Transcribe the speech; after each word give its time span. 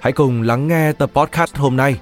hãy 0.00 0.12
cùng 0.12 0.42
lắng 0.42 0.68
nghe 0.68 0.92
tập 0.92 1.10
podcast 1.14 1.56
hôm 1.56 1.76
nay. 1.76 2.00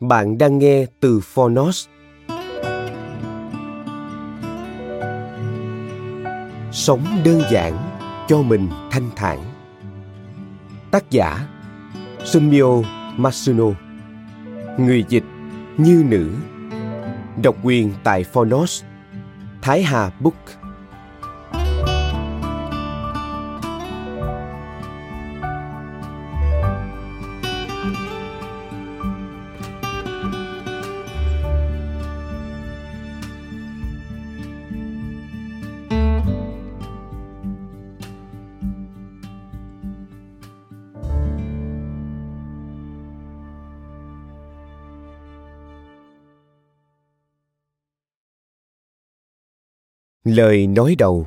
Bạn 0.00 0.38
đang 0.38 0.58
nghe 0.58 0.86
từ 1.00 1.20
Phonos. 1.20 1.86
Sống 6.72 7.04
đơn 7.24 7.42
giản 7.50 7.98
cho 8.28 8.42
mình 8.42 8.68
thanh 8.90 9.10
thản. 9.16 9.38
Tác 10.90 11.10
giả 11.10 11.46
Sumio 12.26 12.82
Masuno 13.16 13.64
Người 14.78 15.04
dịch 15.08 15.24
Như 15.76 16.04
Nữ 16.08 16.30
Độc 17.42 17.56
quyền 17.62 17.92
tại 18.04 18.24
Phonos 18.24 18.82
Thái 19.62 19.82
Hà 19.82 20.10
Book. 20.20 20.34
Lời 50.26 50.66
nói 50.66 50.94
đầu 50.98 51.26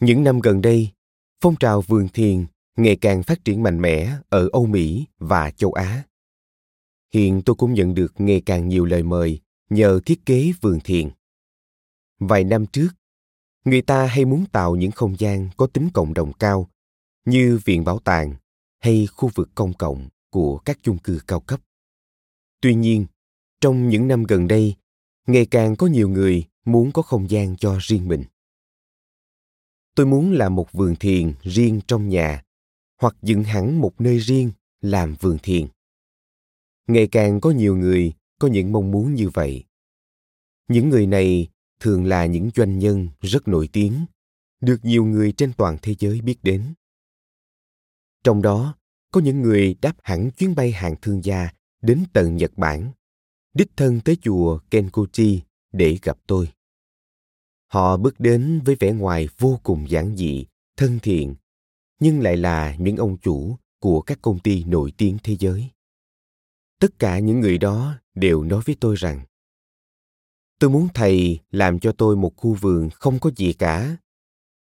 Những 0.00 0.24
năm 0.24 0.40
gần 0.40 0.62
đây, 0.62 0.88
phong 1.40 1.56
trào 1.56 1.80
vườn 1.80 2.08
thiền 2.08 2.46
ngày 2.76 2.96
càng 2.96 3.22
phát 3.22 3.44
triển 3.44 3.62
mạnh 3.62 3.80
mẽ 3.80 4.12
ở 4.28 4.48
Âu 4.52 4.66
Mỹ 4.66 5.06
và 5.18 5.50
châu 5.50 5.72
Á. 5.72 6.02
Hiện 7.14 7.42
tôi 7.42 7.56
cũng 7.56 7.74
nhận 7.74 7.94
được 7.94 8.12
ngày 8.18 8.42
càng 8.46 8.68
nhiều 8.68 8.84
lời 8.84 9.02
mời 9.02 9.40
nhờ 9.70 10.00
thiết 10.06 10.26
kế 10.26 10.52
vườn 10.60 10.78
thiền 10.84 11.08
vài 12.18 12.44
năm 12.44 12.66
trước, 12.66 12.88
người 13.64 13.82
ta 13.82 14.06
hay 14.06 14.24
muốn 14.24 14.44
tạo 14.52 14.76
những 14.76 14.90
không 14.90 15.18
gian 15.18 15.48
có 15.56 15.66
tính 15.66 15.88
cộng 15.94 16.14
đồng 16.14 16.32
cao, 16.32 16.70
như 17.24 17.60
viện 17.64 17.84
bảo 17.84 17.98
tàng 17.98 18.34
hay 18.78 19.06
khu 19.06 19.30
vực 19.34 19.50
công 19.54 19.74
cộng 19.74 20.08
của 20.30 20.58
các 20.58 20.78
chung 20.82 20.98
cư 20.98 21.20
cao 21.26 21.40
cấp. 21.40 21.60
Tuy 22.60 22.74
nhiên, 22.74 23.06
trong 23.60 23.88
những 23.88 24.08
năm 24.08 24.24
gần 24.24 24.48
đây, 24.48 24.74
ngày 25.26 25.46
càng 25.46 25.76
có 25.76 25.86
nhiều 25.86 26.08
người 26.08 26.44
muốn 26.64 26.92
có 26.92 27.02
không 27.02 27.30
gian 27.30 27.56
cho 27.56 27.78
riêng 27.80 28.08
mình. 28.08 28.24
Tôi 29.94 30.06
muốn 30.06 30.32
làm 30.32 30.54
một 30.54 30.72
vườn 30.72 30.96
thiền 30.96 31.34
riêng 31.42 31.80
trong 31.86 32.08
nhà, 32.08 32.42
hoặc 33.00 33.16
dựng 33.22 33.44
hẳn 33.44 33.80
một 33.80 34.00
nơi 34.00 34.18
riêng 34.18 34.50
làm 34.80 35.14
vườn 35.20 35.38
thiền. 35.42 35.66
Ngày 36.86 37.06
càng 37.06 37.40
có 37.40 37.50
nhiều 37.50 37.76
người 37.76 38.12
có 38.38 38.48
những 38.48 38.72
mong 38.72 38.90
muốn 38.90 39.14
như 39.14 39.28
vậy. 39.28 39.64
Những 40.68 40.88
người 40.88 41.06
này 41.06 41.48
thường 41.80 42.04
là 42.04 42.26
những 42.26 42.50
doanh 42.54 42.78
nhân 42.78 43.08
rất 43.20 43.48
nổi 43.48 43.68
tiếng, 43.72 44.06
được 44.60 44.84
nhiều 44.84 45.04
người 45.04 45.32
trên 45.32 45.52
toàn 45.52 45.76
thế 45.82 45.94
giới 45.98 46.20
biết 46.20 46.38
đến. 46.42 46.74
Trong 48.24 48.42
đó, 48.42 48.74
có 49.12 49.20
những 49.20 49.42
người 49.42 49.74
đáp 49.82 49.96
hẳn 50.02 50.30
chuyến 50.30 50.54
bay 50.54 50.72
hàng 50.72 50.94
thương 51.02 51.24
gia 51.24 51.48
đến 51.82 52.04
tận 52.12 52.36
nhật 52.36 52.52
bản, 52.56 52.92
đích 53.54 53.76
thân 53.76 54.00
tới 54.00 54.16
chùa 54.22 54.58
kenkochi 54.70 55.42
để 55.72 55.98
gặp 56.02 56.18
tôi. 56.26 56.52
Họ 57.72 57.96
bước 57.96 58.20
đến 58.20 58.60
với 58.64 58.76
vẻ 58.80 58.92
ngoài 58.92 59.28
vô 59.38 59.60
cùng 59.62 59.90
giản 59.90 60.16
dị, 60.16 60.46
thân 60.76 60.98
thiện, 61.02 61.34
nhưng 62.00 62.20
lại 62.20 62.36
là 62.36 62.76
những 62.76 62.96
ông 62.96 63.18
chủ 63.18 63.56
của 63.80 64.00
các 64.00 64.18
công 64.22 64.38
ty 64.38 64.64
nổi 64.64 64.92
tiếng 64.96 65.16
thế 65.24 65.36
giới. 65.36 65.70
Tất 66.80 66.98
cả 66.98 67.18
những 67.18 67.40
người 67.40 67.58
đó 67.58 67.94
đều 68.14 68.44
nói 68.44 68.62
với 68.66 68.76
tôi 68.80 68.96
rằng 68.96 69.20
tôi 70.58 70.70
muốn 70.70 70.88
thầy 70.94 71.38
làm 71.50 71.78
cho 71.78 71.92
tôi 71.92 72.16
một 72.16 72.32
khu 72.36 72.54
vườn 72.54 72.90
không 72.90 73.18
có 73.18 73.30
gì 73.36 73.52
cả. 73.52 73.96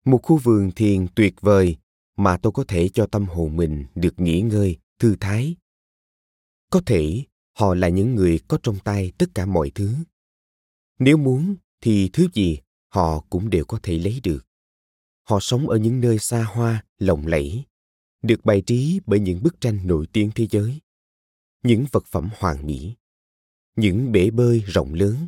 Một 0.05 0.19
khu 0.23 0.37
vườn 0.37 0.71
thiền 0.71 1.07
tuyệt 1.15 1.41
vời 1.41 1.77
mà 2.17 2.37
tôi 2.37 2.51
có 2.51 2.63
thể 2.67 2.89
cho 2.89 3.05
tâm 3.05 3.25
hồn 3.25 3.57
mình 3.57 3.85
được 3.95 4.19
nghỉ 4.19 4.41
ngơi, 4.41 4.77
thư 4.99 5.15
thái. 5.19 5.55
Có 6.69 6.81
thể, 6.85 7.23
họ 7.57 7.75
là 7.75 7.89
những 7.89 8.15
người 8.15 8.39
có 8.47 8.57
trong 8.63 8.79
tay 8.79 9.11
tất 9.17 9.25
cả 9.35 9.45
mọi 9.45 9.71
thứ. 9.75 9.95
Nếu 10.99 11.17
muốn 11.17 11.55
thì 11.81 12.09
thứ 12.13 12.27
gì 12.33 12.59
họ 12.89 13.19
cũng 13.29 13.49
đều 13.49 13.65
có 13.65 13.79
thể 13.83 13.97
lấy 13.97 14.19
được. 14.23 14.47
Họ 15.23 15.39
sống 15.41 15.69
ở 15.69 15.77
những 15.77 15.99
nơi 15.99 16.19
xa 16.19 16.43
hoa, 16.43 16.83
lộng 16.97 17.27
lẫy, 17.27 17.63
được 18.21 18.45
bày 18.45 18.61
trí 18.61 18.99
bởi 19.05 19.19
những 19.19 19.43
bức 19.43 19.61
tranh 19.61 19.87
nổi 19.87 20.07
tiếng 20.13 20.31
thế 20.35 20.47
giới. 20.51 20.79
Những 21.63 21.85
vật 21.91 22.05
phẩm 22.05 22.29
hoàn 22.37 22.65
mỹ, 22.67 22.95
những 23.75 24.11
bể 24.11 24.29
bơi 24.29 24.59
rộng 24.59 24.93
lớn 24.93 25.27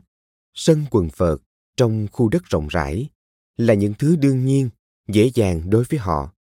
sân 0.57 0.85
quần 0.91 1.09
vợt 1.17 1.39
trong 1.75 2.07
khu 2.11 2.29
đất 2.29 2.43
rộng 2.45 2.67
rãi 2.67 3.09
là 3.57 3.73
những 3.73 3.93
thứ 3.99 4.15
đương 4.15 4.45
nhiên, 4.45 4.69
dễ 5.07 5.31
dàng 5.33 5.69
đối 5.69 5.83
với 5.83 5.99
họ. 5.99 6.33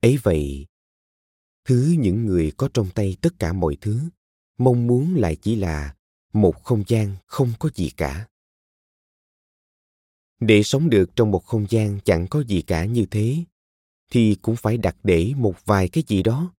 Ấy 0.00 0.18
vậy, 0.22 0.66
thứ 1.64 1.94
những 1.98 2.26
người 2.26 2.52
có 2.56 2.68
trong 2.74 2.90
tay 2.94 3.16
tất 3.20 3.38
cả 3.38 3.52
mọi 3.52 3.76
thứ 3.80 4.00
mong 4.58 4.86
muốn 4.86 5.14
lại 5.14 5.36
chỉ 5.36 5.56
là 5.56 5.94
một 6.32 6.64
không 6.64 6.84
gian 6.86 7.16
không 7.26 7.52
có 7.58 7.70
gì 7.74 7.90
cả. 7.90 8.28
Để 10.40 10.62
sống 10.62 10.90
được 10.90 11.16
trong 11.16 11.30
một 11.30 11.44
không 11.44 11.66
gian 11.68 11.98
chẳng 12.04 12.26
có 12.30 12.42
gì 12.44 12.62
cả 12.62 12.84
như 12.84 13.06
thế, 13.10 13.44
thì 14.10 14.36
cũng 14.42 14.56
phải 14.56 14.76
đặt 14.76 14.96
để 15.02 15.32
một 15.36 15.54
vài 15.64 15.88
cái 15.88 16.04
gì 16.06 16.22
đó. 16.22 16.54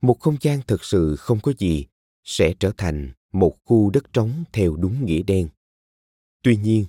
Một 0.00 0.20
không 0.20 0.36
gian 0.40 0.60
thực 0.66 0.84
sự 0.84 1.16
không 1.16 1.40
có 1.40 1.52
gì 1.58 1.86
sẽ 2.24 2.54
trở 2.60 2.72
thành 2.76 3.12
một 3.32 3.56
khu 3.64 3.90
đất 3.90 4.12
trống 4.12 4.44
theo 4.52 4.76
đúng 4.76 5.04
nghĩa 5.04 5.22
đen 5.22 5.48
tuy 6.42 6.56
nhiên 6.56 6.86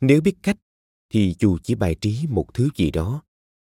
nếu 0.00 0.20
biết 0.20 0.34
cách 0.42 0.56
thì 1.08 1.34
dù 1.38 1.58
chỉ 1.62 1.74
bài 1.74 1.96
trí 2.00 2.26
một 2.28 2.54
thứ 2.54 2.68
gì 2.76 2.90
đó 2.90 3.22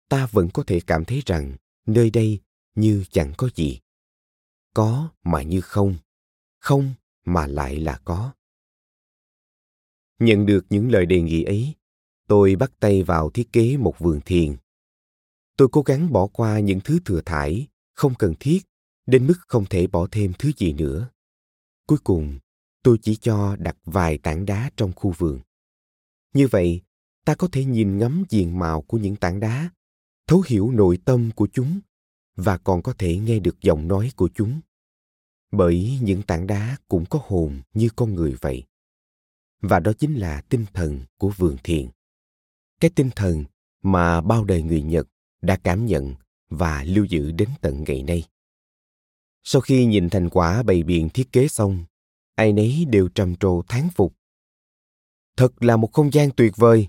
ta 0.08 0.26
vẫn 0.26 0.48
có 0.54 0.62
thể 0.66 0.80
cảm 0.86 1.04
thấy 1.04 1.22
rằng 1.26 1.56
nơi 1.86 2.10
đây 2.10 2.40
như 2.74 3.04
chẳng 3.10 3.32
có 3.36 3.50
gì. 3.54 3.80
Có 4.74 5.10
mà 5.22 5.42
như 5.42 5.60
không 5.60 5.96
không 6.58 6.94
mà 7.24 7.46
lại 7.46 7.76
là 7.76 8.00
có. 8.04 8.32
Nhận 10.18 10.46
được 10.46 10.66
những 10.70 10.90
lời 10.90 11.06
đề 11.06 11.20
nghị 11.20 11.42
ấy 11.42 11.74
tôi 12.26 12.56
bắt 12.56 12.72
tay 12.80 13.02
vào 13.02 13.30
thiết 13.30 13.52
kế 13.52 13.76
một 13.76 13.94
vườn 13.98 14.20
thiền. 14.24 14.56
Tôi 15.56 15.68
cố 15.72 15.82
gắng 15.82 16.12
bỏ 16.12 16.26
qua 16.26 16.60
những 16.60 16.80
thứ 16.84 16.98
thừa 17.04 17.20
thải 17.26 17.66
không 17.94 18.14
cần 18.14 18.34
thiết 18.40 18.58
đến 19.06 19.26
mức 19.26 19.34
không 19.38 19.64
thể 19.66 19.86
bỏ 19.86 20.06
thêm 20.10 20.32
thứ 20.38 20.52
gì 20.56 20.72
nữa. 20.72 21.10
Cuối 21.86 21.98
cùng, 22.04 22.38
tôi 22.82 22.98
chỉ 23.02 23.16
cho 23.16 23.56
đặt 23.56 23.76
vài 23.84 24.18
tảng 24.18 24.46
đá 24.46 24.70
trong 24.76 24.92
khu 24.96 25.10
vườn. 25.18 25.40
Như 26.34 26.48
vậy, 26.48 26.82
ta 27.24 27.34
có 27.34 27.48
thể 27.52 27.64
nhìn 27.64 27.98
ngắm 27.98 28.24
diện 28.28 28.58
mạo 28.58 28.82
của 28.82 28.98
những 28.98 29.16
tảng 29.16 29.40
đá, 29.40 29.70
thấu 30.26 30.44
hiểu 30.46 30.70
nội 30.70 30.98
tâm 31.04 31.30
của 31.36 31.48
chúng 31.52 31.80
và 32.36 32.58
còn 32.58 32.82
có 32.82 32.94
thể 32.98 33.18
nghe 33.18 33.38
được 33.38 33.60
giọng 33.60 33.88
nói 33.88 34.12
của 34.16 34.28
chúng. 34.34 34.60
Bởi 35.50 35.98
những 36.02 36.22
tảng 36.22 36.46
đá 36.46 36.76
cũng 36.88 37.04
có 37.06 37.20
hồn 37.26 37.60
như 37.74 37.88
con 37.96 38.14
người 38.14 38.34
vậy. 38.40 38.64
Và 39.60 39.80
đó 39.80 39.92
chính 39.98 40.14
là 40.14 40.40
tinh 40.40 40.64
thần 40.72 41.00
của 41.18 41.28
vườn 41.36 41.56
thiền. 41.64 41.88
Cái 42.80 42.90
tinh 42.94 43.10
thần 43.16 43.44
mà 43.82 44.20
bao 44.20 44.44
đời 44.44 44.62
người 44.62 44.82
Nhật 44.82 45.08
đã 45.42 45.56
cảm 45.56 45.86
nhận 45.86 46.14
và 46.48 46.84
lưu 46.84 47.04
giữ 47.04 47.32
đến 47.32 47.48
tận 47.60 47.84
ngày 47.86 48.02
nay. 48.02 48.24
Sau 49.44 49.60
khi 49.60 49.86
nhìn 49.86 50.10
thành 50.10 50.30
quả 50.30 50.62
bày 50.62 50.82
biện 50.82 51.08
thiết 51.08 51.32
kế 51.32 51.48
xong, 51.48 51.84
ai 52.38 52.52
nấy 52.52 52.84
đều 52.90 53.08
trầm 53.08 53.36
trồ 53.36 53.62
thán 53.68 53.88
phục. 53.94 54.14
Thật 55.36 55.62
là 55.62 55.76
một 55.76 55.92
không 55.92 56.12
gian 56.12 56.30
tuyệt 56.36 56.56
vời, 56.56 56.88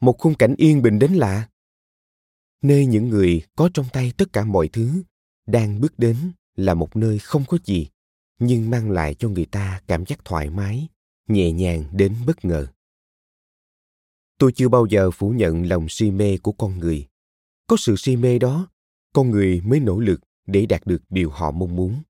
một 0.00 0.18
khung 0.18 0.34
cảnh 0.34 0.54
yên 0.58 0.82
bình 0.82 0.98
đến 0.98 1.12
lạ. 1.12 1.48
Nơi 2.62 2.86
những 2.86 3.08
người 3.08 3.42
có 3.56 3.70
trong 3.74 3.86
tay 3.92 4.12
tất 4.16 4.32
cả 4.32 4.44
mọi 4.44 4.68
thứ 4.68 5.02
đang 5.46 5.80
bước 5.80 5.98
đến 5.98 6.16
là 6.56 6.74
một 6.74 6.96
nơi 6.96 7.18
không 7.18 7.44
có 7.48 7.58
gì, 7.64 7.88
nhưng 8.38 8.70
mang 8.70 8.90
lại 8.90 9.14
cho 9.14 9.28
người 9.28 9.46
ta 9.46 9.80
cảm 9.86 10.06
giác 10.06 10.24
thoải 10.24 10.50
mái, 10.50 10.88
nhẹ 11.28 11.52
nhàng 11.52 11.84
đến 11.92 12.16
bất 12.26 12.44
ngờ. 12.44 12.66
Tôi 14.38 14.52
chưa 14.52 14.68
bao 14.68 14.86
giờ 14.86 15.10
phủ 15.10 15.30
nhận 15.30 15.66
lòng 15.66 15.86
si 15.88 16.10
mê 16.10 16.38
của 16.38 16.52
con 16.52 16.78
người. 16.78 17.08
Có 17.66 17.76
sự 17.76 17.94
si 17.96 18.16
mê 18.16 18.38
đó, 18.38 18.68
con 19.12 19.30
người 19.30 19.60
mới 19.60 19.80
nỗ 19.80 19.98
lực 19.98 20.20
để 20.46 20.66
đạt 20.66 20.86
được 20.86 21.02
điều 21.10 21.30
họ 21.30 21.50
mong 21.50 21.76
muốn. 21.76 22.02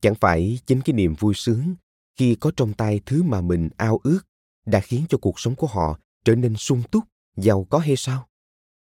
Chẳng 0.00 0.14
phải 0.14 0.58
chính 0.66 0.80
cái 0.80 0.94
niềm 0.94 1.14
vui 1.14 1.34
sướng 1.34 1.74
khi 2.18 2.34
có 2.34 2.50
trong 2.56 2.74
tay 2.74 3.00
thứ 3.06 3.22
mà 3.22 3.40
mình 3.40 3.68
ao 3.76 4.00
ước 4.04 4.20
đã 4.66 4.80
khiến 4.80 5.04
cho 5.08 5.18
cuộc 5.18 5.40
sống 5.40 5.54
của 5.54 5.66
họ 5.66 5.98
trở 6.24 6.34
nên 6.34 6.56
sung 6.56 6.82
túc, 6.90 7.04
giàu 7.36 7.64
có 7.64 7.78
hay 7.78 7.96
sao? 7.96 8.28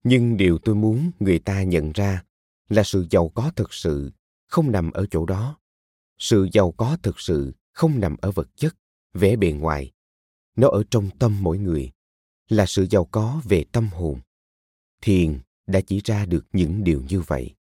Nhưng 0.03 0.37
điều 0.37 0.57
tôi 0.57 0.75
muốn 0.75 1.11
người 1.19 1.39
ta 1.39 1.63
nhận 1.63 1.91
ra 1.91 2.23
là 2.69 2.83
sự 2.83 3.07
giàu 3.09 3.29
có 3.29 3.51
thực 3.55 3.73
sự 3.73 4.11
không 4.47 4.71
nằm 4.71 4.91
ở 4.91 5.05
chỗ 5.11 5.25
đó. 5.25 5.57
Sự 6.17 6.47
giàu 6.53 6.71
có 6.71 6.97
thực 7.03 7.19
sự 7.19 7.53
không 7.71 7.99
nằm 7.99 8.15
ở 8.21 8.31
vật 8.31 8.47
chất, 8.55 8.75
vẻ 9.13 9.35
bề 9.35 9.51
ngoài. 9.51 9.91
Nó 10.55 10.67
ở 10.67 10.83
trong 10.91 11.09
tâm 11.19 11.37
mỗi 11.41 11.57
người, 11.57 11.91
là 12.49 12.65
sự 12.65 12.87
giàu 12.89 13.05
có 13.05 13.41
về 13.43 13.65
tâm 13.71 13.87
hồn. 13.87 14.19
Thiền 15.01 15.39
đã 15.67 15.81
chỉ 15.81 16.01
ra 16.03 16.25
được 16.25 16.45
những 16.53 16.83
điều 16.83 17.03
như 17.09 17.21
vậy. 17.21 17.55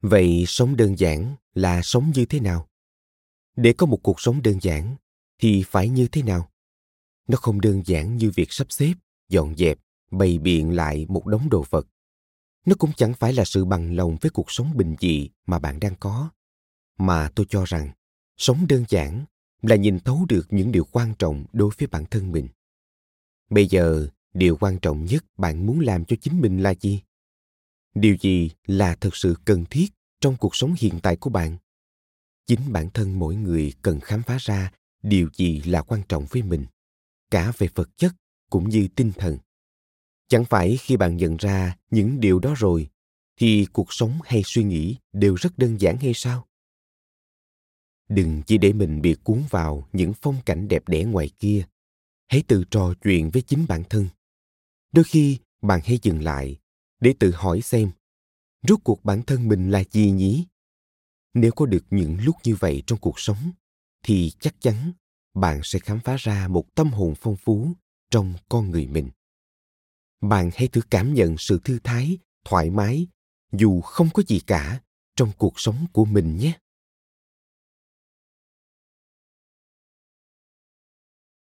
Vậy 0.00 0.44
sống 0.46 0.76
đơn 0.76 0.98
giản 0.98 1.36
là 1.54 1.82
sống 1.82 2.12
như 2.14 2.26
thế 2.26 2.40
nào? 2.40 2.68
Để 3.60 3.72
có 3.72 3.86
một 3.86 4.02
cuộc 4.02 4.20
sống 4.20 4.42
đơn 4.42 4.58
giản 4.62 4.96
thì 5.38 5.62
phải 5.62 5.88
như 5.88 6.08
thế 6.08 6.22
nào? 6.22 6.48
Nó 7.28 7.36
không 7.36 7.60
đơn 7.60 7.82
giản 7.86 8.16
như 8.16 8.30
việc 8.34 8.52
sắp 8.52 8.66
xếp, 8.70 8.94
dọn 9.28 9.56
dẹp, 9.56 9.78
bày 10.10 10.38
biện 10.38 10.76
lại 10.76 11.06
một 11.08 11.26
đống 11.26 11.48
đồ 11.50 11.64
vật. 11.70 11.86
Nó 12.66 12.74
cũng 12.78 12.92
chẳng 12.96 13.14
phải 13.14 13.32
là 13.32 13.44
sự 13.44 13.64
bằng 13.64 13.96
lòng 13.96 14.16
với 14.20 14.30
cuộc 14.30 14.50
sống 14.50 14.76
bình 14.76 14.96
dị 15.00 15.30
mà 15.46 15.58
bạn 15.58 15.80
đang 15.80 15.94
có. 16.00 16.30
Mà 16.98 17.30
tôi 17.34 17.46
cho 17.48 17.64
rằng, 17.64 17.90
sống 18.36 18.66
đơn 18.68 18.84
giản 18.88 19.24
là 19.62 19.76
nhìn 19.76 20.00
thấu 20.00 20.26
được 20.28 20.46
những 20.50 20.72
điều 20.72 20.84
quan 20.84 21.14
trọng 21.18 21.44
đối 21.52 21.70
với 21.78 21.86
bản 21.86 22.04
thân 22.10 22.32
mình. 22.32 22.48
Bây 23.50 23.66
giờ, 23.66 24.08
điều 24.34 24.56
quan 24.56 24.78
trọng 24.78 25.04
nhất 25.04 25.24
bạn 25.38 25.66
muốn 25.66 25.80
làm 25.80 26.04
cho 26.04 26.16
chính 26.20 26.40
mình 26.40 26.62
là 26.62 26.74
gì? 26.74 27.02
Điều 27.94 28.16
gì 28.20 28.50
là 28.66 28.94
thực 28.94 29.16
sự 29.16 29.34
cần 29.44 29.64
thiết 29.70 29.86
trong 30.20 30.36
cuộc 30.36 30.56
sống 30.56 30.74
hiện 30.78 31.00
tại 31.02 31.16
của 31.16 31.30
bạn? 31.30 31.56
Chính 32.48 32.72
bản 32.72 32.90
thân 32.94 33.18
mỗi 33.18 33.36
người 33.36 33.72
cần 33.82 34.00
khám 34.00 34.22
phá 34.22 34.36
ra 34.40 34.72
điều 35.02 35.28
gì 35.34 35.60
là 35.60 35.82
quan 35.82 36.02
trọng 36.08 36.26
với 36.30 36.42
mình, 36.42 36.66
cả 37.30 37.52
về 37.58 37.68
vật 37.74 37.88
chất 37.96 38.14
cũng 38.50 38.68
như 38.68 38.88
tinh 38.94 39.12
thần. 39.16 39.38
Chẳng 40.28 40.44
phải 40.44 40.76
khi 40.76 40.96
bạn 40.96 41.16
nhận 41.16 41.36
ra 41.36 41.76
những 41.90 42.20
điều 42.20 42.38
đó 42.38 42.54
rồi 42.56 42.88
thì 43.36 43.66
cuộc 43.72 43.92
sống 43.92 44.18
hay 44.24 44.42
suy 44.44 44.64
nghĩ 44.64 44.96
đều 45.12 45.34
rất 45.34 45.58
đơn 45.58 45.80
giản 45.80 45.96
hay 45.98 46.12
sao? 46.14 46.46
Đừng 48.08 48.42
chỉ 48.46 48.58
để 48.58 48.72
mình 48.72 49.02
bị 49.02 49.16
cuốn 49.24 49.42
vào 49.50 49.88
những 49.92 50.12
phong 50.20 50.36
cảnh 50.46 50.68
đẹp 50.68 50.88
đẽ 50.88 51.04
ngoài 51.04 51.30
kia 51.38 51.66
hãy 52.28 52.42
tự 52.48 52.64
trò 52.70 52.94
chuyện 53.02 53.30
với 53.30 53.42
chính 53.42 53.66
bản 53.68 53.84
thân 53.90 54.08
đôi 54.92 55.04
khi 55.04 55.38
bạn 55.62 55.80
hãy 55.84 55.98
dừng 56.02 56.22
lại 56.22 56.56
để 57.00 57.14
tự 57.18 57.30
hỏi 57.30 57.60
xem 57.60 57.90
rốt 58.68 58.78
cuộc 58.84 59.04
bản 59.04 59.22
thân 59.22 59.48
mình 59.48 59.70
là 59.70 59.84
gì 59.90 60.10
nhỉ 60.10 60.46
nếu 61.40 61.52
có 61.52 61.66
được 61.66 61.84
những 61.90 62.18
lúc 62.20 62.36
như 62.44 62.54
vậy 62.54 62.82
trong 62.86 62.98
cuộc 62.98 63.20
sống, 63.20 63.52
thì 64.04 64.32
chắc 64.40 64.54
chắn 64.60 64.92
bạn 65.34 65.60
sẽ 65.64 65.78
khám 65.78 66.00
phá 66.00 66.16
ra 66.18 66.48
một 66.48 66.74
tâm 66.74 66.90
hồn 66.90 67.14
phong 67.20 67.36
phú 67.36 67.72
trong 68.10 68.34
con 68.48 68.70
người 68.70 68.86
mình. 68.86 69.10
Bạn 70.20 70.50
hãy 70.54 70.68
thử 70.68 70.80
cảm 70.90 71.14
nhận 71.14 71.38
sự 71.38 71.60
thư 71.64 71.78
thái, 71.84 72.18
thoải 72.44 72.70
mái, 72.70 73.06
dù 73.52 73.80
không 73.80 74.08
có 74.14 74.22
gì 74.26 74.40
cả, 74.46 74.80
trong 75.16 75.32
cuộc 75.38 75.60
sống 75.60 75.86
của 75.92 76.04
mình 76.04 76.36
nhé. 76.36 76.58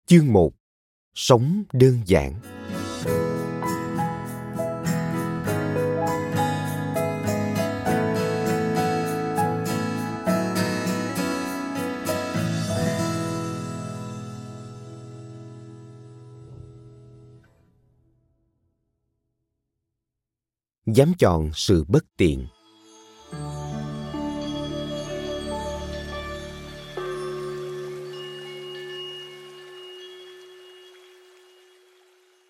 Chương 0.06 0.32
1 0.32 0.52
sống 1.14 1.64
đơn 1.72 2.02
giản. 2.06 2.40
Dám 20.86 21.12
chọn 21.18 21.50
sự 21.54 21.84
bất 21.88 22.04
tiện 22.16 22.46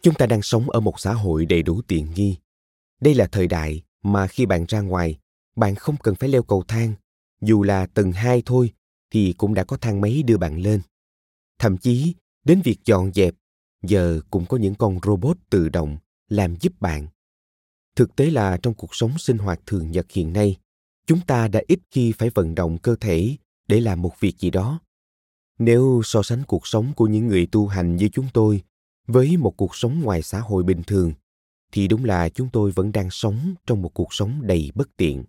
Chúng 0.02 0.14
ta 0.14 0.26
đang 0.26 0.42
sống 0.42 0.70
ở 0.70 0.80
một 0.80 1.00
xã 1.00 1.12
hội 1.12 1.46
đầy 1.46 1.62
đủ 1.62 1.80
tiện 1.88 2.08
nghi. 2.14 2.36
Đây 3.00 3.14
là 3.14 3.26
thời 3.26 3.46
đại 3.46 3.82
mà 4.02 4.26
khi 4.26 4.46
bạn 4.46 4.64
ra 4.68 4.80
ngoài, 4.80 5.18
bạn 5.56 5.74
không 5.74 5.96
cần 6.02 6.14
phải 6.14 6.28
leo 6.28 6.42
cầu 6.42 6.64
thang. 6.68 6.94
Dù 7.40 7.62
là 7.62 7.86
tầng 7.86 8.12
hai 8.12 8.42
thôi 8.46 8.72
thì 9.10 9.34
cũng 9.38 9.54
đã 9.54 9.64
có 9.64 9.76
thang 9.76 10.00
máy 10.00 10.22
đưa 10.22 10.36
bạn 10.36 10.58
lên. 10.58 10.80
Thậm 11.58 11.78
chí, 11.78 12.14
đến 12.44 12.60
việc 12.64 12.78
dọn 12.84 13.12
dẹp, 13.12 13.34
giờ 13.82 14.20
cũng 14.30 14.46
có 14.46 14.56
những 14.56 14.74
con 14.74 14.98
robot 15.02 15.36
tự 15.50 15.68
động 15.68 15.96
làm 16.28 16.56
giúp 16.60 16.72
bạn. 16.80 17.06
Thực 17.96 18.16
tế 18.16 18.30
là 18.30 18.56
trong 18.62 18.74
cuộc 18.74 18.94
sống 18.94 19.18
sinh 19.18 19.38
hoạt 19.38 19.60
thường 19.66 19.90
nhật 19.90 20.06
hiện 20.10 20.32
nay, 20.32 20.56
chúng 21.06 21.20
ta 21.26 21.48
đã 21.48 21.60
ít 21.68 21.78
khi 21.90 22.12
phải 22.12 22.30
vận 22.30 22.54
động 22.54 22.78
cơ 22.78 22.96
thể 23.00 23.36
để 23.68 23.80
làm 23.80 24.02
một 24.02 24.20
việc 24.20 24.38
gì 24.38 24.50
đó. 24.50 24.80
Nếu 25.58 26.00
so 26.04 26.22
sánh 26.22 26.42
cuộc 26.46 26.66
sống 26.66 26.92
của 26.96 27.06
những 27.06 27.26
người 27.26 27.46
tu 27.46 27.66
hành 27.66 27.96
như 27.96 28.08
chúng 28.08 28.26
tôi 28.34 28.62
với 29.06 29.36
một 29.36 29.56
cuộc 29.56 29.76
sống 29.76 30.00
ngoài 30.00 30.22
xã 30.22 30.40
hội 30.40 30.62
bình 30.62 30.82
thường 30.86 31.12
thì 31.72 31.88
đúng 31.88 32.04
là 32.04 32.28
chúng 32.28 32.48
tôi 32.52 32.70
vẫn 32.70 32.92
đang 32.92 33.10
sống 33.10 33.54
trong 33.66 33.82
một 33.82 33.94
cuộc 33.94 34.14
sống 34.14 34.40
đầy 34.42 34.70
bất 34.74 34.96
tiện. 34.96 35.24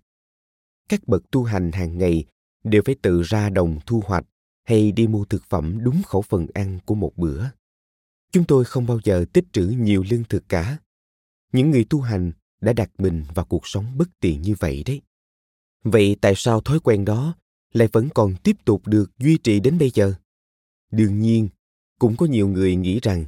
Các 0.90 1.08
bậc 1.08 1.32
tu 1.32 1.44
hành 1.44 1.72
hàng 1.72 1.98
ngày 1.98 2.26
đều 2.64 2.82
phải 2.86 2.96
tự 3.02 3.22
ra 3.22 3.50
đồng 3.50 3.80
thu 3.86 4.04
hoạch 4.06 4.26
hay 4.64 4.92
đi 4.92 5.08
mua 5.08 5.26
thực 5.26 5.44
phẩm 5.50 5.84
đúng 5.84 6.04
khẩu 6.04 6.22
phần 6.22 6.48
ăn 6.54 6.80
của 6.86 6.96
một 6.96 7.12
bữa. 7.18 7.46
Chúng 8.32 8.46
tôi 8.46 8.66
không 8.66 8.86
bao 8.86 9.00
giờ 9.04 9.26
tích 9.34 9.46
trữ 9.52 9.68
nhiều 9.68 10.04
lương 10.10 10.24
thực 10.24 10.50
cả. 10.50 10.78
Những 11.54 11.72
người 11.72 11.86
tu 11.90 12.02
hành 12.02 12.32
đã 12.62 12.74
đặt 12.74 12.92
mình 12.98 13.24
vào 13.34 13.46
cuộc 13.46 13.68
sống 13.68 13.98
bất 13.98 14.10
tiện 14.20 14.42
như 14.42 14.56
vậy 14.60 14.84
đấy. 14.86 15.02
Vậy 15.84 16.16
tại 16.22 16.34
sao 16.36 16.62
thói 16.62 16.80
quen 16.80 17.06
đó 17.06 17.36
lại 17.74 17.88
vẫn 17.92 18.10
còn 18.14 18.36
tiếp 18.44 18.58
tục 18.66 18.88
được 18.88 19.12
duy 19.20 19.38
trì 19.38 19.60
đến 19.60 19.78
bây 19.78 19.92
giờ? 19.94 20.14
Đương 20.92 21.20
nhiên, 21.20 21.50
cũng 22.00 22.18
có 22.18 22.26
nhiều 22.26 22.48
người 22.48 22.76
nghĩ 22.76 23.00
rằng 23.00 23.26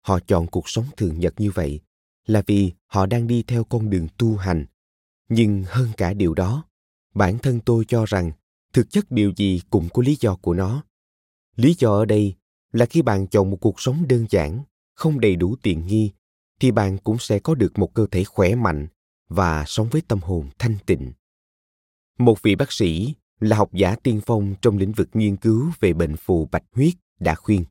họ 0.00 0.18
chọn 0.26 0.46
cuộc 0.46 0.68
sống 0.68 0.84
thường 0.96 1.20
nhật 1.20 1.34
như 1.40 1.50
vậy 1.50 1.80
là 2.26 2.42
vì 2.46 2.72
họ 2.86 3.06
đang 3.06 3.26
đi 3.26 3.42
theo 3.42 3.64
con 3.64 3.90
đường 3.90 4.08
tu 4.18 4.36
hành. 4.36 4.66
Nhưng 5.28 5.64
hơn 5.66 5.88
cả 5.96 6.14
điều 6.14 6.34
đó, 6.34 6.64
bản 7.14 7.38
thân 7.38 7.60
tôi 7.60 7.84
cho 7.88 8.04
rằng 8.04 8.32
thực 8.72 8.90
chất 8.90 9.10
điều 9.10 9.32
gì 9.36 9.60
cũng 9.70 9.88
có 9.88 10.02
lý 10.02 10.16
do 10.20 10.36
của 10.36 10.54
nó. 10.54 10.84
Lý 11.56 11.74
do 11.78 11.92
ở 11.92 12.04
đây 12.04 12.34
là 12.72 12.86
khi 12.86 13.02
bạn 13.02 13.26
chọn 13.26 13.50
một 13.50 13.56
cuộc 13.60 13.80
sống 13.80 14.08
đơn 14.08 14.26
giản, 14.30 14.62
không 14.94 15.20
đầy 15.20 15.36
đủ 15.36 15.56
tiện 15.62 15.86
nghi 15.86 16.12
thì 16.60 16.70
bạn 16.70 16.98
cũng 16.98 17.18
sẽ 17.18 17.38
có 17.38 17.54
được 17.54 17.78
một 17.78 17.94
cơ 17.94 18.06
thể 18.10 18.24
khỏe 18.24 18.54
mạnh 18.54 18.88
và 19.28 19.64
sống 19.66 19.88
với 19.88 20.02
tâm 20.08 20.18
hồn 20.22 20.50
thanh 20.58 20.76
tịnh 20.86 21.12
một 22.18 22.42
vị 22.42 22.54
bác 22.54 22.72
sĩ 22.72 23.14
là 23.40 23.56
học 23.56 23.72
giả 23.72 23.96
tiên 24.02 24.20
phong 24.26 24.54
trong 24.62 24.78
lĩnh 24.78 24.92
vực 24.92 25.08
nghiên 25.12 25.36
cứu 25.36 25.70
về 25.80 25.92
bệnh 25.92 26.16
phù 26.16 26.48
bạch 26.52 26.64
huyết 26.72 26.94
đã 27.20 27.34
khuyên 27.34 27.64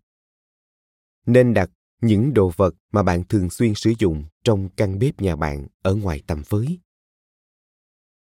nên 1.25 1.53
đặt 1.53 1.71
những 2.01 2.33
đồ 2.33 2.51
vật 2.55 2.75
mà 2.91 3.03
bạn 3.03 3.23
thường 3.23 3.49
xuyên 3.49 3.75
sử 3.75 3.93
dụng 3.99 4.23
trong 4.43 4.69
căn 4.69 4.99
bếp 4.99 5.21
nhà 5.21 5.35
bạn 5.35 5.67
ở 5.81 5.95
ngoài 5.95 6.21
tầm 6.27 6.43
với. 6.49 6.79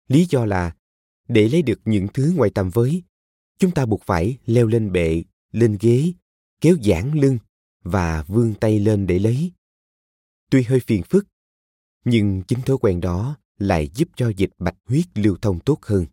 Lý 0.09 0.26
do 0.31 0.45
là 0.45 0.76
để 1.28 1.49
lấy 1.49 1.62
được 1.62 1.81
những 1.85 2.07
thứ 2.14 2.33
ngoài 2.37 2.50
tầm 2.54 2.71
với, 2.71 3.02
chúng 3.59 3.71
ta 3.71 3.87
buộc 3.87 4.02
phải 4.02 4.38
leo 4.47 4.66
lên 4.66 4.92
bệ, 4.92 5.25
lên 5.52 5.76
ghế, 5.81 6.12
kéo 6.61 6.76
giãn 6.83 7.12
lưng 7.12 7.38
và 7.83 8.23
vươn 8.23 8.54
tay 8.54 8.78
lên 8.78 9.07
để 9.07 9.19
lấy. 9.19 9.52
Tuy 10.52 10.62
hơi 10.62 10.80
phiền 10.80 11.02
phức, 11.02 11.26
nhưng 12.04 12.42
chính 12.49 12.61
thói 12.62 12.78
quen 12.80 13.00
đó 13.00 13.37
lại 13.59 13.88
giúp 13.94 14.09
cho 14.16 14.32
dịch 14.37 14.50
bạch 14.59 14.76
huyết 14.85 15.06
lưu 15.14 15.37
thông 15.42 15.61
tốt 15.61 15.78
hơn. 15.82 16.06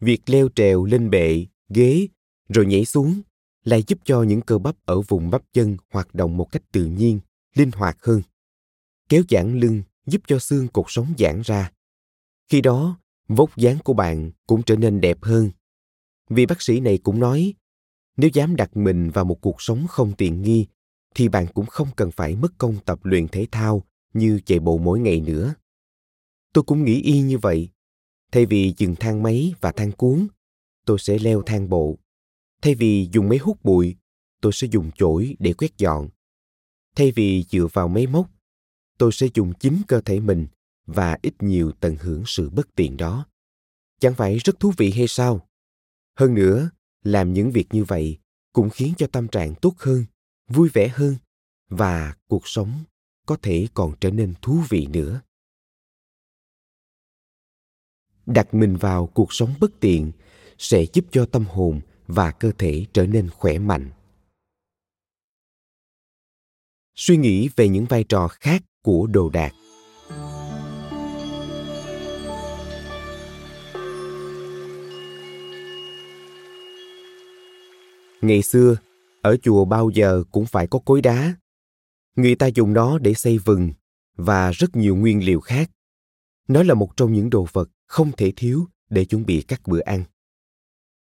Việc 0.00 0.20
leo 0.26 0.48
trèo 0.54 0.84
lên 0.84 1.10
bệ, 1.10 1.46
ghế 1.68 2.08
rồi 2.48 2.66
nhảy 2.66 2.84
xuống 2.84 3.22
lại 3.64 3.84
giúp 3.86 3.98
cho 4.04 4.22
những 4.22 4.40
cơ 4.40 4.58
bắp 4.58 4.76
ở 4.84 5.00
vùng 5.00 5.30
bắp 5.30 5.42
chân 5.52 5.76
hoạt 5.90 6.14
động 6.14 6.36
một 6.36 6.52
cách 6.52 6.62
tự 6.72 6.84
nhiên, 6.84 7.20
linh 7.54 7.70
hoạt 7.70 7.98
hơn. 8.00 8.22
Kéo 9.08 9.22
giãn 9.28 9.60
lưng 9.60 9.82
giúp 10.06 10.22
cho 10.26 10.38
xương 10.38 10.68
cột 10.68 10.86
sống 10.88 11.14
giãn 11.18 11.40
ra. 11.44 11.72
Khi 12.48 12.60
đó, 12.60 13.00
vóc 13.28 13.56
dáng 13.56 13.78
của 13.84 13.92
bạn 13.92 14.30
cũng 14.46 14.62
trở 14.62 14.76
nên 14.76 15.00
đẹp 15.00 15.18
hơn. 15.22 15.50
Vì 16.30 16.46
bác 16.46 16.62
sĩ 16.62 16.80
này 16.80 16.98
cũng 16.98 17.20
nói, 17.20 17.54
nếu 18.16 18.30
dám 18.34 18.56
đặt 18.56 18.76
mình 18.76 19.10
vào 19.10 19.24
một 19.24 19.40
cuộc 19.40 19.62
sống 19.62 19.86
không 19.86 20.12
tiện 20.16 20.42
nghi, 20.42 20.66
thì 21.14 21.28
bạn 21.28 21.46
cũng 21.54 21.66
không 21.66 21.88
cần 21.96 22.10
phải 22.10 22.36
mất 22.36 22.58
công 22.58 22.76
tập 22.84 22.98
luyện 23.02 23.28
thể 23.28 23.46
thao 23.52 23.82
như 24.14 24.40
chạy 24.46 24.58
bộ 24.58 24.78
mỗi 24.78 25.00
ngày 25.00 25.20
nữa. 25.20 25.54
Tôi 26.52 26.64
cũng 26.64 26.84
nghĩ 26.84 27.02
y 27.02 27.20
như 27.20 27.38
vậy. 27.38 27.68
Thay 28.32 28.46
vì 28.46 28.74
dừng 28.76 28.94
thang 29.00 29.22
máy 29.22 29.54
và 29.60 29.72
thang 29.72 29.92
cuốn, 29.92 30.26
tôi 30.86 30.98
sẽ 30.98 31.18
leo 31.18 31.42
thang 31.46 31.68
bộ. 31.68 31.98
Thay 32.62 32.74
vì 32.74 33.08
dùng 33.12 33.28
máy 33.28 33.38
hút 33.38 33.64
bụi, 33.64 33.96
tôi 34.40 34.52
sẽ 34.52 34.68
dùng 34.70 34.90
chổi 34.92 35.36
để 35.38 35.52
quét 35.52 35.78
dọn. 35.78 36.08
Thay 36.96 37.12
vì 37.16 37.44
dựa 37.50 37.66
vào 37.72 37.88
máy 37.88 38.06
móc, 38.06 38.30
tôi 38.98 39.12
sẽ 39.12 39.26
dùng 39.34 39.52
chính 39.60 39.82
cơ 39.88 40.00
thể 40.00 40.20
mình 40.20 40.46
và 40.86 41.18
ít 41.22 41.42
nhiều 41.42 41.72
tận 41.80 41.96
hưởng 41.96 42.22
sự 42.26 42.50
bất 42.50 42.74
tiện 42.74 42.96
đó. 42.96 43.26
Chẳng 44.00 44.14
phải 44.14 44.38
rất 44.38 44.60
thú 44.60 44.72
vị 44.76 44.90
hay 44.90 45.08
sao? 45.08 45.48
Hơn 46.18 46.34
nữa, 46.34 46.70
làm 47.04 47.32
những 47.32 47.50
việc 47.50 47.66
như 47.70 47.84
vậy 47.84 48.18
cũng 48.52 48.70
khiến 48.70 48.92
cho 48.98 49.06
tâm 49.06 49.28
trạng 49.28 49.54
tốt 49.54 49.74
hơn, 49.78 50.04
vui 50.48 50.68
vẻ 50.68 50.88
hơn 50.88 51.16
và 51.68 52.14
cuộc 52.28 52.48
sống 52.48 52.84
có 53.26 53.36
thể 53.42 53.68
còn 53.74 53.94
trở 54.00 54.10
nên 54.10 54.34
thú 54.42 54.62
vị 54.68 54.86
nữa. 54.86 55.20
Đặt 58.26 58.54
mình 58.54 58.76
vào 58.76 59.06
cuộc 59.06 59.32
sống 59.32 59.54
bất 59.60 59.70
tiện 59.80 60.12
sẽ 60.58 60.84
giúp 60.92 61.04
cho 61.10 61.26
tâm 61.26 61.44
hồn 61.44 61.80
và 62.06 62.30
cơ 62.30 62.52
thể 62.58 62.86
trở 62.92 63.06
nên 63.06 63.30
khỏe 63.30 63.58
mạnh. 63.58 63.90
Suy 66.94 67.16
nghĩ 67.16 67.48
về 67.56 67.68
những 67.68 67.84
vai 67.84 68.04
trò 68.04 68.28
khác 68.28 68.62
của 68.82 69.06
đồ 69.06 69.30
đạc 69.30 69.52
Ngày 78.20 78.42
xưa, 78.42 78.76
ở 79.28 79.36
chùa 79.42 79.64
bao 79.64 79.90
giờ 79.90 80.24
cũng 80.30 80.46
phải 80.46 80.66
có 80.66 80.78
cối 80.78 81.02
đá. 81.02 81.36
Người 82.16 82.34
ta 82.34 82.46
dùng 82.46 82.72
nó 82.72 82.98
để 82.98 83.14
xây 83.14 83.38
vừng 83.38 83.72
và 84.16 84.50
rất 84.50 84.76
nhiều 84.76 84.96
nguyên 84.96 85.24
liệu 85.24 85.40
khác. 85.40 85.70
Nó 86.48 86.62
là 86.62 86.74
một 86.74 86.96
trong 86.96 87.12
những 87.12 87.30
đồ 87.30 87.46
vật 87.52 87.70
không 87.86 88.12
thể 88.16 88.32
thiếu 88.36 88.66
để 88.90 89.04
chuẩn 89.04 89.26
bị 89.26 89.42
các 89.42 89.60
bữa 89.66 89.80
ăn. 89.80 90.04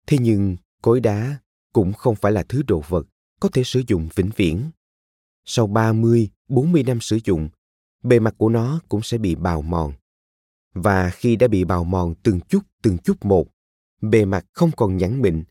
Thế 0.07 0.17
nhưng, 0.21 0.55
cối 0.81 0.99
đá 0.99 1.39
cũng 1.73 1.93
không 1.93 2.15
phải 2.15 2.31
là 2.31 2.43
thứ 2.49 2.63
đồ 2.67 2.83
vật 2.87 3.07
có 3.39 3.49
thể 3.49 3.63
sử 3.63 3.81
dụng 3.87 4.09
vĩnh 4.15 4.29
viễn. 4.35 4.71
Sau 5.45 5.67
30, 5.67 6.29
40 6.47 6.83
năm 6.83 7.01
sử 7.01 7.19
dụng, 7.23 7.49
bề 8.03 8.19
mặt 8.19 8.35
của 8.37 8.49
nó 8.49 8.81
cũng 8.89 9.01
sẽ 9.01 9.17
bị 9.17 9.35
bào 9.35 9.61
mòn. 9.61 9.93
Và 10.73 11.09
khi 11.09 11.35
đã 11.35 11.47
bị 11.47 11.63
bào 11.63 11.83
mòn 11.83 12.15
từng 12.23 12.39
chút 12.49 12.63
từng 12.81 12.97
chút 12.97 13.25
một, 13.25 13.47
bề 14.01 14.25
mặt 14.25 14.45
không 14.53 14.71
còn 14.77 14.97
nhẵn 14.97 15.21
mịn 15.21 15.43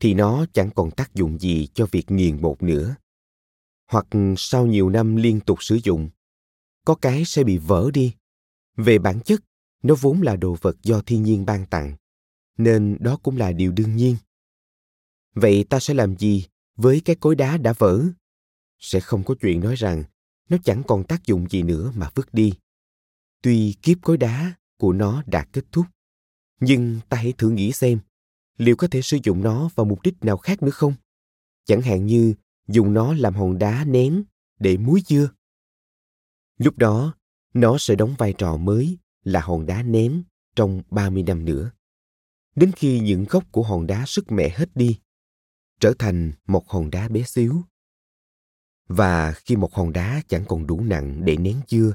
thì 0.00 0.14
nó 0.14 0.46
chẳng 0.52 0.70
còn 0.70 0.90
tác 0.90 1.14
dụng 1.14 1.38
gì 1.38 1.68
cho 1.74 1.86
việc 1.90 2.10
nghiền 2.10 2.40
bột 2.40 2.62
nữa. 2.62 2.96
Hoặc 3.90 4.06
sau 4.36 4.66
nhiều 4.66 4.88
năm 4.88 5.16
liên 5.16 5.40
tục 5.40 5.62
sử 5.62 5.78
dụng, 5.84 6.10
có 6.84 6.94
cái 6.94 7.24
sẽ 7.24 7.44
bị 7.44 7.58
vỡ 7.58 7.90
đi. 7.94 8.14
Về 8.76 8.98
bản 8.98 9.20
chất, 9.20 9.40
nó 9.82 9.94
vốn 10.00 10.22
là 10.22 10.36
đồ 10.36 10.56
vật 10.60 10.76
do 10.82 11.02
thiên 11.02 11.22
nhiên 11.22 11.46
ban 11.46 11.66
tặng, 11.66 11.96
nên 12.58 12.96
đó 13.00 13.18
cũng 13.22 13.36
là 13.36 13.52
điều 13.52 13.72
đương 13.72 13.96
nhiên. 13.96 14.16
Vậy 15.34 15.64
ta 15.70 15.80
sẽ 15.80 15.94
làm 15.94 16.16
gì 16.16 16.46
với 16.76 17.00
cái 17.04 17.16
cối 17.16 17.34
đá 17.34 17.56
đã 17.56 17.72
vỡ? 17.78 18.04
Sẽ 18.78 19.00
không 19.00 19.24
có 19.24 19.34
chuyện 19.40 19.60
nói 19.60 19.74
rằng 19.74 20.04
nó 20.48 20.56
chẳng 20.64 20.82
còn 20.86 21.04
tác 21.04 21.26
dụng 21.26 21.48
gì 21.50 21.62
nữa 21.62 21.92
mà 21.96 22.10
vứt 22.14 22.34
đi. 22.34 22.52
Tuy 23.42 23.74
kiếp 23.82 23.98
cối 24.02 24.16
đá 24.16 24.54
của 24.78 24.92
nó 24.92 25.22
đã 25.26 25.46
kết 25.52 25.64
thúc, 25.72 25.86
nhưng 26.60 27.00
ta 27.08 27.16
hãy 27.16 27.32
thử 27.38 27.50
nghĩ 27.50 27.72
xem, 27.72 27.98
liệu 28.60 28.76
có 28.76 28.88
thể 28.90 29.02
sử 29.02 29.18
dụng 29.22 29.42
nó 29.42 29.68
vào 29.74 29.84
mục 29.86 30.02
đích 30.02 30.24
nào 30.24 30.36
khác 30.36 30.62
nữa 30.62 30.70
không? 30.70 30.94
Chẳng 31.64 31.80
hạn 31.82 32.06
như 32.06 32.34
dùng 32.68 32.94
nó 32.94 33.14
làm 33.14 33.34
hòn 33.34 33.58
đá 33.58 33.84
nén 33.84 34.22
để 34.58 34.76
muối 34.76 35.02
dưa. 35.06 35.30
Lúc 36.58 36.78
đó, 36.78 37.14
nó 37.54 37.78
sẽ 37.78 37.94
đóng 37.94 38.14
vai 38.18 38.34
trò 38.38 38.56
mới 38.56 38.98
là 39.24 39.40
hòn 39.40 39.66
đá 39.66 39.82
nén 39.82 40.22
trong 40.56 40.82
30 40.90 41.22
năm 41.22 41.44
nữa. 41.44 41.70
Đến 42.56 42.72
khi 42.76 43.00
những 43.00 43.24
gốc 43.24 43.44
của 43.52 43.62
hòn 43.62 43.86
đá 43.86 44.04
sức 44.06 44.32
mẻ 44.32 44.48
hết 44.48 44.68
đi, 44.74 44.98
trở 45.80 45.92
thành 45.98 46.32
một 46.46 46.68
hòn 46.68 46.90
đá 46.90 47.08
bé 47.08 47.22
xíu. 47.22 47.62
Và 48.88 49.32
khi 49.32 49.56
một 49.56 49.74
hòn 49.74 49.92
đá 49.92 50.22
chẳng 50.28 50.44
còn 50.48 50.66
đủ 50.66 50.80
nặng 50.80 51.24
để 51.24 51.36
nén 51.36 51.60
dưa, 51.68 51.94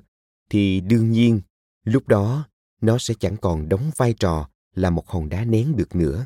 thì 0.49 0.79
đương 0.79 1.11
nhiên, 1.11 1.41
lúc 1.83 2.07
đó 2.07 2.47
nó 2.81 2.97
sẽ 2.97 3.13
chẳng 3.19 3.37
còn 3.37 3.69
đóng 3.69 3.91
vai 3.97 4.13
trò 4.13 4.49
là 4.75 4.89
một 4.89 5.07
hòn 5.07 5.29
đá 5.29 5.45
nén 5.45 5.75
được 5.75 5.95
nữa. 5.95 6.25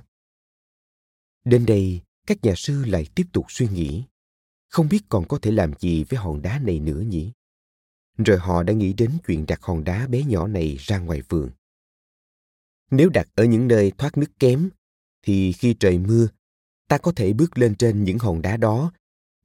Đến 1.45 1.65
đây, 1.65 2.01
các 2.27 2.37
nhà 2.43 2.53
sư 2.57 2.85
lại 2.85 3.07
tiếp 3.15 3.27
tục 3.33 3.45
suy 3.49 3.67
nghĩ. 3.67 4.03
Không 4.67 4.89
biết 4.89 5.01
còn 5.09 5.27
có 5.27 5.39
thể 5.41 5.51
làm 5.51 5.71
gì 5.79 6.03
với 6.03 6.19
hòn 6.19 6.41
đá 6.41 6.59
này 6.59 6.79
nữa 6.79 7.01
nhỉ? 7.01 7.31
Rồi 8.17 8.37
họ 8.37 8.63
đã 8.63 8.73
nghĩ 8.73 8.93
đến 8.93 9.11
chuyện 9.27 9.45
đặt 9.45 9.61
hòn 9.61 9.83
đá 9.83 10.07
bé 10.07 10.23
nhỏ 10.23 10.47
này 10.47 10.77
ra 10.79 10.97
ngoài 10.97 11.21
vườn. 11.29 11.49
Nếu 12.91 13.09
đặt 13.09 13.27
ở 13.35 13.43
những 13.43 13.67
nơi 13.67 13.91
thoát 13.97 14.17
nước 14.17 14.39
kém, 14.39 14.69
thì 15.21 15.51
khi 15.51 15.75
trời 15.79 15.97
mưa, 15.97 16.27
ta 16.87 16.97
có 16.97 17.11
thể 17.15 17.33
bước 17.33 17.57
lên 17.57 17.75
trên 17.75 18.03
những 18.03 18.19
hòn 18.19 18.41
đá 18.41 18.57
đó 18.57 18.91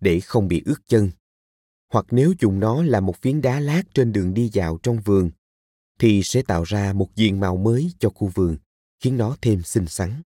để 0.00 0.20
không 0.20 0.48
bị 0.48 0.62
ướt 0.64 0.80
chân. 0.86 1.10
Hoặc 1.92 2.06
nếu 2.10 2.34
dùng 2.40 2.60
nó 2.60 2.82
là 2.82 3.00
một 3.00 3.22
phiến 3.22 3.40
đá 3.40 3.60
lát 3.60 3.82
trên 3.94 4.12
đường 4.12 4.34
đi 4.34 4.50
dạo 4.52 4.78
trong 4.82 5.00
vườn, 5.00 5.30
thì 5.98 6.22
sẽ 6.22 6.42
tạo 6.42 6.62
ra 6.62 6.92
một 6.92 7.16
diện 7.16 7.40
mạo 7.40 7.56
mới 7.56 7.92
cho 7.98 8.10
khu 8.10 8.28
vườn, 8.34 8.56
khiến 9.00 9.16
nó 9.16 9.36
thêm 9.40 9.62
xinh 9.62 9.86
xắn 9.86 10.22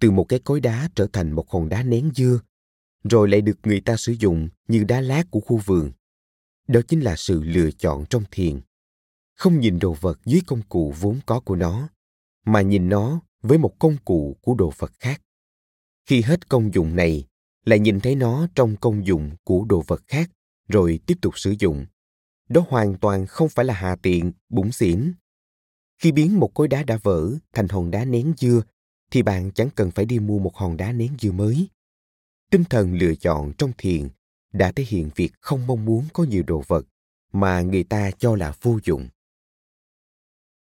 từ 0.00 0.10
một 0.10 0.24
cái 0.24 0.38
cối 0.38 0.60
đá 0.60 0.88
trở 0.94 1.06
thành 1.12 1.32
một 1.32 1.50
hòn 1.50 1.68
đá 1.68 1.82
nén 1.82 2.10
dưa, 2.14 2.40
rồi 3.04 3.28
lại 3.28 3.40
được 3.40 3.58
người 3.62 3.80
ta 3.80 3.96
sử 3.96 4.12
dụng 4.12 4.48
như 4.68 4.84
đá 4.84 5.00
lát 5.00 5.24
của 5.30 5.40
khu 5.40 5.56
vườn. 5.56 5.92
Đó 6.68 6.80
chính 6.88 7.00
là 7.00 7.16
sự 7.16 7.42
lựa 7.42 7.70
chọn 7.70 8.04
trong 8.10 8.24
thiền. 8.30 8.60
Không 9.34 9.60
nhìn 9.60 9.78
đồ 9.78 9.96
vật 10.00 10.20
dưới 10.24 10.40
công 10.46 10.62
cụ 10.68 10.94
vốn 11.00 11.20
có 11.26 11.40
của 11.40 11.56
nó, 11.56 11.88
mà 12.44 12.62
nhìn 12.62 12.88
nó 12.88 13.20
với 13.42 13.58
một 13.58 13.78
công 13.78 13.96
cụ 14.04 14.36
của 14.40 14.54
đồ 14.54 14.72
vật 14.78 14.92
khác. 14.98 15.22
Khi 16.06 16.22
hết 16.22 16.48
công 16.48 16.74
dụng 16.74 16.96
này, 16.96 17.24
lại 17.64 17.78
nhìn 17.78 18.00
thấy 18.00 18.14
nó 18.14 18.46
trong 18.54 18.76
công 18.76 19.06
dụng 19.06 19.30
của 19.44 19.64
đồ 19.68 19.82
vật 19.86 20.02
khác, 20.06 20.30
rồi 20.68 21.00
tiếp 21.06 21.18
tục 21.22 21.38
sử 21.38 21.54
dụng. 21.58 21.86
Đó 22.48 22.64
hoàn 22.68 22.98
toàn 22.98 23.26
không 23.26 23.48
phải 23.48 23.64
là 23.64 23.74
hà 23.74 23.96
tiện, 23.96 24.32
bụng 24.48 24.72
xỉn. 24.72 25.12
Khi 25.98 26.12
biến 26.12 26.40
một 26.40 26.54
cối 26.54 26.68
đá 26.68 26.82
đã 26.82 26.98
vỡ 27.02 27.30
thành 27.52 27.68
hòn 27.68 27.90
đá 27.90 28.04
nén 28.04 28.32
dưa 28.36 28.62
thì 29.10 29.22
bạn 29.22 29.50
chẳng 29.52 29.70
cần 29.74 29.90
phải 29.90 30.04
đi 30.04 30.18
mua 30.18 30.38
một 30.38 30.56
hòn 30.56 30.76
đá 30.76 30.92
nén 30.92 31.16
dưa 31.20 31.32
mới. 31.32 31.68
Tinh 32.50 32.64
thần 32.64 32.94
lựa 32.94 33.14
chọn 33.14 33.52
trong 33.58 33.72
thiền 33.78 34.08
đã 34.52 34.72
thể 34.72 34.84
hiện 34.88 35.10
việc 35.16 35.32
không 35.40 35.66
mong 35.66 35.84
muốn 35.84 36.04
có 36.12 36.24
nhiều 36.24 36.42
đồ 36.46 36.62
vật 36.66 36.86
mà 37.32 37.60
người 37.60 37.84
ta 37.84 38.10
cho 38.10 38.36
là 38.36 38.54
vô 38.62 38.78
dụng. 38.84 39.08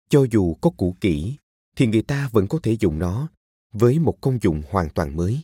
Cho 0.10 0.26
dù 0.32 0.54
có 0.54 0.70
cũ 0.78 0.96
kỹ, 1.02 1.38
thì 1.76 1.88
người 1.88 2.02
ta 2.02 2.30
vẫn 2.32 2.48
có 2.48 2.60
thể 2.64 2.78
dùng 2.80 3.00
nó 3.00 3.28
với 3.72 4.00
một 4.00 4.22
công 4.22 4.40
dụng 4.42 4.64
hoàn 4.70 4.90
toàn 4.90 5.16
mới. 5.16 5.42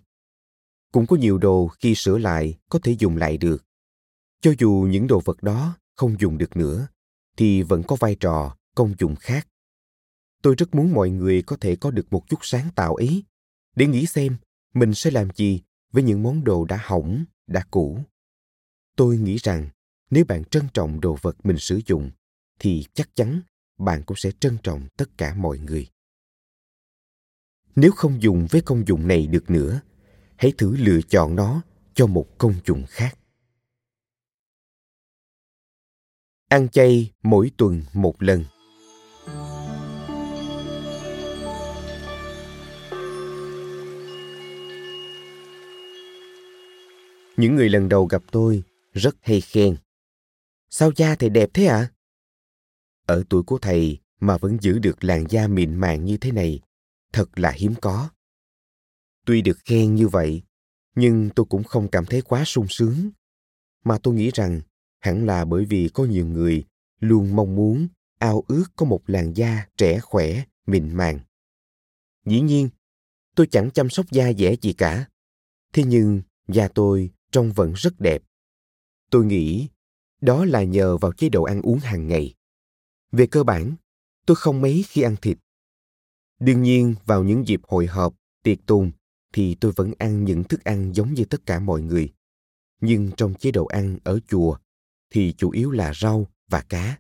Cũng 0.91 1.05
có 1.05 1.15
nhiều 1.15 1.37
đồ 1.37 1.67
khi 1.67 1.95
sửa 1.95 2.17
lại 2.17 2.57
có 2.69 2.79
thể 2.83 2.95
dùng 2.99 3.17
lại 3.17 3.37
được. 3.37 3.65
Cho 4.41 4.53
dù 4.59 4.87
những 4.89 5.07
đồ 5.07 5.21
vật 5.25 5.43
đó 5.43 5.77
không 5.95 6.15
dùng 6.19 6.37
được 6.37 6.57
nữa, 6.57 6.87
thì 7.37 7.61
vẫn 7.61 7.83
có 7.83 7.95
vai 7.95 8.15
trò, 8.15 8.57
công 8.75 8.93
dụng 8.99 9.15
khác 9.15 9.47
tôi 10.41 10.55
rất 10.57 10.75
muốn 10.75 10.93
mọi 10.93 11.09
người 11.09 11.41
có 11.41 11.57
thể 11.61 11.75
có 11.75 11.91
được 11.91 12.13
một 12.13 12.29
chút 12.29 12.39
sáng 12.41 12.69
tạo 12.75 12.95
ấy. 12.95 13.23
Để 13.75 13.87
nghĩ 13.87 14.05
xem, 14.05 14.37
mình 14.73 14.93
sẽ 14.93 15.11
làm 15.11 15.27
gì 15.35 15.61
với 15.91 16.03
những 16.03 16.23
món 16.23 16.43
đồ 16.43 16.65
đã 16.65 16.79
hỏng, 16.83 17.25
đã 17.47 17.65
cũ. 17.71 17.99
Tôi 18.95 19.17
nghĩ 19.17 19.37
rằng, 19.37 19.69
nếu 20.09 20.25
bạn 20.25 20.43
trân 20.43 20.63
trọng 20.73 21.01
đồ 21.01 21.17
vật 21.21 21.45
mình 21.45 21.57
sử 21.57 21.81
dụng, 21.85 22.11
thì 22.59 22.85
chắc 22.93 23.15
chắn 23.15 23.41
bạn 23.77 24.03
cũng 24.03 24.17
sẽ 24.17 24.31
trân 24.39 24.57
trọng 24.63 24.87
tất 24.97 25.17
cả 25.17 25.33
mọi 25.33 25.59
người. 25.59 25.87
Nếu 27.75 27.91
không 27.91 28.21
dùng 28.21 28.47
với 28.49 28.61
công 28.61 28.87
dụng 28.87 29.07
này 29.07 29.27
được 29.27 29.49
nữa, 29.49 29.81
hãy 30.35 30.53
thử 30.57 30.75
lựa 30.77 31.01
chọn 31.09 31.35
nó 31.35 31.61
cho 31.93 32.07
một 32.07 32.37
công 32.37 32.53
dụng 32.65 32.85
khác. 32.89 33.17
Ăn 36.47 36.69
chay 36.69 37.11
mỗi 37.23 37.51
tuần 37.57 37.83
một 37.93 38.23
lần. 38.23 38.43
Những 47.39 47.55
người 47.55 47.69
lần 47.69 47.89
đầu 47.89 48.05
gặp 48.05 48.23
tôi 48.31 48.63
rất 48.93 49.15
hay 49.21 49.41
khen. 49.41 49.77
Sao 50.69 50.91
da 50.95 51.15
thầy 51.15 51.29
đẹp 51.29 51.49
thế 51.53 51.65
ạ? 51.65 51.77
À? 51.77 51.91
Ở 53.05 53.23
tuổi 53.29 53.43
của 53.43 53.57
thầy 53.57 53.99
mà 54.19 54.37
vẫn 54.37 54.57
giữ 54.61 54.79
được 54.79 55.03
làn 55.03 55.25
da 55.29 55.47
mịn 55.47 55.75
màng 55.75 56.05
như 56.05 56.17
thế 56.17 56.31
này, 56.31 56.59
thật 57.13 57.39
là 57.39 57.51
hiếm 57.51 57.73
có. 57.81 58.09
Tuy 59.25 59.41
được 59.41 59.57
khen 59.65 59.95
như 59.95 60.07
vậy, 60.07 60.41
nhưng 60.95 61.29
tôi 61.35 61.45
cũng 61.49 61.63
không 61.63 61.87
cảm 61.91 62.05
thấy 62.05 62.21
quá 62.21 62.45
sung 62.45 62.65
sướng. 62.69 63.09
Mà 63.83 63.97
tôi 64.03 64.13
nghĩ 64.13 64.31
rằng 64.33 64.61
hẳn 64.99 65.25
là 65.25 65.45
bởi 65.45 65.65
vì 65.65 65.89
có 65.93 66.05
nhiều 66.05 66.27
người 66.27 66.63
luôn 66.99 67.35
mong 67.35 67.55
muốn 67.55 67.87
ao 68.17 68.43
ước 68.47 68.65
có 68.75 68.85
một 68.85 69.01
làn 69.07 69.33
da 69.33 69.65
trẻ 69.77 69.99
khỏe, 69.99 70.43
mịn 70.67 70.93
màng. 70.93 71.19
Dĩ 72.25 72.41
nhiên, 72.41 72.69
tôi 73.35 73.47
chẳng 73.51 73.71
chăm 73.71 73.89
sóc 73.89 74.05
da 74.11 74.33
dẻ 74.33 74.55
gì 74.61 74.73
cả. 74.73 75.05
Thế 75.73 75.83
nhưng 75.83 76.21
da 76.47 76.67
tôi 76.67 77.11
trông 77.31 77.51
vẫn 77.51 77.73
rất 77.73 77.99
đẹp. 77.99 78.23
Tôi 79.09 79.25
nghĩ 79.25 79.67
đó 80.21 80.45
là 80.45 80.63
nhờ 80.63 80.97
vào 80.97 81.11
chế 81.11 81.29
độ 81.29 81.43
ăn 81.43 81.61
uống 81.61 81.79
hàng 81.79 82.07
ngày. 82.07 82.35
Về 83.11 83.27
cơ 83.27 83.43
bản, 83.43 83.75
tôi 84.25 84.35
không 84.35 84.61
mấy 84.61 84.83
khi 84.87 85.01
ăn 85.01 85.15
thịt. 85.21 85.37
Đương 86.39 86.61
nhiên, 86.61 86.95
vào 87.05 87.23
những 87.23 87.47
dịp 87.47 87.61
hội 87.63 87.87
họp, 87.87 88.15
tiệc 88.43 88.65
tùng, 88.65 88.91
thì 89.33 89.55
tôi 89.55 89.71
vẫn 89.75 89.93
ăn 89.97 90.25
những 90.25 90.43
thức 90.43 90.63
ăn 90.63 90.95
giống 90.95 91.13
như 91.13 91.25
tất 91.25 91.45
cả 91.45 91.59
mọi 91.59 91.81
người. 91.81 92.13
Nhưng 92.81 93.11
trong 93.17 93.33
chế 93.33 93.51
độ 93.51 93.65
ăn 93.65 93.97
ở 94.03 94.19
chùa 94.27 94.57
thì 95.09 95.33
chủ 95.37 95.51
yếu 95.51 95.71
là 95.71 95.93
rau 95.93 96.27
và 96.47 96.61
cá. 96.69 96.99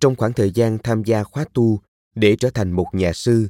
Trong 0.00 0.16
khoảng 0.16 0.32
thời 0.32 0.50
gian 0.50 0.78
tham 0.82 1.04
gia 1.04 1.24
khóa 1.24 1.44
tu 1.54 1.80
để 2.14 2.36
trở 2.36 2.50
thành 2.50 2.72
một 2.72 2.86
nhà 2.92 3.12
sư, 3.12 3.48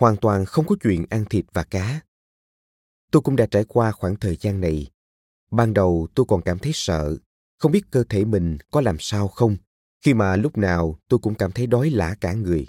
hoàn 0.00 0.16
toàn 0.16 0.44
không 0.44 0.66
có 0.66 0.76
chuyện 0.82 1.04
ăn 1.10 1.24
thịt 1.30 1.44
và 1.52 1.64
cá. 1.64 2.00
Tôi 3.10 3.22
cũng 3.22 3.36
đã 3.36 3.46
trải 3.46 3.64
qua 3.68 3.92
khoảng 3.92 4.16
thời 4.16 4.36
gian 4.36 4.60
này. 4.60 4.90
Ban 5.52 5.74
đầu 5.74 6.08
tôi 6.14 6.26
còn 6.28 6.42
cảm 6.42 6.58
thấy 6.58 6.72
sợ, 6.74 7.16
không 7.58 7.72
biết 7.72 7.90
cơ 7.90 8.04
thể 8.08 8.24
mình 8.24 8.58
có 8.70 8.80
làm 8.80 8.96
sao 9.00 9.28
không, 9.28 9.56
khi 10.04 10.14
mà 10.14 10.36
lúc 10.36 10.58
nào 10.58 10.98
tôi 11.08 11.18
cũng 11.18 11.34
cảm 11.34 11.52
thấy 11.52 11.66
đói 11.66 11.90
lả 11.90 12.16
cả 12.20 12.32
người. 12.32 12.66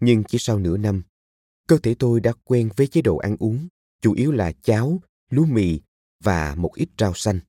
Nhưng 0.00 0.24
chỉ 0.24 0.38
sau 0.40 0.58
nửa 0.58 0.76
năm, 0.76 1.02
cơ 1.66 1.78
thể 1.78 1.94
tôi 1.98 2.20
đã 2.20 2.32
quen 2.44 2.70
với 2.76 2.86
chế 2.86 3.02
độ 3.02 3.16
ăn 3.16 3.36
uống, 3.38 3.68
chủ 4.00 4.12
yếu 4.12 4.32
là 4.32 4.52
cháo, 4.62 5.00
lúa 5.30 5.44
mì 5.44 5.80
và 6.20 6.54
một 6.54 6.74
ít 6.74 6.88
rau 6.98 7.12
xanh. 7.14 7.40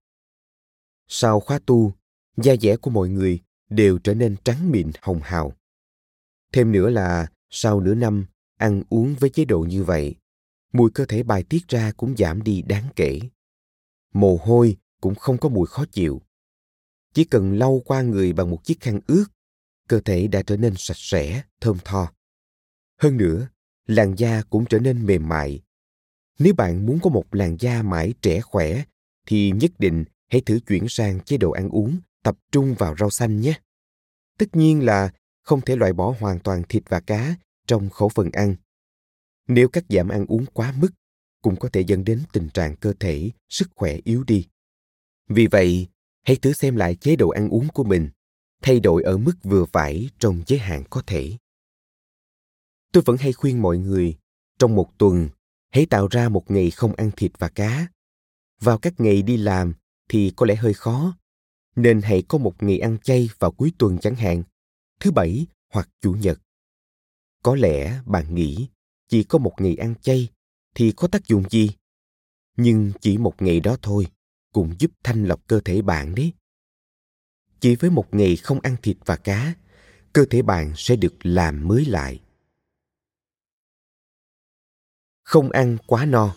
Sau 1.08 1.40
khóa 1.40 1.60
tu, 1.66 1.94
da 2.38 2.56
dẻ 2.62 2.78
của 2.78 2.92
mọi 2.92 3.10
người 3.10 3.40
đều 3.70 3.98
trở 3.98 4.14
nên 4.14 4.36
trắng 4.44 4.72
mịn 4.72 4.92
hồng 5.02 5.20
hào. 5.24 5.54
Thêm 6.54 6.72
nữa 6.72 6.90
là 6.90 7.28
sau 7.50 7.80
nửa 7.80 7.96
năm 7.96 8.26
ăn 8.58 8.84
uống 8.90 9.16
với 9.20 9.30
chế 9.30 9.46
độ 9.46 9.60
như 9.60 9.84
vậy, 9.84 10.16
mùi 10.74 10.92
cơ 10.92 11.06
thể 11.06 11.24
bài 11.24 11.44
tiết 11.44 11.68
ra 11.68 11.92
cũng 11.92 12.16
giảm 12.18 12.44
đi 12.44 12.62
đáng 12.62 12.90
kể. 12.96 13.20
Mồ 14.14 14.40
hôi 14.44 14.78
cũng 15.02 15.16
không 15.16 15.38
có 15.38 15.50
mùi 15.50 15.68
khó 15.68 15.86
chịu. 15.92 16.22
Chỉ 17.14 17.24
cần 17.24 17.58
lau 17.58 17.82
qua 17.86 18.02
người 18.02 18.34
bằng 18.34 18.50
một 18.50 18.64
chiếc 18.64 18.80
khăn 18.80 19.00
ướt, 19.08 19.26
cơ 19.88 20.00
thể 20.00 20.28
đã 20.28 20.42
trở 20.42 20.58
nên 20.58 20.74
sạch 20.78 20.98
sẽ, 20.98 21.44
thơm 21.62 21.78
tho. 21.86 22.12
Hơn 22.98 23.18
nữa, 23.18 23.48
làn 23.88 24.16
da 24.18 24.42
cũng 24.50 24.66
trở 24.66 24.80
nên 24.80 25.06
mềm 25.06 25.30
mại. 25.30 25.62
Nếu 26.40 26.54
bạn 26.54 26.86
muốn 26.86 27.00
có 27.04 27.10
một 27.10 27.36
làn 27.36 27.58
da 27.60 27.82
mãi 27.82 28.14
trẻ 28.22 28.42
khỏe, 28.42 28.84
thì 29.26 29.52
nhất 29.52 29.72
định 29.80 30.06
hãy 30.28 30.42
thử 30.42 30.60
chuyển 30.60 30.86
sang 30.90 31.20
chế 31.20 31.38
độ 31.38 31.52
ăn 31.52 31.70
uống 31.70 32.00
tập 32.24 32.38
trung 32.52 32.76
vào 32.78 32.96
rau 33.00 33.10
xanh 33.10 33.42
nhé. 33.42 33.60
Tất 34.38 34.56
nhiên 34.56 34.86
là 34.86 35.12
không 35.42 35.62
thể 35.62 35.76
loại 35.76 35.94
bỏ 35.94 36.16
hoàn 36.20 36.40
toàn 36.40 36.64
thịt 36.70 36.84
và 36.90 37.00
cá 37.00 37.36
trong 37.68 37.90
khẩu 37.90 38.10
phần 38.10 38.30
ăn. 38.32 38.56
Nếu 39.48 39.70
cắt 39.70 39.84
giảm 39.90 40.10
ăn 40.10 40.26
uống 40.26 40.46
quá 40.46 40.74
mức, 40.78 40.90
cũng 41.42 41.56
có 41.56 41.70
thể 41.74 41.82
dẫn 41.82 42.04
đến 42.04 42.24
tình 42.34 42.50
trạng 42.50 42.76
cơ 42.76 42.94
thể, 43.00 43.32
sức 43.50 43.70
khỏe 43.76 43.98
yếu 44.04 44.24
đi. 44.24 44.48
Vì 45.30 45.48
vậy, 45.48 45.88
hãy 46.24 46.36
thử 46.36 46.54
xem 46.54 46.76
lại 46.76 46.96
chế 46.96 47.16
độ 47.16 47.30
ăn 47.30 47.50
uống 47.50 47.68
của 47.74 47.84
mình, 47.84 48.10
thay 48.62 48.80
đổi 48.80 49.04
ở 49.04 49.18
mức 49.18 49.34
vừa 49.44 49.66
phải 49.66 50.10
trong 50.20 50.44
giới 50.48 50.60
hạn 50.60 50.84
có 50.90 51.04
thể. 51.08 51.38
Tôi 52.92 53.04
vẫn 53.06 53.18
hay 53.18 53.34
khuyên 53.34 53.62
mọi 53.62 53.78
người, 53.78 54.18
trong 54.60 54.76
một 54.76 54.98
tuần, 54.98 55.30
hãy 55.72 55.86
tạo 55.86 56.08
ra 56.12 56.30
một 56.30 56.52
ngày 56.52 56.72
không 56.72 56.96
ăn 56.96 57.12
thịt 57.18 57.32
và 57.40 57.50
cá. 57.50 57.88
Vào 58.62 58.78
các 58.78 58.94
ngày 58.98 59.22
đi 59.22 59.38
làm 59.38 59.74
thì 60.10 60.34
có 60.36 60.46
lẽ 60.46 60.56
hơi 60.56 60.74
khó, 60.74 61.18
nên 61.76 62.02
hãy 62.02 62.24
có 62.28 62.38
một 62.38 62.64
ngày 62.64 62.80
ăn 62.80 62.98
chay 63.04 63.30
vào 63.40 63.52
cuối 63.52 63.72
tuần 63.78 63.98
chẳng 63.98 64.16
hạn, 64.16 64.44
thứ 65.00 65.12
bảy 65.12 65.46
hoặc 65.74 65.90
chủ 66.02 66.14
nhật. 66.14 66.40
Có 67.44 67.56
lẽ 67.56 68.02
bạn 68.06 68.36
nghĩ 68.36 68.68
chỉ 69.08 69.24
có 69.24 69.40
một 69.40 69.54
ngày 69.58 69.76
ăn 69.76 69.94
chay 70.02 70.30
thì 70.80 70.92
có 70.96 71.08
tác 71.08 71.28
dụng 71.28 71.44
gì? 71.50 71.72
Nhưng 72.58 72.92
chỉ 73.02 73.18
một 73.18 73.42
ngày 73.42 73.60
đó 73.60 73.78
thôi 73.82 74.08
cũng 74.54 74.76
giúp 74.80 74.92
thanh 75.04 75.26
lọc 75.26 75.48
cơ 75.48 75.60
thể 75.66 75.82
bạn 75.82 76.16
đấy. 76.16 76.34
Chỉ 77.60 77.76
với 77.76 77.90
một 77.90 78.06
ngày 78.12 78.36
không 78.36 78.60
ăn 78.60 78.76
thịt 78.84 78.98
và 79.06 79.16
cá, 79.16 79.54
cơ 80.14 80.26
thể 80.30 80.42
bạn 80.42 80.74
sẽ 80.76 80.96
được 80.96 81.14
làm 81.24 81.68
mới 81.68 81.86
lại. 81.86 82.22
Không 85.24 85.50
ăn 85.52 85.78
quá 85.88 86.06
no. 86.06 86.36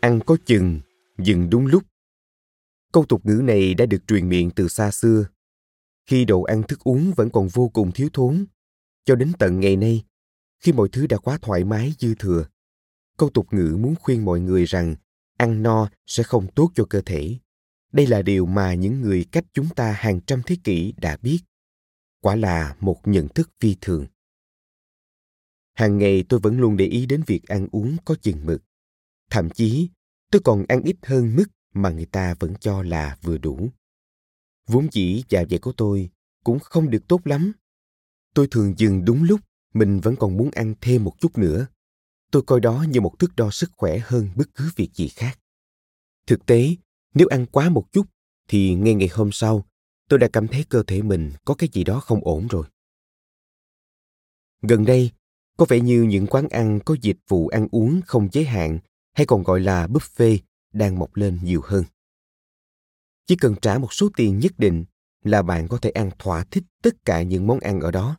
Ăn 0.00 0.20
có 0.26 0.36
chừng, 0.46 0.80
dừng 1.18 1.50
đúng 1.50 1.66
lúc. 1.66 1.82
Câu 2.92 3.04
tục 3.04 3.26
ngữ 3.26 3.40
này 3.44 3.74
đã 3.74 3.86
được 3.86 4.02
truyền 4.06 4.28
miệng 4.28 4.50
từ 4.50 4.68
xa 4.68 4.90
xưa. 4.90 5.26
Khi 6.06 6.24
đồ 6.24 6.42
ăn 6.42 6.62
thức 6.62 6.80
uống 6.80 7.12
vẫn 7.16 7.30
còn 7.30 7.48
vô 7.48 7.68
cùng 7.68 7.92
thiếu 7.92 8.08
thốn, 8.12 8.44
cho 9.04 9.14
đến 9.14 9.32
tận 9.38 9.60
ngày 9.60 9.76
nay, 9.76 10.04
khi 10.60 10.72
mọi 10.72 10.88
thứ 10.92 11.06
đã 11.06 11.18
quá 11.18 11.38
thoải 11.42 11.64
mái 11.64 11.92
dư 11.98 12.14
thừa, 12.14 12.46
câu 13.16 13.30
tục 13.30 13.46
ngữ 13.50 13.76
muốn 13.80 13.94
khuyên 14.00 14.24
mọi 14.24 14.40
người 14.40 14.64
rằng 14.64 14.96
ăn 15.36 15.62
no 15.62 15.88
sẽ 16.06 16.22
không 16.22 16.46
tốt 16.54 16.70
cho 16.74 16.84
cơ 16.84 17.00
thể. 17.06 17.38
Đây 17.92 18.06
là 18.06 18.22
điều 18.22 18.46
mà 18.46 18.74
những 18.74 19.00
người 19.00 19.26
cách 19.32 19.44
chúng 19.52 19.68
ta 19.68 19.92
hàng 19.92 20.20
trăm 20.20 20.42
thế 20.46 20.56
kỷ 20.64 20.94
đã 20.96 21.16
biết. 21.22 21.38
Quả 22.20 22.36
là 22.36 22.76
một 22.80 23.00
nhận 23.04 23.28
thức 23.28 23.50
phi 23.60 23.76
thường. 23.80 24.06
Hàng 25.74 25.98
ngày 25.98 26.24
tôi 26.28 26.40
vẫn 26.40 26.60
luôn 26.60 26.76
để 26.76 26.84
ý 26.84 27.06
đến 27.06 27.22
việc 27.26 27.48
ăn 27.48 27.68
uống 27.72 27.96
có 28.04 28.14
chừng 28.22 28.46
mực. 28.46 28.62
Thậm 29.30 29.50
chí, 29.50 29.88
tôi 30.30 30.42
còn 30.44 30.64
ăn 30.68 30.82
ít 30.82 30.96
hơn 31.02 31.36
mức 31.36 31.44
mà 31.74 31.90
người 31.90 32.06
ta 32.06 32.34
vẫn 32.40 32.54
cho 32.60 32.82
là 32.82 33.18
vừa 33.22 33.38
đủ. 33.38 33.68
Vốn 34.66 34.88
dĩ 34.92 35.22
dạ 35.28 35.44
dày 35.50 35.58
của 35.58 35.72
tôi 35.72 36.10
cũng 36.44 36.58
không 36.58 36.90
được 36.90 37.08
tốt 37.08 37.20
lắm. 37.24 37.52
Tôi 38.34 38.48
thường 38.50 38.74
dừng 38.76 39.04
đúng 39.04 39.22
lúc 39.24 39.40
mình 39.74 40.00
vẫn 40.00 40.16
còn 40.16 40.36
muốn 40.36 40.50
ăn 40.50 40.74
thêm 40.80 41.04
một 41.04 41.20
chút 41.20 41.38
nữa. 41.38 41.66
Tôi 42.30 42.42
coi 42.42 42.60
đó 42.60 42.84
như 42.88 43.00
một 43.00 43.18
thước 43.18 43.36
đo 43.36 43.50
sức 43.50 43.70
khỏe 43.76 43.98
hơn 43.98 44.28
bất 44.36 44.54
cứ 44.54 44.70
việc 44.76 44.90
gì 44.94 45.08
khác. 45.08 45.38
Thực 46.26 46.46
tế, 46.46 46.76
nếu 47.14 47.26
ăn 47.28 47.46
quá 47.46 47.68
một 47.68 47.92
chút 47.92 48.06
thì 48.48 48.74
ngay 48.74 48.94
ngày 48.94 49.08
hôm 49.12 49.32
sau, 49.32 49.64
tôi 50.08 50.18
đã 50.18 50.28
cảm 50.32 50.48
thấy 50.48 50.64
cơ 50.68 50.82
thể 50.86 51.02
mình 51.02 51.32
có 51.44 51.54
cái 51.54 51.68
gì 51.72 51.84
đó 51.84 52.00
không 52.00 52.20
ổn 52.22 52.46
rồi. 52.48 52.66
Gần 54.62 54.84
đây, 54.84 55.10
có 55.56 55.66
vẻ 55.68 55.80
như 55.80 56.02
những 56.02 56.26
quán 56.26 56.48
ăn 56.48 56.80
có 56.84 56.96
dịch 57.02 57.18
vụ 57.28 57.48
ăn 57.48 57.68
uống 57.70 58.00
không 58.06 58.28
giới 58.32 58.44
hạn 58.44 58.78
hay 59.12 59.26
còn 59.26 59.42
gọi 59.42 59.60
là 59.60 59.86
buffet 59.86 60.38
đang 60.72 60.98
mọc 60.98 61.16
lên 61.16 61.38
nhiều 61.42 61.60
hơn. 61.64 61.84
Chỉ 63.26 63.36
cần 63.36 63.54
trả 63.62 63.78
một 63.78 63.92
số 63.92 64.08
tiền 64.16 64.38
nhất 64.38 64.52
định 64.58 64.84
là 65.24 65.42
bạn 65.42 65.68
có 65.68 65.78
thể 65.78 65.90
ăn 65.90 66.10
thỏa 66.18 66.44
thích 66.44 66.64
tất 66.82 67.04
cả 67.04 67.22
những 67.22 67.46
món 67.46 67.60
ăn 67.60 67.80
ở 67.80 67.90
đó. 67.90 68.16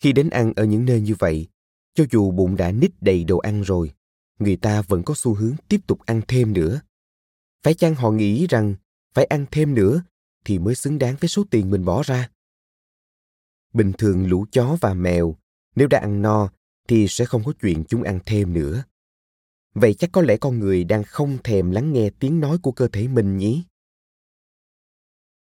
Khi 0.00 0.12
đến 0.12 0.30
ăn 0.30 0.52
ở 0.56 0.64
những 0.64 0.84
nơi 0.84 1.00
như 1.00 1.14
vậy, 1.18 1.48
cho 1.94 2.04
dù 2.10 2.30
bụng 2.30 2.56
đã 2.56 2.72
nít 2.72 2.90
đầy 3.00 3.24
đồ 3.24 3.38
ăn 3.38 3.62
rồi, 3.62 3.92
người 4.38 4.56
ta 4.56 4.82
vẫn 4.82 5.02
có 5.02 5.14
xu 5.16 5.34
hướng 5.34 5.54
tiếp 5.68 5.80
tục 5.86 6.00
ăn 6.06 6.20
thêm 6.28 6.52
nữa. 6.52 6.80
Phải 7.62 7.74
chăng 7.74 7.94
họ 7.94 8.10
nghĩ 8.10 8.46
rằng 8.46 8.74
phải 9.14 9.24
ăn 9.24 9.46
thêm 9.50 9.74
nữa 9.74 10.02
thì 10.44 10.58
mới 10.58 10.74
xứng 10.74 10.98
đáng 10.98 11.16
với 11.20 11.28
số 11.28 11.44
tiền 11.50 11.70
mình 11.70 11.84
bỏ 11.84 12.02
ra? 12.02 12.30
Bình 13.72 13.92
thường 13.98 14.26
lũ 14.26 14.46
chó 14.52 14.76
và 14.80 14.94
mèo, 14.94 15.36
nếu 15.76 15.88
đã 15.88 15.98
ăn 15.98 16.22
no 16.22 16.50
thì 16.88 17.08
sẽ 17.08 17.24
không 17.24 17.44
có 17.44 17.52
chuyện 17.60 17.84
chúng 17.88 18.02
ăn 18.02 18.18
thêm 18.26 18.52
nữa. 18.52 18.84
Vậy 19.74 19.94
chắc 19.94 20.12
có 20.12 20.22
lẽ 20.22 20.36
con 20.36 20.58
người 20.58 20.84
đang 20.84 21.04
không 21.04 21.38
thèm 21.44 21.70
lắng 21.70 21.92
nghe 21.92 22.10
tiếng 22.18 22.40
nói 22.40 22.58
của 22.58 22.72
cơ 22.72 22.88
thể 22.88 23.08
mình 23.08 23.36
nhỉ? 23.36 23.62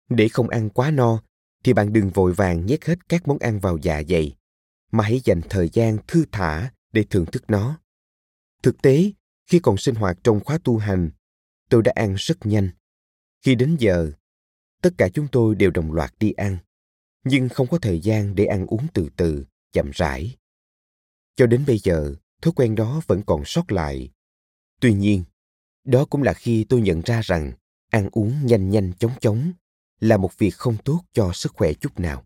Để 0.10 0.28
không 0.28 0.50
ăn 0.50 0.70
quá 0.70 0.92
no, 0.92 1.24
thì 1.64 1.74
bạn 1.74 1.94
đừng 1.94 2.10
vội 2.10 2.34
vàng 2.34 2.66
nhét 2.66 2.86
hết 2.86 3.10
các 3.10 3.28
món 3.28 3.38
ăn 3.38 3.60
vào 3.60 3.78
dạ 3.78 4.02
dày, 4.10 4.36
mà 4.92 5.04
hãy 5.04 5.22
dành 5.24 5.42
thời 5.50 5.70
gian 5.70 5.98
thư 6.08 6.26
thả 6.32 6.72
để 6.92 7.06
thưởng 7.10 7.26
thức 7.26 7.44
nó. 7.48 7.80
Thực 8.64 8.82
tế, 8.82 9.12
khi 9.48 9.60
còn 9.60 9.78
sinh 9.78 9.96
hoạt 9.96 10.18
trong 10.24 10.40
khóa 10.40 10.58
tu 10.64 10.78
hành, 10.78 11.10
tôi 11.70 11.82
đã 11.82 11.92
ăn 11.96 12.16
rất 12.18 12.46
nhanh. 12.46 12.70
Khi 13.42 13.56
đến 13.56 13.76
giờ, 13.80 14.12
tất 14.82 14.90
cả 14.98 15.10
chúng 15.14 15.28
tôi 15.32 15.56
đều 15.56 15.72
đồng 15.72 15.92
loạt 15.92 16.14
đi 16.20 16.32
ăn, 16.32 16.58
nhưng 17.24 17.50
không 17.50 17.68
có 17.68 17.80
thời 17.80 18.00
gian 18.00 18.36
để 18.36 18.46
ăn 18.46 18.66
uống 18.66 18.88
từ 18.94 19.10
từ, 19.18 19.46
chậm 19.72 19.92
rãi. 19.94 20.36
Cho 21.36 21.48
đến 21.48 21.64
bây 21.68 21.78
giờ, 21.78 22.16
thói 22.42 22.54
quen 22.56 22.76
đó 22.76 23.02
vẫn 23.08 23.22
còn 23.26 23.46
sót 23.46 23.72
lại 23.72 24.14
Tuy 24.84 24.94
nhiên, 24.94 25.24
đó 25.84 26.06
cũng 26.06 26.24
là 26.24 26.34
khi 26.34 26.64
tôi 26.70 26.82
nhận 26.82 27.02
ra 27.02 27.22
rằng 27.22 27.52
ăn 27.90 28.10
uống 28.12 28.46
nhanh 28.46 28.70
nhanh 28.70 28.94
chóng 29.00 29.12
chóng 29.22 29.54
là 30.04 30.18
một 30.18 30.38
việc 30.38 30.56
không 30.56 30.78
tốt 30.86 31.02
cho 31.14 31.32
sức 31.34 31.54
khỏe 31.56 31.74
chút 31.74 32.00
nào. 32.00 32.24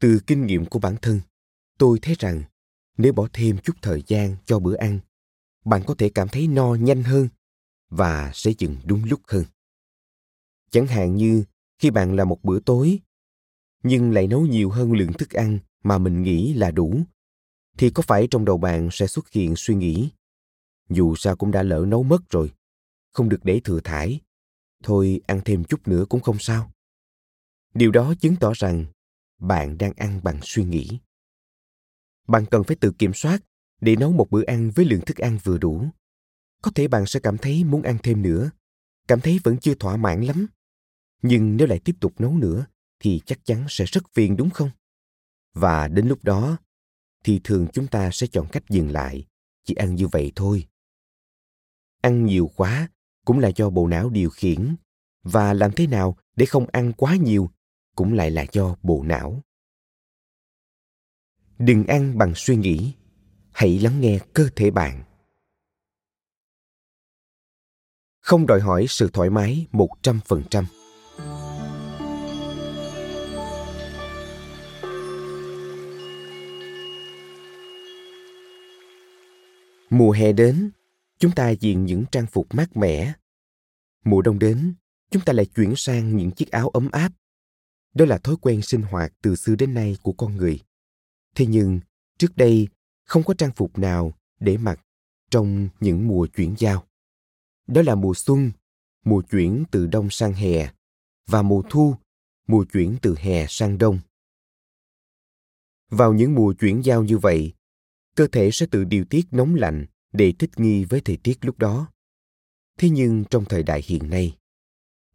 từ 0.00 0.20
kinh 0.26 0.46
nghiệm 0.46 0.66
của 0.66 0.78
bản 0.78 0.96
thân, 1.02 1.20
tôi 1.78 1.98
thấy 2.02 2.16
rằng 2.18 2.42
nếu 2.98 3.12
bỏ 3.12 3.28
thêm 3.32 3.58
chút 3.58 3.76
thời 3.82 4.02
gian 4.06 4.36
cho 4.44 4.58
bữa 4.58 4.76
ăn, 4.76 4.98
bạn 5.64 5.82
có 5.86 5.94
thể 5.98 6.08
cảm 6.08 6.28
thấy 6.28 6.48
no 6.48 6.74
nhanh 6.74 7.02
hơn 7.02 7.28
và 7.90 8.30
sẽ 8.34 8.50
dừng 8.58 8.76
đúng 8.84 9.04
lúc 9.04 9.20
hơn 9.26 9.44
chẳng 10.76 10.86
hạn 10.86 11.16
như 11.16 11.44
khi 11.78 11.90
bạn 11.90 12.16
làm 12.16 12.28
một 12.28 12.42
bữa 12.42 12.60
tối, 12.60 13.00
nhưng 13.82 14.10
lại 14.10 14.26
nấu 14.26 14.40
nhiều 14.40 14.70
hơn 14.70 14.92
lượng 14.92 15.12
thức 15.12 15.30
ăn 15.30 15.58
mà 15.84 15.98
mình 15.98 16.22
nghĩ 16.22 16.54
là 16.54 16.70
đủ, 16.70 17.00
thì 17.78 17.90
có 17.90 18.02
phải 18.02 18.28
trong 18.30 18.44
đầu 18.44 18.58
bạn 18.58 18.88
sẽ 18.92 19.06
xuất 19.06 19.32
hiện 19.32 19.54
suy 19.56 19.74
nghĩ, 19.74 20.10
dù 20.88 21.14
sao 21.16 21.36
cũng 21.36 21.50
đã 21.50 21.62
lỡ 21.62 21.84
nấu 21.88 22.02
mất 22.02 22.30
rồi, 22.30 22.52
không 23.12 23.28
được 23.28 23.44
để 23.44 23.60
thừa 23.64 23.80
thải 23.80 24.20
thôi 24.82 25.20
ăn 25.26 25.40
thêm 25.44 25.64
chút 25.64 25.88
nữa 25.88 26.04
cũng 26.08 26.20
không 26.20 26.38
sao. 26.38 26.72
Điều 27.74 27.90
đó 27.90 28.14
chứng 28.20 28.36
tỏ 28.40 28.52
rằng 28.56 28.86
bạn 29.38 29.78
đang 29.78 29.92
ăn 29.96 30.20
bằng 30.22 30.38
suy 30.42 30.64
nghĩ. 30.64 30.98
Bạn 32.28 32.46
cần 32.50 32.64
phải 32.64 32.76
tự 32.76 32.92
kiểm 32.98 33.14
soát 33.14 33.42
để 33.80 33.96
nấu 33.96 34.12
một 34.12 34.30
bữa 34.30 34.44
ăn 34.46 34.70
với 34.70 34.84
lượng 34.84 35.00
thức 35.06 35.16
ăn 35.16 35.38
vừa 35.44 35.58
đủ. 35.58 35.88
Có 36.62 36.70
thể 36.74 36.88
bạn 36.88 37.06
sẽ 37.06 37.20
cảm 37.20 37.38
thấy 37.38 37.64
muốn 37.64 37.82
ăn 37.82 37.98
thêm 38.02 38.22
nữa, 38.22 38.50
cảm 39.08 39.20
thấy 39.20 39.40
vẫn 39.44 39.58
chưa 39.58 39.74
thỏa 39.74 39.96
mãn 39.96 40.22
lắm. 40.22 40.46
Nhưng 41.22 41.56
nếu 41.56 41.66
lại 41.66 41.80
tiếp 41.84 41.96
tục 42.00 42.20
nấu 42.20 42.36
nữa, 42.38 42.66
thì 43.00 43.20
chắc 43.26 43.44
chắn 43.44 43.66
sẽ 43.68 43.84
rất 43.84 44.04
phiền 44.14 44.36
đúng 44.36 44.50
không? 44.50 44.70
Và 45.54 45.88
đến 45.88 46.08
lúc 46.08 46.24
đó, 46.24 46.56
thì 47.24 47.40
thường 47.44 47.66
chúng 47.72 47.86
ta 47.86 48.10
sẽ 48.12 48.26
chọn 48.26 48.48
cách 48.52 48.62
dừng 48.68 48.90
lại, 48.90 49.26
chỉ 49.64 49.74
ăn 49.74 49.94
như 49.94 50.08
vậy 50.08 50.32
thôi. 50.36 50.66
Ăn 52.00 52.26
nhiều 52.26 52.50
quá 52.56 52.88
cũng 53.26 53.38
là 53.38 53.50
do 53.56 53.70
bộ 53.70 53.86
não 53.86 54.10
điều 54.10 54.30
khiển. 54.30 54.76
Và 55.22 55.52
làm 55.52 55.72
thế 55.72 55.86
nào 55.86 56.16
để 56.36 56.46
không 56.46 56.66
ăn 56.72 56.92
quá 56.92 57.16
nhiều 57.16 57.50
cũng 57.96 58.12
lại 58.12 58.30
là 58.30 58.46
do 58.52 58.76
bộ 58.82 59.02
não. 59.02 59.42
Đừng 61.58 61.86
ăn 61.86 62.18
bằng 62.18 62.32
suy 62.36 62.56
nghĩ. 62.56 62.92
Hãy 63.52 63.78
lắng 63.78 64.00
nghe 64.00 64.18
cơ 64.32 64.48
thể 64.56 64.70
bạn. 64.70 65.02
Không 68.20 68.46
đòi 68.46 68.60
hỏi 68.60 68.86
sự 68.88 69.10
thoải 69.12 69.30
mái 69.30 69.66
một 69.72 69.88
trăm 70.02 70.20
phần 70.26 70.42
trăm. 70.50 70.64
Mùa 79.90 80.10
hè 80.10 80.32
đến, 80.32 80.70
chúng 81.18 81.32
ta 81.32 81.50
diện 81.50 81.84
những 81.84 82.04
trang 82.12 82.26
phục 82.26 82.54
mát 82.54 82.76
mẻ. 82.76 83.12
Mùa 84.04 84.22
đông 84.22 84.38
đến, 84.38 84.74
chúng 85.10 85.24
ta 85.24 85.32
lại 85.32 85.46
chuyển 85.46 85.74
sang 85.76 86.16
những 86.16 86.30
chiếc 86.30 86.50
áo 86.50 86.68
ấm 86.68 86.88
áp. 86.92 87.12
Đó 87.94 88.04
là 88.04 88.18
thói 88.18 88.36
quen 88.40 88.62
sinh 88.62 88.82
hoạt 88.82 89.12
từ 89.22 89.36
xưa 89.36 89.54
đến 89.54 89.74
nay 89.74 89.96
của 90.02 90.12
con 90.12 90.36
người. 90.36 90.60
Thế 91.34 91.46
nhưng, 91.46 91.80
trước 92.18 92.36
đây 92.36 92.68
không 93.04 93.22
có 93.22 93.34
trang 93.34 93.52
phục 93.56 93.78
nào 93.78 94.12
để 94.40 94.56
mặc 94.56 94.80
trong 95.30 95.68
những 95.80 96.08
mùa 96.08 96.26
chuyển 96.26 96.54
giao. 96.58 96.86
Đó 97.66 97.82
là 97.82 97.94
mùa 97.94 98.14
xuân, 98.16 98.50
mùa 99.04 99.22
chuyển 99.22 99.64
từ 99.70 99.86
đông 99.86 100.10
sang 100.10 100.32
hè, 100.32 100.72
và 101.26 101.42
mùa 101.42 101.62
thu, 101.70 101.94
mùa 102.46 102.64
chuyển 102.72 102.96
từ 103.02 103.14
hè 103.18 103.46
sang 103.48 103.78
đông. 103.78 103.98
Vào 105.90 106.12
những 106.12 106.34
mùa 106.34 106.54
chuyển 106.58 106.84
giao 106.84 107.04
như 107.04 107.18
vậy, 107.18 107.52
cơ 108.14 108.26
thể 108.32 108.50
sẽ 108.52 108.66
tự 108.70 108.84
điều 108.84 109.04
tiết 109.04 109.26
nóng 109.30 109.54
lạnh 109.54 109.86
để 110.16 110.32
thích 110.38 110.50
nghi 110.56 110.84
với 110.84 111.00
thời 111.00 111.16
tiết 111.16 111.44
lúc 111.44 111.58
đó. 111.58 111.92
Thế 112.78 112.88
nhưng 112.88 113.24
trong 113.30 113.44
thời 113.44 113.62
đại 113.62 113.82
hiện 113.84 114.10
nay, 114.10 114.36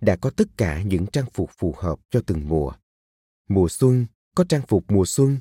đã 0.02 0.16
có 0.16 0.30
tất 0.30 0.48
cả 0.58 0.82
những 0.82 1.08
trang 1.08 1.26
phục 1.34 1.50
phù 1.58 1.76
hợp 1.78 2.00
cho 2.10 2.22
từng 2.26 2.48
mùa. 2.48 2.74
Mùa 3.48 3.68
xuân 3.70 4.06
có 4.36 4.44
trang 4.50 4.62
phục 4.68 4.92
mùa 4.92 5.06
xuân, 5.06 5.38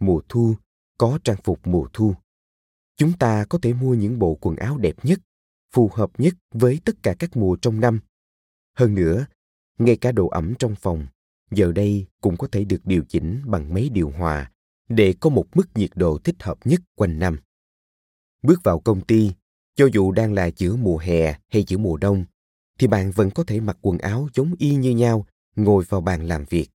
mùa 0.00 0.20
thu 0.28 0.56
có 0.98 1.18
trang 1.24 1.36
phục 1.44 1.66
mùa 1.66 1.88
thu. 1.92 2.14
Chúng 2.96 3.12
ta 3.18 3.44
có 3.44 3.58
thể 3.62 3.72
mua 3.72 3.94
những 3.94 4.18
bộ 4.18 4.34
quần 4.40 4.56
áo 4.56 4.78
đẹp 4.78 5.04
nhất, 5.04 5.20
phù 5.74 5.90
hợp 5.94 6.10
nhất 6.18 6.34
với 6.54 6.80
tất 6.84 7.02
cả 7.02 7.14
các 7.18 7.36
mùa 7.36 7.56
trong 7.56 7.80
năm. 7.80 8.00
Hơn 8.78 8.94
nữa, 8.94 9.26
ngay 9.78 9.96
cả 9.96 10.12
độ 10.12 10.28
ẩm 10.28 10.54
trong 10.58 10.74
phòng, 10.74 11.06
giờ 11.50 11.72
đây 11.72 12.06
cũng 12.20 12.36
có 12.36 12.48
thể 12.52 12.64
được 12.64 12.80
điều 12.84 13.04
chỉnh 13.08 13.42
bằng 13.44 13.74
máy 13.74 13.88
điều 13.92 14.10
hòa 14.10 14.50
để 14.88 15.14
có 15.20 15.30
một 15.30 15.46
mức 15.54 15.68
nhiệt 15.74 15.90
độ 15.94 16.18
thích 16.18 16.36
hợp 16.42 16.58
nhất 16.64 16.80
quanh 16.94 17.18
năm. 17.18 17.38
Bước 18.42 18.60
vào 18.64 18.80
công 18.80 19.00
ty, 19.00 19.32
cho 19.76 19.88
dù 19.92 20.12
đang 20.12 20.32
là 20.32 20.50
giữa 20.56 20.76
mùa 20.76 20.98
hè 20.98 21.38
hay 21.48 21.64
giữa 21.66 21.78
mùa 21.78 21.96
đông, 21.96 22.24
thì 22.78 22.86
bạn 22.86 23.10
vẫn 23.10 23.30
có 23.30 23.44
thể 23.44 23.60
mặc 23.60 23.76
quần 23.82 23.98
áo 23.98 24.28
giống 24.34 24.54
y 24.58 24.74
như 24.74 24.90
nhau, 24.90 25.26
ngồi 25.56 25.84
vào 25.88 26.00
bàn 26.00 26.26
làm 26.26 26.44
việc. 26.44 26.68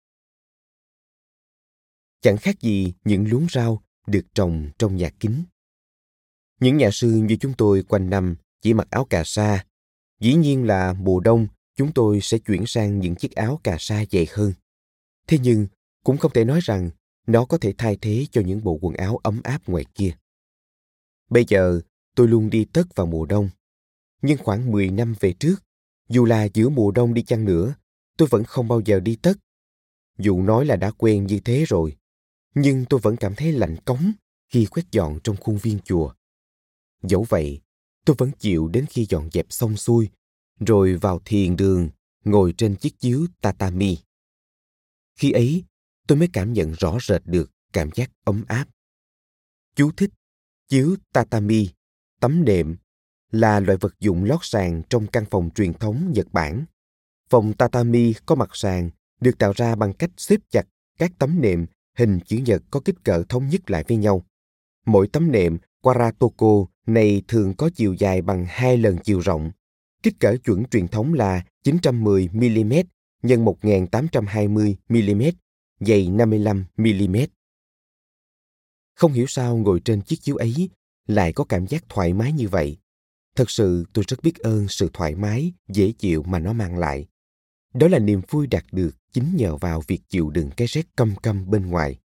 Chẳng 2.21 2.37
khác 2.37 2.61
gì 2.61 2.95
những 3.05 3.29
luống 3.29 3.47
rau 3.53 3.83
được 4.07 4.27
trồng 4.35 4.71
trong 4.79 4.97
nhà 4.97 5.11
kính. 5.21 5.45
Những 6.61 6.77
nhà 6.77 6.91
sư 6.93 7.11
như 7.11 7.37
chúng 7.41 7.55
tôi 7.55 7.83
quanh 7.83 8.11
năm 8.11 8.37
chỉ 8.63 8.75
mặc 8.75 8.91
áo 8.91 9.05
cà 9.05 9.23
sa. 9.25 9.65
Dĩ 10.21 10.35
nhiên 10.35 10.65
là 10.65 10.93
mùa 10.93 11.21
đông 11.21 11.47
chúng 11.77 11.93
tôi 11.93 12.21
sẽ 12.23 12.39
chuyển 12.39 12.67
sang 12.67 13.01
những 13.01 13.15
chiếc 13.15 13.35
áo 13.35 13.61
cà 13.65 13.77
sa 13.81 14.05
dày 14.11 14.27
hơn. 14.31 14.53
Thế 15.27 15.39
nhưng 15.43 15.67
cũng 16.05 16.17
không 16.17 16.33
thể 16.35 16.45
nói 16.45 16.61
rằng 16.63 16.91
nó 17.27 17.45
có 17.45 17.59
thể 17.59 17.75
thay 17.79 17.99
thế 18.01 18.27
cho 18.31 18.41
những 18.41 18.65
bộ 18.65 18.79
quần 18.81 18.95
áo 18.95 19.17
ấm 19.23 19.41
áp 19.45 19.69
ngoài 19.69 19.85
kia. 19.95 20.17
Bây 21.31 21.45
giờ, 21.49 21.81
tôi 22.15 22.29
luôn 22.29 22.51
đi 22.51 22.65
tất 22.65 22.95
vào 22.95 23.07
mùa 23.07 23.27
đông. 23.27 23.51
Nhưng 24.23 24.39
khoảng 24.39 24.73
10 24.73 24.91
năm 24.91 25.15
về 25.21 25.33
trước, 25.33 25.57
dù 26.09 26.25
là 26.25 26.49
giữa 26.55 26.69
mùa 26.69 26.91
đông 26.91 27.15
đi 27.15 27.23
chăng 27.23 27.45
nữa, 27.45 27.75
tôi 28.17 28.29
vẫn 28.31 28.45
không 28.45 28.69
bao 28.69 28.81
giờ 28.85 29.01
đi 29.01 29.17
tất. 29.17 29.39
Dù 30.19 30.43
nói 30.43 30.67
là 30.67 30.77
đã 30.77 30.91
quen 30.91 31.27
như 31.27 31.41
thế 31.41 31.65
rồi, 31.69 31.97
nhưng 32.55 32.85
tôi 32.85 33.01
vẫn 33.01 33.17
cảm 33.17 33.35
thấy 33.35 33.53
lạnh 33.53 33.77
cống 33.85 34.13
khi 34.49 34.67
quét 34.67 34.85
dọn 34.93 35.19
trong 35.25 35.37
khuôn 35.37 35.59
viên 35.59 35.79
chùa. 35.85 36.13
Dẫu 37.03 37.27
vậy, 37.29 37.61
tôi 38.05 38.17
vẫn 38.19 38.31
chịu 38.39 38.69
đến 38.69 38.87
khi 38.91 39.07
dọn 39.09 39.31
dẹp 39.33 39.47
xong 39.51 39.77
xuôi, 39.77 40.09
rồi 40.61 40.95
vào 40.95 41.21
thiền 41.25 41.57
đường, 41.57 41.91
ngồi 42.25 42.55
trên 42.59 42.77
chiếc 42.77 43.01
chiếu 43.01 43.27
tatami. 43.41 43.99
Khi 45.17 45.33
ấy, 45.33 45.65
tôi 46.07 46.19
mới 46.19 46.29
cảm 46.33 46.53
nhận 46.53 46.73
rõ 46.73 46.99
rệt 47.03 47.23
được 47.25 47.51
cảm 47.73 47.91
giác 47.95 48.11
ấm 48.25 48.45
áp. 48.49 48.69
Chú 49.75 49.91
thích, 49.97 50.11
chiếu 50.69 50.97
tatami, 51.13 51.69
tấm 52.21 52.45
nệm, 52.45 52.77
là 53.33 53.61
loại 53.61 53.79
vật 53.81 53.95
dụng 54.01 54.25
lót 54.25 54.41
sàn 54.43 54.83
trong 54.91 55.07
căn 55.07 55.25
phòng 55.31 55.51
truyền 55.55 55.75
thống 55.75 56.13
Nhật 56.13 56.27
Bản. 56.33 56.65
Phòng 57.31 57.53
tatami 57.53 58.15
có 58.27 58.35
mặt 58.35 58.51
sàn 58.53 58.91
được 59.21 59.39
tạo 59.39 59.53
ra 59.57 59.75
bằng 59.75 59.93
cách 59.93 60.11
xếp 60.17 60.41
chặt 60.51 60.67
các 60.99 61.13
tấm 61.19 61.41
nệm 61.41 61.67
hình 61.97 62.21
chữ 62.27 62.37
nhật 62.37 62.63
có 62.71 62.81
kích 62.81 63.05
cỡ 63.05 63.23
thống 63.29 63.49
nhất 63.49 63.71
lại 63.71 63.85
với 63.89 63.97
nhau. 63.97 64.23
Mỗi 64.87 65.09
tấm 65.09 65.33
nệm 65.33 65.59
Waratoko 65.83 66.67
này 66.87 67.23
thường 67.29 67.55
có 67.55 67.71
chiều 67.75 67.95
dài 67.99 68.23
bằng 68.23 68.47
hai 68.49 68.77
lần 68.77 68.99
chiều 68.99 69.21
rộng. 69.21 69.51
Kích 70.03 70.15
cỡ 70.21 70.37
chuẩn 70.45 70.65
truyền 70.65 70.89
thống 70.89 71.15
là 71.15 71.45
910mm 71.65 72.85
x 73.23 73.27
1820mm 73.27 75.33
dày 75.81 76.07
55mm. 76.07 77.27
Không 78.97 79.13
hiểu 79.13 79.27
sao 79.29 79.57
ngồi 79.57 79.81
trên 79.81 80.03
chiếc 80.03 80.23
chiếu 80.23 80.37
ấy 80.37 80.71
lại 81.07 81.33
có 81.33 81.45
cảm 81.45 81.67
giác 81.67 81.85
thoải 81.89 82.13
mái 82.13 82.33
như 82.33 82.49
vậy. 82.49 82.79
Thật 83.37 83.51
sự 83.51 83.85
tôi 83.93 84.05
rất 84.09 84.23
biết 84.23 84.39
ơn 84.39 84.69
sự 84.69 84.91
thoải 84.93 85.15
mái, 85.15 85.53
dễ 85.69 85.93
chịu 85.93 86.23
mà 86.23 86.39
nó 86.39 86.53
mang 86.53 86.79
lại. 86.79 87.07
Đó 87.75 87.89
là 87.89 87.99
niềm 87.99 88.21
vui 88.31 88.47
đạt 88.47 88.65
được 88.73 88.91
chính 89.13 89.37
nhờ 89.37 89.57
vào 89.57 89.83
việc 89.87 90.01
chịu 90.09 90.31
đựng 90.31 90.51
cái 90.57 90.67
rét 90.67 90.97
căm 90.97 91.17
căm 91.23 91.51
bên 91.51 91.67
ngoài. 91.67 91.99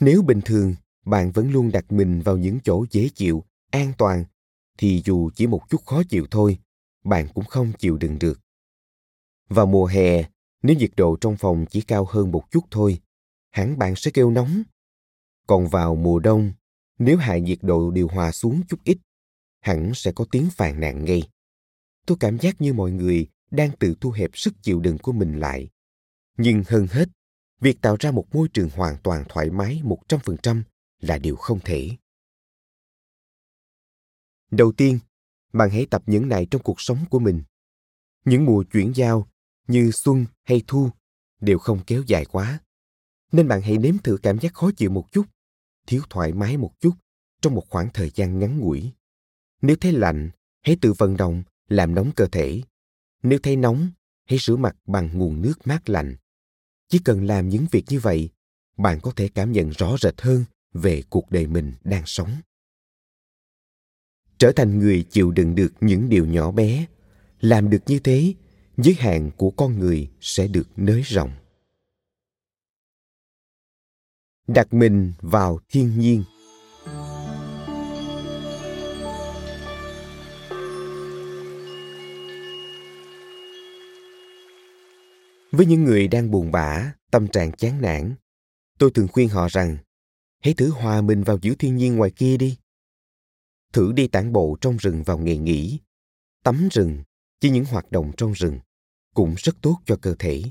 Nếu 0.00 0.22
bình 0.22 0.40
thường 0.44 0.74
bạn 1.04 1.30
vẫn 1.30 1.50
luôn 1.50 1.72
đặt 1.72 1.92
mình 1.92 2.20
vào 2.20 2.36
những 2.36 2.58
chỗ 2.64 2.86
dễ 2.90 3.08
chịu, 3.14 3.44
an 3.70 3.92
toàn, 3.98 4.24
thì 4.78 5.02
dù 5.04 5.30
chỉ 5.34 5.46
một 5.46 5.62
chút 5.70 5.86
khó 5.86 6.02
chịu 6.08 6.26
thôi, 6.30 6.58
bạn 7.04 7.28
cũng 7.34 7.44
không 7.44 7.72
chịu 7.78 7.96
đựng 7.96 8.18
được. 8.18 8.40
Vào 9.48 9.66
mùa 9.66 9.86
hè, 9.86 10.24
nếu 10.62 10.76
nhiệt 10.76 10.90
độ 10.96 11.16
trong 11.20 11.36
phòng 11.36 11.66
chỉ 11.70 11.80
cao 11.80 12.06
hơn 12.10 12.30
một 12.30 12.50
chút 12.50 12.64
thôi, 12.70 13.00
hẳn 13.50 13.78
bạn 13.78 13.96
sẽ 13.96 14.10
kêu 14.10 14.30
nóng. 14.30 14.62
Còn 15.46 15.68
vào 15.68 15.96
mùa 15.96 16.18
đông, 16.18 16.52
nếu 16.98 17.16
hạ 17.16 17.38
nhiệt 17.38 17.58
độ 17.62 17.90
điều 17.90 18.08
hòa 18.08 18.32
xuống 18.32 18.62
chút 18.68 18.80
ít, 18.84 18.98
hẳn 19.60 19.92
sẽ 19.94 20.12
có 20.12 20.26
tiếng 20.30 20.48
phàn 20.50 20.80
nàn 20.80 21.04
ngay. 21.04 21.22
Tôi 22.06 22.16
cảm 22.20 22.38
giác 22.38 22.60
như 22.60 22.72
mọi 22.72 22.90
người 22.90 23.28
đang 23.50 23.70
tự 23.76 23.94
thu 24.00 24.10
hẹp 24.10 24.30
sức 24.34 24.54
chịu 24.62 24.80
đựng 24.80 24.98
của 24.98 25.12
mình 25.12 25.40
lại. 25.40 25.68
Nhưng 26.36 26.62
hơn 26.66 26.86
hết, 26.90 27.08
việc 27.60 27.80
tạo 27.80 27.96
ra 28.00 28.10
một 28.10 28.34
môi 28.34 28.48
trường 28.48 28.70
hoàn 28.70 28.96
toàn 29.02 29.24
thoải 29.28 29.50
mái 29.50 29.82
100% 29.84 30.62
là 31.00 31.18
điều 31.18 31.36
không 31.36 31.60
thể. 31.64 31.90
Đầu 34.50 34.72
tiên, 34.72 34.98
bạn 35.52 35.70
hãy 35.70 35.86
tập 35.90 36.02
những 36.06 36.28
này 36.28 36.46
trong 36.50 36.62
cuộc 36.62 36.80
sống 36.80 36.98
của 37.10 37.18
mình. 37.18 37.42
Những 38.24 38.44
mùa 38.44 38.64
chuyển 38.72 38.92
giao 38.94 39.28
như 39.68 39.90
xuân 39.90 40.26
hay 40.44 40.62
thu 40.66 40.90
đều 41.40 41.58
không 41.58 41.80
kéo 41.86 42.02
dài 42.06 42.24
quá. 42.24 42.60
Nên 43.32 43.48
bạn 43.48 43.62
hãy 43.62 43.78
nếm 43.78 43.98
thử 43.98 44.18
cảm 44.22 44.38
giác 44.38 44.54
khó 44.54 44.70
chịu 44.76 44.90
một 44.90 45.12
chút, 45.12 45.26
thiếu 45.86 46.02
thoải 46.10 46.32
mái 46.32 46.56
một 46.56 46.80
chút 46.80 46.92
trong 47.42 47.54
một 47.54 47.64
khoảng 47.68 47.88
thời 47.94 48.10
gian 48.14 48.38
ngắn 48.38 48.58
ngủi. 48.58 48.92
Nếu 49.62 49.76
thấy 49.76 49.92
lạnh, 49.92 50.30
hãy 50.62 50.76
tự 50.80 50.92
vận 50.92 51.16
động 51.16 51.42
làm 51.68 51.94
nóng 51.94 52.10
cơ 52.16 52.26
thể. 52.26 52.62
Nếu 53.22 53.38
thấy 53.42 53.56
nóng, 53.56 53.90
hãy 54.24 54.38
rửa 54.38 54.56
mặt 54.56 54.76
bằng 54.86 55.18
nguồn 55.18 55.42
nước 55.42 55.66
mát 55.66 55.88
lạnh. 55.88 56.16
Chỉ 56.88 56.98
cần 56.98 57.26
làm 57.26 57.48
những 57.48 57.66
việc 57.70 57.84
như 57.88 58.00
vậy 58.00 58.30
bạn 58.76 59.00
có 59.00 59.12
thể 59.16 59.28
cảm 59.28 59.52
nhận 59.52 59.70
rõ 59.70 59.96
rệt 60.00 60.20
hơn 60.20 60.44
về 60.72 61.02
cuộc 61.10 61.30
đời 61.30 61.46
mình 61.46 61.72
đang 61.84 62.02
sống 62.06 62.30
trở 64.38 64.52
thành 64.52 64.78
người 64.78 65.04
chịu 65.10 65.30
đựng 65.30 65.54
được 65.54 65.72
những 65.80 66.08
điều 66.08 66.26
nhỏ 66.26 66.50
bé 66.50 66.86
làm 67.40 67.70
được 67.70 67.82
như 67.86 67.98
thế 67.98 68.34
giới 68.76 68.94
hạn 68.94 69.30
của 69.36 69.50
con 69.50 69.78
người 69.78 70.08
sẽ 70.20 70.48
được 70.48 70.68
nới 70.76 71.02
rộng 71.02 71.30
đặt 74.46 74.74
mình 74.74 75.12
vào 75.20 75.58
thiên 75.68 75.98
nhiên. 75.98 76.24
Với 85.52 85.66
những 85.66 85.84
người 85.84 86.08
đang 86.08 86.30
buồn 86.30 86.52
bã, 86.52 86.92
tâm 87.10 87.28
trạng 87.28 87.52
chán 87.52 87.80
nản, 87.80 88.14
tôi 88.78 88.90
thường 88.90 89.08
khuyên 89.12 89.28
họ 89.28 89.48
rằng, 89.50 89.76
hãy 90.42 90.54
thử 90.54 90.70
hòa 90.70 91.00
mình 91.00 91.22
vào 91.22 91.38
giữa 91.42 91.54
thiên 91.58 91.76
nhiên 91.76 91.96
ngoài 91.96 92.10
kia 92.10 92.36
đi. 92.36 92.58
Thử 93.72 93.92
đi 93.92 94.08
tản 94.08 94.32
bộ 94.32 94.56
trong 94.60 94.76
rừng 94.76 95.02
vào 95.02 95.18
ngày 95.18 95.38
nghỉ, 95.38 95.80
tắm 96.44 96.68
rừng 96.72 97.02
chỉ 97.40 97.50
những 97.50 97.64
hoạt 97.64 97.90
động 97.90 98.12
trong 98.16 98.32
rừng 98.32 98.58
cũng 99.14 99.34
rất 99.38 99.56
tốt 99.60 99.80
cho 99.84 99.96
cơ 100.02 100.14
thể. 100.18 100.42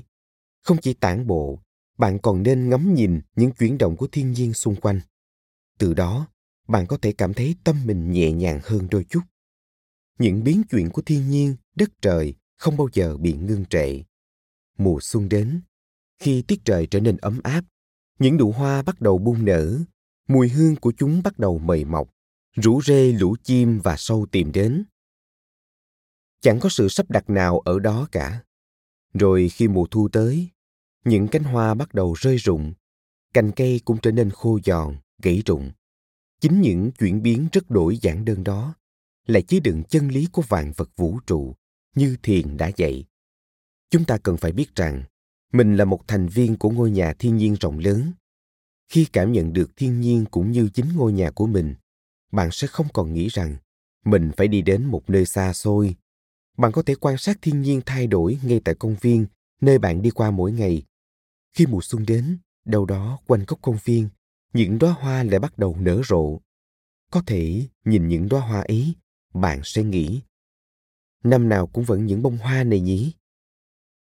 Không 0.62 0.76
chỉ 0.82 0.94
tản 0.94 1.26
bộ 1.26 1.60
bạn 1.98 2.18
còn 2.18 2.42
nên 2.42 2.68
ngắm 2.68 2.94
nhìn 2.94 3.20
những 3.36 3.52
chuyển 3.52 3.78
động 3.78 3.96
của 3.96 4.06
thiên 4.06 4.32
nhiên 4.32 4.54
xung 4.54 4.76
quanh. 4.76 5.00
Từ 5.78 5.94
đó, 5.94 6.28
bạn 6.68 6.86
có 6.86 6.98
thể 7.02 7.12
cảm 7.12 7.34
thấy 7.34 7.54
tâm 7.64 7.86
mình 7.86 8.10
nhẹ 8.10 8.32
nhàng 8.32 8.60
hơn 8.64 8.88
đôi 8.90 9.04
chút. 9.04 9.22
Những 10.18 10.44
biến 10.44 10.62
chuyển 10.70 10.90
của 10.90 11.02
thiên 11.02 11.30
nhiên, 11.30 11.56
đất 11.74 11.90
trời 12.02 12.34
không 12.56 12.76
bao 12.76 12.88
giờ 12.92 13.16
bị 13.16 13.32
ngưng 13.32 13.64
trệ. 13.64 14.02
Mùa 14.78 14.98
xuân 15.00 15.28
đến, 15.28 15.60
khi 16.18 16.42
tiết 16.42 16.60
trời 16.64 16.86
trở 16.86 17.00
nên 17.00 17.16
ấm 17.16 17.40
áp, 17.42 17.64
những 18.18 18.36
nụ 18.36 18.52
hoa 18.52 18.82
bắt 18.82 19.00
đầu 19.00 19.18
bung 19.18 19.44
nở, 19.44 19.78
mùi 20.28 20.48
hương 20.48 20.76
của 20.76 20.92
chúng 20.96 21.22
bắt 21.22 21.38
đầu 21.38 21.58
mầy 21.58 21.84
mọc, 21.84 22.10
rủ 22.56 22.82
rê 22.82 23.12
lũ 23.12 23.36
chim 23.42 23.80
và 23.84 23.96
sâu 23.98 24.26
tìm 24.32 24.52
đến. 24.52 24.84
Chẳng 26.40 26.60
có 26.60 26.68
sự 26.68 26.88
sắp 26.88 27.10
đặt 27.10 27.30
nào 27.30 27.58
ở 27.58 27.78
đó 27.78 28.08
cả. 28.12 28.42
Rồi 29.14 29.48
khi 29.48 29.68
mùa 29.68 29.86
thu 29.90 30.08
tới 30.08 30.48
những 31.06 31.28
cánh 31.28 31.44
hoa 31.44 31.74
bắt 31.74 31.94
đầu 31.94 32.14
rơi 32.14 32.36
rụng, 32.36 32.72
cành 33.34 33.52
cây 33.52 33.80
cũng 33.84 33.98
trở 34.02 34.12
nên 34.12 34.30
khô 34.30 34.58
giòn, 34.64 34.96
gãy 35.22 35.42
rụng. 35.46 35.70
Chính 36.40 36.60
những 36.60 36.90
chuyển 36.98 37.22
biến 37.22 37.48
rất 37.52 37.70
đổi 37.70 37.98
giản 37.98 38.24
đơn 38.24 38.44
đó 38.44 38.74
lại 39.26 39.42
chứa 39.42 39.58
đựng 39.60 39.82
chân 39.88 40.08
lý 40.08 40.28
của 40.32 40.42
vạn 40.48 40.72
vật 40.76 40.90
vũ 40.96 41.18
trụ 41.26 41.54
như 41.94 42.16
thiền 42.22 42.56
đã 42.56 42.70
dạy. 42.76 43.04
Chúng 43.90 44.04
ta 44.04 44.18
cần 44.18 44.36
phải 44.36 44.52
biết 44.52 44.74
rằng, 44.74 45.02
mình 45.52 45.76
là 45.76 45.84
một 45.84 46.08
thành 46.08 46.28
viên 46.28 46.56
của 46.56 46.70
ngôi 46.70 46.90
nhà 46.90 47.14
thiên 47.18 47.36
nhiên 47.36 47.56
rộng 47.60 47.78
lớn. 47.78 48.12
Khi 48.88 49.06
cảm 49.12 49.32
nhận 49.32 49.52
được 49.52 49.76
thiên 49.76 50.00
nhiên 50.00 50.24
cũng 50.30 50.52
như 50.52 50.68
chính 50.74 50.96
ngôi 50.96 51.12
nhà 51.12 51.30
của 51.30 51.46
mình, 51.46 51.74
bạn 52.32 52.48
sẽ 52.52 52.66
không 52.66 52.86
còn 52.92 53.14
nghĩ 53.14 53.28
rằng 53.28 53.56
mình 54.04 54.30
phải 54.36 54.48
đi 54.48 54.62
đến 54.62 54.84
một 54.84 55.10
nơi 55.10 55.26
xa 55.26 55.52
xôi. 55.52 55.94
Bạn 56.58 56.72
có 56.72 56.82
thể 56.82 56.94
quan 56.94 57.18
sát 57.18 57.38
thiên 57.42 57.62
nhiên 57.62 57.80
thay 57.86 58.06
đổi 58.06 58.38
ngay 58.42 58.60
tại 58.64 58.74
công 58.74 58.96
viên, 59.00 59.26
nơi 59.60 59.78
bạn 59.78 60.02
đi 60.02 60.10
qua 60.10 60.30
mỗi 60.30 60.52
ngày 60.52 60.82
khi 61.56 61.66
mùa 61.66 61.80
xuân 61.82 62.06
đến, 62.06 62.38
đâu 62.64 62.86
đó 62.86 63.18
quanh 63.26 63.44
góc 63.46 63.58
công 63.62 63.78
viên, 63.84 64.08
những 64.52 64.78
đóa 64.78 64.92
hoa 64.92 65.22
lại 65.22 65.38
bắt 65.38 65.58
đầu 65.58 65.76
nở 65.80 66.02
rộ. 66.08 66.40
Có 67.10 67.22
thể 67.26 67.68
nhìn 67.84 68.08
những 68.08 68.28
đóa 68.28 68.40
hoa 68.40 68.60
ấy, 68.60 68.94
bạn 69.34 69.60
sẽ 69.64 69.82
nghĩ, 69.82 70.20
năm 71.24 71.48
nào 71.48 71.66
cũng 71.66 71.84
vẫn 71.84 72.06
những 72.06 72.22
bông 72.22 72.38
hoa 72.38 72.64
này 72.64 72.80
nhỉ? 72.80 73.12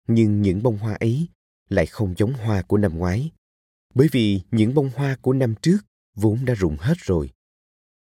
Nhưng 0.09 0.42
những 0.42 0.62
bông 0.62 0.78
hoa 0.78 0.94
ấy 0.94 1.28
lại 1.68 1.87
không 1.87 2.14
giống 2.16 2.33
hoa 2.33 2.62
của 2.62 2.76
năm 2.76 2.98
ngoái, 2.98 3.31
bởi 3.94 4.09
vì 4.12 4.40
những 4.50 4.74
bông 4.74 4.90
hoa 4.94 5.16
của 5.22 5.33
năm 5.33 5.55
trước 5.62 5.78
vốn 6.14 6.44
đã 6.44 6.55
rụng 6.55 6.76
hết 6.81 6.98
rồi. 6.98 7.31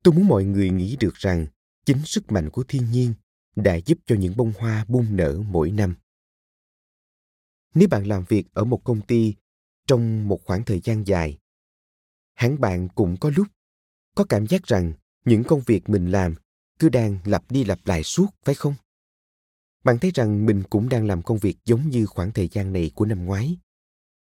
Tôi 0.03 0.13
muốn 0.13 0.27
mọi 0.27 0.43
người 0.43 0.69
nghĩ 0.69 0.97
được 0.99 1.15
rằng 1.15 1.47
chính 1.85 2.05
sức 2.05 2.31
mạnh 2.31 2.49
của 2.49 2.63
thiên 2.67 2.91
nhiên 2.91 3.13
đã 3.55 3.75
giúp 3.75 3.97
cho 4.05 4.15
những 4.15 4.37
bông 4.37 4.53
hoa 4.57 4.85
bung 4.87 5.15
nở 5.15 5.41
mỗi 5.49 5.71
năm 5.71 5.95
nếu 7.73 7.87
bạn 7.87 8.07
làm 8.07 8.23
việc 8.27 8.45
ở 8.53 8.63
một 8.63 8.83
công 8.83 9.01
ty 9.01 9.35
trong 9.87 10.27
một 10.27 10.41
khoảng 10.45 10.65
thời 10.65 10.79
gian 10.79 11.07
dài, 11.07 11.37
hẳn 12.33 12.59
bạn 12.61 12.87
cũng 12.95 13.17
có 13.17 13.31
lúc 13.35 13.47
có 14.15 14.25
cảm 14.29 14.47
giác 14.47 14.63
rằng 14.63 14.93
những 15.25 15.43
công 15.43 15.61
việc 15.65 15.89
mình 15.89 16.11
làm 16.11 16.35
cứ 16.79 16.89
đang 16.89 17.17
lặp 17.25 17.51
đi 17.51 17.63
lặp 17.63 17.79
lại 17.85 18.03
suốt, 18.03 18.27
phải 18.43 18.55
không? 18.55 18.75
Bạn 19.83 19.99
thấy 19.99 20.11
rằng 20.13 20.45
mình 20.45 20.63
cũng 20.69 20.89
đang 20.89 21.05
làm 21.05 21.21
công 21.21 21.37
việc 21.37 21.57
giống 21.65 21.89
như 21.89 22.05
khoảng 22.05 22.31
thời 22.31 22.47
gian 22.47 22.73
này 22.73 22.91
của 22.95 23.05
năm 23.05 23.25
ngoái. 23.25 23.57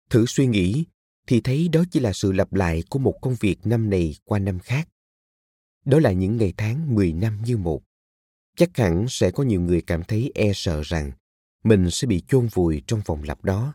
Thử 0.10 0.26
suy 0.28 0.48
nghĩ 0.48 0.86
thì 1.28 1.42
thấy 1.42 1.68
đó 1.68 1.84
chỉ 1.92 2.00
là 2.00 2.14
sự 2.14 2.32
lặp 2.32 2.54
lại 2.54 2.84
của 2.90 3.00
một 3.00 3.16
công 3.22 3.36
việc 3.40 3.58
năm 3.64 3.90
này 3.90 4.16
qua 4.26 4.40
năm 4.40 4.60
khác. 4.60 4.90
Đó 5.86 6.00
là 6.00 6.12
những 6.12 6.38
ngày 6.38 6.54
tháng 6.58 6.96
10 6.96 7.14
năm 7.14 7.42
như 7.46 7.58
một. 7.58 7.84
Chắc 8.58 8.78
hẳn 8.78 9.06
sẽ 9.10 9.32
có 9.32 9.44
nhiều 9.44 9.62
người 9.62 9.82
cảm 9.82 10.04
thấy 10.04 10.32
e 10.36 10.52
sợ 10.56 10.82
rằng 10.86 11.12
mình 11.64 11.92
sẽ 11.92 12.08
bị 12.08 12.24
chôn 12.28 12.48
vùi 12.48 12.82
trong 12.88 13.02
vòng 13.06 13.24
lặp 13.24 13.44
đó. 13.44 13.74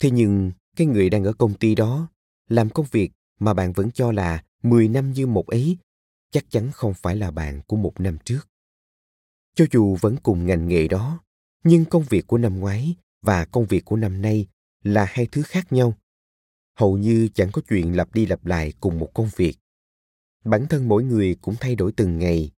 Thế 0.00 0.10
nhưng, 0.10 0.52
cái 0.76 0.86
người 0.86 1.10
đang 1.10 1.24
ở 1.24 1.32
công 1.32 1.54
ty 1.54 1.74
đó 1.74 2.08
làm 2.48 2.70
công 2.70 2.86
việc 2.90 3.12
mà 3.40 3.54
bạn 3.54 3.72
vẫn 3.72 3.90
cho 3.90 4.12
là 4.12 4.44
10 4.62 4.88
năm 4.88 5.12
như 5.12 5.26
một 5.26 5.46
ấy 5.46 5.78
chắc 6.30 6.50
chắn 6.50 6.70
không 6.72 6.94
phải 6.94 7.16
là 7.16 7.30
bạn 7.30 7.60
của 7.66 7.76
một 7.76 8.00
năm 8.00 8.18
trước. 8.24 8.48
Cho 9.54 9.64
dù 9.72 9.96
vẫn 10.00 10.16
cùng 10.22 10.46
ngành 10.46 10.68
nghề 10.68 10.88
đó, 10.88 11.20
nhưng 11.64 11.84
công 11.84 12.02
việc 12.02 12.26
của 12.26 12.38
năm 12.38 12.60
ngoái 12.60 12.94
và 13.22 13.44
công 13.44 13.66
việc 13.66 13.84
của 13.84 13.96
năm 13.96 14.22
nay 14.22 14.46
là 14.82 15.06
hai 15.08 15.26
thứ 15.32 15.42
khác 15.42 15.72
nhau. 15.72 15.94
Hầu 16.78 16.98
như 16.98 17.28
chẳng 17.34 17.52
có 17.52 17.62
chuyện 17.68 17.96
lặp 17.96 18.14
đi 18.14 18.26
lặp 18.26 18.46
lại 18.46 18.72
cùng 18.80 18.98
một 18.98 19.10
công 19.14 19.28
việc 19.36 19.56
bản 20.44 20.66
thân 20.66 20.88
mỗi 20.88 21.04
người 21.04 21.36
cũng 21.42 21.54
thay 21.60 21.74
đổi 21.74 21.92
từng 21.92 22.18
ngày 22.18 22.50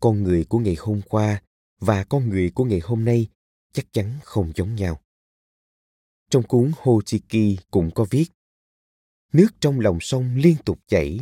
con 0.00 0.22
người 0.22 0.44
của 0.44 0.58
ngày 0.58 0.76
hôm 0.78 1.00
qua 1.08 1.42
và 1.80 2.04
con 2.04 2.28
người 2.28 2.50
của 2.50 2.64
ngày 2.64 2.80
hôm 2.84 3.04
nay 3.04 3.28
chắc 3.76 3.92
chắn 3.92 4.18
không 4.24 4.52
giống 4.54 4.74
nhau. 4.74 5.00
Trong 6.30 6.42
cuốn 6.42 6.72
Ho 6.82 6.92
cũng 7.70 7.90
có 7.94 8.06
viết, 8.10 8.26
nước 9.32 9.48
trong 9.60 9.80
lòng 9.80 9.98
sông 10.00 10.36
liên 10.36 10.56
tục 10.64 10.78
chảy, 10.88 11.18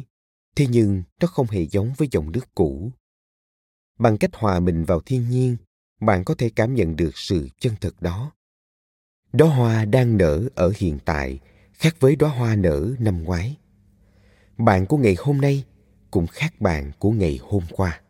thế 0.57 0.67
nhưng 0.69 1.03
nó 1.21 1.27
không 1.27 1.47
hề 1.47 1.67
giống 1.67 1.93
với 1.97 2.09
dòng 2.11 2.33
nước 2.33 2.55
cũ. 2.55 2.91
Bằng 3.99 4.19
cách 4.19 4.31
hòa 4.35 4.61
mình 4.61 4.85
vào 4.85 5.01
thiên 5.01 5.31
nhiên, 5.31 5.57
bạn 6.01 6.25
có 6.25 6.35
thể 6.35 6.51
cảm 6.57 6.75
nhận 6.75 6.97
được 6.97 7.11
sự 7.15 7.49
chân 7.59 7.75
thật 7.81 8.03
đó. 8.03 8.33
Đóa 9.33 9.57
hoa 9.57 9.85
đang 9.85 10.17
nở 10.17 10.49
ở 10.55 10.73
hiện 10.77 10.99
tại, 11.05 11.39
khác 11.73 11.97
với 12.01 12.17
đóa 12.17 12.31
hoa 12.31 12.57
nở 12.57 12.95
năm 12.99 13.25
ngoái. 13.25 13.57
Bạn 14.59 14.87
của 14.87 14.97
ngày 14.97 15.17
hôm 15.19 15.41
nay 15.41 15.65
cũng 16.11 16.27
khác 16.27 16.61
bạn 16.61 16.93
của 16.99 17.11
ngày 17.11 17.39
hôm 17.43 17.63
qua. 17.71 18.04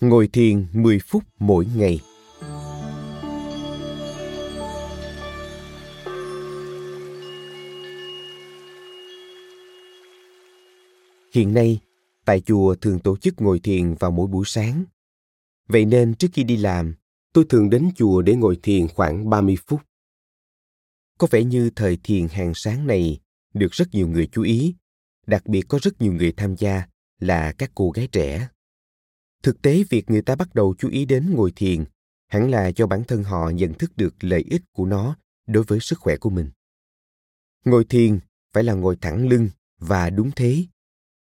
Ngồi 0.00 0.28
thiền 0.28 0.66
10 0.72 0.98
phút 0.98 1.24
mỗi 1.38 1.66
ngày. 1.76 2.00
Hiện 11.34 11.54
nay, 11.54 11.80
tại 12.24 12.40
chùa 12.40 12.74
thường 12.74 12.98
tổ 12.98 13.16
chức 13.16 13.40
ngồi 13.40 13.60
thiền 13.60 13.94
vào 13.94 14.10
mỗi 14.10 14.26
buổi 14.26 14.44
sáng. 14.46 14.84
Vậy 15.68 15.84
nên 15.84 16.14
trước 16.14 16.28
khi 16.32 16.44
đi 16.44 16.56
làm, 16.56 16.94
tôi 17.32 17.44
thường 17.48 17.70
đến 17.70 17.90
chùa 17.96 18.22
để 18.22 18.34
ngồi 18.34 18.58
thiền 18.62 18.88
khoảng 18.88 19.30
30 19.30 19.56
phút. 19.66 19.80
Có 21.18 21.26
vẻ 21.30 21.44
như 21.44 21.70
thời 21.76 21.98
thiền 22.02 22.28
hàng 22.28 22.52
sáng 22.54 22.86
này 22.86 23.18
được 23.54 23.72
rất 23.72 23.88
nhiều 23.92 24.08
người 24.08 24.28
chú 24.32 24.42
ý, 24.42 24.74
đặc 25.26 25.46
biệt 25.46 25.62
có 25.68 25.78
rất 25.82 26.02
nhiều 26.02 26.12
người 26.12 26.32
tham 26.36 26.56
gia 26.56 26.86
là 27.18 27.52
các 27.52 27.70
cô 27.74 27.90
gái 27.90 28.08
trẻ. 28.12 28.48
Thực 29.42 29.62
tế 29.62 29.84
việc 29.90 30.10
người 30.10 30.22
ta 30.22 30.36
bắt 30.36 30.54
đầu 30.54 30.74
chú 30.78 30.88
ý 30.88 31.04
đến 31.04 31.30
ngồi 31.34 31.52
thiền 31.56 31.84
hẳn 32.28 32.50
là 32.50 32.68
do 32.68 32.86
bản 32.86 33.04
thân 33.04 33.24
họ 33.24 33.50
nhận 33.50 33.74
thức 33.74 33.96
được 33.96 34.24
lợi 34.24 34.44
ích 34.50 34.62
của 34.72 34.86
nó 34.86 35.16
đối 35.46 35.64
với 35.64 35.80
sức 35.80 35.98
khỏe 35.98 36.16
của 36.16 36.30
mình. 36.30 36.50
Ngồi 37.64 37.84
thiền 37.84 38.18
phải 38.52 38.64
là 38.64 38.72
ngồi 38.72 38.96
thẳng 39.00 39.28
lưng 39.28 39.48
và 39.78 40.10
đúng 40.10 40.30
thế. 40.36 40.64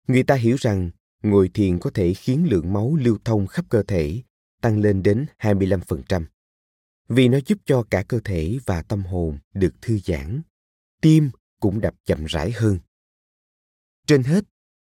Người 0.09 0.23
ta 0.23 0.35
hiểu 0.35 0.57
rằng 0.61 0.91
ngồi 1.23 1.49
thiền 1.55 1.79
có 1.79 1.91
thể 1.95 2.15
khiến 2.15 2.47
lượng 2.51 2.73
máu 2.73 2.97
lưu 2.97 3.19
thông 3.25 3.47
khắp 3.47 3.65
cơ 3.69 3.83
thể 3.83 4.23
tăng 4.61 4.81
lên 4.81 5.03
đến 5.03 5.27
25%. 5.39 6.25
Vì 7.09 7.29
nó 7.29 7.39
giúp 7.47 7.59
cho 7.65 7.85
cả 7.91 8.03
cơ 8.03 8.21
thể 8.25 8.59
và 8.67 8.83
tâm 8.83 9.03
hồn 9.03 9.39
được 9.55 9.75
thư 9.83 9.99
giãn. 9.99 10.43
Tim 11.01 11.31
cũng 11.61 11.81
đập 11.81 11.95
chậm 12.07 12.25
rãi 12.25 12.51
hơn. 12.51 12.79
Trên 14.07 14.23
hết, 14.23 14.45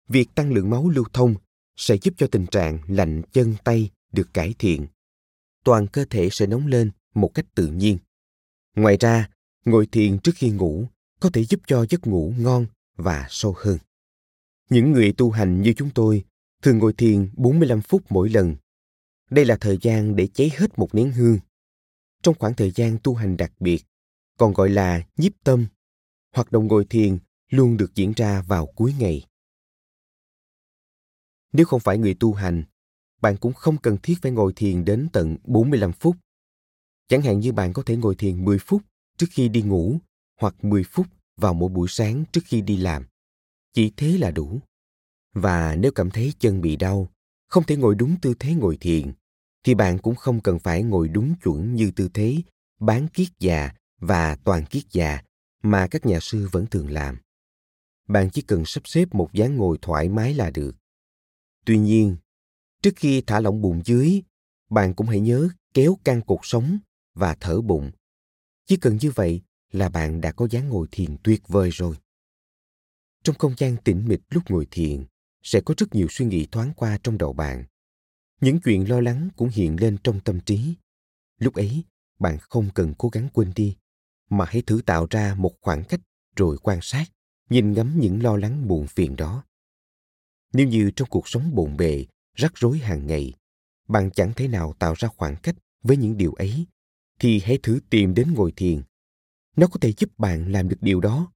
việc 0.08 0.30
tăng 0.36 0.54
lượng 0.54 0.70
máu 0.70 0.90
lưu 0.90 1.06
thông 1.14 1.36
sẽ 1.76 1.98
giúp 2.02 2.14
cho 2.18 2.28
tình 2.28 2.46
trạng 2.46 2.80
lạnh 2.88 3.22
chân 3.32 3.56
tay 3.64 3.90
được 4.12 4.34
cải 4.34 4.56
thiện. 4.60 4.88
Toàn 5.64 5.88
cơ 5.88 6.06
thể 6.10 6.30
sẽ 6.32 6.48
nóng 6.48 6.68
lên 6.68 6.92
một 7.14 7.32
cách 7.34 7.46
tự 7.56 7.68
nhiên. 7.68 7.98
Ngoài 8.76 8.98
ra, 9.00 9.30
ngồi 9.66 9.88
thiền 9.92 10.20
trước 10.20 10.32
khi 10.36 10.50
ngủ 10.50 10.88
có 11.20 11.30
thể 11.34 11.46
giúp 11.46 11.60
cho 11.68 11.86
giấc 11.90 12.08
ngủ 12.08 12.34
ngon 12.38 12.66
và 12.96 13.28
sâu 13.30 13.56
hơn. 13.58 13.78
Những 14.70 14.92
người 14.92 15.14
tu 15.18 15.32
hành 15.32 15.62
như 15.62 15.74
chúng 15.74 15.90
tôi 15.90 16.24
thường 16.62 16.78
ngồi 16.78 16.94
thiền 16.94 17.30
45 17.34 17.82
phút 17.82 18.02
mỗi 18.10 18.30
lần. 18.30 18.56
Đây 19.30 19.46
là 19.46 19.58
thời 19.62 19.78
gian 19.82 20.16
để 20.16 20.28
cháy 20.28 20.52
hết 20.58 20.80
một 20.80 20.96
nén 20.96 21.12
hương. 21.12 21.40
Trong 22.24 22.36
khoảng 22.40 22.54
thời 22.54 22.72
gian 22.72 22.98
tu 23.04 23.14
hành 23.14 23.38
đặc 23.38 23.52
biệt, 23.60 23.84
còn 24.38 24.54
gọi 24.54 24.70
là 24.70 25.02
nhiếp 25.18 25.32
tâm. 25.44 25.66
Hoạt 26.36 26.52
động 26.52 26.68
ngồi 26.68 26.86
thiền 26.86 27.18
luôn 27.50 27.78
được 27.78 27.96
diễn 27.96 28.14
ra 28.16 28.42
vào 28.42 28.66
cuối 28.66 28.94
ngày. 29.00 29.26
Nếu 31.56 31.66
không 31.66 31.80
phải 31.80 31.98
người 31.98 32.14
tu 32.14 32.34
hành, 32.34 32.64
bạn 33.22 33.38
cũng 33.38 33.54
không 33.54 33.78
cần 33.78 33.98
thiết 34.04 34.16
phải 34.22 34.32
ngồi 34.32 34.54
thiền 34.56 34.86
đến 34.86 35.08
tận 35.14 35.38
45 35.44 35.92
phút. 35.92 36.16
Chẳng 37.08 37.22
hạn 37.22 37.40
như 37.40 37.52
bạn 37.52 37.74
có 37.74 37.84
thể 37.86 37.96
ngồi 37.96 38.16
thiền 38.16 38.46
10 38.46 38.60
phút 38.60 38.82
trước 39.18 39.28
khi 39.32 39.50
đi 39.50 39.62
ngủ 39.62 39.98
hoặc 40.42 40.64
10 40.64 40.84
phút 40.84 41.08
vào 41.38 41.54
mỗi 41.54 41.70
buổi 41.70 41.88
sáng 41.88 42.24
trước 42.32 42.42
khi 42.46 42.62
đi 42.62 42.78
làm. 42.78 43.06
Chỉ 43.74 43.94
thế 43.98 44.18
là 44.18 44.32
đủ. 44.32 44.60
Và 45.34 45.76
nếu 45.76 45.92
cảm 45.92 46.12
thấy 46.12 46.34
chân 46.40 46.62
bị 46.62 46.76
đau, 46.76 47.10
không 47.48 47.64
thể 47.64 47.76
ngồi 47.76 47.96
đúng 47.96 48.16
tư 48.22 48.34
thế 48.40 48.54
ngồi 48.54 48.78
thiền, 48.78 49.14
thì 49.64 49.76
bạn 49.76 49.98
cũng 49.98 50.16
không 50.16 50.42
cần 50.42 50.60
phải 50.60 50.84
ngồi 50.84 51.08
đúng 51.08 51.36
chuẩn 51.44 51.76
như 51.76 51.92
tư 51.92 52.10
thế 52.14 52.38
bán 52.80 53.08
kiết 53.08 53.28
già 53.40 53.72
và 54.00 54.36
toàn 54.36 54.66
kiết 54.66 54.84
già 54.92 55.22
mà 55.64 55.88
các 55.88 56.06
nhà 56.06 56.20
sư 56.22 56.50
vẫn 56.52 56.66
thường 56.66 56.92
làm. 56.92 57.18
Bạn 58.08 58.30
chỉ 58.30 58.42
cần 58.42 58.64
sắp 58.66 58.88
xếp 58.88 59.16
một 59.16 59.34
dáng 59.34 59.56
ngồi 59.58 59.78
thoải 59.82 60.10
mái 60.10 60.34
là 60.34 60.50
được. 60.50 60.76
Tuy 61.66 61.78
nhiên, 61.78 62.18
trước 62.82 62.94
khi 62.96 63.22
thả 63.22 63.40
lỏng 63.40 63.62
bụng 63.62 63.82
dưới, 63.86 64.22
bạn 64.70 64.94
cũng 64.94 65.08
hãy 65.08 65.20
nhớ 65.20 65.50
kéo 65.74 65.98
căng 66.04 66.22
cột 66.22 66.40
sống 66.44 66.78
và 67.14 67.36
thở 67.40 67.62
bụng. 67.62 67.92
Chỉ 68.66 68.78
cần 68.78 68.98
như 69.02 69.12
vậy 69.12 69.42
là 69.72 69.90
bạn 69.90 70.22
đã 70.22 70.32
có 70.32 70.48
dáng 70.52 70.70
ngồi 70.70 70.88
thiền 70.92 71.18
tuyệt 71.24 71.42
vời 71.48 71.70
rồi. 71.70 71.96
Trong 73.24 73.36
không 73.36 73.54
gian 73.58 73.78
tĩnh 73.84 74.06
mịch 74.08 74.22
lúc 74.30 74.44
ngồi 74.50 74.68
thiền, 74.72 75.06
sẽ 75.44 75.62
có 75.62 75.74
rất 75.78 75.96
nhiều 75.96 76.08
suy 76.10 76.26
nghĩ 76.26 76.48
thoáng 76.52 76.74
qua 76.76 76.98
trong 77.04 77.18
đầu 77.18 77.34
bạn. 77.34 77.66
Những 78.42 78.60
chuyện 78.64 78.90
lo 78.90 79.02
lắng 79.02 79.30
cũng 79.36 79.50
hiện 79.50 79.80
lên 79.80 79.98
trong 80.04 80.20
tâm 80.20 80.40
trí. 80.40 80.76
Lúc 81.38 81.54
ấy, 81.54 81.84
bạn 82.20 82.38
không 82.42 82.70
cần 82.76 82.94
cố 82.98 83.10
gắng 83.10 83.30
quên 83.34 83.52
đi, 83.56 83.78
mà 84.30 84.46
hãy 84.46 84.62
thử 84.62 84.82
tạo 84.86 85.08
ra 85.10 85.36
một 85.36 85.54
khoảng 85.62 85.84
cách 85.84 86.02
rồi 86.36 86.58
quan 86.64 86.80
sát, 86.82 87.06
nhìn 87.50 87.74
ngắm 87.74 88.00
những 88.00 88.24
lo 88.24 88.38
lắng 88.38 88.68
buồn 88.68 88.88
phiền 88.88 89.16
đó. 89.16 89.44
Nếu 90.56 90.68
như 90.68 90.92
trong 90.96 91.10
cuộc 91.10 91.28
sống 91.28 91.56
bồn 91.56 91.78
bề, 91.78 92.06
rắc 92.34 92.54
rối 92.56 92.78
hàng 92.78 93.08
ngày, 93.08 93.34
bạn 93.88 94.10
chẳng 94.12 94.34
thể 94.36 94.48
nào 94.48 94.74
tạo 94.80 94.94
ra 94.98 95.08
khoảng 95.08 95.36
cách 95.44 95.56
với 95.84 95.98
những 95.98 96.18
điều 96.18 96.34
ấy, 96.34 96.66
thì 97.20 97.40
hãy 97.40 97.60
thử 97.64 97.80
tìm 97.90 98.14
đến 98.14 98.34
ngồi 98.34 98.54
thiền. 98.56 98.82
Nó 99.56 99.68
có 99.68 99.80
thể 99.82 99.94
giúp 99.98 100.10
bạn 100.18 100.52
làm 100.52 100.70
được 100.70 100.78
điều 100.82 101.02
đó. 101.02 101.32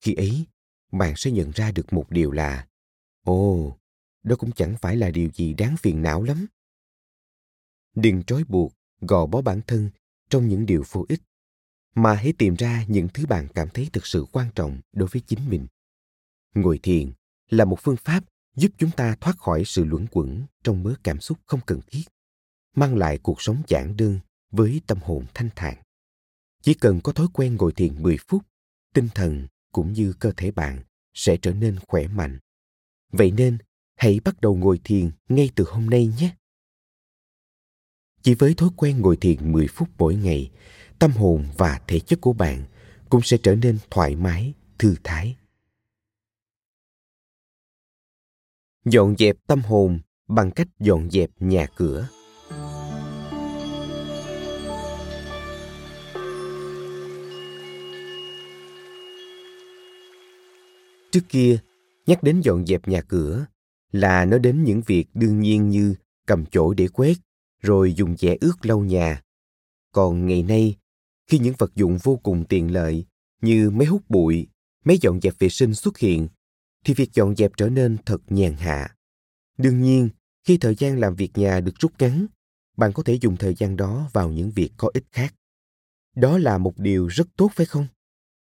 Khi 0.00 0.14
ấy, 0.14 0.46
bạn 0.92 1.14
sẽ 1.16 1.30
nhận 1.30 1.50
ra 1.50 1.72
được 1.72 1.92
một 1.92 2.10
điều 2.10 2.30
là 2.30 2.66
ồ 3.24 3.76
đó 4.22 4.36
cũng 4.36 4.52
chẳng 4.52 4.76
phải 4.80 4.96
là 4.96 5.10
điều 5.10 5.30
gì 5.30 5.54
đáng 5.54 5.76
phiền 5.76 6.02
não 6.02 6.22
lắm 6.22 6.46
đừng 7.94 8.22
trói 8.22 8.44
buộc 8.44 8.72
gò 9.00 9.26
bó 9.26 9.40
bản 9.42 9.60
thân 9.66 9.90
trong 10.30 10.48
những 10.48 10.66
điều 10.66 10.84
vô 10.90 11.04
ích 11.08 11.22
mà 11.94 12.14
hãy 12.14 12.32
tìm 12.38 12.54
ra 12.54 12.84
những 12.88 13.08
thứ 13.14 13.26
bạn 13.26 13.48
cảm 13.54 13.68
thấy 13.74 13.88
thực 13.92 14.06
sự 14.06 14.26
quan 14.32 14.50
trọng 14.54 14.80
đối 14.92 15.08
với 15.08 15.22
chính 15.26 15.50
mình 15.50 15.66
ngồi 16.54 16.80
thiền 16.82 17.12
là 17.50 17.64
một 17.64 17.78
phương 17.82 17.96
pháp 17.96 18.24
giúp 18.56 18.72
chúng 18.78 18.90
ta 18.90 19.16
thoát 19.20 19.38
khỏi 19.38 19.62
sự 19.66 19.84
luẩn 19.84 20.06
quẩn 20.10 20.42
trong 20.64 20.82
mớ 20.82 20.94
cảm 21.02 21.20
xúc 21.20 21.38
không 21.46 21.60
cần 21.66 21.80
thiết 21.86 22.02
mang 22.76 22.96
lại 22.96 23.18
cuộc 23.18 23.42
sống 23.42 23.62
giản 23.68 23.96
đơn 23.96 24.18
với 24.50 24.80
tâm 24.86 24.98
hồn 25.02 25.24
thanh 25.34 25.48
thản 25.56 25.82
chỉ 26.62 26.74
cần 26.74 27.00
có 27.00 27.12
thói 27.12 27.26
quen 27.32 27.56
ngồi 27.56 27.72
thiền 27.72 28.02
10 28.02 28.16
phút 28.28 28.42
tinh 28.94 29.08
thần 29.14 29.46
cũng 29.72 29.92
như 29.92 30.12
cơ 30.12 30.32
thể 30.36 30.50
bạn 30.50 30.82
sẽ 31.14 31.36
trở 31.36 31.52
nên 31.52 31.78
khỏe 31.88 32.06
mạnh. 32.06 32.38
Vậy 33.12 33.30
nên, 33.30 33.58
hãy 33.96 34.20
bắt 34.24 34.40
đầu 34.40 34.56
ngồi 34.56 34.80
thiền 34.84 35.10
ngay 35.28 35.50
từ 35.54 35.64
hôm 35.68 35.90
nay 35.90 36.06
nhé. 36.18 36.36
Chỉ 38.22 38.34
với 38.34 38.54
thói 38.54 38.68
quen 38.76 39.00
ngồi 39.00 39.16
thiền 39.16 39.52
10 39.52 39.66
phút 39.68 39.88
mỗi 39.98 40.14
ngày, 40.14 40.50
tâm 40.98 41.10
hồn 41.10 41.46
và 41.58 41.80
thể 41.86 42.00
chất 42.00 42.20
của 42.20 42.32
bạn 42.32 42.64
cũng 43.08 43.22
sẽ 43.22 43.38
trở 43.42 43.54
nên 43.54 43.78
thoải 43.90 44.16
mái, 44.16 44.54
thư 44.78 44.94
thái. 45.04 45.36
Dọn 48.84 49.14
dẹp 49.18 49.36
tâm 49.46 49.60
hồn 49.60 49.98
bằng 50.28 50.50
cách 50.50 50.68
dọn 50.80 51.10
dẹp 51.10 51.30
nhà 51.40 51.66
cửa. 51.76 52.08
Trước 61.12 61.20
kia, 61.28 61.58
nhắc 62.06 62.22
đến 62.22 62.40
dọn 62.40 62.66
dẹp 62.66 62.88
nhà 62.88 63.00
cửa 63.00 63.46
là 63.92 64.24
nói 64.24 64.38
đến 64.38 64.64
những 64.64 64.82
việc 64.86 65.06
đương 65.14 65.40
nhiên 65.40 65.68
như 65.68 65.94
cầm 66.26 66.46
chổi 66.46 66.74
để 66.74 66.88
quét, 66.88 67.14
rồi 67.60 67.94
dùng 67.94 68.16
dẻ 68.16 68.36
ướt 68.40 68.54
lau 68.62 68.80
nhà. 68.80 69.22
Còn 69.92 70.26
ngày 70.26 70.42
nay, 70.42 70.76
khi 71.30 71.38
những 71.38 71.54
vật 71.58 71.74
dụng 71.74 71.98
vô 72.02 72.20
cùng 72.22 72.44
tiện 72.44 72.72
lợi 72.72 73.04
như 73.42 73.70
máy 73.70 73.86
hút 73.86 74.02
bụi, 74.08 74.48
máy 74.84 74.98
dọn 75.00 75.20
dẹp 75.20 75.34
vệ 75.38 75.48
sinh 75.48 75.74
xuất 75.74 75.98
hiện, 75.98 76.28
thì 76.84 76.94
việc 76.94 77.12
dọn 77.12 77.36
dẹp 77.36 77.52
trở 77.56 77.68
nên 77.68 77.96
thật 78.06 78.18
nhàn 78.28 78.56
hạ. 78.56 78.96
Đương 79.58 79.82
nhiên, 79.82 80.08
khi 80.44 80.58
thời 80.58 80.74
gian 80.74 81.00
làm 81.00 81.14
việc 81.14 81.30
nhà 81.34 81.60
được 81.60 81.72
rút 81.78 81.92
ngắn, 81.98 82.26
bạn 82.76 82.92
có 82.92 83.02
thể 83.02 83.18
dùng 83.20 83.36
thời 83.36 83.54
gian 83.54 83.76
đó 83.76 84.10
vào 84.12 84.30
những 84.30 84.50
việc 84.50 84.70
có 84.76 84.90
ích 84.94 85.04
khác. 85.10 85.34
Đó 86.16 86.38
là 86.38 86.58
một 86.58 86.78
điều 86.78 87.06
rất 87.06 87.28
tốt 87.36 87.50
phải 87.54 87.66
không? 87.66 87.86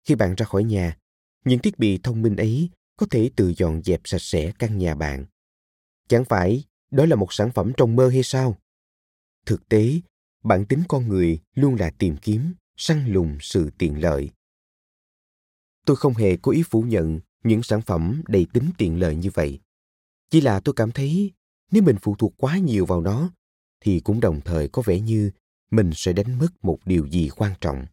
Khi 0.03 0.15
bạn 0.15 0.35
ra 0.35 0.45
khỏi 0.45 0.63
nhà, 0.63 0.97
những 1.45 1.59
thiết 1.59 1.79
bị 1.79 1.99
thông 2.03 2.21
minh 2.21 2.35
ấy 2.35 2.69
có 2.97 3.05
thể 3.09 3.31
tự 3.35 3.53
dọn 3.57 3.81
dẹp 3.83 4.01
sạch 4.03 4.21
sẽ 4.21 4.51
căn 4.59 4.77
nhà 4.77 4.95
bạn. 4.95 5.25
Chẳng 6.07 6.25
phải 6.25 6.63
đó 6.91 7.05
là 7.05 7.15
một 7.15 7.33
sản 7.33 7.51
phẩm 7.51 7.71
trong 7.77 7.95
mơ 7.95 8.09
hay 8.09 8.23
sao? 8.23 8.57
Thực 9.45 9.69
tế, 9.69 9.99
bản 10.43 10.65
tính 10.65 10.83
con 10.87 11.07
người 11.07 11.39
luôn 11.55 11.75
là 11.75 11.91
tìm 11.97 12.17
kiếm, 12.17 12.53
săn 12.77 13.07
lùng 13.07 13.37
sự 13.41 13.69
tiện 13.77 14.01
lợi. 14.01 14.29
Tôi 15.85 15.95
không 15.95 16.13
hề 16.13 16.37
có 16.37 16.51
ý 16.51 16.63
phủ 16.63 16.81
nhận 16.81 17.19
những 17.43 17.63
sản 17.63 17.81
phẩm 17.81 18.21
đầy 18.27 18.47
tính 18.53 18.69
tiện 18.77 18.99
lợi 18.99 19.15
như 19.15 19.29
vậy. 19.33 19.59
Chỉ 20.29 20.41
là 20.41 20.59
tôi 20.59 20.73
cảm 20.75 20.91
thấy 20.91 21.31
nếu 21.71 21.83
mình 21.83 21.95
phụ 22.01 22.15
thuộc 22.15 22.33
quá 22.37 22.57
nhiều 22.57 22.85
vào 22.85 23.01
nó 23.01 23.31
thì 23.81 23.99
cũng 23.99 24.19
đồng 24.19 24.41
thời 24.41 24.67
có 24.67 24.81
vẻ 24.85 24.99
như 24.99 25.31
mình 25.71 25.91
sẽ 25.95 26.13
đánh 26.13 26.37
mất 26.37 26.65
một 26.65 26.79
điều 26.85 27.07
gì 27.07 27.29
quan 27.35 27.53
trọng. 27.61 27.85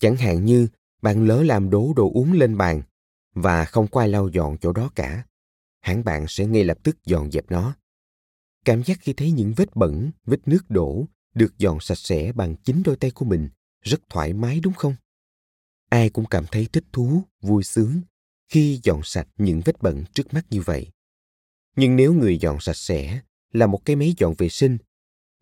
Chẳng 0.00 0.16
hạn 0.16 0.44
như 0.44 0.68
bạn 1.02 1.26
lỡ 1.26 1.42
làm 1.42 1.70
đổ 1.70 1.92
đồ 1.96 2.10
uống 2.14 2.32
lên 2.32 2.56
bàn 2.56 2.82
và 3.34 3.64
không 3.64 3.86
có 3.86 4.00
ai 4.00 4.08
lau 4.08 4.28
dọn 4.28 4.58
chỗ 4.60 4.72
đó 4.72 4.90
cả, 4.94 5.24
hẳn 5.80 6.04
bạn 6.04 6.24
sẽ 6.28 6.46
ngay 6.46 6.64
lập 6.64 6.78
tức 6.82 7.04
dọn 7.04 7.30
dẹp 7.30 7.50
nó. 7.50 7.76
Cảm 8.64 8.84
giác 8.84 8.98
khi 9.00 9.12
thấy 9.12 9.30
những 9.30 9.52
vết 9.56 9.76
bẩn, 9.76 10.10
vết 10.24 10.48
nước 10.48 10.70
đổ 10.70 11.06
được 11.34 11.58
dọn 11.58 11.80
sạch 11.80 11.98
sẽ 11.98 12.32
bằng 12.32 12.56
chính 12.56 12.82
đôi 12.82 12.96
tay 12.96 13.10
của 13.10 13.24
mình 13.24 13.48
rất 13.82 14.00
thoải 14.08 14.32
mái 14.32 14.60
đúng 14.60 14.74
không? 14.74 14.94
Ai 15.90 16.10
cũng 16.10 16.24
cảm 16.26 16.44
thấy 16.52 16.68
thích 16.72 16.84
thú, 16.92 17.22
vui 17.40 17.64
sướng 17.64 18.00
khi 18.48 18.80
dọn 18.82 19.00
sạch 19.04 19.28
những 19.38 19.60
vết 19.64 19.82
bẩn 19.82 20.04
trước 20.14 20.34
mắt 20.34 20.46
như 20.50 20.60
vậy. 20.60 20.90
Nhưng 21.76 21.96
nếu 21.96 22.14
người 22.14 22.38
dọn 22.38 22.60
sạch 22.60 22.76
sẽ 22.76 23.20
là 23.52 23.66
một 23.66 23.84
cái 23.84 23.96
máy 23.96 24.14
dọn 24.18 24.34
vệ 24.38 24.48
sinh, 24.48 24.78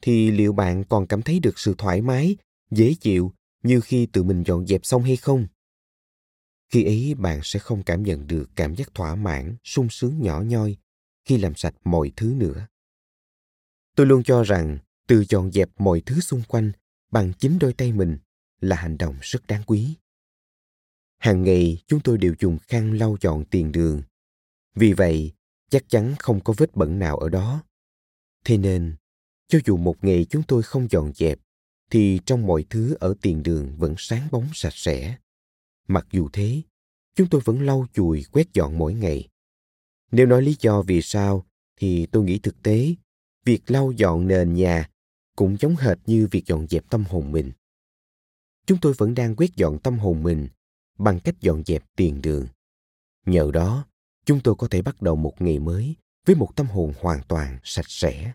thì 0.02 0.30
liệu 0.30 0.52
bạn 0.52 0.84
còn 0.84 1.06
cảm 1.06 1.22
thấy 1.22 1.40
được 1.40 1.58
sự 1.58 1.74
thoải 1.78 2.02
mái, 2.02 2.36
dễ 2.70 2.94
chịu 3.00 3.32
như 3.62 3.80
khi 3.80 4.06
tự 4.06 4.22
mình 4.22 4.42
dọn 4.46 4.66
dẹp 4.66 4.80
xong 4.84 5.02
hay 5.02 5.16
không? 5.16 5.46
Khi 6.70 6.84
ấy 6.84 7.14
bạn 7.14 7.40
sẽ 7.42 7.58
không 7.58 7.82
cảm 7.82 8.02
nhận 8.02 8.26
được 8.26 8.50
cảm 8.56 8.74
giác 8.74 8.94
thỏa 8.94 9.14
mãn, 9.14 9.56
sung 9.64 9.88
sướng 9.90 10.22
nhỏ 10.22 10.42
nhoi 10.42 10.76
khi 11.24 11.38
làm 11.38 11.54
sạch 11.54 11.74
mọi 11.84 12.12
thứ 12.16 12.34
nữa. 12.36 12.66
Tôi 13.96 14.06
luôn 14.06 14.22
cho 14.22 14.42
rằng 14.42 14.78
tự 15.06 15.24
dọn 15.28 15.52
dẹp 15.52 15.68
mọi 15.78 16.02
thứ 16.06 16.20
xung 16.20 16.42
quanh 16.48 16.72
bằng 17.10 17.32
chính 17.38 17.58
đôi 17.58 17.72
tay 17.72 17.92
mình 17.92 18.18
là 18.60 18.76
hành 18.76 18.98
động 18.98 19.16
rất 19.20 19.46
đáng 19.46 19.62
quý. 19.66 19.94
Hàng 21.22 21.42
ngày 21.42 21.82
chúng 21.86 22.00
tôi 22.00 22.18
đều 22.18 22.34
dùng 22.38 22.58
khăn 22.58 22.92
lau 22.98 23.16
dọn 23.20 23.44
tiền 23.44 23.72
đường. 23.72 24.02
Vì 24.74 24.92
vậy, 24.92 25.32
chắc 25.70 25.88
chắn 25.88 26.14
không 26.18 26.40
có 26.44 26.54
vết 26.56 26.76
bẩn 26.76 26.98
nào 26.98 27.16
ở 27.16 27.28
đó. 27.28 27.62
Thế 28.44 28.58
nên, 28.58 28.96
cho 29.48 29.58
dù 29.64 29.76
một 29.76 30.04
ngày 30.04 30.26
chúng 30.30 30.42
tôi 30.42 30.62
không 30.62 30.88
dọn 30.90 31.12
dẹp, 31.14 31.38
thì 31.90 32.20
trong 32.26 32.46
mọi 32.46 32.64
thứ 32.70 32.96
ở 33.00 33.14
tiền 33.22 33.42
đường 33.42 33.76
vẫn 33.76 33.94
sáng 33.98 34.28
bóng 34.30 34.48
sạch 34.54 34.72
sẽ. 34.74 35.18
Mặc 35.88 36.06
dù 36.12 36.28
thế, 36.32 36.62
chúng 37.14 37.28
tôi 37.28 37.40
vẫn 37.44 37.66
lau 37.66 37.86
chùi 37.92 38.24
quét 38.32 38.52
dọn 38.52 38.78
mỗi 38.78 38.94
ngày. 38.94 39.28
Nếu 40.12 40.26
nói 40.26 40.42
lý 40.42 40.56
do 40.60 40.82
vì 40.82 41.02
sao, 41.02 41.46
thì 41.76 42.06
tôi 42.06 42.24
nghĩ 42.24 42.38
thực 42.38 42.62
tế, 42.62 42.94
việc 43.44 43.70
lau 43.70 43.92
dọn 43.92 44.26
nền 44.26 44.54
nhà 44.54 44.90
cũng 45.36 45.56
giống 45.60 45.76
hệt 45.76 45.98
như 46.06 46.28
việc 46.30 46.46
dọn 46.46 46.66
dẹp 46.68 46.90
tâm 46.90 47.04
hồn 47.08 47.32
mình. 47.32 47.52
Chúng 48.66 48.78
tôi 48.80 48.92
vẫn 48.98 49.14
đang 49.14 49.36
quét 49.36 49.56
dọn 49.56 49.78
tâm 49.78 49.98
hồn 49.98 50.22
mình 50.22 50.48
bằng 50.98 51.20
cách 51.20 51.40
dọn 51.40 51.62
dẹp 51.66 51.84
tiền 51.96 52.22
đường. 52.22 52.46
Nhờ 53.26 53.50
đó, 53.52 53.86
chúng 54.24 54.40
tôi 54.40 54.54
có 54.58 54.68
thể 54.68 54.82
bắt 54.82 55.02
đầu 55.02 55.16
một 55.16 55.42
ngày 55.42 55.58
mới 55.58 55.96
với 56.26 56.36
một 56.36 56.56
tâm 56.56 56.66
hồn 56.66 56.92
hoàn 57.00 57.20
toàn 57.28 57.58
sạch 57.64 57.88
sẽ. 57.88 58.32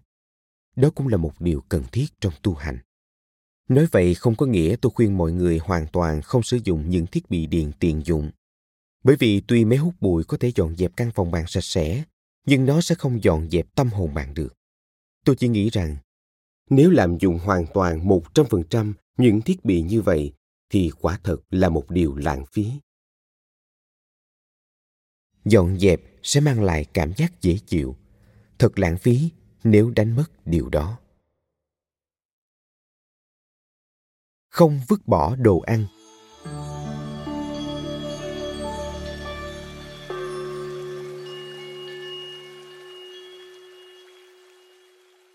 Đó 0.75 0.89
cũng 0.95 1.07
là 1.07 1.17
một 1.17 1.41
điều 1.41 1.61
cần 1.69 1.83
thiết 1.91 2.05
trong 2.21 2.33
tu 2.41 2.53
hành. 2.53 2.77
Nói 3.69 3.87
vậy 3.91 4.15
không 4.15 4.35
có 4.35 4.45
nghĩa 4.45 4.75
tôi 4.81 4.91
khuyên 4.95 5.17
mọi 5.17 5.31
người 5.31 5.57
hoàn 5.57 5.87
toàn 5.87 6.21
không 6.21 6.43
sử 6.43 6.59
dụng 6.63 6.89
những 6.89 7.07
thiết 7.07 7.29
bị 7.29 7.47
điện 7.47 7.71
tiện 7.79 8.01
dụng. 8.05 8.31
Bởi 9.03 9.15
vì 9.15 9.41
tuy 9.41 9.65
máy 9.65 9.77
hút 9.77 9.93
bụi 9.99 10.23
có 10.23 10.37
thể 10.37 10.51
dọn 10.55 10.75
dẹp 10.75 10.91
căn 10.95 11.11
phòng 11.15 11.31
bạn 11.31 11.45
sạch 11.47 11.63
sẽ, 11.63 12.03
nhưng 12.45 12.65
nó 12.65 12.81
sẽ 12.81 12.95
không 12.95 13.23
dọn 13.23 13.49
dẹp 13.49 13.75
tâm 13.75 13.89
hồn 13.89 14.13
bạn 14.13 14.33
được. 14.33 14.53
Tôi 15.25 15.35
chỉ 15.35 15.47
nghĩ 15.47 15.69
rằng, 15.69 15.95
nếu 16.69 16.89
làm 16.89 17.17
dụng 17.17 17.39
hoàn 17.39 17.65
toàn 17.73 18.07
100% 18.07 18.93
những 19.17 19.41
thiết 19.41 19.65
bị 19.65 19.81
như 19.81 20.01
vậy, 20.01 20.33
thì 20.69 20.91
quả 21.01 21.19
thật 21.23 21.37
là 21.49 21.69
một 21.69 21.85
điều 21.89 22.15
lãng 22.15 22.45
phí. 22.45 22.71
Dọn 25.45 25.79
dẹp 25.79 26.01
sẽ 26.23 26.41
mang 26.41 26.63
lại 26.63 26.85
cảm 26.93 27.13
giác 27.17 27.41
dễ 27.41 27.57
chịu, 27.67 27.95
thật 28.59 28.79
lãng 28.79 28.97
phí 28.97 29.31
nếu 29.63 29.91
đánh 29.95 30.15
mất 30.15 30.25
điều 30.45 30.69
đó. 30.69 30.99
Không 34.49 34.81
vứt 34.87 35.07
bỏ 35.07 35.35
đồ 35.35 35.59
ăn. 35.59 35.85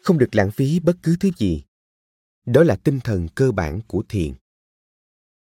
Không 0.02 0.18
được 0.18 0.34
lãng 0.34 0.50
phí 0.50 0.80
bất 0.80 0.96
cứ 1.02 1.16
thứ 1.20 1.30
gì. 1.36 1.64
Đó 2.46 2.62
là 2.62 2.76
tinh 2.76 3.00
thần 3.04 3.28
cơ 3.34 3.52
bản 3.52 3.80
của 3.86 4.02
thiền 4.08 4.34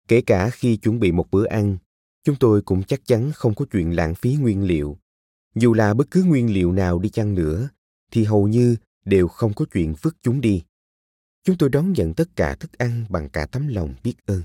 kể 0.07 0.21
cả 0.21 0.49
khi 0.49 0.77
chuẩn 0.77 0.99
bị 0.99 1.11
một 1.11 1.31
bữa 1.31 1.47
ăn, 1.47 1.77
chúng 2.23 2.35
tôi 2.39 2.61
cũng 2.61 2.83
chắc 2.83 3.05
chắn 3.05 3.31
không 3.35 3.55
có 3.55 3.65
chuyện 3.71 3.95
lãng 3.95 4.15
phí 4.15 4.35
nguyên 4.35 4.63
liệu. 4.63 4.97
Dù 5.55 5.73
là 5.73 5.93
bất 5.93 6.11
cứ 6.11 6.23
nguyên 6.23 6.53
liệu 6.53 6.71
nào 6.71 6.99
đi 6.99 7.09
chăng 7.09 7.35
nữa, 7.35 7.69
thì 8.11 8.23
hầu 8.23 8.47
như 8.47 8.75
đều 9.05 9.27
không 9.27 9.53
có 9.53 9.65
chuyện 9.73 9.95
vứt 10.01 10.15
chúng 10.21 10.41
đi. 10.41 10.63
Chúng 11.43 11.57
tôi 11.57 11.69
đón 11.69 11.93
nhận 11.93 12.13
tất 12.13 12.35
cả 12.35 12.55
thức 12.55 12.77
ăn 12.77 13.05
bằng 13.09 13.29
cả 13.29 13.45
tấm 13.45 13.67
lòng 13.67 13.95
biết 14.03 14.15
ơn. 14.25 14.43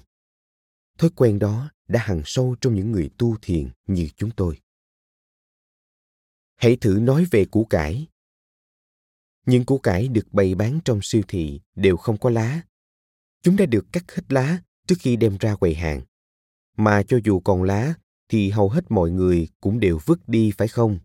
Thói 0.98 1.10
quen 1.16 1.38
đó 1.38 1.70
đã 1.88 2.00
hằn 2.02 2.22
sâu 2.24 2.56
trong 2.60 2.74
những 2.74 2.92
người 2.92 3.10
tu 3.18 3.36
thiền 3.42 3.68
như 3.86 4.08
chúng 4.16 4.30
tôi. 4.30 4.60
Hãy 6.56 6.76
thử 6.76 6.98
nói 7.00 7.26
về 7.30 7.44
củ 7.44 7.64
cải. 7.64 8.06
Những 9.46 9.64
củ 9.64 9.78
cải 9.78 10.08
được 10.08 10.32
bày 10.32 10.54
bán 10.54 10.80
trong 10.84 11.00
siêu 11.02 11.22
thị 11.28 11.60
đều 11.74 11.96
không 11.96 12.18
có 12.18 12.30
lá. 12.30 12.62
Chúng 13.42 13.56
đã 13.56 13.66
được 13.66 13.86
cắt 13.92 14.12
hết 14.12 14.22
lá 14.28 14.62
trước 14.86 14.96
khi 14.98 15.16
đem 15.16 15.36
ra 15.40 15.54
quầy 15.54 15.74
hàng. 15.74 16.02
Mà 16.76 17.02
cho 17.02 17.18
dù 17.24 17.40
còn 17.40 17.62
lá, 17.62 17.94
thì 18.28 18.50
hầu 18.50 18.68
hết 18.68 18.90
mọi 18.90 19.10
người 19.10 19.48
cũng 19.60 19.80
đều 19.80 19.98
vứt 20.06 20.28
đi, 20.28 20.52
phải 20.58 20.68
không? 20.68 20.98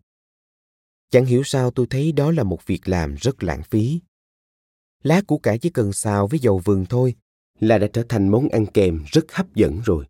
Chẳng 1.10 1.24
hiểu 1.24 1.42
sao 1.44 1.70
tôi 1.70 1.86
thấy 1.90 2.12
đó 2.12 2.32
là 2.32 2.42
một 2.42 2.66
việc 2.66 2.88
làm 2.88 3.14
rất 3.14 3.42
lãng 3.42 3.62
phí. 3.62 4.00
Lá 5.02 5.22
củ 5.26 5.38
cải 5.38 5.58
chỉ 5.58 5.70
cần 5.70 5.92
xào 5.92 6.26
với 6.26 6.38
dầu 6.38 6.58
vừng 6.64 6.86
thôi 6.86 7.14
là 7.60 7.78
đã 7.78 7.86
trở 7.92 8.04
thành 8.08 8.28
món 8.28 8.48
ăn 8.48 8.66
kèm 8.66 9.04
rất 9.12 9.32
hấp 9.32 9.54
dẫn 9.54 9.80
rồi. 9.84 10.06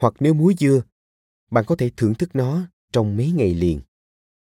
Hoặc 0.00 0.14
nếu 0.20 0.34
muối 0.34 0.54
dưa, 0.58 0.82
bạn 1.50 1.64
có 1.66 1.76
thể 1.76 1.90
thưởng 1.96 2.14
thức 2.14 2.36
nó 2.36 2.66
trong 2.92 3.16
mấy 3.16 3.30
ngày 3.30 3.54
liền. 3.54 3.80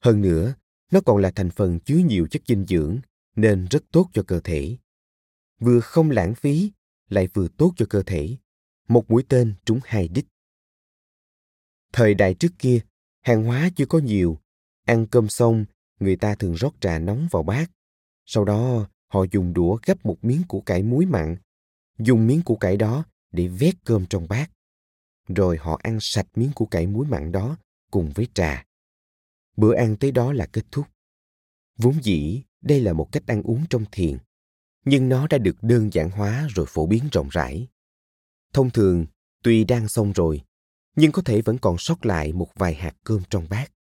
Hơn 0.01 0.21
nữa, 0.21 0.55
nó 0.91 1.01
còn 1.01 1.19
là 1.19 1.31
thành 1.31 1.51
phần 1.51 1.81
chứa 1.81 1.97
nhiều 1.97 2.27
chất 2.31 2.43
dinh 2.47 2.67
dưỡng 2.69 2.99
nên 3.37 3.67
rất 3.71 3.85
tốt 3.93 4.11
cho 4.13 4.23
cơ 4.27 4.41
thể. 4.41 4.77
Vừa 5.61 5.81
không 5.81 6.11
lãng 6.11 6.35
phí 6.35 6.73
lại 7.13 7.29
vừa 7.35 7.49
tốt 7.49 7.73
cho 7.77 7.87
cơ 7.91 8.03
thể. 8.03 8.37
Một 8.89 9.11
mũi 9.11 9.25
tên 9.29 9.55
trúng 9.65 9.81
hai 9.85 10.09
đích. 10.09 10.27
Thời 11.93 12.15
đại 12.15 12.35
trước 12.35 12.53
kia, 12.59 12.81
hàng 13.21 13.45
hóa 13.45 13.71
chưa 13.77 13.87
có 13.87 13.99
nhiều. 13.99 14.39
Ăn 14.85 15.07
cơm 15.07 15.29
xong, 15.29 15.65
người 16.01 16.17
ta 16.17 16.35
thường 16.35 16.55
rót 16.55 16.75
trà 16.81 16.99
nóng 16.99 17.29
vào 17.31 17.43
bát. 17.43 17.71
Sau 18.27 18.45
đó, 18.45 18.89
họ 19.09 19.25
dùng 19.33 19.53
đũa 19.53 19.79
gấp 19.87 20.07
một 20.07 20.25
miếng 20.25 20.43
củ 20.49 20.61
cải 20.61 20.83
muối 20.83 21.07
mặn. 21.07 21.37
Dùng 21.99 22.27
miếng 22.27 22.43
củ 22.43 22.57
cải 22.57 22.77
đó 22.77 23.05
để 23.33 23.49
vét 23.49 23.75
cơm 23.85 24.07
trong 24.07 24.29
bát. 24.29 24.51
Rồi 25.29 25.57
họ 25.57 25.81
ăn 25.83 25.99
sạch 26.01 26.27
miếng 26.35 26.53
củ 26.55 26.67
cải 26.67 26.87
muối 26.87 27.07
mặn 27.07 27.33
đó 27.33 27.57
cùng 27.91 28.13
với 28.15 28.27
trà. 28.35 28.65
Bữa 29.57 29.75
ăn 29.75 29.97
tới 29.97 30.11
đó 30.11 30.33
là 30.33 30.47
kết 30.47 30.65
thúc. 30.71 30.87
Vốn 31.77 32.03
dĩ, 32.03 32.43
đây 32.61 32.81
là 32.81 32.93
một 32.93 33.09
cách 33.13 33.23
ăn 33.27 33.43
uống 33.43 33.65
trong 33.71 33.85
thiền 33.93 34.19
nhưng 34.85 35.09
nó 35.09 35.27
đã 35.27 35.39
được 35.39 35.57
đơn 35.63 35.93
giản 35.93 36.11
hóa 36.11 36.49
rồi 36.55 36.67
phổ 36.69 36.87
biến 36.87 37.03
rộng 37.13 37.29
rãi. 37.29 37.69
Thông 38.53 38.71
thường, 38.71 39.07
tuy 39.43 39.65
đang 39.65 39.89
xong 39.89 40.13
rồi, 40.13 40.43
nhưng 40.97 41.13
có 41.13 41.23
thể 41.23 41.43
vẫn 41.43 41.59
còn 41.59 41.79
sót 41.79 42.07
lại 42.07 42.33
một 42.33 42.49
vài 42.55 42.75
hạt 42.75 42.95
cơm 43.05 43.23
trong 43.31 43.47
bát. 43.49 43.73